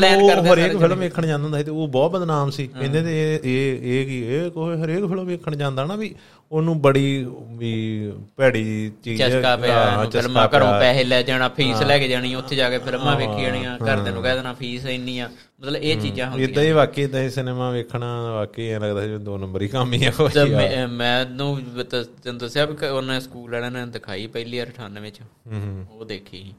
ਹਰੇਕ 0.52 0.76
ਫਿਲਮ 0.78 0.98
ਵੇਖਣ 0.98 1.26
ਜਾਂਦਾ 1.26 1.42
ਹੁੰਦਾ 1.44 1.58
ਸੀ 1.58 1.64
ਤੇ 1.64 1.70
ਉਹ 1.70 1.86
ਬਹੁਤ 1.88 2.10
ਬਦਨਾਮ 2.12 2.50
ਸੀ। 2.50 2.66
ਕਹਿੰਦੇ 2.66 3.02
ਤੇ 3.02 3.12
ਇਹ 3.24 3.38
ਇਹ 3.44 3.82
ਇਹ 3.92 4.06
ਕੀ 4.06 4.18
ਇਹ 4.26 4.50
ਕੋਈ 4.50 4.76
ਹਰੇਕ 4.76 5.04
ਫਿਲਮ 5.06 5.24
ਵੇਖਣ 5.24 5.56
ਜਾਂਦਾ 5.56 5.84
ਨਾ 5.84 5.96
ਵੀ 5.96 6.14
ਉਹਨੂੰ 6.52 6.80
ਬੜੀ 6.82 7.26
ਵੀ 7.58 7.72
ਭੈੜੀ 8.36 8.90
ਚੀਜ਼ 9.04 9.22
ਚਸਕਾ 9.22 9.56
ਪਿਆ 9.56 10.04
ਫਿਲਮਾਂ 10.12 10.48
ਘਰੋਂ। 10.48 10.72
ਪੈਸੇ 10.80 11.04
ਲੈ 11.04 11.20
ਜਾਣਾ 11.22 11.48
ਫੀਸ 11.48 11.82
ਲੈ 11.82 11.98
ਕੇ 11.98 12.08
ਜਾਣੀ 12.08 12.34
ਉੱਥੇ 12.34 12.56
ਜਾ 12.56 12.70
ਕੇ 12.70 12.78
ਫਿਲਮਾਂ 12.78 13.16
ਵੇਖੀ 13.16 13.42
ਜਾਣੀਆਂ 13.42 13.76
ਘਰਦਿਆਂ 13.78 14.12
ਨੂੰ 14.14 14.22
ਕਹਿ 14.22 14.34
ਦੇਣਾ 14.34 14.52
ਫੀਸ 14.52 14.86
ਇੰਨੀ 14.86 15.18
ਆ। 15.18 15.28
ਮਤਲਬ 15.60 15.76
ਇਹ 15.76 16.00
ਚੀਜ਼ਾਂ 16.00 16.30
ਹੁੰਦੀਆਂ 16.30 16.48
ਇਦਾਂ 16.48 16.62
ਹੀ 16.62 16.72
ਵਾਕਈ 16.72 17.02
ਇਦਾਂ 17.02 17.22
ਹੀ 17.22 17.30
ਸਿਨੇਮਾ 17.30 17.70
ਵੇਖਣਾ 17.70 18.08
ਵਾਕਈ 18.32 18.68
ਐ 18.68 18.78
ਲੱਗਦਾ 18.78 19.02
ਸੀ 19.06 19.18
ਦੋ 19.24 19.36
ਨੰਬਰ 19.38 19.62
ਹੀ 19.62 19.68
ਕੰਮ 19.68 19.92
ਹੀ 19.92 20.04
ਆ। 20.04 20.10
ਕੋਈ 20.10 20.86
ਮੈਨੂੰ 20.86 21.60
ਤੈਨੂੰ 21.90 22.38
ਦੱਸਿਆ 22.38 22.64
ਵੀ 22.66 22.86
ਉਹਨੇ 22.86 23.20
ਸਕੂਲ 23.20 23.50
ਵਾਲਿਆਂ 23.52 23.70
ਨੇ 23.70 23.86
ਦਿਖਾਈ 23.86 24.26
ਪਹਿਲੀ 24.26 24.58
ਵਾਰ 24.58 24.70
98 24.80 25.10
ਚ। 25.10 25.20
ਉਹ 25.90 26.04
ਦੇਖੀ। 26.04 26.52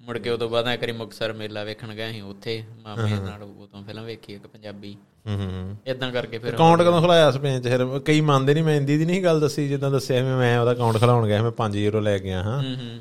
ਮੁੜ 0.00 0.16
ਕੇ 0.18 0.30
ਉਦੋਂ 0.30 0.48
ਬਾਅਦ 0.48 0.66
ਇੱਕ 0.68 0.80
ਵਾਰੀ 0.82 0.92
ਮੁਕਤਸਰ 0.92 1.32
ਮੇਲਾ 1.32 1.64
ਵੇਖਣ 1.64 1.94
ਗਏ 1.94 2.12
ਸੀ 2.12 2.20
ਉੱਥੇ 2.20 2.62
ਮਾਮੇ 2.84 3.10
ਨਾਲ 3.16 3.42
ਉਦੋਂ 3.42 3.82
ਫਿਲਮ 3.84 4.04
ਵੇਖੀ 4.04 4.32
ਇੱਕ 4.32 4.46
ਪੰਜਾਬੀ। 4.46 4.96
ਹੂੰ 5.26 5.36
ਹੂੰ 5.36 5.76
ਇਦਾਂ 5.86 6.10
ਕਰਕੇ 6.12 6.38
ਫਿਰ 6.38 6.54
ਅਕਾਊਂਟ 6.54 6.80
ਕਦੋਂ 6.82 7.00
ਖੁਲਾਇਆ 7.00 7.30
ਸਪੇਨ 7.30 7.60
ਚ? 7.60 7.68
ਫਿਰ 7.68 7.86
ਕਈ 8.04 8.20
ਮੰਨਦੇ 8.20 8.54
ਨਹੀਂ 8.54 8.64
ਮੈਂ 8.64 8.76
ਇੰਦੀ 8.76 8.96
ਦੀ 8.98 9.04
ਨਹੀਂ 9.04 9.22
ਗੱਲ 9.24 9.40
ਦੱਸੀ 9.40 9.68
ਜਿੱਦਾਂ 9.68 9.90
ਦੱਸਿਆ 9.90 10.22
ਮੈਂ 10.24 10.36
ਮੈਂ 10.36 10.58
ਉਹਦਾ 10.60 10.72
ਅਕਾਊਂਟ 10.72 10.98
ਖੁਲਾਉਣ 10.98 11.26
ਗਿਆ 11.26 11.42
ਮੈਂ 11.42 11.50
5 11.58 11.76
ਯੂਰੋ 11.76 12.00
ਲੈ 12.00 12.18
ਗਿਆ 12.18 12.42
ਹਾਂ। 12.42 12.56
ਹੂੰ 12.62 12.74
ਹੂੰ। 12.76 12.98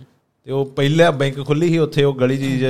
ਤੇ 0.48 0.52
ਉਹ 0.52 0.66
ਪਹਿਲਾ 0.66 1.10
ਬੈਂਕ 1.12 1.46
ਖੁੱਲੀ 1.46 1.68
ਸੀ 1.70 1.78
ਉੱਥੇ 1.78 2.04
ਉਹ 2.04 2.14
ਗਲੀ 2.16 2.38
ਜੀ 2.38 2.66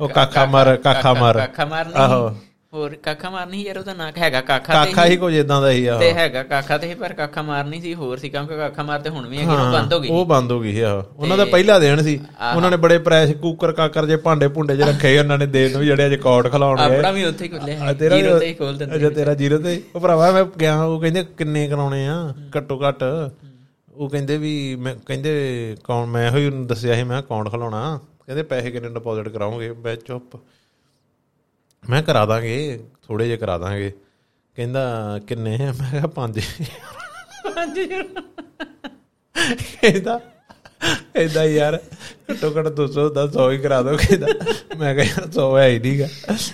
ਉਹ 0.00 0.08
ਕਾਖਾ 0.08 0.44
ਮਾਰ 0.46 0.76
ਕਾਖਾ 0.76 1.14
ਮਾਰ 1.14 1.38
ਕਾਖਾ 1.38 1.64
ਮਾਰ 1.64 1.92
ਆਹੋ। 1.94 2.28
ਨਹੀਂ 2.30 2.40
ਹੋਰ 2.72 2.94
ਕਾਖਾ 3.02 3.30
ਮਾਰ 3.30 3.46
ਨਹੀਂ 3.46 3.64
ਯਾਰ 3.66 3.78
ਉਹਦਾ 3.78 3.92
ਨਾਂ 3.94 4.10
ਹੈਗਾ 4.18 4.40
ਕਾਖਾ 4.40 4.84
ਤੇ 4.84 4.90
ਕਾਖਾ 4.90 5.04
ਹੀ 5.06 5.16
ਕੁਝ 5.16 5.32
ਇਦਾਂ 5.34 5.60
ਦਾ 5.62 5.70
ਹੀ 5.70 5.86
ਆ। 5.86 5.98
ਤੇ 5.98 6.12
ਹੈਗਾ 6.12 6.42
ਕਾਖਾ 6.42 6.76
ਤੇ 6.78 6.94
ਪਰ 6.94 7.12
ਕਾਖਾ 7.12 7.42
ਮਾਰ 7.42 7.64
ਨਹੀਂ 7.64 7.80
ਸੀ 7.82 7.94
ਹੋਰ 7.94 8.18
ਸੀ 8.18 8.28
ਕਿਉਂਕਿ 8.28 8.56
ਕਾਖਾ 8.56 8.82
ਮਾਰ 8.82 9.00
ਤੇ 9.00 9.10
ਹੁਣ 9.10 9.26
ਵੀ 9.28 9.38
ਹੈਗੀ 9.38 9.54
ਉਹ 9.54 9.72
ਬੰਦ 9.72 9.92
ਹੋ 9.94 9.98
ਗਈ 10.00 10.08
ਉਹ 10.10 10.24
ਬੰਦ 10.26 10.52
ਹੋ 10.52 10.58
ਗਈ 10.60 10.80
ਆਹੋ। 10.80 11.02
ਉਹਨਾਂ 11.16 11.36
ਦਾ 11.36 11.44
ਪਹਿਲਾ 11.44 11.78
ਦੇਣ 11.78 12.02
ਸੀ। 12.02 12.18
ਉਹਨਾਂ 12.56 12.70
ਨੇ 12.70 12.76
ਬੜੇ 12.84 12.98
ਪ੍ਰੈਸ 13.08 13.32
ਕੁੱਕਰ 13.40 13.72
ਕਾਕਰ 13.72 14.06
ਜੇ 14.06 14.16
ਭਾਂਡੇ 14.26 14.48
ਭੁੰਡੇ 14.48 14.76
ਜੇ 14.76 14.84
ਰੱਖੇ 14.84 15.18
ਉਹਨਾਂ 15.18 15.38
ਨੇ 15.38 15.46
ਦੇਣ 15.46 15.72
ਨੂੰ 15.72 15.84
ਜਿਹੜੇ 15.84 16.06
ਅਜੇ 16.06 16.16
ਕੋਡ 16.16 16.48
ਖਲਾਉਣ 16.52 16.78
ਗਏ। 16.78 16.96
ਆਪਣਾ 16.96 17.10
ਵੀ 17.10 17.24
ਉੱਥੇ 17.24 17.44
ਹੀ 17.44 17.48
ਖੁੱਲਿਆ 17.48 17.80
ਆ 17.80 17.86
ਹੈ 17.86 17.92
ਤੇਰਾ 17.94 18.16
ਜੀਰੋ 18.16 18.38
ਤੇ 18.38 18.46
ਹੀ 18.46 18.54
ਖੋਲ 18.54 18.76
ਦਿੰਦੇ 18.78 18.96
ਅੱਛਾ 18.96 19.10
ਤੇਰਾ 19.10 19.34
ਜ਼ੀਰੋ 19.34 19.58
ਤੇ 19.58 19.80
ਉਹ 19.94 20.00
ਭਰਾਵਾ 20.00 20.30
ਮੈਂ 20.32 20.44
ਗਿਆ 20.60 20.80
ਉਹ 20.82 21.00
ਕਹਿੰਦੇ 21.00 21.24
ਕਿੰਨੇ 21.38 21.66
ਕਰਾਉਣੇ 21.68 22.06
ਆ 22.08 22.16
ਘੱਟੋ 22.56 22.80
ਘੱਟ। 22.88 23.02
ਉਹ 23.94 24.08
ਕਹਿੰਦੇ 24.08 24.36
ਵੀ 24.38 24.54
ਮੈਂ 24.76 24.94
ਕਹਿੰਦੇ 25.06 25.76
ਕੌਣ 25.84 26.06
ਮੈਂ 26.06 26.30
ਹੋਈ 26.30 26.46
ਉਹਨੂੰ 26.46 26.66
ਦੱਸਿਆ 26.66 26.94
ਸੀ 26.94 27.02
ਮੈਂ 27.02 27.18
ਅਕਾਊਂਟ 27.20 27.50
ਖਲਾਉਣਾ? 27.52 27.98
ਕਹਿੰਦੇ 28.26 28.42
ਪੈਸੇ 28.42 28.70
ਕਿੰਨੇ 28.70 28.88
ਡਿਪੋਜ਼ਿਟ 28.88 29.28
ਕਰਾਉਂਗੇ 29.28 29.72
ਮੈਂ 29.84 29.96
ਚੁੱਪ। 29.96 30.36
ਮੈਂ 31.84 32.02
ਕਰਾ 32.02 32.24
ਦਾਂਗੇ 32.26 32.80
ਥੋੜੇ 33.06 33.26
ਜਿਹਾ 33.26 33.36
ਕਰਾ 33.36 33.58
ਦਾਂਗੇ। 33.58 33.92
ਕਹਿੰਦਾ 34.56 35.20
ਕਿੰਨੇ 35.26 35.56
ਮੈਂ 35.58 35.90
ਕਿਹਾ 35.90 36.06
ਪੰਜ। 36.06 36.40
ਕਹਿੰਦਾ 39.82 40.20
ਕਹਿੰਦਾ 41.14 41.44
ਯਾਰ 41.44 41.78
ਘੱਟੋ 42.30 42.50
ਘੱਟ 42.58 42.66
200 42.80 43.08
ਦਾ 43.14 43.24
100 43.26 43.50
ਹੀ 43.52 43.58
ਕਰਾ 43.58 43.80
ਦੋ 43.82 43.96
ਕਹਿੰਦਾ। 43.96 44.26
ਮੈਂ 44.78 44.94
ਕਿਹਾ 44.94 45.04
ਯਾਰ 45.04 45.26
100 45.28 45.46
ਹੈ 45.58 45.68
ਹੀ 45.68 45.78
ਨਹੀਂਗਾ 45.78 46.06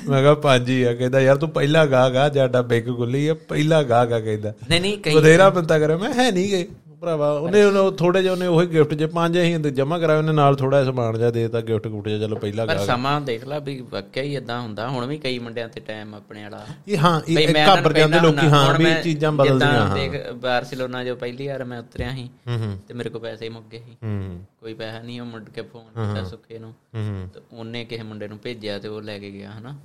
ਮੈਂ 0.08 0.20
ਕਿਹਾ 0.22 0.34
ਪੰਜ 0.34 0.70
ਹੀ 0.70 0.82
ਆ। 0.82 0.94
ਕਹਿੰਦਾ 0.94 1.20
ਯਾਰ 1.20 1.36
ਤੂੰ 1.36 1.48
ਪਹਿਲਾ 1.50 1.84
ਗਾਹਕ 1.86 2.16
ਆ 2.16 2.28
ਜਾਡਾ 2.28 2.62
ਬੈਗ 2.62 2.88
ਗੁੱਲੀ 2.90 3.26
ਆ 3.28 3.34
ਪਹਿਲਾ 3.48 3.82
ਗਾਹਕ 3.82 4.12
ਆ 4.12 4.20
ਕਹਿੰਦਾ। 4.20 4.52
ਨਹੀਂ 4.68 4.80
ਨਹੀਂ 4.80 4.98
ਕਈ 4.98 5.14
ਬਥੇਰਾ 5.14 5.48
ਬੰਦਾ 5.50 5.78
ਕਰੇ 5.78 5.96
ਮੈਂ 5.96 6.12
ਹੈ 6.14 6.30
ਨਹੀਂ 6.30 6.50
ਗਏ 6.50 6.66
ਭਰਾਵਾ 7.00 7.32
ਉਹਨੇ 7.32 7.64
ਉਹ 7.64 7.92
ਥੋੜੇ 7.92 8.22
ਜਿਹਾ 8.22 8.32
ਉਹਨੇ 8.32 8.46
ਉਹੀ 8.46 8.66
ਗਿਫਟ 8.66 8.94
ਜੇ 8.94 9.06
ਪੰਜ 9.06 9.38
ਅਸੀਂ 9.38 9.58
ਜਮਾ 9.58 9.98
ਕਰਾਇਆ 9.98 10.18
ਉਹਨੇ 10.18 10.32
ਨਾਲ 10.32 10.56
ਥੋੜਾ 10.56 10.82
ਜਿਹਾ 10.82 10.92
ਸਮਾਨ 10.92 11.18
ਜਿਹਾ 11.18 11.30
ਦੇਤਾ 11.30 11.60
ਗਿਫਟ 11.60 11.88
ਗੁਫਟ 11.88 12.08
ਜਿਹਾ 12.08 12.20
ਚਲੋ 12.20 12.36
ਪਹਿਲਾ 12.36 12.66
ਪਰ 12.66 12.78
ਸਮਾਂ 12.78 13.20
ਦੇਖ 13.20 13.44
ਲਾ 13.44 13.58
ਵੀ 13.58 13.80
ਵਾਕਿਆ 13.80 14.22
ਹੀ 14.22 14.36
ਇਦਾਂ 14.36 14.60
ਹੁੰਦਾ 14.60 14.88
ਹੁਣ 14.88 15.06
ਵੀ 15.06 15.18
ਕਈ 15.18 15.38
ਮੁੰਡਿਆਂ 15.38 15.68
ਤੇ 15.68 15.80
ਟਾਈਮ 15.80 16.14
ਆਪਣੇ 16.14 16.42
ਵਾਲਾ। 16.42 16.66
ਇਹ 16.88 16.98
ਹਾਂ 16.98 17.20
ਇਹ 17.28 17.54
ਘਾਬਰ 17.68 17.92
ਜਾਂਦੇ 17.92 18.20
ਲੋਕੀ 18.20 18.46
ਹਾਂ 18.46 18.78
ਵੀ 18.78 18.86
ਚੀਜ਼ਾਂ 19.02 19.32
ਬਦਲਦੀਆਂ 19.32 19.86
ਹਾਂ। 19.86 19.96
ਦੇਖ 19.96 20.32
ਬਾਰਸੀਲੋਨਾ 20.32 21.04
ਜੋ 21.04 21.16
ਪਹਿਲੀ 21.16 21.48
ਵਾਰ 21.48 21.64
ਮੈਂ 21.64 21.78
ਉਤਰਿਆ 21.78 22.12
ਸੀ 22.12 22.30
ਹੂੰ 22.48 22.58
ਹੂੰ। 22.58 22.78
ਤੇ 22.88 22.94
ਮੇਰੇ 22.94 23.10
ਕੋਲ 23.10 23.20
ਪੈਸੇ 23.20 23.48
ਮੁੱਕ 23.48 23.66
ਗਏ 23.72 23.78
ਸੀ। 23.78 23.96
ਹੂੰ। 24.02 24.44
ਕੋਈ 24.60 24.74
ਪੈਸਾ 24.74 25.02
ਨਹੀਂ 25.02 25.20
ਉਹ 25.20 25.26
ਮੁੜ 25.26 25.44
ਕੇ 25.44 25.62
ਫੋਨ 25.62 25.82
ਕੀਤਾ 25.82 26.24
ਸੁੱਖੇ 26.24 26.58
ਨੂੰ। 26.58 26.74
ਹੂੰ 26.94 27.28
ਤੇ 27.34 27.40
ਉਹਨੇ 27.52 27.84
ਕਿਸੇ 27.84 28.02
ਮੁੰਡੇ 28.02 28.28
ਨੂੰ 28.28 28.38
ਭੇਜਿਆ 28.38 28.78
ਤੇ 28.78 28.88
ਉਹ 28.88 29.02
ਲੈ 29.02 29.18
ਕੇ 29.18 29.30
ਗਿਆ 29.30 29.50
ਹਨਾ। 29.50 29.76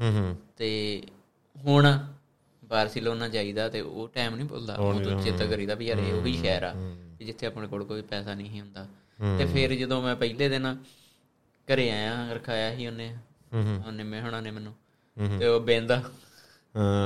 ਤੇ 0.57 1.01
ਹੁਣ 1.65 1.97
ਬਾਰਸੀਲੋਨਾ 2.71 3.29
ਜਾਈਦਾ 3.29 3.69
ਤੇ 3.69 3.81
ਉਹ 3.81 4.09
ਟਾਈਮ 4.09 4.35
ਨਹੀਂ 4.35 4.47
ਭੁੱਲਦਾ। 4.47 4.75
ਉਹ 4.75 5.01
ਤੋਂ 5.01 5.21
ਚੇਤਾ 5.21 5.45
ਕਰੀਦਾ 5.45 5.75
ਵੀ 5.75 5.85
ਯਾਰ 5.85 5.97
ਇਹ 5.97 6.13
ਉਹੀ 6.13 6.37
ਸ਼ਹਿਰ 6.37 6.63
ਆ 6.63 6.73
ਜਿੱਥੇ 7.19 7.47
ਆਪਣੇ 7.47 7.67
ਕੋਲ 7.67 7.83
ਕੋਈ 7.83 8.01
ਪੈਸਾ 8.01 8.33
ਨਹੀਂ 8.33 8.61
ਹੁੰਦਾ। 8.61 8.87
ਤੇ 9.37 9.45
ਫਿਰ 9.45 9.73
ਜਦੋਂ 9.73 10.01
ਮੈਂ 10.01 10.15
ਪਹਿਲੇ 10.15 10.49
ਦਿਨ 10.49 10.77
ਘਰੇ 11.67 11.91
ਆਇਆ 11.91 12.33
ਰਖਾਇਆ 12.33 12.75
ਸੀ 12.75 12.87
ਉਹਨੇ। 12.87 13.17
ਉਹਨੇ 13.87 14.03
ਮੇਹਣਾ 14.03 14.41
ਨੇ 14.41 14.51
ਮੈਨੂੰ। 14.51 14.75
ਤੇ 15.39 15.47
ਉਹ 15.47 15.61
ਬੇਂਦਾ। 15.61 16.03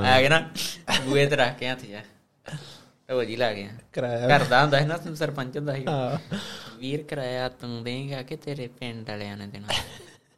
ਆ 0.06 0.20
ਗਿਆ 0.20 0.28
ਨਾ 0.28 0.50
ਬੂਏ 1.04 1.26
ਤੇ 1.26 1.36
ਰੱਖ 1.36 1.58
ਕੇ 1.58 1.68
ਹੱਥ 1.68 1.84
ਜਾ 1.84 2.02
ਢੋਜੀ 3.10 3.36
ਲਾ 3.36 3.52
ਗਿਆ 3.52 3.68
ਕਿਰਾਇਆ। 3.92 4.38
ਕਰਦਾ 4.38 4.62
ਹੁੰਦਾ 4.62 4.80
ਸੀ 4.80 4.86
ਨਾ 4.86 5.14
ਸਰਪੰਚ 5.14 5.56
ਹੁੰਦਾ 5.56 5.74
ਸੀ। 5.74 5.84
ਹਾਂ। 5.88 6.36
ਵੀਰ 6.78 7.02
ਕਿਰਾਇਆ 7.02 7.48
ਤੂੰ 7.48 7.84
ਦੇਂਗਾ 7.84 8.22
ਕਿ 8.22 8.36
ਤੇਰੇ 8.36 8.66
ਪਿੰਡ 8.66 9.10
ਵਾਲਿਆਂ 9.10 9.36
ਨੇ 9.36 9.46
ਦੇਣਾ। 9.46 9.68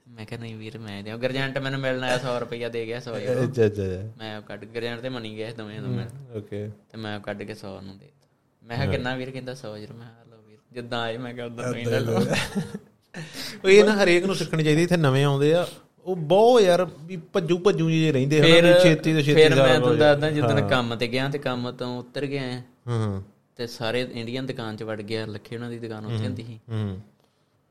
ਮੈਂ 0.09 0.25
ਕਿਹਾ 0.27 0.41
ਨਹੀਂ 0.41 0.57
ਵੀਰ 0.57 0.79
ਮੈਂ 0.79 1.03
ਦਿਆਂ। 1.03 1.17
ਗਰਜੰਟ 1.19 1.59
ਮੈਨੂੰ 1.59 1.81
ਮਿਲਣ 1.81 2.03
ਆਇਆ 2.05 2.19
100 2.19 2.39
ਰੁਪਇਆ 2.41 2.69
ਦੇ 2.69 2.85
ਗਿਆ 2.87 3.01
100 3.01 3.19
ਯੂਰੋ 3.21 3.45
ਅੱਛਾ 3.45 3.67
ਅੱਛਾ। 3.67 3.83
ਮੈਂ 4.19 4.37
ਉਹ 4.39 4.43
ਕੱਢ 4.43 4.65
ਗਰਜੰਟ 4.65 5.01
ਤੇ 5.01 5.09
ਮਨੀ 5.09 5.37
ਗਿਆ 5.37 5.51
ਦੋਵੇਂ 5.59 5.81
ਨੂੰ 5.81 5.91
ਮੈਂ 5.91 6.07
ਓਕੇ 6.39 6.69
ਤੇ 6.91 6.99
ਮੈਂ 6.99 7.19
ਕੱਢ 7.21 7.43
ਕੇ 7.43 7.55
100 7.55 7.73
ਨੂੰ 7.83 7.97
ਦੇ 7.99 8.05
ਦਿੱਤਾ। 8.07 8.27
ਮੈਂ 8.63 8.77
ਕਿਹਾ 8.77 8.91
ਕਿੰਨਾ 8.91 9.15
ਵੀਰ 9.17 9.31
ਕਹਿੰਦਾ 9.31 9.55
100 9.55 9.77
ਯੂਰੋ 9.79 9.95
ਮੈਂ 9.95 10.07
ਲਓ 10.31 10.39
ਵੀਰ 10.49 10.59
ਜਿੱਦਾਂ 10.73 11.01
ਆਏ 11.03 11.17
ਮੈਂ 11.17 11.35
ਕਿਹਾ 11.35 11.47
ਉਦਾਂ 11.47 11.73
ਤੁਸੀਂ 11.73 11.87
ਲੈ 11.87 12.01
ਲਓ। 12.01 12.21
ਉਹ 13.65 13.69
ਇਹ 13.71 13.85
ਨਾ 13.85 13.95
ਹਰੇਕ 14.03 14.25
ਨੂੰ 14.27 14.35
ਸਿੱਖਣੀ 14.35 14.65
ਚਾਹੀਦੀ 14.65 14.83
ਇੱਥੇ 14.83 14.97
ਨਵੇਂ 14.97 15.25
ਆਉਂਦੇ 15.25 15.55
ਆ। 15.55 15.67
ਉਹ 16.07 16.17
ਬਹੁਤ 16.17 16.63
ਯਾਰ 16.63 16.85
ਵੀ 17.07 17.17
ਭੱਜੂ 17.33 17.59
ਭੱਜੂ 17.59 17.89
ਜਿਹੇ 17.91 18.13
ਰਹਿੰਦੇ 18.13 18.41
ਹਨ 18.41 18.73
ਛੇਤੀ 18.83 19.13
ਤੋਂ 19.13 19.23
ਛੇਤੀ 19.23 19.35
ਫਿਰ 19.35 19.55
ਮੈਂ 19.55 19.79
ਤੁਹਾਨੂੰ 19.79 19.99
ਦੱਸਦਾ 19.99 20.31
ਜਦੋਂ 20.31 20.69
ਕੰਮ 20.69 20.95
ਤੇ 20.97 21.09
ਗਿਆ 21.09 21.29
ਤੇ 21.29 21.39
ਕੰਮ 21.39 21.71
ਤੋਂ 21.73 21.99
ਉਤਰ 21.99 22.27
ਗਿਆ 22.27 22.43
ਹੂੰ 22.89 23.23
ਤੇ 23.57 23.67
ਸਾਰੇ 23.67 24.01
ਇੰਡੀਅਨ 24.03 24.47
ਦੁਕਾਨ 24.47 24.77
'ਚ 24.77 24.83
ਵੜ 24.83 25.01
ਗਿਆ 25.03 25.25
ਲੱਖੇ 25.27 25.57
ਉਹਨਾਂ 25.57 25.71
ਦੀ 25.71 25.79
ਦੁਕਾਨ 25.79 26.07
ਉੱਥੇ 26.07 26.25
ਹੁੰਦੀ 26.25 26.43
ਸੀ। 26.43 26.59
ਹੂੰ 26.71 27.01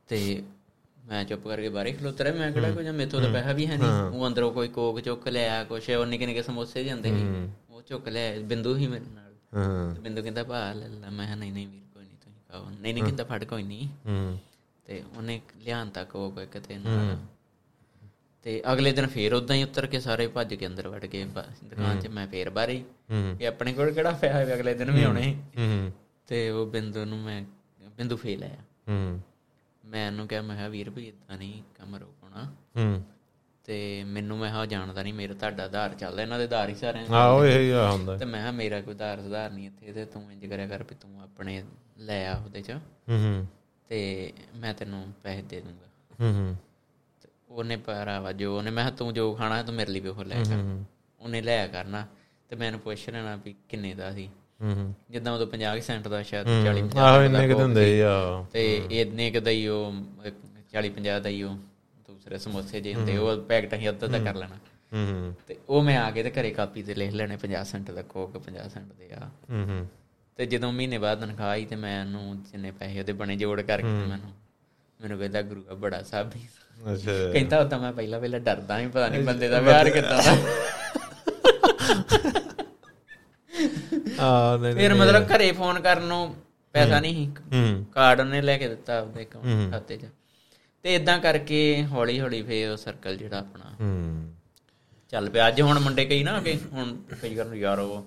ਤੇ 0.09 0.17
ਮੈਂ 1.08 1.26
ਚੁੱਪ 1.26 1.47
ਕਰਕੇ 1.47 1.70
ਬਾਹਰ 1.70 1.88
ਹੀ 1.88 1.91
ਖਲੋਤਾ 1.93 2.24
ਰਿਹਾ 2.24 2.36
ਮੈਂ 2.36 2.51
ਕਿਹੜਾ 2.51 2.72
ਕੋਈ 2.72 2.91
ਮੇਥੋਂ 2.91 3.22
ਤਾਂ 3.22 3.34
ਪੈਸਾ 3.34 3.51
ਵੀ 3.51 3.68
ਹੈ 3.68 3.78
ਨਹੀਂ। 3.78 3.89
ਉਹ 3.89 4.28
ਅੰਦਰੋਂ 4.28 4.51
ਕੋਈ 4.51 4.68
ਕੋਕ 4.68 4.99
ਚੁੱਕ 4.99 5.28
ਲਿਆ 5.28 5.64
ਕੁਛ 5.64 5.89
ਉਹ 5.89 6.05
ਨਿੱਕੇ 6.05 6.26
ਨਿੱਕੇ 6.26 6.41
ਸਮੋਸੇ 6.41 6.84
ਜਾਂਦੇ 6.84 7.10
ਸੀ 7.10 7.49
ਉਹ 7.70 7.82
ਚੁੱਕ 7.82 8.08
ਲਿਆ 8.08 8.39
ਬਿੰਦੂ 8.39 8.76
ਹੀ 8.76 8.88
ਮੇਰੇ 8.88 9.05
ਨਾਲ। 9.05 9.34
ਹਾਂ। 9.55 9.95
ਬਿੰਦੂ 9.95 10.22
ਕਹਿੰਦਾ 10.22 10.43
ਭਾ 10.43 10.74
ਲੈ 10.74 10.88
ਲੈ 10.88 11.10
ਮੈਂ 11.10 11.38
ਨਹੀਂ 11.38 11.53
ਨਹੀਂ 11.53 11.68
ਵੀਰ 11.68 11.82
ਕੋਈ 11.93 12.03
ਨਹੀਂ 12.03 12.18
ਤੁਸੀਂ 12.22 12.41
ਖਾਓ। 12.51 12.70
ਨਹੀਂ 12.82 12.93
ਨਹੀਂ 12.93 13.03
ਕਹਿੰਦਾ 13.03 13.24
ਫੜ 13.24 13.43
ਕੋਈ 13.43 13.64
ਨਹੀਂ। 13.64 13.88
ਹੂੰ। 13.88 14.39
ਤੇ 14.86 15.03
ਉਹਨੇ 15.18 15.41
ਲਿਆਨ 15.64 15.89
ਤੱਕ 15.89 16.16
ਉਹ 16.16 16.32
ਕੋਈ 16.32 16.45
ਕਿਤੇ 16.45 16.78
ਨਾਲ। 16.78 17.18
ਤੇ 18.43 18.64
ਅਗਲੇ 18.74 18.91
ਦਿਨ 18.91 19.08
ਫੇਰ 19.08 19.34
ਉਦਾਂ 19.34 19.55
ਹੀ 19.55 19.64
ਉਤਰ 19.64 19.88
ਕੇ 19.88 19.99
ਸਾਰੇ 19.99 20.28
ਭੱਜ 20.28 20.53
ਕੇ 20.53 20.68
ਅੰਦਰ 20.68 20.88
ਵੜ 20.88 21.05
ਗਏ 21.05 21.24
ਦੁਕਾਨ 21.26 21.99
'ਚ 21.99 22.08
ਮੈਂ 22.08 22.28
ਫੇਰ 22.28 22.70
ਹੀ। 22.70 22.84
ਹੂੰ। 23.12 23.38
ਇਹ 23.41 23.47
ਆਪਣੇ 23.47 23.74
ਕੋਲ 23.74 23.91
ਕਿਹੜਾ 23.91 24.12
ਪਿਆ 24.12 24.34
ਹੋਇਆ 24.34 24.55
ਅਗਲੇ 24.55 24.74
ਦਿਨ 24.74 24.91
ਵੀ 24.91 25.03
ਆਉਣੇ। 25.03 25.36
ਹੂੰ। 25.58 25.91
ਤੇ 26.28 26.49
ਉਹ 26.49 26.68
ਬਿੰਦੂ 26.68 27.05
ਨੂੰ 27.05 27.18
ਮੈਂ 27.18 27.43
ਬਿੰਦੂ 27.97 28.18
ਫੇਲ 28.18 28.43
ਆਇਆ। 28.43 28.58
ਹੂੰ। 28.89 29.22
ਮੈਂ 29.88 30.07
ਇਹਨੂੰ 30.07 30.27
ਕਿਹਾ 30.27 30.41
ਮੈਂ 30.41 30.55
ਕਿਹਾ 30.55 30.67
ਵੀਰ 30.67 30.89
ਵੀ 30.89 31.07
ਇਦਾਂ 31.07 31.38
ਨਹੀਂ 31.38 31.63
ਕੰਮ 31.75 31.95
ਰੋਕਣਾ 31.95 32.55
ਹੂੰ। 32.77 33.03
ਤੇ 33.63 34.03
ਮੈਨੂੰ 34.03 34.38
ਮੈਂ 34.38 34.49
ਹਾਂ 34.49 34.67
ਜਾਣਦਾ 34.67 35.03
ਨਹੀਂ 35.03 35.13
ਮੇਰਾ 35.13 35.33
ਤੁਹਾਡਾ 35.33 35.63
ਆਧਾਰ 35.63 35.93
ਚੱਲਦਾ 35.93 36.21
ਇਹਨਾਂ 36.21 36.38
ਦੇ 36.38 36.43
ਆਧਾਰ 36.43 36.69
ਹੀ 36.69 36.75
ਸਾਰਿਆਂ 36.75 37.05
ਦੇ। 37.05 37.15
ਆਹੋ 37.15 37.45
ਇਹ 37.45 37.59
ਹੀ 37.59 37.69
ਆ 37.69 37.91
ਹੁੰਦਾ। 37.91 38.17
ਤੇ 38.17 38.25
ਮੈਂ 38.25 38.39
ਕਿਹਾ 38.41 38.51
ਮੇਰਾ 38.51 38.81
ਕੋਈ 38.81 38.93
ਆਧਾਰ 38.93 39.21
ਸੁਧਾਰ 39.21 39.51
ਨਹੀਂ 39.51 39.67
ਇੱਥੇ 39.67 39.93
ਤੇ 39.93 40.05
ਤੂੰ 40.05 40.31
ਇੰਜ 40.31 40.45
ਕਰਿਆ 40.45 40.67
ਕਰ 40.67 40.83
ਵੀ 40.83 40.95
ਤੂੰ 40.95 41.21
ਆਪਣੇ 41.21 41.63
ਲੈ 41.97 42.27
ਆ 42.27 42.41
ਉਹਦੇ 42.45 42.61
ਚ। 42.61 42.71
ਹੂੰ 42.71 43.19
ਹੂੰ। 43.19 43.47
ਤੇ 43.88 44.33
ਮੈਂ 44.55 44.73
ਤੈਨੂੰ 44.73 45.13
ਪੈਸੇ 45.23 45.41
ਦੇ 45.41 45.61
ਦੂੰਗਾ। 45.61 45.85
ਹੂੰ 46.21 46.33
ਹੂੰ। 46.33 46.55
ਉਹਨੇ 47.49 47.75
ਭਰਾਵਾ 47.75 48.31
ਜੋ 48.31 48.57
ਉਹਨੇ 48.57 48.71
ਮੈਂ 48.71 48.91
ਤੂੰ 48.91 49.13
ਜੋ 49.13 49.35
ਖਾਣਾ 49.35 49.63
ਤੂੰ 49.63 49.75
ਮੇਰੇ 49.75 49.91
ਲਈ 49.91 49.99
ਵੀ 49.99 50.09
ਉਹ 50.09 50.25
ਲੈ 50.25 50.43
ਕਰ। 50.43 50.85
ਉਹਨੇ 51.19 51.41
ਲਿਆ 51.41 51.67
ਕਰਨਾ। 51.67 52.07
ਤੇ 52.49 52.55
ਮੈਨੂੰ 52.55 52.79
ਪੁੱਛ 52.79 53.09
ਲੈਣਾ 53.09 53.35
ਵੀ 53.35 53.55
ਕਿੰਨੇ 53.69 53.93
ਦਾ 53.93 54.13
ਸੀ। 54.13 54.29
ਹੂੰ। 54.62 54.95
ਜਿੱਦਾਂ 55.10 55.34
ਉਦੋਂ 55.34 55.47
50 55.47 55.82
ਸੈਂਟ 55.82 56.08
ਦਾ 56.08 56.24
ਸ਼ਾਇਦ 56.24 56.47
40 56.47 56.84
50 56.84 56.97
ਆਹੋ 56.97 57.22
ਇੰਨੇ 57.22 57.47
ਕਿਤੇ 57.47 57.62
ਹੁੰਦੇ 57.62 58.03
ਆ 58.03 58.45
ਤੇ 58.53 58.82
ਇੰਨੇ 58.91 59.32
ਕੁ 59.32 59.39
ਦਾ 59.39 59.51
ਹੀ 59.51 59.68
ਉਹ 59.68 59.93
40 60.74 60.89
50 60.89 61.20
ਦਾ 61.20 61.30
ਹੀ 61.30 61.43
ਉਹ 61.43 61.55
ਦੂਸਰੇ 62.08 62.38
ਸਮੋਸੇ 62.38 62.82
ਜੇ 62.82 62.93
ਹੁੰਦੇ 62.93 63.18
ਉਹ 63.18 63.41
ਪੈਕਟ 63.41 63.76
ਅਸੀਂ 63.76 63.89
ਅੱਧਾ 63.89 64.08
ਦਾ 64.08 64.20
ਕਰ 64.20 64.36
ਲੈਣਾ। 64.36 64.55
ਹੂੰ। 64.93 65.36
ਤੇ 65.47 65.55
ਉਹ 65.70 65.84
ਮੈਂ 65.84 65.97
ਆ 65.97 66.12
ਕੇ 66.12 66.24
ਤੇ 66.24 66.32
ਘਰੇ 66.32 66.51
ਕਾਪੀ 66.51 66.84
ਤੇ 66.84 66.95
ਲਿਖ 66.95 67.14
ਲੈਣੇ 67.14 67.38
50 67.38 67.64
ਸੈਂਟ 67.64 67.91
ਦਾ 67.91 68.01
ਕੋਕ 68.01 68.38
50 68.38 68.70
ਸੈਂਟ 68.70 68.84
ਦੇ 68.84 69.14
ਆ। 69.14 69.30
ਹੂੰ 69.49 69.88
ਤੇ 70.36 70.45
ਜਦੋਂ 70.45 70.74
ਮਹੀਨੇ 70.74 70.97
ਬਾਅਦ 70.97 71.20
ਤਨਖਾਹ 71.20 71.47
ਆਈ 71.47 71.66
ਤੇ 71.66 71.76
ਮੈਂ 71.76 72.01
ਉਹਨੂੰ 72.01 72.43
ਜਿੰਨੇ 72.43 72.72
ਪੈਸੇ 72.72 72.99
ਉਹਦੇ 72.99 73.14
ਬਣੇ 73.14 73.36
ਜੋੜ 73.36 73.62
ਕਰਕੇ 73.62 73.88
ਮੈਨੂੰ 73.88 74.32
ਮੈਨੂੰ 75.01 75.20
ਕਹਿੰਦਾ 75.20 75.41
ਗੁਰੂਆ 75.41 75.74
ਬੜਾ 75.74 76.03
ਸਾਬੀ 76.03 76.47
ਅੱਛਾ। 76.93 77.32
ਕਹਿੰਦਾ 77.32 77.60
ਉਹ 77.60 77.70
ਤਾਂ 77.70 77.80
ਮੈਂ 77.80 77.93
ਪਹਿਲਾਂ 77.93 78.20
ਪਹਿਲਾਂ 78.20 78.39
ਡਰਦਾ 78.39 78.78
ਨਹੀਂ 78.78 78.88
ਪਤਾ 78.88 79.08
ਨਹੀਂ 79.08 79.24
ਬੰਦੇ 79.24 79.47
ਦਾ 79.47 79.62
ਵਿਆਹ 79.62 79.86
ਕਿੱਦਾਂ 79.86 80.24
ਦਾ। 80.24 80.38
ਆ 84.20 84.57
ਨਹੀਂ 84.57 84.74
ਫਿਰ 84.74 84.93
ਮਤਲਬ 84.93 85.24
ਘਰੇ 85.24 85.51
ਫੋਨ 85.51 85.80
ਕਰਨ 85.80 86.03
ਨੂੰ 86.03 86.36
ਪੈਸਾ 86.74 86.99
ਨਹੀਂ 86.99 87.15
ਸੀ। 87.15 87.32
ਹੂੰ। 87.53 87.86
ਕਾਰਡ 87.91 88.20
ਉਹਨੇ 88.20 88.41
ਲੈ 88.41 88.57
ਕੇ 88.57 88.68
ਦਿੱਤਾ 88.68 88.99
ਆਪਦੇ 88.99 89.26
ਖਾਤੇ 89.72 89.97
'ਚ। 89.97 90.05
ਤੇ 90.84 90.95
ਇਦਾਂ 90.95 91.20
ਕਰਕੇ 91.20 91.86
ਹੌਲੀ 91.91 92.20
ਹੌਲੀ 92.20 92.41
ਫੇਰ 92.41 92.72
ਉਹ 92.72 92.78
ਸਰਕਲ 92.78 93.18
ਜਿਹੜਾ 93.18 93.39
ਆਪਣਾ 93.39 93.76
ਹੂੰ। 93.82 94.34
ਚੱਲ 95.11 95.30
ਪਿਆ। 95.30 95.47
ਅੱਜ 95.47 95.61
ਹੁਣ 95.61 95.80
ਮੁੰਡੇ 95.80 96.05
ਕਈ 96.05 96.24
ਨਾ 96.24 96.41
ਕਿ 96.41 96.59
ਹੁਣ 96.74 96.97
ਕਈ 97.22 97.36
ਕਰਨ 97.36 97.53
ਯਾਰ 97.53 97.80
ਉਹ 97.80 98.05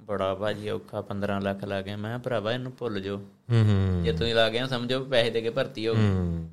ਬੜਾ 0.00 0.34
ਭਾਜੀ 0.34 0.68
ਔਖਾ 0.68 1.00
15 1.00 1.40
ਲੱਖ 1.40 1.64
ਲਾ 1.64 1.82
ਗਿਆ। 1.82 1.96
ਮੈਂ 1.96 2.18
ਭਰਾਵਾ 2.18 2.52
ਇਹਨੂੰ 2.52 2.72
ਭੁੱਲ 2.78 3.00
ਜਾਓ। 3.00 3.16
ਹੂੰ 3.52 3.64
ਹੂੰ। 3.64 4.04
ਜੇ 4.04 4.12
ਤੁਸੀਂ 4.12 4.34
ਲਾ 4.34 4.48
ਗਏ 4.48 4.66
ਸਮਝੋ 4.66 5.04
ਪੈਸੇ 5.04 5.30
ਦੇ 5.30 5.40
ਕੇ 5.40 5.50
ਭਰਤੀ 5.50 5.88
ਹੋ 5.88 5.94
ਗਈ 5.94 6.44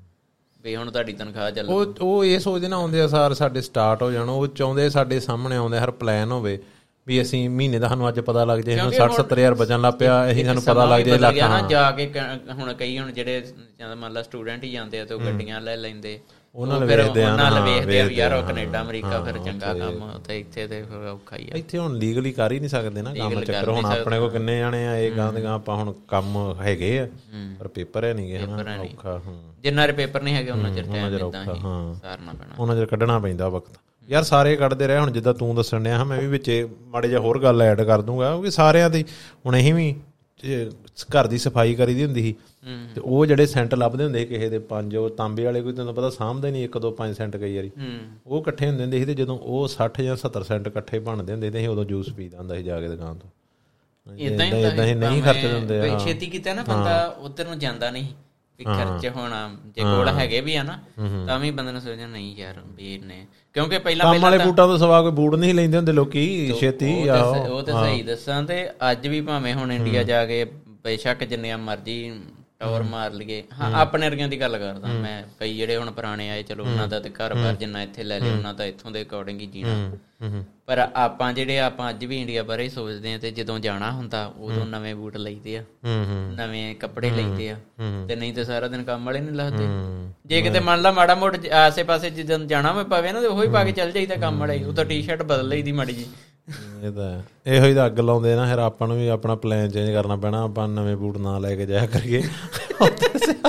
ਵੀ 0.64 0.76
ਹੁਣ 0.76 0.92
ਤੁਹਾਡੀ 0.92 1.14
ਤਨਖਾਹ 1.14 1.52
ਚੱਲ 1.52 1.70
ਉਹ 1.70 1.94
ਉਹ 2.02 2.26
ਇਹ 2.26 2.40
ਸੋਚਦੇ 2.40 2.68
ਨਾ 2.68 2.76
ਆਉਂਦੇ 2.76 3.02
ਆ 3.02 3.08
ਸਾਰ 3.08 3.34
ਸਾਡੇ 3.34 3.62
ਸਟਾਰਟ 3.62 4.04
ਹੋ 4.04 4.12
ਜਾਣ। 4.12 4.30
ਉਹ 4.30 4.48
ਚਾਹੁੰਦੇ 4.48 4.90
ਸਾਡੇ 4.90 5.20
ਸਾਹਮਣੇ 5.20 5.56
ਆਉਂਦੇ 5.56 5.80
ਹਰ 5.80 5.92
ਪਲਾਨ 5.92 6.32
ਹੋਵੇ। 6.32 6.60
ਵੀ 7.08 7.22
ਅਸੀਂ 7.22 7.50
ਮਹੀਨੇ 7.50 7.80
ਦਾ 7.80 7.88
ਸਾਨੂੰ 7.88 8.08
ਅੱਜ 8.10 8.20
ਪਤਾ 8.20 8.44
ਲੱਗ 8.46 8.60
ਜੇ 8.60 8.76
ਸਾਨੂੰ 8.78 8.94
60 8.96 9.08
70000 9.14 9.56
ਬਚਣ 9.58 9.82
ਲੱਗ 9.82 9.94
ਪਿਆ 10.00 10.16
ਅਸੀਂ 10.32 10.44
ਸਾਨੂੰ 10.46 10.64
ਪਤਾ 10.64 10.86
ਲੱਗ 10.86 11.02
ਜੇ 11.06 11.18
ਲੱਖ। 11.18 11.38
ਨਾ 11.46 11.62
ਜਾ 11.70 11.90
ਕੇ 11.92 12.06
ਹੁਣ 12.60 12.74
ਕਈ 12.74 12.98
ਹੁਣ 13.00 13.12
ਜਿਹੜੇ 13.12 13.42
ਮੰਨ 13.96 14.12
ਲਾ 14.14 14.22
ਸਟੂਡੈਂਟ 14.22 14.64
ਹੀ 14.64 14.72
ਜਾਂਦੇ 14.72 15.00
ਆ 15.00 15.06
ਤੇ 15.06 15.14
ਉਹ 15.14 15.20
ਗੱਡੀਆਂ 15.22 15.62
ਲੈ 15.62 15.76
ਲੈਂਦੇ। 15.78 16.20
ਉਹਨਾਂ 16.56 16.76
ਉਹ 16.76 16.80
ਨਾਲ 16.80 16.88
ਫਿਰ 16.90 17.02
ਵੇਖਦੇ 17.02 17.24
ਆ 17.24 17.32
ਉਹਨਾਂ 17.32 17.50
ਨਾਲ 17.52 17.64
ਵੇਖਦੇ 17.64 18.00
ਆ 18.02 18.06
ਯਾਰ 18.12 18.34
ਉਹ 18.34 18.44
ਕੈਨੇਡਾ 18.44 18.82
ਅਮਰੀਕਾ 18.82 19.22
ਫਿਰ 19.24 19.38
ਚੰਗਾ 19.38 19.74
ਕੰਮ 19.74 20.20
ਤੇ 20.28 20.40
ਇੱਥੇ 20.40 20.66
ਤੇ 20.68 20.82
ਫਿਰ 20.84 21.08
ਔਖਾ 21.08 21.38
ਹੀ 21.38 21.48
ਆ। 21.52 21.58
ਇੱਥੇ 21.58 21.78
ਹੁਣ 21.78 21.96
ਲੀਗਲੀ 21.98 22.32
ਕਰ 22.32 22.52
ਹੀ 22.52 22.60
ਨਹੀਂ 22.60 22.70
ਸਕਦੇ 22.70 23.02
ਨਾ 23.02 23.14
ਕੰਮ 23.14 23.40
ਚੱਕਰ। 23.44 23.52
ਕਰ 23.54 23.70
ਹੁਣ 23.70 23.86
ਆਪਣੇ 23.86 24.20
ਕੋ 24.20 24.30
ਕਿੰਨੇ 24.30 24.58
ਜਾਣੇ 24.60 24.86
ਆ 24.88 24.96
ਇਹ 24.98 25.12
ਗਾਂ 25.12 25.32
ਦੇ 25.34 25.44
ਗਾਂ 25.44 25.54
ਆਪਾਂ 25.54 25.76
ਹੁਣ 25.76 25.94
ਕੰਮ 26.08 26.38
ਹੈਗੇ 26.62 26.98
ਆ 27.00 27.08
ਪਰ 27.60 27.68
ਪੇਪਰ 27.68 28.06
ਹੈ 28.06 28.14
ਨਹੀਂਗੇ 28.14 28.40
ਹਨਾ। 28.40 28.78
ਔਖਾ 28.84 29.18
ਹਾਂ। 29.28 29.36
ਜਿੰਨਾ 29.64 29.88
ਰੇ 29.88 29.94
ਪੇਪਰ 29.94 30.22
ਨਹੀਂ 30.22 30.36
ਹੈਗੇ 30.36 30.52
ਉਹਨਾਂ 30.52 30.74
ਚਿਰ 30.74 30.86
ਟਾਈਮ 30.86 31.16
ਇਦਾਂ 31.16 31.46
ਹਾਂ। 31.46 31.94
ਸਾਰਨਾ 31.96 32.34
ਪੈਣਾ। 32.34 32.56
ਉਹਨਾਂ 32.60 32.76
ਚਿਰ 32.76 32.86
ਕੱਢਣਾ 32.86 33.20
ਪੈਂਦਾ 33.20 33.50
ਵਕਤ। 33.50 33.78
ਯਾਰ 34.12 34.24
ਸਾਰੇ 34.24 34.56
ਕੱਢਦੇ 34.56 34.88
ਰਹੇ 34.88 34.98
ਹੁਣ 34.98 35.12
ਜਿੱਦਾਂ 35.12 35.34
ਤੂੰ 35.34 35.56
ਦੱਸਣ 35.56 35.84
ਡਿਆ 35.84 36.04
ਮੈਂ 36.04 36.22
ਵੀ 36.22 36.28
ਵਿੱਚੇ 36.28 36.68
ਮਾੜੇ 36.82 37.08
ਜਿਹਾ 37.08 37.20
ਹੋਰ 37.20 37.42
ਗੱਲ 37.44 37.62
ਐਡ 37.62 37.82
ਕਰ 37.82 38.02
ਦੂੰਗਾ 38.02 38.30
ਕਿਉਂਕਿ 38.32 38.52
ਸਾਰਿਆਂ 38.52 38.90
ਦੀ 38.90 39.06
ਹੁਣ 39.46 39.58
ਅਸੀਂ 39.58 39.74
ਵੀ 39.74 39.96
ਘਰ 41.16 41.28
ਦੀ 41.28 41.38
ਸਫ਼ਾਈ 41.38 41.76
ਕਰੀਦੀ 41.76 42.04
ਹੁੰਦੀ 42.06 42.22
ਸੀ 42.22 42.36
ਤੇ 42.96 43.02
ਉਹ 43.02 43.26
ਜਿਹੜੇ 43.26 43.46
ਸੈਂਟ 43.46 43.76
ਲੱਭਦੇ 43.76 44.04
ਹੁੰਦੇ 44.04 44.26
ਕਿਸੇ 44.26 44.50
ਦੇ 44.50 44.60
ਪੰਜ 44.60 44.96
ਉਹ 44.96 45.10
ਤਾਂਬੇ 45.10 45.44
ਵਾਲੇ 45.46 45.62
ਕੋਈ 45.62 45.74
ਤੈਨੂੰ 45.74 45.94
ਪਤਾ 45.96 46.10
ਸਾਂਭਦੇ 46.10 46.52
ਨਹੀਂ 46.52 46.68
1 46.70 46.80
2 46.86 46.92
5 46.98 47.14
ਸੈਂਟ 47.14 47.38
ਕਈ 47.38 47.56
ਵਾਰੀ। 47.56 47.72
ਉਹ 48.28 48.42
ਇਕੱਠੇ 48.42 48.68
ਹੁੰਦੇ 48.68 48.84
ਹੁੰਦੇ 48.84 49.00
ਸੀ 49.00 49.06
ਤੇ 49.06 49.14
ਜਦੋਂ 49.14 49.38
ਉਹ 49.40 49.68
60 49.76 50.04
ਜਾਂ 50.04 50.18
70 50.18 50.44
ਸੈਂਟ 50.44 50.68
ਇਕੱਠੇ 50.68 51.00
ਬਣਦੇ 51.00 51.34
ਹੁੰਦੇ 51.34 51.52
ਤੇ 51.52 51.68
ਉਦੋਂ 51.68 51.86
ਜੂਸ 51.86 52.10
ਪੀਦਾ 52.10 52.38
ਹੁੰਦਾ 52.38 52.56
ਸੀ 52.56 52.64
ਜਾ 52.64 52.80
ਕੇ 52.82 52.88
ਦੁਕਾਨ 52.88 53.18
ਤੋਂ। 53.18 53.30
ਇਦਾਂ 54.18 54.46
ਹੀ 54.86 54.94
ਨਹੀਂ 54.94 55.22
ਖਰਚਦੇ 55.24 55.54
ਹੁੰਦੇ 55.54 55.80
ਆ 55.80 55.98
ਛੇਤੀ 56.00 56.26
ਕੀਤਾ 56.26 56.54
ਨਾ 56.54 56.64
ਬੰਦਾ 56.64 57.06
ਉਧਰ 57.20 57.48
ਨੂੰ 57.48 57.60
ਜਾਂਦਾ 57.60 57.92
ਨਹੀਂ। 57.92 58.08
ਵੀ 58.64 58.74
ਖਰਚ 58.76 59.08
ਹੋਣਾ 59.08 59.50
ਜੇ 59.66 59.82
ਕੋਲ 59.84 60.10
ਹੈਗੇ 60.10 60.42
ਵੀ 60.42 60.56
ਆ 60.56 60.64
ਨਾ 60.64 60.78
ਤਾਂ 61.28 61.40
ਵੀ 61.40 61.52
ਬੰਦੇ 61.52 61.72
ਨੂੰ 61.72 61.82
ਸੋਚਣਾ 61.82 62.08
ਨਹੀਂ 62.08 62.36
ਯਾਰ 62.38 62.60
ਵੀਰ 62.76 63.04
ਨੇ 63.06 63.26
ਕਿਉਂਕਿ 63.56 63.78
ਪਹਿਲਾਂ 63.78 64.06
ਕੰਮ 64.06 64.22
ਵਾਲੇ 64.22 64.38
ਬੂਟਾਂ 64.38 64.68
ਤੋਂ 64.68 64.78
ਸਵਾ 64.78 65.02
ਕੋਈ 65.02 65.12
ਬੂਟ 65.12 65.36
ਨਹੀਂ 65.36 65.54
ਲੈਂਦੇ 65.54 65.78
ਹੁੰਦੇ 65.78 65.92
ਲੋਕੀ 65.92 66.52
ਛੇਤੀ 66.60 66.92
ਸ- 67.36 67.50
ਉਹ 67.50 67.62
ਤੇ 67.64 67.72
ਸਹੀ 67.74 68.02
ਦੱਸਾਂ 68.04 68.42
ਤੇ 68.44 68.68
ਅੱਜ 68.92 69.08
ਵੀ 69.08 69.22
ਭਾਵੇਂ 69.22 69.54
ਹੁਣ 69.54 69.72
ਇੰਡੀਆ 69.72 70.04
ਜਾ 70.04 70.26
ਕੇ 70.26 70.44
ਬੇਸ਼ੱਕ 70.84 71.24
ਜਿੰਨੀਆਂ 71.24 71.58
ਮਰਜ਼ੀ 71.58 72.12
ਟੌਰ 72.62 72.84
ਮਾਰ 72.84 73.14
ਲਈਏ। 73.14 73.44
ਹਾਂ 73.60 73.72
ਆਪਣੇ 73.74 74.10
ਵਰਗਿਆਂ 74.10 74.28
ਦੀ 74.28 74.40
ਗੱਲ 74.40 74.58
ਕਰਦਾ। 74.58 74.88
ਮੈਂ 74.88 75.24
ਕਈ 75.40 75.58
ਜਿਹੜੇ 75.58 75.78
ਹੁਣ 75.78 75.92
ਪੁਰਾਣੇ 75.92 76.30
ਆਏ 76.30 76.44
ਚਲੋ 76.44 76.64
ਉਹਨਾਂ 76.64 76.88
ਦਾ 76.88 77.00
ਤੇ 77.00 77.10
ਘਰ-ਬਾਰ 77.10 77.56
ਜਿੰਨਾ 77.56 77.84
ਇੱਥੇ 77.84 78.04
ਲੈ 78.04 78.20
ਲਿਆ 78.20 78.34
ਉਹਨਾਂ 78.34 78.54
ਦਾ 78.54 78.66
ਇੱਥੋਂ 78.66 78.92
ਦੇ 78.92 79.02
ਅਕੋਰਡਿੰਗ 79.02 79.42
ਹੀ 79.42 79.46
ਜੀਣਾ। 79.46 79.90
ਪਰ 80.66 80.78
ਆਪਾਂ 80.96 81.34
ਜਿਹੜੇ 81.34 81.60
ਆਪਾਂ 81.60 81.90
ਅੱਜ 81.90 82.06
ਵੀ 82.06 82.22
ਇੰਡੀਆ 82.22 82.44
ਬਾਰੇ 82.44 82.64
ਹੀ 82.64 82.70
ਸੋਚਦੇ 82.70 83.14
ਆ 83.14 83.18
ਤੇ 83.18 83.32
ਜਦੋਂ 83.32 83.60
ਜਾਣਾ 83.60 83.92
ਹੁੰਦਾ 83.92 84.26
ਉਦੋਂ 84.38 84.66
ਨਵੇਂ 84.66 84.96
ਬੂਟ 84.96 85.18
ਲਈਦੇ 85.18 85.58
ਆ। 85.58 85.64
ਨਵੇਂ 86.36 86.76
ਕੱਪੜੇ 86.76 87.10
ਲਈਦੇ 87.10 87.50
ਆ। 87.50 87.56
ਤੇ 88.08 88.16
ਨਹੀਂ 88.16 88.34
ਤੇ 88.34 88.44
ਸਾਰਾ 88.44 88.68
ਦਿਨ 88.68 88.84
ਕੰਮ 88.84 89.06
ਵਾਲੇ 89.06 89.20
ਨਹੀਂ 89.20 89.36
ਲੱਗਦੇ। 89.36 89.68
ਜੇ 90.26 90.42
ਕਿਤੇ 90.42 90.60
ਮੰਨ 90.60 90.82
ਲਾ 90.82 90.92
ਮਾੜਾ 90.92 91.16
ਮੋੜ 91.16 91.36
ਆਸੇ-ਪਾਸੇ 91.48 92.10
ਜਦੋਂ 92.10 92.40
ਜਾਣਾ 92.40 92.74
ਮੈਂ 92.74 92.84
ਪਵੇ 92.84 93.12
ਨਾ 93.12 93.22
ਤੇ 93.22 93.28
ਉਹੀ 93.28 93.48
ਪਾ 93.48 93.64
ਕੇ 93.64 93.72
ਚੱਲ 93.72 93.92
ਜਾਈਦਾ 93.92 94.16
ਕੰਮ 94.16 94.40
ਵਾਲੇ। 94.40 94.64
ਉਹ 94.64 94.74
ਤਾਂ 94.74 94.86
ਟੀ-ਸ਼ਰਟ 94.86 95.24
ਬਦਲ 95.24 95.48
ਲਈਦੀ 95.48 95.72
ਮਾੜੀ 95.72 95.94
ਜੀ 95.94 96.06
ਇਹ 96.84 96.92
ਤਾਂ। 96.92 97.22
ਇਹੋ 97.46 97.66
ਹੀ 97.66 97.74
ਤਾਂ 97.74 97.86
ਅੱਗ 97.86 98.00
ਲਾਉਂਦੇ 98.00 98.36
ਨਾ 98.36 98.46
ਫਿਰ 98.46 98.60
ਆਪਾਂ 98.60 98.88
ਨੂੰ 98.88 98.98
ਵੀ 98.98 99.08
ਆਪਣਾ 99.08 99.36
ਪਲਾਨ 99.36 99.70
ਚੇਂਜ 99.70 99.92
ਕਰਨਾ 99.92 100.16
ਪੈਣਾ 100.16 100.44
ਆਪਾਂ 100.44 100.68
ਨਵੇਂ 100.68 100.98
ਬੂਟ 100.98 101.18
ਨਾ 101.18 101.40
ਲੈ 101.40 101.56
ਕੇ 101.56 101.66
ਜਾਇਆ 101.66 101.86
ਕਰੀਏ। 101.86 102.22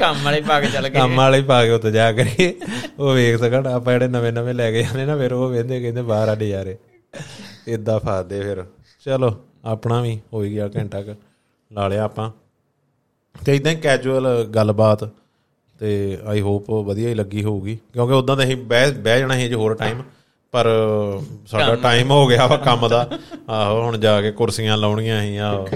ਕੰਮ 0.00 0.24
ਵਾਲੇ 0.24 0.40
ਪਾ 0.40 0.60
ਕੇ 0.60 0.66
ਚੱਲ 0.66 0.88
ਗਏ। 0.88 0.98
ਕੰਮ 1.00 1.16
ਵਾਲੇ 1.16 1.42
ਪਾ 1.42 1.64
ਕੇ 1.64 1.70
ਉੱਤੇ 1.70 1.90
ਜਾਇਆ 1.90 2.12
ਕਰੀਏ। 2.12 2.54
ਉਹ 2.98 3.14
ਵੇਖ 3.14 3.40
ਸਕਣ 3.40 3.66
ਆਪਾਂ 3.66 3.92
ਜਿਹੜੇ 3.92 4.08
ਨਵੇਂ 4.08 4.32
ਨਵੇਂ 4.32 4.54
ਲੈ 4.54 4.72
ਕੇ 4.72 4.82
ਜਾਂਦੇ 4.82 5.04
ਨਾ 5.04 5.16
ਫਿਰ 5.16 5.32
ਉਹ 5.32 5.48
ਵੇਂਦੇ 5.48 5.80
ਕਹਿੰਦੇ 5.80 6.02
ਬਾਹਰ 6.02 6.28
ਆ 6.28 6.34
ਨਜ਼ਾਰੇ। 6.34 6.76
ਇਦਾਂ 7.68 8.00
ਫਾਦੇ 8.00 8.40
ਫਿਰ। 8.40 8.64
ਚਲੋ 9.04 9.34
ਆਪਣਾ 9.64 10.00
ਵੀ 10.00 10.20
ਹੋ 10.32 10.42
ਹੀ 10.42 10.50
ਗਿਆ 10.50 10.68
ਘੰਟਾ 10.76 11.02
ਕੁ। 11.02 11.14
ਲਾ 11.72 11.88
ਲਿਆ 11.88 12.04
ਆਪਾਂ। 12.04 12.30
ਤੇ 13.44 13.56
ਇਦਾਂ 13.56 13.74
ਕੈਜੂਅਲ 13.74 14.44
ਗੱਲਬਾਤ। 14.44 15.08
ਤੇ 15.78 16.18
ਆਈ 16.26 16.40
ਹੋਪ 16.40 16.70
ਵਧੀਆ 16.70 17.08
ਹੀ 17.08 17.14
ਲੱਗੀ 17.14 17.44
ਹੋਊਗੀ। 17.44 17.78
ਕਿਉਂਕਿ 17.92 18.14
ਉਦਾਂ 18.14 18.36
ਤਾਂ 18.36 18.44
ਅਸੀਂ 18.44 18.56
ਬਹਿ 18.56 18.92
ਬਹਿ 18.92 19.18
ਜਾਣਾ 19.18 19.34
ਸੀ 19.34 19.48
ਜੇ 19.48 19.54
ਹੋਰ 19.54 19.74
ਟਾਈਮ 19.74 20.02
ਪਰ 20.52 20.66
ਸਾਡਾ 21.46 21.74
ਟਾਈਮ 21.74 22.10
ਹੋ 22.10 22.26
ਗਿਆ 22.26 22.46
ਵਾ 22.46 22.56
ਕੰਮ 22.56 22.88
ਦਾ। 22.88 23.10
ਆਹੋ 23.48 23.82
ਹੁਣ 23.82 23.98
ਜਾ 23.98 24.20
ਕੇ 24.22 24.32
ਕੁਰਸੀਆਂ 24.32 24.76
ਲਾਉਣੀਆਂ 24.76 25.22
ਸੀ 25.22 25.36
ਆਹੋ। 25.36 25.68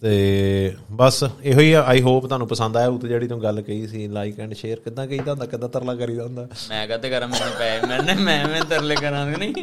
ਤੇ 0.00 0.74
ਬਸ 0.92 1.24
ਇਹੋ 1.42 1.60
ਹੀ 1.60 1.72
ਆਈ 1.72 2.02
ਹੋਪ 2.02 2.26
ਤੁਹਾਨੂੰ 2.26 2.48
ਪਸੰਦ 2.48 2.76
ਆਇਆ 2.76 2.88
ਉਹ 2.88 2.98
ਤੇ 2.98 3.08
ਜਿਹੜੀ 3.08 3.28
ਤੂੰ 3.28 3.42
ਗੱਲ 3.42 3.62
ਕਹੀ 3.62 3.86
ਸੀ 3.86 4.08
ਲਾਈਕ 4.08 4.40
ਐਂਡ 4.40 4.54
ਸ਼ੇਅਰ 4.54 4.80
ਕਿਦਾਂ 4.80 5.06
ਕਹੀਦਾ 5.06 5.30
ਹੁੰਦਾ 5.30 5.46
ਕਿਦਾਂ 5.46 5.68
ਤਰਲਾ 5.68 5.94
ਕਰੀਦਾ 5.94 6.24
ਹੁੰਦਾ? 6.24 6.48
ਮੈਂ 6.68 6.88
ਕਹਤੇ 6.88 7.10
ਕਰਾਂ 7.10 7.28
ਮੈਨੂੰ 7.28 7.52
ਪੈ 7.58 7.80
ਮੈਂ 7.86 8.16
ਮੈਂ 8.16 8.48
ਮੈਂ 8.48 8.64
ਤਰਲੇ 8.64 8.96
ਕਰਾਂਗਾ 8.96 9.36
ਨਹੀਂ? 9.36 9.54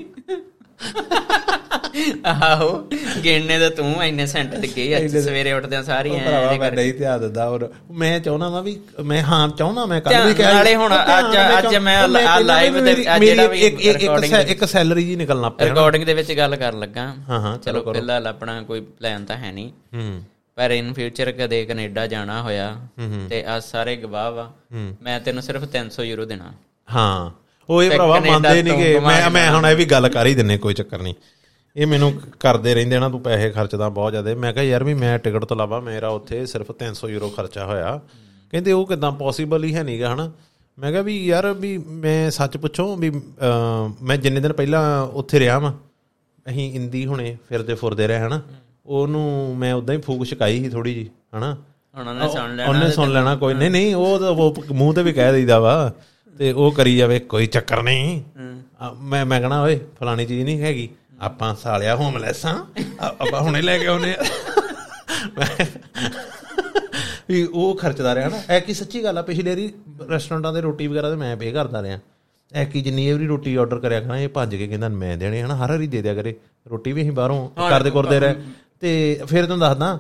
ਆਹੋ 2.26 2.90
ਗਿਣਨੇ 3.24 3.60
ਤਾਂ 3.60 3.72
ਤੂੰ 3.72 4.04
ਇੰਨੇ 4.04 4.26
ਸੈਂਟ 4.26 4.54
ਲੱਗੇ 4.54 4.98
ਅੱਜ 4.98 5.18
ਸਵੇਰੇ 5.18 5.54
ਉੱਠਦੇ 5.54 5.84
ਸਾਰੀ 5.84 6.10
ਉਹ 6.10 6.20
ਐ 6.20 6.26
ਭਰਾਵਾ 6.26 6.58
ਮੈਂ 6.58 6.72
ਨਹੀਂ 6.72 6.94
ਧਿਆਨ 6.94 7.20
ਦਿੰਦਾ 7.20 7.50
ਔਰ 7.50 7.70
ਮੈਂ 7.92 8.20
ਚਾਹੁੰਦਾ 8.20 8.50
ਵਾਂ 8.50 8.64
ਵੀ 8.64 8.80
ਮੈਂ 9.04 9.24
ਹਾਂ 9.24 9.50
ਚਾਹੁੰਦਾ 9.50 9.86
ਮੈਂ 9.86 10.02
ਕੱਲ 10.02 10.28
ਵੀ 10.28 10.34
ਧਿਆਨ 10.34 10.54
ਨਾਲੇ 10.56 10.76
ਹੁਣ 10.76 10.96
ਅੱਜ- 10.96 11.60
ਅੱਜ 11.60 11.76
ਮੈਂ 11.76 11.98
ਆ 11.98 12.06
live 12.40 12.84
ਦੇ- 12.84 13.20
ਜਿਹੜਾ 13.20 13.48
ਵੀ 13.48 13.60
ਇੱਕ 13.60 13.82
ਇੱਕ 14.50 14.66
ਸੈਲਰੀ 14.66 15.04
ਜੀ 15.04 15.16
ਨਿਕਲਣਾ 15.16 15.50
ਪਿਆ। 15.50 15.68
ਰਿਕਾਰਡਿੰਗ 15.68 16.04
ਦੇ 16.04 16.14
ਵਿੱਚ 16.14 16.32
ਗੱਲ 16.32 16.56
ਕਰਨ 16.56 16.80
ਲੱਗਾ। 16.80 17.16
ਹਾਂ 17.30 17.40
ਹਾਂ 17.40 17.58
ਚਲੋ 17.58 17.94
ਫਿਲਹਾਲ 17.94 18.28
ਆਪਣਾ 18.28 18.62
ਕੋਈ 18.62 18.82
ਪਲਾਨ 18.82 19.26
ਤਾਂ 19.26 19.38
ਹੈ 19.38 19.52
ਨਹੀਂ। 19.52 19.70
ਹੂੰ। 19.70 20.24
ਪਰ 20.56 20.72
ਇਨ 20.72 20.94
ਫਿਊਚਰ 20.94 21.32
ਕਦੇ 21.32 21.66
ਕੈਨੇਡਾ 21.66 22.08
ਜਾਣਾ 22.08 22.42
ਹੋਇਆ 22.42 22.78
ਤੇ 23.30 23.46
ਆ 23.46 23.60
ਸਾਰੇ 23.60 23.96
ਗਵਾਹ 23.96 24.32
ਵਾ। 24.32 24.54
ਮੈਂ 25.02 25.20
ਤੈਨੂੰ 25.20 25.44
ਸਿਰਫ 25.44 25.64
300 25.64 26.04
ਯੂਰੋ 26.04 26.26
ਦੇਣਾ। 26.26 26.52
ਹਾਂ। 26.94 27.43
ਉਹ 27.70 27.84
ਇਹ 27.84 27.92
ਭਰਾਵਾ 27.92 28.20
ਮੰਨਦੇ 28.20 28.62
ਨਹੀਂ 28.64 28.78
ਕਿ 28.78 29.00
ਮੈਂ 29.00 29.30
ਮੈਂ 29.30 29.50
ਹੁਣ 29.52 29.66
ਇਹ 29.66 29.76
ਵੀ 29.76 29.86
ਗੱਲ 29.86 30.08
ਕਰ 30.10 30.26
ਹੀ 30.26 30.36
ਦਿੰਨੇ 30.36 30.58
ਕੋਈ 30.58 30.74
ਚੱਕਰ 30.74 31.02
ਨਹੀਂ। 31.02 31.14
ਇਹ 31.76 31.88
ਮੈਨੂੰ 31.88 32.12
ਕਰਦੇ 32.40 32.74
ਰਹਿੰਦੇ 32.76 33.00
ਨਾ 33.00 33.10
ਤੂੰ 33.10 33.22
ਪੈਸੇ 33.22 33.50
ਖਰਚਦਾ 33.50 33.90
ਬਹੁਤ 33.90 34.12
ਜ਼ਿਆਦਾ। 34.12 34.34
ਮੈਂ 34.36 34.54
ਕਿਹਾ 34.54 34.64
ਯਾਰ 34.64 34.84
ਵੀ 34.84 34.94
ਮੈਂ 34.94 35.18
ਟਿਕਟ 35.20 35.46
ਤੋਂ 35.46 35.58
ਇਲਾਵਾ 35.58 35.80
ਮੇਰਾ 35.80 36.08
ਉੱਥੇ 36.10 36.46
ਸਿਰਫ 36.46 36.72
300 36.80 37.10
ਯੂਰੋ 37.10 37.30
ਖਰਚਾ 37.30 37.66
ਹੋਇਆ। 37.66 38.00
ਕਹਿੰਦੇ 38.52 38.72
ਉਹ 38.72 38.86
ਕਿਦਾਂ 38.88 39.12
ਪੋਸੀਬਲ 39.12 39.64
ਹੀ 39.64 39.74
ਹੈ 39.76 39.84
ਨਹੀਂਗਾ 39.84 40.14
ਹਨਾ? 40.14 40.32
ਮੈਂ 40.78 40.92
ਕਿਹਾ 40.92 41.02
ਵੀ 41.02 41.16
ਯਾਰ 41.26 41.52
ਵੀ 41.54 41.78
ਮੈਂ 41.78 42.30
ਸੱਚ 42.32 42.58
ਪੁੱਛੋ 42.58 42.96
ਵੀ 42.96 43.12
ਮੈਂ 44.02 44.18
ਜਿੰਨੇ 44.18 44.40
ਦਿਨ 44.40 44.54
ਪਹਿਲਾਂ 44.54 45.02
ਉੱਥੇ 45.14 45.40
ਰਿਹਾ 45.40 45.58
ਵਾਂ 45.60 45.72
ਅਸੀਂ 46.50 46.72
ਇੰਦੀ 46.74 47.06
ਹੁਣੇ 47.06 47.38
ਫਿਰਦੇ 47.50 47.74
ਫੁਰਦੇ 47.74 48.08
ਰਹੇ 48.08 48.20
ਹਨਾ? 48.20 48.42
ਉਹਨੂੰ 48.86 49.56
ਮੈਂ 49.58 49.74
ਉਦਾਂ 49.74 49.96
ਹੀ 49.96 50.02
ਫੂਕ 50.02 50.26
ਛਕਾਈ 50.26 50.64
ਸੀ 50.64 50.70
ਥੋੜੀ 50.70 50.94
ਜੀ 50.94 51.10
ਹਨਾ? 51.36 51.56
ਉਹਨੇ 51.98 52.30
ਸੁਣ 52.30 52.56
ਲੈਣਾ 52.56 52.70
ਉਹਨੇ 52.70 52.92
ਸੁਣ 52.92 53.12
ਲੈਣਾ 53.12 53.36
ਕੋਈ 53.36 53.54
ਨਹੀਂ 53.54 53.70
ਨਹੀਂ 53.72 53.94
ਉਹ 53.96 54.56
ਮੂੰਹ 54.72 54.94
ਤੇ 54.94 55.04
ਵੀ 55.04 55.14
ਕਹਿ 55.14 55.34
ਦਈਦਾ 55.34 55.60
ਵਾ। 55.60 55.94
ਤੇ 56.40 56.52
ਉਹ 56.52 56.72
ਕਰੀ 56.72 56.96
ਜਾਵੇ 56.98 57.20
ਕੋਈ 57.32 57.48
ਚੱਕਰ 57.48 57.82
ਨਹੀਂ। 57.84 58.22
ਮੈਂ 59.02 59.26
ਮੈਂ 59.26 59.40
ਕਹਣਾ 59.42 59.62
ਓਏ 59.64 59.80
ਫਲਾਣੀ 60.00 60.26
ਚੀਜ਼ 60.26 60.44
ਨਹੀਂ 60.46 60.62
ਹੈਗੀ। 60.62 60.90
ਆਪਾਂ 61.22 61.54
ਸਾਲਿਆ 61.56 61.96
ਹੋਮਲੈਸ 61.96 62.46
ਆਪਾਂ 62.46 63.42
ਹੁਣੇ 63.42 63.62
ਲੈ 63.62 63.78
ਕੇ 63.78 63.88
ਆਉਨੇ 63.88 64.16
ਵੀ 67.30 67.44
ਉਹ 67.44 67.76
ਖਰਚਦਾ 67.78 68.14
ਰਿਹਾ 68.16 68.30
ਨਾ। 68.30 68.42
ਐ 68.50 68.60
ਕੀ 68.60 68.74
ਸੱਚੀ 68.74 69.04
ਗੱਲ 69.04 69.18
ਆ 69.18 69.22
ਪਿਛਲੇ 69.22 69.50
ਵਾਰੀ 69.50 69.72
ਰੈਸਟੋਰੈਂਟਾਂ 70.10 70.54
ਦੇ 70.54 70.62
ਰੋਟੀ 70.62 70.88
ਵਗੈਰਾ 70.88 71.10
ਤੇ 71.10 71.16
ਮੈਂ 71.16 71.36
ਪੇ 71.38 71.52
ਕਰਦਾ 71.52 71.82
ਰਿਹਾ। 71.82 72.00
ਐ 72.52 72.64
ਕੀ 72.66 72.82
ਜਿੰਨੀ 72.82 73.12
ਵਾਰੀ 73.12 73.28
ਰੋਟੀ 73.28 73.56
ਆਰਡਰ 73.56 73.80
ਕਰਿਆ 73.80 74.02
ਕਰਾਂ 74.02 74.18
ਇਹ 74.18 74.30
ਭੱਜ 74.30 74.56
ਕੇ 74.56 74.68
ਕਹਿੰਦਾ 74.68 74.90
ਮੈਂ 74.90 75.16
ਦੇਣੇ 75.18 75.42
ਹਨਾ 75.42 75.56
ਹਰ 75.56 75.72
ਵਾਰੀ 75.72 75.88
ਦੇ 75.88 76.02
ਦਿਆ 76.02 76.14
ਕਰੇ। 76.14 76.36
ਰੋਟੀ 76.72 76.92
ਵੀ 76.92 77.02
ਅਸੀਂ 77.02 77.12
ਬਾਹਰੋਂ 77.12 77.48
ਕਰਦੇ 77.70 77.92
ਕਰਦੇ 77.92 78.20
ਰਹੇ। 78.20 78.36
ਤੇ 78.82 79.20
ਫਿਰ 79.30 79.46
ਤੁਹਾਨੂੰ 79.46 79.68
ਦੱਸਦਾ 79.68 79.98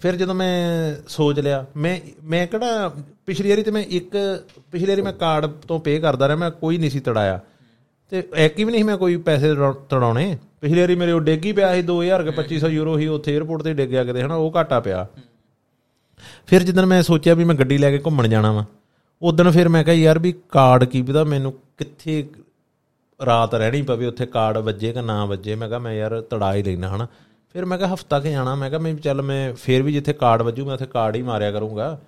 ਫਿਰ 0.00 0.16
ਜਦੋਂ 0.16 0.34
ਮੈਂ 0.34 0.94
ਸੋਚ 1.08 1.38
ਲਿਆ 1.40 1.64
ਮੈਂ 1.76 1.98
ਮੈਂ 2.24 2.46
ਕਿਹੜਾ 2.46 2.92
ਪਿਛਲੀ 3.30 3.50
ਵਾਰੀ 3.50 3.62
ਤੇ 3.62 3.70
ਮੈਂ 3.70 3.82
ਇੱਕ, 3.82 4.44
ਪਿਛਲੀ 4.72 4.88
ਵਾਰੀ 4.88 5.02
ਮੈਂ 5.02 5.12
ਕਾਰਡ 5.12 5.46
ਤੋਂ 5.46 5.80
ਪੇ 5.80 5.98
ਕਰਦਾ 5.98 6.28
ਰਿਹਾ, 6.28 6.36
ਮੈਂ 6.36 6.50
ਕੋਈ 6.50 6.78
ਨਹੀਂ 6.78 6.90
ਸੀ 6.90 7.00
ਤੜਾਇਆ। 7.00 7.40
ਤੇ 8.10 8.28
ਐਕੀ 8.34 8.64
ਵੀ 8.64 8.72
ਨਹੀਂ 8.72 8.84
ਮੈਂ 8.84 8.96
ਕੋਈ 8.96 9.16
ਪੈਸੇ 9.16 9.54
ਤੜਾ- 9.54 9.72
ਤੜਾਉਣੇ। 9.72 10.38
ਪਿਛਲੀ 10.60 10.80
ਵਾਰੀ 10.80 10.94
ਮੇਰੇ 10.94 11.12
ਉਹ 11.12 11.20
ਡੇਗੀ 11.20 11.52
ਪਿਆ 11.52 11.74
ਸੀ 11.74 11.82
2000 11.82 12.24
ਕੇ 12.24 12.30
2500 12.30 12.68
ਯੂਰੋ 12.68 12.98
ਹੀ 12.98 13.06
ਉੱਥੇ 13.06 13.38
에어ਪੋਰਟ 13.38 13.62
ਤੇ 13.62 13.74
ਡਿੱਗਿਆ 13.74 14.04
ਕਿਤੇ, 14.04 14.22
ਹਨਾ, 14.22 14.34
ਉਹ 14.34 14.52
ਘਾਟਾ 14.56 14.80
ਪਿਆ। 14.80 15.06
ਫਿਰ 16.46 16.62
ਜਦੋਂ 16.62 16.86
ਮੈਂ 16.86 17.02
ਸੋਚਿਆ 17.02 17.34
ਵੀ 17.34 17.44
ਮੈਂ 17.44 17.54
ਗੱਡੀ 17.54 17.78
ਲੈ 17.78 17.90
ਕੇ 17.90 17.98
ਘੁੰਮਣ 17.98 18.28
ਜਾਣਾ 18.28 18.52
ਵਾ, 18.52 18.64
ਉਦੋਂ 19.22 19.52
ਫਿਰ 19.52 19.68
ਮੈਂ 19.68 19.84
ਕਿਹਾ 19.84 19.96
ਯਾਰ 19.96 20.18
ਵੀ 20.18 20.34
ਕਾਰਡ 20.48 20.84
ਕੀ 20.84 21.02
ਪਤਾ 21.02 21.24
ਮੈਨੂੰ 21.24 21.52
ਕਿੱਥੇ 21.52 22.30
ਰਾਤ 23.26 23.54
ਰਹਿਣੀ 23.54 23.82
ਪਵੇ, 23.82 24.06
ਉੱਥੇ 24.06 24.26
ਕਾਰਡ 24.26 24.58
ਵੱਜੇ 24.58 24.92
ਕਿ 24.92 25.02
ਨਾ 25.02 25.24
ਵੱਜੇ। 25.24 25.54
ਮੈਂ 25.54 25.68
ਕਿਹਾ 25.68 25.78
ਮੈਂ 25.78 25.92
ਯਾਰ 25.92 26.20
ਤੜਾ 26.20 26.54
ਹੀ 26.54 26.62
ਲੈਣਾ 26.62 26.96
ਹਨਾ। 26.96 27.06
ਫਿਰ 27.52 27.64
ਮੈਂ 27.64 27.78
ਕਿਹਾ 27.78 27.94
ਹਫਤਾ 27.94 28.20
ਕਿ 28.20 28.30
ਜਾਣਾ, 28.30 28.54
ਮੈਂ 28.54 28.70
ਕਿਹਾ 28.70 28.80
ਮੈਂ 28.80 28.94
ਚੱਲ 28.94 29.22
ਮੈਂ 29.22 29.54
ਫਿਰ 29.54 29.82
ਵੀ 29.82 29.92
ਜਿੱਥੇ 29.92 30.12
ਕਾਰਡ 30.12 30.42
ਵੱਜੂ, 30.42 30.66
ਮੈਂ 30.66 30.74
ਉੱਥੇ 30.74 30.86
ਕਾਰਡ 30.86 31.16
ਹੀ 31.16 31.22
ਮਾਰਿਆ 31.22 31.50
ਕਰੂੰਗਾ। 31.50 32.00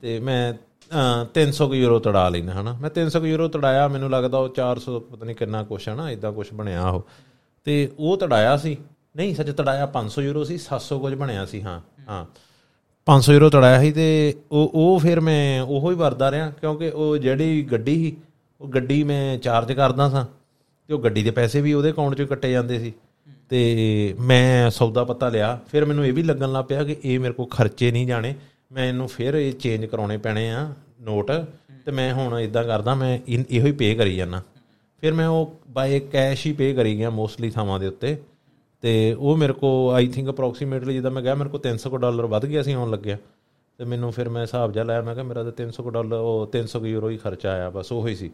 ਤੇ 0.00 0.20
ਮੈਂ 0.20 0.52
ਅਹ, 0.52 1.24
300 1.34 1.68
ਕੁ 1.68 1.74
ਯੂਰੋ 1.74 1.98
ਤੜਾ 1.98 2.28
ਲੈਣਾ 2.28 2.52
ਹਨਾ? 2.52 2.78
ਮੈਂ 2.80 2.90
300 2.90 3.20
ਕੁ 3.20 3.26
ਯੂਰੋ 3.26 3.48
ਤੜਾਇਆ 3.48 3.88
ਮੈਨੂੰ 3.88 4.10
ਲੱਗਦਾ 4.10 4.38
ਉਹ 4.38 4.48
400 4.48 5.00
ਪਤਾ 5.00 5.26
ਨਹੀਂ 5.26 5.36
ਕਿੰਨਾ 5.36 5.62
ਕੁਛ 5.62 5.88
ਹੈ 5.88 5.94
ਨਾ 5.94 6.10
ਇਦਾਂ 6.10 6.32
ਕੁਛ 6.32 6.52
ਬਣਿਆ 6.54 6.88
ਉਹ। 6.88 7.06
ਤੇ 7.64 7.92
ਉਹ 7.98 8.16
ਤੜਾਇਆ 8.16 8.56
ਸੀ। 8.56 8.76
ਨਹੀਂ 9.16 9.34
ਸੱਚ 9.34 9.50
ਤੜਾਇਆ 9.50 9.86
500 9.86 10.22
ਯੂਰੋ 10.22 10.44
ਸੀ 10.44 10.58
700 10.58 10.98
ਕੁਝ 10.98 11.14
ਬਣਿਆ 11.14 11.46
ਸੀ 11.46 11.62
ਹਾਂ 11.62 11.80
ਹਾਂ। 12.08 12.26
500 13.06 13.32
ਯੂਰੋ 13.32 13.50
ਤੜਾਇਆ 13.50 13.80
ਸੀ 13.80 13.92
ਤੇ 13.92 14.34
ਉਹ 14.52 14.70
ਉਹ 14.74 14.98
ਫਿਰ 14.98 15.20
ਮੈਂ 15.20 15.62
ਉਹੋ 15.62 15.90
ਹੀ 15.90 15.96
ਵਰਦਾ 15.96 16.30
ਰਿਹਾ 16.30 16.50
ਕਿਉਂਕਿ 16.50 16.88
ਉਹ 16.88 17.16
ਜਿਹੜੀ 17.16 17.62
ਗੱਡੀ 17.62 17.94
ਸੀ 17.94 18.16
ਉਹ 18.60 18.68
ਗੱਡੀ 18.68 19.04
ਮੈਂ 19.04 19.38
ਚਾਰਜ 19.38 19.72
ਕਰਦਾ 19.72 20.10
ਸਾਂ 20.10 20.26
ਤੇ 20.86 20.94
ਉਹ 20.94 20.98
ਗੱਡੀ 20.98 21.22
ਦੇ 21.22 21.30
ਪੈਸੇ 21.30 21.60
ਵੀ 21.60 21.72
ਉਹਦੇ 21.72 21.90
ਅਕਾਊਂਟ 21.90 22.12
'ਚੋਂ 22.12 22.26
ਕੱਟੇ 22.26 22.52
ਜਾਂਦੇ 22.52 22.78
ਸੀ। 22.78 22.92
ਤੇ 23.48 24.14
ਮੈਂ 24.20 24.70
ਸੌਦਾ 24.70 25.04
ਪੱਤਾ 25.04 25.28
ਲਿਆ 25.28 25.60
ਫਿਰ 25.72 25.84
ਮੈਨੂੰ 25.84 26.06
ਇਹ 26.06 26.12
ਵੀ 26.12 26.22
ਲੱਗਣ 26.22 26.52
ਲੱਗ 26.52 26.64
ਪਿਆ 26.64 26.84
ਕਿ 26.84 26.96
ਇਹ 27.04 27.20
ਮੇਰੇ 27.20 27.32
ਕੋਲ 27.32 27.46
ਖਰਚੇ 27.46 27.90
ਨਹੀਂ 27.90 28.06
ਜਾਣੇ। 28.06 28.34
ਮੈਂ 28.70 28.86
ਇਹਨੂੰ 28.86 29.08
ਫਿਰ 29.08 29.34
ਇਹ 29.34 29.52
ਚੇਂਜ 29.52 29.84
ਕਰਾਉਣੇ 29.84 30.16
ਪੈਣੇ 30.18 30.50
ਆ 30.50 30.66
ਨੋਟ 31.00 31.30
ਤੇ 31.86 31.92
ਮੈਂ 31.92 32.12
ਹੁਣ 32.14 32.38
ਇਦਾਂ 32.38 32.64
ਕਰਦਾ 32.64 32.94
ਮੈਂ 32.94 33.18
ਇਹੋ 33.28 33.66
ਹੀ 33.66 33.72
ਪੇ 33.72 33.94
ਕਰੀ 33.94 34.16
ਜਾਂਦਾ। 34.16 34.42
ਫਿਰ 35.02 35.12
ਮੈਂ 35.12 35.28
ਉਹ 35.28 35.54
ਬਾਏ 35.70 36.00
ਕੈਸ਼ 36.02 36.46
ਹੀ 36.46 36.52
ਪੇ 36.52 36.72
ਕਰੀ 36.74 36.96
ਗਿਆ 36.98 37.10
ਮੋਸਟਲੀ 37.10 37.50
ਥਾਵਾਂ 37.50 37.78
ਦੇ 37.80 37.86
ਉੱਤੇ। 37.86 38.16
ਤੇ 38.82 39.12
ਉਹ 39.12 39.36
ਮੇਰੇ 39.36 39.52
ਕੋ 39.52 39.90
ਆਈ 39.90 40.08
ਥਿੰਕ 40.08 40.30
ਅਪਰੋਕਸੀਮੇਟਲੀ 40.30 40.94
ਜਿੱਦਾਂ 40.94 41.10
ਮੈਂ 41.10 41.22
ਗਿਆ 41.22 41.34
ਮੇਰੇ 41.34 41.50
ਕੋ 41.50 41.58
300 41.58 41.90
ਕੁ 41.90 41.96
ਡਾਲਰ 41.96 42.26
ਵੱਧ 42.26 42.46
ਗਿਆ 42.46 42.62
ਸੀ 42.62 42.72
ਆਉਣ 42.72 42.90
ਲੱਗਿਆ। 42.90 43.16
ਤੇ 43.78 43.84
ਮੈਨੂੰ 43.84 44.10
ਫਿਰ 44.12 44.28
ਮੈਂ 44.28 44.42
ਹਿਸਾਬ 44.42 44.72
ਜਿਹਾ 44.72 44.84
ਲਾਇਆ 44.84 45.02
ਮੈਂ 45.02 45.14
ਕਿਹਾ 45.14 45.24
ਮੇਰਾ 45.24 45.42
ਤਾਂ 45.42 45.52
300 45.52 45.82
ਕੁ 45.82 45.90
ਡਾਲਰ 45.90 46.16
ਉਹ 46.16 46.50
300 46.52 46.80
ਕੁ 46.80 46.86
ਯੂਰੋ 46.86 47.08
ਹੀ 47.10 47.16
ਖਰਚਾ 47.16 47.52
ਆਇਆ 47.52 47.70
ਬਸ 47.70 47.92
ਉਹ 47.92 48.08
ਹੀ 48.08 48.14
ਸੀ। 48.14 48.30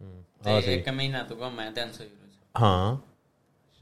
ਹੂੰ, 0.00 0.24
ਇੱਕ 0.48 0.88
ਮਹੀਨਾ 0.88 1.22
ਤੂੰ 1.22 1.38
ਘੁੰਮਿਆ 1.40 1.70
300 1.70 2.04
ਯੂਰੋ 2.04 2.62
ਹਾਂ। 2.62 2.96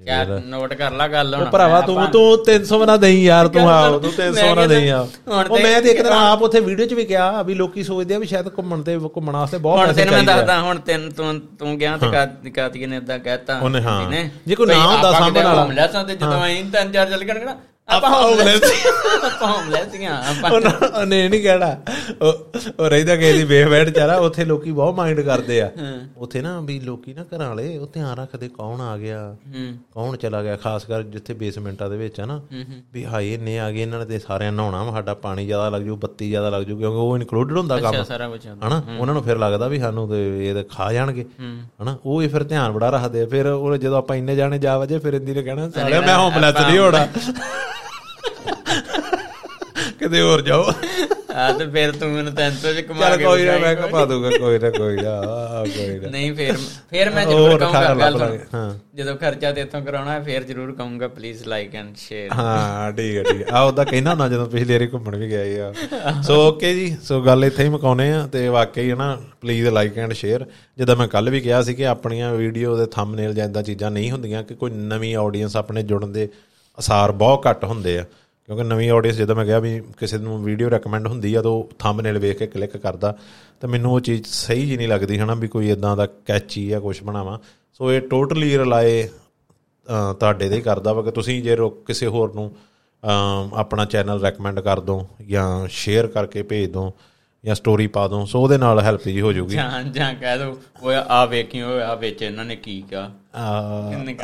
ਯਾਰ 0.01 0.27
ਨੋਟ 0.45 0.73
ਕਰ 0.75 0.91
ਲਾ 0.91 1.07
ਗੱਲ 1.09 1.35
ਹੁਣ। 1.35 1.45
ਭਰਾਵਾ 1.51 1.81
ਤੂੰ 1.81 2.07
ਤੂੰ 2.07 2.23
300 2.45 2.79
ਬਣਾ 2.79 2.97
ਦੇਈ 2.97 3.23
ਯਾਰ 3.25 3.49
ਤੂੰ 3.49 3.69
ਆ 3.69 3.99
ਤੂੰ 3.99 4.11
300 4.13 4.49
ਬਣਾ 4.51 4.67
ਦੇਈ 4.67 4.89
ਆ। 4.89 4.99
ਹੁਣ 5.29 5.47
ਉਹ 5.47 5.59
ਮੈਂ 5.59 5.81
ਤੇ 5.83 5.91
ਇੱਕ 5.91 6.03
ਦਿਨ 6.03 6.13
ਆਪ 6.13 6.43
ਉੱਥੇ 6.43 6.61
ਵੀਡੀਓ 6.61 6.87
'ਚ 6.87 6.95
ਵੀ 6.95 7.05
ਕਿਹਾ 7.05 7.43
ਵੀ 7.43 7.55
ਲੋਕੀ 7.55 7.83
ਸੋਚਦੇ 7.83 8.15
ਆ 8.15 8.19
ਵੀ 8.19 8.27
ਸ਼ਾਇਦ 8.27 8.49
ਘੁੰਮਣ 8.59 8.83
ਤੇ 8.83 8.97
ਘੁੰਮਣ 9.17 9.33
ਵਾਸਤੇ 9.33 9.59
ਬਹੁਤ 9.59 9.79
ਹੁਣ 9.79 9.87
ਪੈਸੇ 9.87 10.01
ਤੈਨੂੰ 10.01 10.15
ਮੈਂ 10.15 10.19
ਚਾਹੀਦੇ 10.19 10.33
ਆ। 10.33 10.37
ਦੱਸਦਾ 10.37 10.61
ਹੁਣ 10.61 10.79
ਤੈਨੂੰ 10.79 11.11
ਤੂੰ 11.13 11.41
ਤੂੰ 11.59 11.79
ਗਿਆ 11.79 11.97
ਤੇ 11.97 12.11
ਕਾ- 12.11 12.51
ਕਾਤੀਏ 12.55 12.87
ਨੇ 12.87 12.97
ਇਦਾਂ 12.97 13.19
ਕਹਿਤਾ 13.19 13.59
ਉਹਨੇ 13.61 13.81
ਹਾਂ। 13.81 14.01
ਜੇ 14.47 14.55
ਕੋਈ 14.55 14.67
ਨਾ 14.67 14.75
ਹੁੰਦਾ 14.87 15.13
ਕਿਤੇ 15.21 15.43
ਵਾਲਾ। 15.43 15.63
ਘੁੰਮ 15.63 15.73
ਲਿਆ 15.73 15.87
ਸਾਂ 15.87 16.05
ਤੇ 16.05 16.17
ਜਦੋਂ 16.17 16.45
ਅਸੀਂ 16.47 16.65
ਤਿੰਨ 16.65 16.93
ਚਾਰ 16.93 17.11
ਚੱਲ 17.11 17.25
ਨਾ 17.45 17.57
ਆਪਾਂ 17.89 18.11
ਹੋਮਲੈਸ 18.11 18.63
ਆਪਾਂ 19.25 19.49
ਹੋਮਲੈਸ 19.49 19.91
ਸੀਆਂ 19.93 20.13
ਆਪਾਂ 20.31 20.51
ਉਹਨਾਂ- 20.51 21.03
ਇਹ 21.15 21.31
ਨਹੀਂ 21.31 21.43
ਕਹਿਣਾ। 21.43 21.67
ਉਹ 22.23 22.89
ਰਹਿਦਾ 22.89 23.17
ਕਿ 23.17 23.29
ਇਹਦੀ 23.29 23.45
ਵੇਖ 23.45 23.69
ਬੈਠ 23.69 23.89
ਚਾਰਾ 23.89 24.17
ਉੱਥੇ 24.17 24.45
ਲੋਕੀ 24.45 24.73
ਬਹੁਤ 24.73 24.95
ਮਾਈਂਡ 24.95 25.21
ਕਰਦੇ 25.21 25.61
ਆ। 25.63 25.71
ਉੱਥੇ 26.17 26.41
ਨਾ 26.43 26.61
ਵੀ 26.61 26.81
ਲੋਕੀ 26.81 27.15
ਨਾ 27.15 27.25
ਘਰਾਂ 27.25 27.49
ਵਾਲੇ 27.49 27.79
ਉਹ 27.79 27.87
ਧਿਆਨ 27.93 28.17
ਰੱਖਦੇ 28.17 28.49
ਕੌਣ 28.49 28.81
ਆ 28.81 28.97
ਗਿਆ 28.99 29.37
ਕੌਣ 29.95 30.17
ਚਲਾ 30.17 30.43
ਗਿਆ 30.43 30.57
ਖਾਸ 30.57 30.85
ਕਰ 30.85 31.03
ਜਿੱਥੇ 31.03 31.35
ਬੇਸਮੈਂਟਾਂ 31.35 31.91
ਦੇ 31.91 31.97
ਵਿੱਚ 31.97 32.21
ਆ 32.21 32.25
ਨਾ। 32.25 32.41
ਵੀ 32.93 33.05
ਹਾਏ 33.05 33.35
ਇੰਨੇ 33.35 33.59
ਆ 33.61 33.71
ਗਏ 33.71 33.83
ਇਹਨਾਂ 33.83 33.99
ਨੇ 33.99 34.05
ਤੇ 34.05 34.19
ਸਾਰਿਆਂ 34.19 34.53
ਨਹਾਉਣਾ 34.53 34.91
ਸਾਡਾ 34.93 35.15
ਪਾਣੀ 35.15 35.47
ਜ਼ਿਆਦਾ 35.47 35.69
ਲੱਗ 35.69 35.83
ਜੂ 35.83 35.97
ਬੱਤੀ 35.97 36.29
ਜ਼ਿਆਦਾ 36.29 36.51
ਲੱਗ 36.51 36.63
ਜੂ 36.63 36.79
ਕਿਉਂਕਿ 36.79 36.97
ਉਹ 36.97 37.17
ਇਨਕਲੂਡਡ 37.17 37.59
ਹੁੰਦਾ 37.59 37.79
ਕੰਮ। 37.81 37.93
ਹਨਾ? 38.67 38.83
ਉਹਨਾਂ 38.99 39.15
ਨੂੰ 39.15 39.23
ਫਿਰ 39.23 39.39
ਲੱਗਦਾ 39.39 39.69
ਵੀ 39.69 39.79
ਸਾਨੂੰ 39.79 40.09
ਤੇ 40.09 40.49
ਇਹ 40.49 40.55
ਤਾਂ 40.55 40.65
ਖਾ 40.65 40.93
ਜਾਣਗੇ। 40.93 41.25
ਹਨਾ? 41.83 41.97
ਉਹ 42.07 42.23
ਹੀ 42.23 42.29
ਫਿਰ 42.29 42.43
ਧਿਆਨ 42.45 42.73
ਬੜਾ 42.73 42.91
ਰੱਖਦੇ 42.91 43.23
ਆ। 43.23 43.27
ਫਿਰ 43.27 43.47
ਉਹ 43.47 43.77
ਜਦੋਂ 43.77 43.99
ਆਪਾਂ 43.99 44.17
ਇੰਨੇ 44.17 44.37
ਜਾਣੇ 44.37 44.59
ਜਾ 44.59 44.79
ਵਜੇ 44.79 44.99
ਫਿਰ 44.99 45.15
ਇੰਦੀ 45.15 45.35
ਨੇ 45.35 45.43
ਕਹਿਣਾ 45.43 45.69
ਸਾਲਿਆ 45.71 46.01
ਮੈਂ 46.01 46.17
ਹੋਮਲੈਸ 46.19 46.55
ਨਹੀਂ 46.61 46.79
ਹੋਣਾ। 46.79 47.07
ਕਿਤੇ 50.05 50.21
ਹੋਰ 50.21 50.41
ਜਾਓ। 50.43 50.71
ਆ 51.35 51.51
ਤੇ 51.53 51.67
ਫਿਰ 51.67 51.93
ਤੂੰ 51.93 52.09
ਮੈਨੂੰ 52.11 52.33
300 52.33 52.73
ਚ 52.75 52.81
ਕਮਾ 52.89 53.01
ਚੱਲ 53.01 53.17
ਕੇ 53.19 53.25
ਕੋਈ 53.25 53.45
ਨਾ। 53.45 53.57
ਮੈਂ 53.59 53.75
ਕਪਾ 53.77 54.05
ਦੂੰਗਾ 54.05 54.31
ਕੋਈ 54.31 54.59
ਨਾ 54.59 54.71
ਕੋਈ 54.71 54.97
ਨਾ 54.97 55.15
ਕੋਈ 55.67 55.99
ਨਾ। 55.99 56.09
ਨਹੀਂ 56.11 56.33
ਫਿਰ 56.35 56.57
ਫਿਰ 56.91 57.11
ਮੈਂ 57.11 57.25
ਜ਼ਰੂਰ 57.27 57.59
ਕਹੂੰਗਾ 57.59 57.95
ਗੱਲ 57.95 58.21
ਹਾਂ। 58.55 58.75
ਜਦੋਂ 58.95 59.17
ਖਰਚਾ 59.17 59.51
ਤੇ 59.53 59.61
ਇੱਥੋਂ 59.61 59.81
ਕਰਾਉਣਾ 59.83 60.13
ਹੈ 60.13 60.21
ਫਿਰ 60.21 60.43
ਜ਼ਰੂਰ 60.45 60.73
ਕਹੂੰਗਾ 60.73 61.09
ਪਲੀਜ਼ 61.09 61.43
ਲਾਈਕ 61.49 61.75
ਐਂਡ 61.75 61.95
ਸ਼ੇਅਰ 61.97 62.33
ਹਾਂ 62.33 62.93
ਠੀਕ 62.93 63.17
ਹੈ 63.17 63.23
ਠੀਕ 63.33 63.43
ਆ। 63.53 63.61
ਉਹਦਾ 63.61 63.85
ਕਹਿਣਾ 63.85 64.11
ਹੁੰਦਾ 64.11 64.29
ਜਦੋਂ 64.29 64.47
ਪਿਛਲੀ 64.47 64.73
ਵਾਰੀ 64.73 64.89
ਘੁੰਮਣ 64.93 65.17
ਵੀ 65.17 65.31
ਗਏ 65.31 65.59
ਆ। 65.61 65.73
ਸੋ 66.23 66.41
ਓਕੇ 66.49 66.75
ਜੀ 66.75 66.97
ਸੋ 67.05 67.21
ਗੱਲ 67.23 67.45
ਇੱਥੇ 67.45 67.65
ਹੀ 67.65 67.69
ਮੁਕਾਉਨੇ 67.69 68.13
ਆ 68.13 68.27
ਤੇ 68.33 68.49
ਵਾਕਈ 68.49 68.91
ਹੈ 68.91 68.95
ਨਾ 68.95 69.17
ਪਲੀਜ਼ 69.41 69.69
ਲਾਈਕ 69.69 69.99
ਐਂਡ 69.99 70.13
ਸ਼ੇਅਰ 70.13 70.47
ਜਿੱਦਾਂ 70.79 70.97
ਮੈਂ 70.97 71.09
ਕੱਲ 71.09 71.31
ਵੀ 71.31 71.41
ਕਿਹਾ 71.41 71.63
ਸੀ 71.63 71.75
ਕਿ 71.75 71.87
ਆਪਣੀਆਂ 71.87 72.33
ਵੀਡੀਓ 72.35 72.77
ਦੇ 72.77 72.87
ਥੰਬਨੇਲ 72.93 73.35
ਜਾਂ 73.35 73.45
ਇਦਾਂ 73.45 73.63
ਚੀਜ਼ਾਂ 73.63 73.91
ਨਹੀਂ 73.91 74.11
ਹੁੰਦੀਆਂ 74.11 74.43
ਕਿ 74.43 74.55
ਕੋਈ 74.55 74.71
ਨਵੀਂ 74.71 75.17
ਆਡੀਅנס 75.17 75.57
ਆਪਣੇ 75.57 75.83
ਜੁੜਨ 75.83 76.13
ਦੇ 76.13 76.29
ਅਸਾਰ 76.79 77.13
ਬਹੁਤ 77.13 77.47
ਘੱਟ 77.51 77.65
ਹੁੰਦੇ 77.65 77.99
ਆ। 77.99 78.05
ਕਿਉਂਕਿ 78.49 78.63
ਨਵੀਂ 78.63 78.91
ਆਡੀਅנס 78.91 79.17
ਜਦੋਂ 79.17 79.37
ਮੈਂ 79.37 79.45
ਕਿਹਾ 79.45 79.59
ਵੀ 79.59 79.81
ਕਿਸੇ 79.99 80.19
ਨੂੰ 80.19 80.43
ਵੀਡੀਓ 80.45 80.69
ਰეკਮੈਂਡ 80.71 81.07
ਹੁੰਦੀ 81.07 81.35
ਆ 81.35 81.43
ਤਾਂ 81.43 81.53
ਥੰਬਨੇਲ 81.79 82.19
ਵੇਖ 82.19 82.39
ਕੇ 82.39 82.47
ਕਲਿੱਕ 82.47 82.77
ਕਰਦਾ, 82.77 83.17
ਤਾਂ 83.61 83.69
ਮੈਨੂੰ 83.69 83.93
ਉਹ 83.93 84.01
ਚੀਜ਼ 84.01 84.27
ਸਹੀ 84.27 84.67
ਜੀ 84.67 84.77
ਨਹੀਂ 84.77 84.89
ਲੱਗਦੀ 84.89 85.19
ਹਨਾ 85.19 85.35
ਵੀ 85.35 85.49
ਕੋਈ 85.49 85.71
ਇਦਾਂ 85.71 85.97
ਦਾ 85.97 86.07
ਕੈਚੀ 86.27 86.71
ਆ 86.73 86.81
ਕੁਝ 86.81 87.03
ਬਣਾਵਾ। 87.03 87.39
ਸੋ 87.73 87.93
ਇਹ 87.93 88.01
ਟੋਟਲੀ 88.01 88.57
ਰਿਲਾਏ 88.59 89.09
ਤੁਹਾਡੇ 90.21 90.49
ਦੇ 90.49 90.57
ਹੀ 90.57 90.61
ਕਰਦਾ 90.63 90.93
ਵਾ 90.93 91.03
ਕਿ 91.03 91.11
ਤੁਸੀਂ 91.11 91.43
ਜੇ 91.43 91.57
ਕਿਸੇ 91.87 92.07
ਹੋਰ 92.07 92.35
ਨੂੰ 92.35 92.55
ਆਪਣਾ 93.55 93.85
ਚੈਨਲ 93.85 94.21
ਰეკਮੈਂਡ 94.21 94.61
ਕਰ 94.61 94.81
ਦੋ 94.81 95.07
ਜਾਂ 95.29 95.67
ਸ਼ੇਅਰ 95.71 96.07
ਕਰਕੇ 96.07 96.43
ਭੇਜ 96.43 96.71
ਦੋ 96.71 96.93
ਜਾਂ 97.45 97.55
ਸਟੋਰੀ 97.55 97.87
ਪਾ 97.87 98.07
ਦੋ 98.09 98.25
ਸੋ 98.27 98.41
ਉਹਦੇ 98.43 98.59
ਨਾਲ 98.59 98.81
ਹੈਲਪ 98.81 99.05
ਜੀ 99.05 99.21
ਹੋ 99.21 99.33
ਜਾਊਗੀ 99.33 99.55
ਜਾਂ 99.55 99.83
ਜਾਂ 99.85 100.13
ਕਹਿ 100.15 100.39
ਦੋ 100.39 100.57
ਓਏ 100.83 100.95
ਆ 101.09 101.25
ਵੇਖਿਓ 101.27 101.79
ਆ 101.81 101.95
ਵਿੱਚ 101.95 102.23
ਇਹਨਾਂ 102.23 102.45
ਨੇ 102.45 102.57
ਕੀ 102.57 102.83
ਆ, 102.95 103.09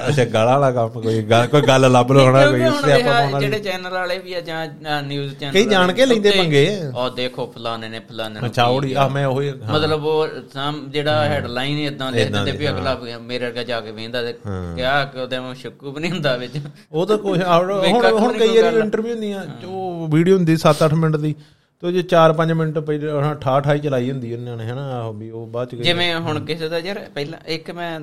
ਅੱਛਾ 0.09 0.25
ਗਾਲਾਂ 0.25 0.53
ਵਾਲਾ 0.53 0.71
ਕੰਮ 0.73 1.01
ਕੋਈ 1.03 1.23
ਗੱਲ 1.23 1.47
ਕੋਈ 1.47 1.61
ਗੱਲ 1.61 1.91
ਲੱਭ 1.93 2.13
ਲੋ 2.13 2.27
ਹਨਾ 2.29 2.45
ਕੋਈ 2.47 2.61
ਹੁਣ 2.63 2.73
ਸਿਆਪਾ 2.75 2.97
ਇਹ 2.97 3.05
ਪਾਉਣ 3.05 3.33
ਵਾਲੀ 3.33 3.45
ਜਿਹੜੇ 3.47 3.59
ਚੈਨਲ 3.63 3.93
ਵਾਲੇ 3.93 4.19
ਵੀ 4.19 4.35
ਆ 4.35 4.41
ਜਾਂ 4.41 5.03
ਨਿਊਜ਼ 5.03 5.35
ਚੈਨਲ 5.35 5.53
ਕਈ 5.53 5.65
ਜਾਣ 5.65 5.93
ਕੇ 5.93 6.07
ਲੈਂਦੇ 6.07 6.31
ਪੰਗੇ। 6.31 6.65
ਉਹ 6.95 7.09
ਦੇਖੋ 7.11 7.47
ਫਲਾਣੇ 7.55 7.89
ਨੇ 7.89 8.01
ਫਲਾਣੇ 8.09 8.41
ਨੂੰ 8.41 8.49
ਅੱਛਾ 8.49 8.65
ਕੀ 8.65 8.75
ਉਹਦੀ 8.77 8.93
ਆ 8.95 9.07
ਮੈਂ 9.09 9.27
ਉਹੀ 9.27 9.49
ਹਾਂ। 9.49 9.73
ਮਤਲਬ 9.73 10.05
ਉਹ 10.05 10.27
ਸਾਮ 10.55 10.81
ਜਿਹੜਾ 10.91 11.25
ਹੈਡਲਾਈਨ 11.25 11.79
ਇਦਾਂ 11.79 12.11
ਦੇ 12.13 12.25
ਦਿੰਦੇ 12.27 12.53
ਵੀ 12.53 12.69
ਅਗਲਾ 12.69 12.95
ਮੇਰੇ 13.21 13.45
ਵਰਗਾ 13.47 13.63
ਜਾ 13.65 13.81
ਕੇ 13.81 13.91
ਵੇਂਦਾ 13.93 14.23
ਤੇ 14.23 14.33
ਕਿਹਾ 14.45 15.05
ਕਿ 15.05 15.21
ਉਹਦੇ 15.21 15.39
ਮੈਂ 15.39 15.55
ਸ਼ੱਕੂ 15.57 15.93
ਵੀ 15.93 16.01
ਨਹੀਂ 16.01 16.11
ਹੁੰਦਾ 16.13 16.37
ਵਿੱਚ। 16.37 16.59
ਉਹ 16.93 17.07
ਤਾਂ 17.07 17.19
ਕੁਝ 17.19 17.39
ਹੁਣ 17.43 17.73
ਹੁਣ 18.19 18.39
ਕਈ 18.39 18.61
ਵਾਰੀ 18.61 18.77
ਇੰਟਰਵਿਊ 18.79 19.15
ਹੁੰਦੀਆਂ 19.15 19.45
ਜੋ 19.63 20.07
ਵੀਡੀਓ 20.13 20.37
ਹੁੰਦੀ 20.37 20.57
7-8 20.63 20.95
ਮਿੰਟ 20.97 21.17
ਦੀ 21.17 21.35
ਤੇ 21.83 21.93
ਜੇ 21.93 22.03
4-5 22.15 22.55
ਮਿੰਟ 22.55 22.79
ਪਹਿਲਾਂ 22.79 23.35
ਠਾ 23.35 23.61
ਠਾਈ 23.61 23.79
ਚਲਾਈ 23.79 24.11
ਹੁੰਦੀ 24.11 24.33
ਉਹਨਾਂ 24.35 24.57
ਨੇ 24.57 24.67
ਹਨਾ 24.67 24.83
ਆਹੋ 24.99 25.13
ਵੀ 25.13 25.31
ਉਹ 25.31 25.47
ਬਾਅਦ 25.47 25.69
ਚ 25.69 25.75
ਜਿਵੇਂ 25.75 26.15
ਹੁਣ 26.17 26.41
ਕਿਸੇ 26.45 26.69
ਦਾ 26.69 26.79
ਯਾਰ 26.79 26.99
ਪਹਿਲਾਂ 27.15 27.39
ਇੱਕ 27.47 27.71
ਮੈਂ 27.71 28.01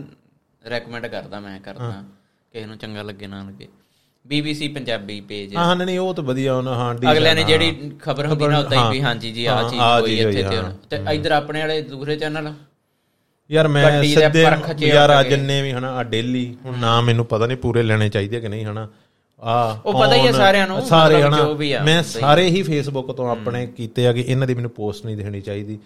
ਰეკਮੈਂਡ 0.63 1.07
ਕਰਦਾ 1.07 1.39
ਮੈਂ 1.39 1.59
ਕਰਦਾ 1.59 1.91
ਕਿਸੇ 2.53 2.65
ਨੂੰ 2.65 2.77
ਚੰਗਾ 2.77 3.01
ਲੱਗੇ 3.01 3.27
ਨਾ 3.27 3.43
ਲੱਗੇ। 3.43 3.67
BBC 4.25 4.73
ਪੰਜਾਬੀ 4.73 5.19
ਪੇਜ 5.21 5.55
ਹਾਂ 5.55 5.75
ਨਹੀਂ 5.75 5.85
ਨਹੀਂ 5.85 5.99
ਉਹ 5.99 6.13
ਤਾਂ 6.13 6.23
ਵਧੀਆ 6.23 6.53
ਉਹਨਾਂ 6.53 6.75
ਹਾਂ 6.75 6.93
ਡੀ 6.95 7.11
ਅਗਲੇ 7.11 7.33
ਨੇ 7.33 7.43
ਜਿਹੜੀ 7.43 7.91
ਖਬਰ 7.99 8.25
ਹੁੰਦੀ 8.27 8.47
ਨਾ 8.47 8.59
ਉਦਾਂ 8.59 8.85
ਹੀ 8.85 8.91
ਵੀ 8.91 9.01
ਹਾਂਜੀ 9.01 9.31
ਜੀ 9.31 9.45
ਆ 9.45 9.61
ਚੀਜ਼ 9.69 9.81
ਹੋਈ 9.81 10.17
ਇੱਥੇ 10.19 10.43
ਤੇ। 10.43 10.97
ਤੇ 10.97 11.15
ਇਧਰ 11.15 11.31
ਆਪਣੇ 11.31 11.59
ਵਾਲੇ 11.61 11.81
ਦੂਸਰੇ 11.81 12.15
ਚੈਨਲ? 12.17 12.53
ਯਾਰ 13.49 13.67
ਮੈਂ 13.67 14.03
ਸਿੱਧੇ 14.03 14.43
ਯਾਰ 14.87 15.09
ਆ 15.09 15.21
ਜਿੰਨੇ 15.23 15.61
ਵੀ 15.61 15.71
ਹਨਾ 15.71 15.91
ਆ 15.95 16.03
ਡੇਲੀ 16.03 16.45
ਹੁਣ 16.65 16.77
ਨਾ 16.77 16.99
ਮੈਨੂੰ 17.01 17.25
ਪਤਾ 17.25 17.45
ਨਹੀਂ 17.47 17.57
ਪੂਰੇ 17.57 17.83
ਲੈਣੇ 17.83 18.09
ਚਾਹੀਦੇ 18.09 18.39
ਕਿ 18.41 18.47
ਨਹੀਂ 18.47 18.65
ਹਨਾ। 18.65 18.87
ਆ 19.43 19.81
ਉਹ 19.85 20.03
ਪਤਾ 20.03 20.15
ਹੀ 20.15 20.27
ਹੈ 20.27 20.31
ਸਾਰਿਆਂ 20.31 20.67
ਨੂੰ, 20.67 20.81
ਸਾਰੇ 20.81 21.21
ਹਨਾ 21.21 21.55
ਮੈਂ 21.85 22.03
ਸਾਰੇ 22.03 22.47
ਹੀ 22.47 22.61
ਫੇਸਬੁੱਕ 22.61 23.11
ਤੋਂ 23.11 23.29
ਆਪਣੇ 23.29 23.67
ਕੀਤੇ 23.67 24.07
ਆ 24.07 24.13
ਕਿ 24.13 24.21
ਇਹਨਾਂ 24.27 24.47
ਦੀ 24.47 24.53
ਮੈਨੂੰ 24.53 24.71
ਪੋਸਟ 24.71 25.05
ਨਹੀਂ 25.05 25.17
ਦੇਣੀ 25.17 25.41
ਚਾਹੀਦੀ। 25.41 25.79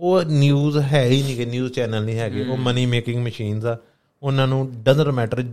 ਉਹ 0.00 0.22
ਨਿਊਜ਼ 0.22 0.78
ਹੈ 0.78 1.04
ਹੀ 1.04 1.22
ਨਹੀਂ 1.22 1.36
ਕਿ 1.36 1.46
ਨਿਊਜ਼ 1.46 1.72
ਚੈਨਲ 1.72 2.04
ਨਹੀਂ 2.04 2.18
ਹੈਗੇ। 2.18 2.44
ਉਹ 2.44 2.56
ਮਨੀ 2.56 2.86
ਮੇਕਿੰਗ 2.86 3.26
ਮਸ਼ੀਨਸ 3.26 3.64
ਆ। 3.64 3.76
ਉਹਨਾਂ 4.22 4.48
ਨੂੰ 4.48 4.70
ਡਜ਼ਨਟ 4.82 5.08
ਮੈਟਰ 5.08 5.44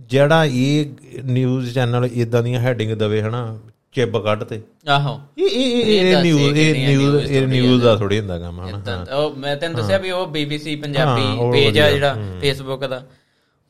ਜਿਹੜਾ 0.00 0.44
ਇਹ 0.44 0.86
ਨਿਊਜ਼ 1.24 1.74
ਚੈਨਲ 1.74 2.08
ਇਦਾਂ 2.12 2.42
ਦੀਆਂ 2.42 2.60
ਹੈਡਿੰਗ 2.60 2.92
ਦਵੇ 2.92 3.22
ਹਨਾ 3.22 3.58
ਚਿੱਬ 3.92 4.24
ਕੱਢ 4.24 4.44
ਤੇ। 4.44 4.60
ਆਹੋ। 4.88 5.20
ਇਹ 5.38 5.44
ਇਹ 5.44 6.16
ਇਹ 6.16 6.22
ਨਿਊਜ਼ 6.22 6.58
ਇਹ 6.58 6.88
ਨਿਊਜ਼ 6.88 7.30
ਇਹ 7.32 7.46
ਨਿਊਜ਼ 7.46 7.84
ਦਾ 7.84 7.96
ਥੋੜੀ 7.96 8.18
ਹੁੰਦਾ 8.18 8.38
ਕੰਮ 8.38 8.60
ਹਨਾ 8.60 9.16
ਉਹ 9.16 9.36
ਮੈਂ 9.36 9.56
ਤੈਨੂੰ 9.56 9.76
ਦੱਸਿਆ 9.76 9.98
ਵੀ 9.98 10.10
ਉਹ 10.10 10.26
BBC 10.26 10.68
ਹਾਂ, 10.68 10.76
ਪੰਜਾਬੀ 10.82 11.22
ਪੇਜ 11.52 11.78
ਆ 11.78 11.90
ਜਿਹੜਾ 11.90 12.16
ਫੇਸਬੁੱਕ 12.40 12.84
ਦਾ। 12.86 13.02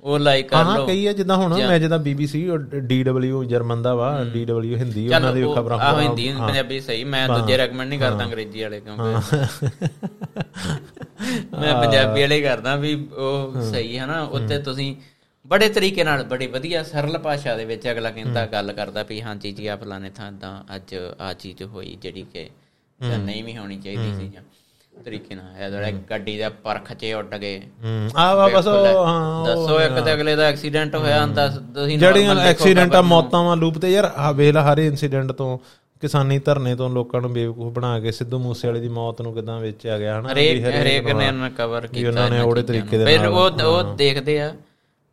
ਉਹ 0.07 0.19
ਲਾਈਕ 0.19 0.49
ਕਰ 0.49 0.57
ਹਾਂ 0.57 0.77
ਲਓ। 0.77 0.87
ਕਈ 0.87 1.07
ਆ 1.07 1.13
ਜਿੱਦਾਂ 1.13 1.37
ਹੁਣ 1.37 1.55
ਮੈਂ 1.59 1.79
ਜਿੱਦਾਂ 1.79 1.99
BBC 1.99 2.41
DW 2.91 3.43
ਜਰਮਨ 3.45 3.83
ਦਾ 3.83 3.95
ਵਾ 3.95 4.11
DW 4.35 4.77
ਹਿੰਦੀ 4.77 5.07
ਉਹਨਾਂ 5.09 5.33
ਦੀ 5.33 5.43
ਖਬਰਾਂ 5.55 5.79
ਆਹ 5.79 6.01
ਹਿੰਦੀ 6.03 6.29
ਪੰਜਾਬੀ 6.39 6.81
ਸਹੀ 6.81 7.05
ਮੈਂ 7.07 7.27
ਦੂਜੇ 7.29 7.57
ਰეკਮੈਂਡ 7.57 7.89
ਨਹੀਂ 7.89 7.99
ਕਰਦਾ 7.99 8.25
ਅੰਗਰੇਜ਼ੀ 8.25 8.63
ਵਾਲੇ 8.63 8.81
ਕਿਉਂਕਿ 8.81 9.37
ਮੈਂ 11.53 11.75
ਪੰਜਾਬੀ 11.75 12.21
ਵਾਲੇ 12.21 12.41
ਕਰਦਾ 12.43 12.77
ਵੀ 12.77 12.95
ਉਹ 13.17 13.61
ਸਹੀ 13.63 13.99
ਹੈ 13.99 14.07
ਨਾ 14.07 14.21
ਉੱਤੇ 14.33 14.59
ਤੁਸੀਂ 14.59 14.95
ਬੜੇ 15.47 15.69
ਤਰੀਕੇ 15.69 16.05
ਨਾਲ 16.05 16.23
ਬੜੀ 16.25 16.47
ਵਧੀਆ 16.47 16.83
ਸਰਲ 16.83 17.19
ਭਾਸ਼ਾ 17.19 17.57
ਦੇ 17.57 17.65
ਵਿੱਚ 17.65 17.89
ਅਗਲਾ 17.91 18.11
ਕਹਿੰਦਾ 18.11 18.47
ਗੱਲ 18.47 18.73
ਕਰਦਾ 18.73 19.03
ਵੀ 19.03 19.21
ਹਾਂਜੀ 19.23 19.53
ਜੀ 19.53 19.67
ਆ 19.67 19.77
ਫਲਾਣੇ 19.77 20.11
ਥਾਂ 20.11 20.31
ਤਾਂ 20.33 20.55
ਅੱਜ 20.77 20.95
ਆ 21.21 21.33
ਚੀਜ਼ 21.33 21.63
ਹੋਈ 21.63 21.97
ਜਿਹੜੀ 22.03 22.23
ਕਿ 22.33 22.49
ਜਾਂ 23.01 23.19
ਨਹੀਂ 23.19 23.45
ਵੀ 23.45 23.57
ਹੋਣੀ 23.57 23.77
ਚਾਹੀਦੀ 23.79 24.15
ਸੀ 24.15 24.29
ਜਾਂ 24.29 24.43
ਤਰੀਕੇ 25.05 25.34
ਨਾਲ 25.34 25.64
ਇਹ 25.64 25.70
ਜਿਹੜਾ 25.70 25.90
ਗੱਡੀ 25.90 26.36
ਦਾ 26.38 26.49
ਪਰਖ 26.49 26.92
'ਚ 26.92 27.05
ਉੱਡ 27.05 27.34
ਗਏ। 27.34 27.61
ਹੂੰ। 27.84 28.11
ਆ 28.16 28.49
ਬਸ 28.49 28.66
ਉਹ 28.66 29.07
ਹਾਂ 29.07 29.47
ਦੱਸੋ 29.47 29.80
ਇੱਕ 29.80 30.01
ਤੇ 30.01 30.12
ਅਗਲੇ 30.12 30.36
ਦਾ 30.36 30.44
ਐਕਸੀਡੈਂਟ 30.44 30.94
ਹੋਇਆ 30.97 31.20
ਹੁੰਦਾ 31.22 31.49
ਤੁਸੀਂ 31.74 31.99
ਜਿਹੜੀਆਂ 31.99 32.36
ਐਕਸੀਡੈਂਟਾਂ 32.36 33.03
ਮੌਤਾਂ 33.03 33.42
ਵਾਂ 33.44 33.57
ਲੂਪ 33.57 33.78
ਤੇ 33.78 33.92
ਯਾਰ 33.92 34.12
ਆ 34.16 34.32
ਵੇਖ 34.32 34.55
ਲਾ 34.55 34.72
ਹਰ 34.72 34.78
ਇਨਸੀਡੈਂਟ 34.78 35.32
ਤੋਂ 35.32 35.59
ਕਿਸਾਨੀ 36.01 36.38
ਧਰਨੇ 36.38 36.74
ਤੋਂ 36.74 36.90
ਲੋਕਾਂ 36.90 37.20
ਨੂੰ 37.20 37.32
ਬੇਵਕੂਫ 37.32 37.72
ਬਣਾ 37.72 37.99
ਕੇ 38.01 38.12
ਸਿੱਧੂ 38.12 38.38
ਮੂਸੇ 38.38 38.68
ਵਾਲੇ 38.68 38.80
ਦੀ 38.80 38.88
ਮੌਤ 38.88 39.22
ਨੂੰ 39.22 39.34
ਕਿਦਾਂ 39.34 39.61
ਵੇਚਿਆ 39.61 39.99
ਗਿਆ 39.99 40.18
ਹਨਾ? 40.20 40.32
ਹਰੇਕ 40.32 40.64
ਹਰੇਕ 40.64 41.07
ਨੇ 41.07 41.26
ਉਹਨਾਂ 41.28 41.51
ਕਵਰ 41.51 41.86
ਕੀਤਾ 41.86 42.09
ਉਹਨਾਂ 42.09 42.30
ਨੇ 42.30 42.40
ਉਹਦੇ 42.40 42.62
ਤਰੀਕੇ। 42.62 42.99
ਦੇ 42.99 43.05
ਫਿਰ 43.05 43.26
ਉਹ 43.26 43.51
ਉਹ 43.62 43.94
ਦੇਖਦੇ 43.97 44.40
ਆ 44.40 44.55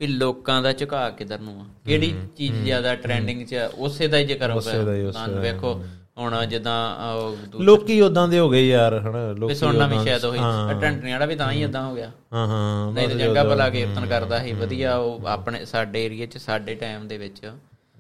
ਵੀ 0.01 0.07
ਲੋਕਾਂ 0.07 0.61
ਦਾ 0.61 0.73
ਝੁਕਾਅ 0.73 1.09
ਕਿਧਰ 1.09 1.39
ਨੂੰ 1.39 1.59
ਆ। 1.61 1.65
ਕਿਹੜੀ 1.86 2.13
ਚੀਜ਼ 2.38 2.63
ਜ਼ਿਆਦਾ 2.63 2.95
ਟ੍ਰੈਂਡਿੰਗ 2.95 3.45
'ਚ 3.45 3.55
ਉਸੇ 3.77 4.07
ਦਾ 4.07 4.17
ਹੀ 4.17 4.25
ਜ਼ਿਕਰ 4.25 4.51
ਹੋਊਗਾ। 4.51 4.71
ਹੀ, 4.93 5.11
ਤੁਹਾਨੂੰ 5.11 5.41
ਵੇਖੋ 5.41 5.73
ਹੁਣ 6.18 6.45
ਜਿੱਦਾਂ 6.45 6.78
ਦੂ- 7.51 7.61
ਲੋਕੀ 7.61 7.99
ਉਦਾਂ 8.01 8.28
ਦੇ 8.28 8.39
ਹੋ 8.39 8.49
ਗਏ 8.49 8.68
ਯਾਰ 8.68 8.99
ਹਨਾ 8.99 9.32
ਲੋਕੀ 9.32 9.55
ਸੁਣਨਾ 9.55 9.88
ਵੀ 9.88 9.97
ਸ਼ਾਇਦ 10.03 10.26
ਉਹੀ 10.26 10.39
ਟੰਟਣੀ 10.82 11.11
ਵਾਲਾ 11.11 11.26
ਵੀ 11.26 11.36
ਤਾਂ 11.36 11.51
ਹੀ 11.51 11.64
ਇਦਾਂ 11.64 11.84
ਹੋ 11.84 11.95
ਗਿਆ। 11.95 12.11
ਹਾਂ 12.34 12.47
ਹਾਂ 12.47 12.91
ਨਹੀਂ 12.91 13.09
ਤੇ 13.09 13.18
ਚੰਗਾ 13.18 13.43
ਭਲਾ 13.43 13.70
ਕੀਰਤਨ 13.70 14.05
ਕਰਦਾ 14.05 14.39
ਸੀ 14.39 14.53
ਵਧੀਆ 14.53 14.95
ਉਹ 14.95 15.28
ਆਪਣੇ 15.28 15.66
ਸਾਡੇ 15.66 16.05
ਏਰੀਆ 16.05 16.26
'ਚ 16.26 16.38
ਸਾਡੇ 16.38 16.76
ਟਾਈਮ 16.76 17.07
ਦੇ 17.07 17.18
ਵਿੱਚ। 17.18 17.51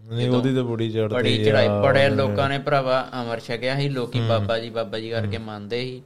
ਨਹੀਂ 0.03 0.29
ਉਹਦੀ 0.29 0.53
ਤਾਂ 0.55 0.63
ਬੁੜੀ 0.63 0.89
ਚੜਦੀ 0.91 1.13
ਬੜੀ 1.15 1.43
ਚੜਾਈ 1.43 1.67
ਬੜੇ 1.83 2.07
ਲੋਕਾਂ 2.09 2.47
ਨੇ 2.49 2.57
ਭਰਾਵਾ 2.57 2.99
ਅਮਰ 3.21 3.39
ਛਕਿਆ 3.39 3.75
ਸੀ 3.75 3.89
ਲੋਕੀ 3.89 4.19
ਬਾਬਾ 4.19 4.57
ਜੀ 4.59 4.69
ਬਾਬਾ 4.69 4.99
ਜੀ 4.99 5.09
ਕਰਕੇ 5.09 5.37
ਮੰਨਦੇ 5.37 5.79
ਸੀ। 5.81 6.01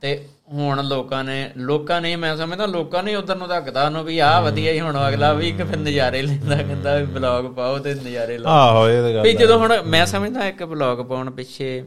ਤੇ 0.00 0.24
ਹੁਣ 0.52 0.82
ਲੋਕਾਂ 0.84 1.22
ਨੇ 1.24 1.50
ਲੋਕਾਂ 1.56 2.00
ਨੇ 2.00 2.14
ਮੈਂ 2.16 2.36
ਸਮਝਦਾ 2.36 2.66
ਲੋਕਾਂ 2.66 3.02
ਨੇ 3.02 3.14
ਉਧਰ 3.16 3.36
ਨੂੰ 3.36 3.48
ਧੱਕਦਾ 3.48 3.84
ਉਹਨੂੰ 3.84 4.04
ਵੀ 4.04 4.18
ਆਹ 4.18 4.40
ਵਧੀਆ 4.42 4.72
ਹੀ 4.72 4.80
ਹੁਣ 4.80 4.98
ਅਗਲਾ 5.08 5.32
ਵੀ 5.32 5.48
ਇੱਕ 5.48 5.62
ਫਿਰ 5.62 5.76
ਨਜ਼ਾਰੇ 5.76 6.22
ਲੈਂਦਾ 6.22 6.56
ਕਹਿੰਦਾ 6.56 6.96
ਵੀ 6.96 7.06
ਬਲੌਗ 7.06 7.44
ਪਾਓ 7.54 7.78
ਤੇ 7.78 7.94
ਨਜ਼ਾਰੇ 7.94 8.38
ਲਓ। 8.38 8.48
ਆਹੋ 8.48 8.88
ਇਹ 8.88 9.02
ਤਾਂ 9.02 9.12
ਗੱਲ 9.12 9.22
ਵੀ 9.22 9.32
ਜਦੋਂ 9.32 9.58
ਹੁਣ 9.58 9.82
ਮੈਂ 9.82 10.06
ਸਮਝਦਾ 10.06 10.46
ਇੱਕ 10.48 10.62
ਬਲੌਗ 10.64 11.00
ਪਾਉਣ 11.06 11.30
ਪਿੱਛੇ 11.30 11.82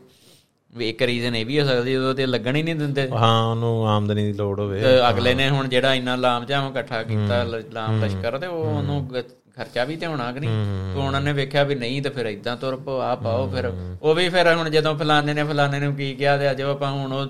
ਵੀ 0.74 0.90
ਇੱਕ 0.90 1.02
ਰੀਜ਼ਨ 1.02 1.36
ਇਹ 1.36 1.46
ਵੀ 1.46 1.60
ਹੋ 1.60 1.66
ਸਕਦੀ 1.66 1.96
ਉਦੋਂ 1.96 2.14
ਤੇ 2.16 2.26
ਲੱਗਣ 2.26 2.56
ਹੀ 2.56 2.64
ਨਹੀਂ 2.64 2.76
ਦਿੰਦੇ। 2.76 3.08
ਹਾਂ 3.12 3.44
ਉਹਨੂੰ 3.46 3.88
ਆਮਦਨੀ 3.90 4.24
ਦੀ 4.24 4.34
ਲੋੜ 4.34 4.60
ਹੋਵੇ। 4.60 4.82
ਅਗਲੇ 5.10 5.34
ਨੇ 5.34 5.50
ਹੁਣ 5.50 5.68
ਜਿਹੜਾ 5.68 5.94
ਇੰਨਾ 5.94 6.16
ਲਾਮ 6.16 6.46
ਜਾਮ 6.46 6.70
ਇਕੱਠਾ 6.72 7.04
ਕੀਤਾ 7.04 7.44
ਲ- 7.44 7.64
ਲਾਮ 7.74 8.04
ਲਸ਼ਕਰ 8.04 8.38
ਤੇ 8.38 8.48
ਉਹ 8.48 8.64
ਉਹਨੂੰ 8.66 9.08
ਖਰਚਾ 9.56 9.84
ਵੀ 9.84 9.96
ਤੇ 9.96 10.06
ਹੋਣਾ 10.06 10.32
ਕਿ 10.32 10.40
ਨਹੀਂ? 10.40 10.50
ਤੇ 10.94 11.00
ਉਹਨਾਂ 11.00 11.22
ਨੇ 11.22 11.34
ਵੇਖਿਆ 11.34 11.64
ਵੀ 11.64 11.76
ਨਹੀਂ 11.76 12.02
ਤੇ 12.02 12.10
ਫਿਰ 12.10 12.26
ਇਦਾਂ 12.26 12.58
ਤੁਰ 12.58 12.76
ਪੋ 12.76 13.00
ਆ 13.00 13.16
ਪਾਓ 13.16 13.50
ਫਿਰ। 13.50 13.74
ਉਹ 14.02 14.16
ਵੀ 14.16 14.30
ਫਿਰ 14.30 14.54
ਹੁਣ 14.54 14.70
ਜਦੋਂ 14.70 14.96
ਫਲਾਣੇ 14.98 15.34
ਨੇ 15.34 15.44
ਫਲਾਣੇ 15.44 15.80
ਨੂੰ 15.80 15.96
ਕੀ 15.96 16.16
ਕਿਹਾ 16.16 16.38
ਤੇ 16.38 16.52
ਅਜੋ 16.52 16.72
ਆਪਾਂ 16.72 16.92
ਹੁਣ 16.92 17.14
ਉਹ 17.14 17.28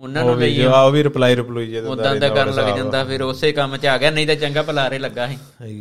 ਉਹਨਾਂ 0.00 0.22
ਨੂੰ 0.24 0.36
ਲਈ 0.38 0.54
ਜੋ 0.54 0.70
ਆ 0.70 0.80
ਉਹ 0.80 0.90
ਵੀ 0.92 1.02
ਰਿਪਲਾਈ 1.04 1.36
ਰਿਪਲਾਈ 1.36 1.66
ਜੇ 1.66 1.80
ਉਦਾਂ 1.82 2.14
ਦਾ 2.16 2.28
ਕਰਨ 2.28 2.54
ਲੱਗ 2.54 2.66
ਜਾਂਦਾ 2.76 3.02
ਫਿਰ 3.04 3.22
ਉਸੇ 3.22 3.50
ਕੰਮ 3.52 3.76
'ਚ 3.76 3.86
ਆ 3.86 3.96
ਗਿਆ 3.98 4.10
ਨਹੀਂ 4.10 4.26
ਤਾਂ 4.26 4.34
ਚੰਗਾ 4.36 4.62
ਪਲਾਰੇ 4.62 4.98
ਲੱਗਾ 4.98 5.26
ਸੀ। 5.28 5.36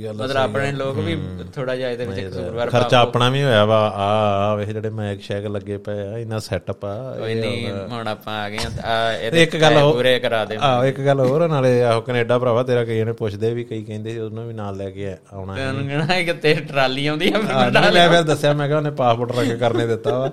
ਮਤਲਬ 0.09 0.37
ਆਪਣੇ 0.37 0.71
ਲੋਕ 0.71 0.97
ਵੀ 0.97 1.17
ਥੋੜਾ 1.55 1.75
ਜਿਹਾ 1.75 1.89
ਇਹਦੇ 1.89 2.05
ਵਿੱਚ 2.05 2.19
ਕਸੂਰਵਾਰ 2.21 2.69
ਖਰਚਾ 2.69 2.99
ਆਪਣਾ 2.99 3.29
ਵੀ 3.29 3.41
ਹੋਇਆ 3.43 3.65
ਵਾ 3.65 3.77
ਆ 3.87 4.05
ਆ 4.43 4.53
ਵੇਖ 4.55 4.69
ਜਿਹੜੇ 4.69 4.89
ਮੈਕ 4.91 5.21
ਸ਼ੈਕ 5.21 5.45
ਲੱਗੇ 5.47 5.77
ਪਏ 5.77 6.07
ਆ 6.07 6.17
ਇੰਨਾ 6.17 6.39
ਸੈਟਅਪ 6.39 6.85
ਆ 6.85 6.93
ਕੋਈ 7.19 7.33
ਨਹੀਂ 7.35 7.71
ਹੁਣ 7.91 8.07
ਆਪਾਂ 8.07 8.33
ਆ 8.35 8.49
ਗਏ 8.49 8.57
ਆ 8.83 8.93
ਆ 8.93 9.11
ਇੱਕ 9.35 9.55
ਗੱਲ 9.57 9.77
ਹੋਰ- 9.77 9.93
ਪੂਰੇ 9.93 10.17
ਕਰਾ 10.19 10.43
ਦੇ 10.45 10.57
ਆਹੋ 10.61 10.85
ਇੱਕ 10.85 11.01
ਗੱਲ 11.01 11.19
ਹੋਰ 11.19 11.41
ਆ, 11.41 11.47
ਨਾਲੇ 11.47 11.81
ਆਹੋ 11.83 12.01
ਕੈਨੇਡਾ 12.01 12.37
ਭਰਾਵਾ 12.39 12.63
ਤੇਰਾ 12.63 12.83
ਕਈ 12.83 13.03
ਨੇ 13.03 13.11
ਪੁੱਛਦੇ 13.13 13.53
ਵੀ 13.53 13.63
ਕਈ 13.63 13.83
ਕਹਿੰਦੇ 13.83 14.13
ਸੀ 14.13 14.19
ਉਹਨੂੰ 14.19 14.47
ਵੀ 14.47 14.53
ਨਾਲ 14.53 14.77
ਲੈ 14.77 14.89
ਕੇ 14.89 15.11
ਆਉਣਾ 15.33 15.55
ਹੈ। 15.55 15.67
ਉਹਨੂੰ 15.67 15.87
ਕਹਿਣਾ 15.87 16.21
ਕਿ 16.23 16.33
ਤੇ 16.35 16.53
ਟਰਾਲੀ 16.63 17.05
ਆਉਂਦੀ 17.07 17.31
ਆ 17.33 17.39
ਮੈਂ 17.39 18.09
ਫਿਰ 18.09 18.21
ਦੱਸਿਆ 18.23 18.53
ਮੈਂ 18.53 18.67
ਕਿਹਾ 18.67 18.77
ਉਹਨੇ 18.77 18.91
ਪਾਸਪੋਰਟ 18.95 19.31
ਰੰਗ 19.37 19.51
ਕਰਨੇ 19.59 19.87
ਦਿੱਤਾ 19.87 20.17
ਵਾ। 20.19 20.31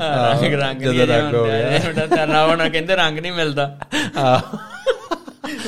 ਰੰਗ 0.00 0.54
ਰੰਗ 0.54 0.82
ਹੋ 1.34 1.44
ਗਿਆ। 1.44 1.80
ਉਹਦਾ 1.88 2.06
ਤਾਂ 2.06 2.44
ਉਹਨਾਂ 2.44 2.70
ਕਹਿੰਦੇ 2.70 2.96
ਰੰਗ 2.96 3.18
ਨਹੀਂ 3.24 3.32
ਮਿਲਦਾ। 3.32 3.78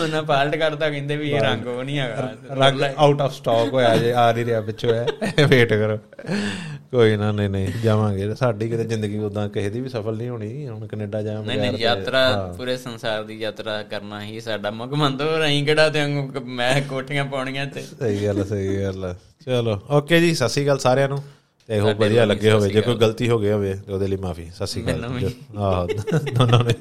ਉਹਨਾਂ 0.03 0.23
ਪਾਲਟ 0.23 0.57
ਕਰਦਾ 0.57 0.89
ਕਹਿੰਦੇ 0.91 1.17
ਵੀ 1.17 1.31
ਇਹ 1.31 1.41
ਰੰਗ 1.41 1.67
ਉਹ 1.67 1.83
ਨਹੀਂ 1.85 1.99
ਹੈਗਾ। 1.99 2.31
ਰੰਗ 2.55 2.83
ਆਊਟ 2.97 3.21
ਆਫ 3.21 3.33
ਸਟਾਕ 3.33 3.73
ਹੋਇਆ 3.73 3.97
ਜੇ 3.97 4.13
ਆ 4.13 4.33
ਨਹੀਂ 4.33 4.45
ਰਿਹਾ 4.45 4.61
ਪਿੱਛੋਂ 4.61 4.93
ਹੈ 4.95 5.47
ਵੇਟ 5.47 5.73
ਕਰੋ। 5.73 5.97
ਕੋਈ 6.91 7.17
ਨਾ 7.17 7.31
ਨਹੀਂ 7.33 7.49
ਨਹੀਂ 7.49 7.69
ਜਾਵਾਂਗੇ। 7.83 8.35
ਸਾਡੀ 8.35 8.69
ਕਿਤੇ 8.69 8.85
ਜ਼ਿੰਦਗੀ 8.85 9.19
ਉਦਾਂ 9.19 9.49
ਕਿਸੇ 9.49 9.71
ਦੀ 9.71 9.81
ਵੀ 9.81 9.89
ਸਫਲ 9.89 10.17
ਨਹੀਂ 10.17 10.29
ਹੋਣੀ। 10.29 10.69
ਹੁਣ 10.69 10.87
ਕੈਨੇਡਾ 10.87 11.23
ਜਾਵਾਂਗੇ 11.23 11.47
ਨਹੀਂ 11.49 11.61
ਨਹੀਂ 11.61 11.83
ਯਾਤਰਾ 11.83 12.55
ਪੂਰੇ 12.59 12.77
ਸੰਸਾਰ 12.77 13.23
ਦੀ 13.25 13.39
ਯਾਤਰਾ 13.41 13.83
ਕਰਨਾ 13.83 14.23
ਹੀ 14.25 14.41
ਸਾਡਾ 14.41 14.71
ਮੁੱਖ 14.71 14.93
ਮੰਤਵ। 14.93 15.35
ਰਹੀ 15.37 15.65
ਕਿਹੜਾ 15.65 15.89
ਤੇ 15.89 16.07
ਮੈਂ 16.45 16.81
ਕੋਠੀਆਂ 16.83 17.25
ਪਾਉਣੀਆਂ 17.25 17.67
ਤੇ। 17.67 17.83
ਸਹੀ 17.83 18.25
ਗੱਲ 18.27 18.45
ਸਹੀ 18.45 18.83
ਗੱਲ। 18.83 19.15
ਚਲੋ 19.47 19.79
ਓਕੇ 19.91 20.21
ਜੀ 20.21 20.35
ਸਤਿ 20.35 20.49
ਸ਼੍ਰੀ 20.49 20.65
ਅਕਾਲ 20.65 20.79
ਸਾਰਿਆਂ 20.79 21.09
ਨੂੰ। 21.09 21.23
ਤੇ 21.69 21.81
ਹੋ 21.81 21.95
ਵਧੀਆ 21.95 22.25
ਲੱਗੇ 22.25 22.51
ਹੋਵੇ। 22.51 22.69
ਜੇ 22.69 22.81
ਕੋਈ 22.81 22.97
ਗਲਤੀ 22.97 23.29
ਹੋ 23.29 23.39
ਗਈ 23.39 23.51
ਹੋਵੇ 23.51 23.75
ਤੇ 23.87 23.93
ਉਹਦੇ 23.93 24.07
ਲਈ 24.07 24.17
ਮਾਫੀ। 24.17 24.51
ਸਤਿ 24.55 24.67
ਸ਼੍ਰੀ 24.67 24.83
ਅਕਾਲ। 24.85 25.31
ਆਹ 25.59 25.87
ਦੋਨੋਂ 26.35 26.65
ਨੇ 26.65 26.75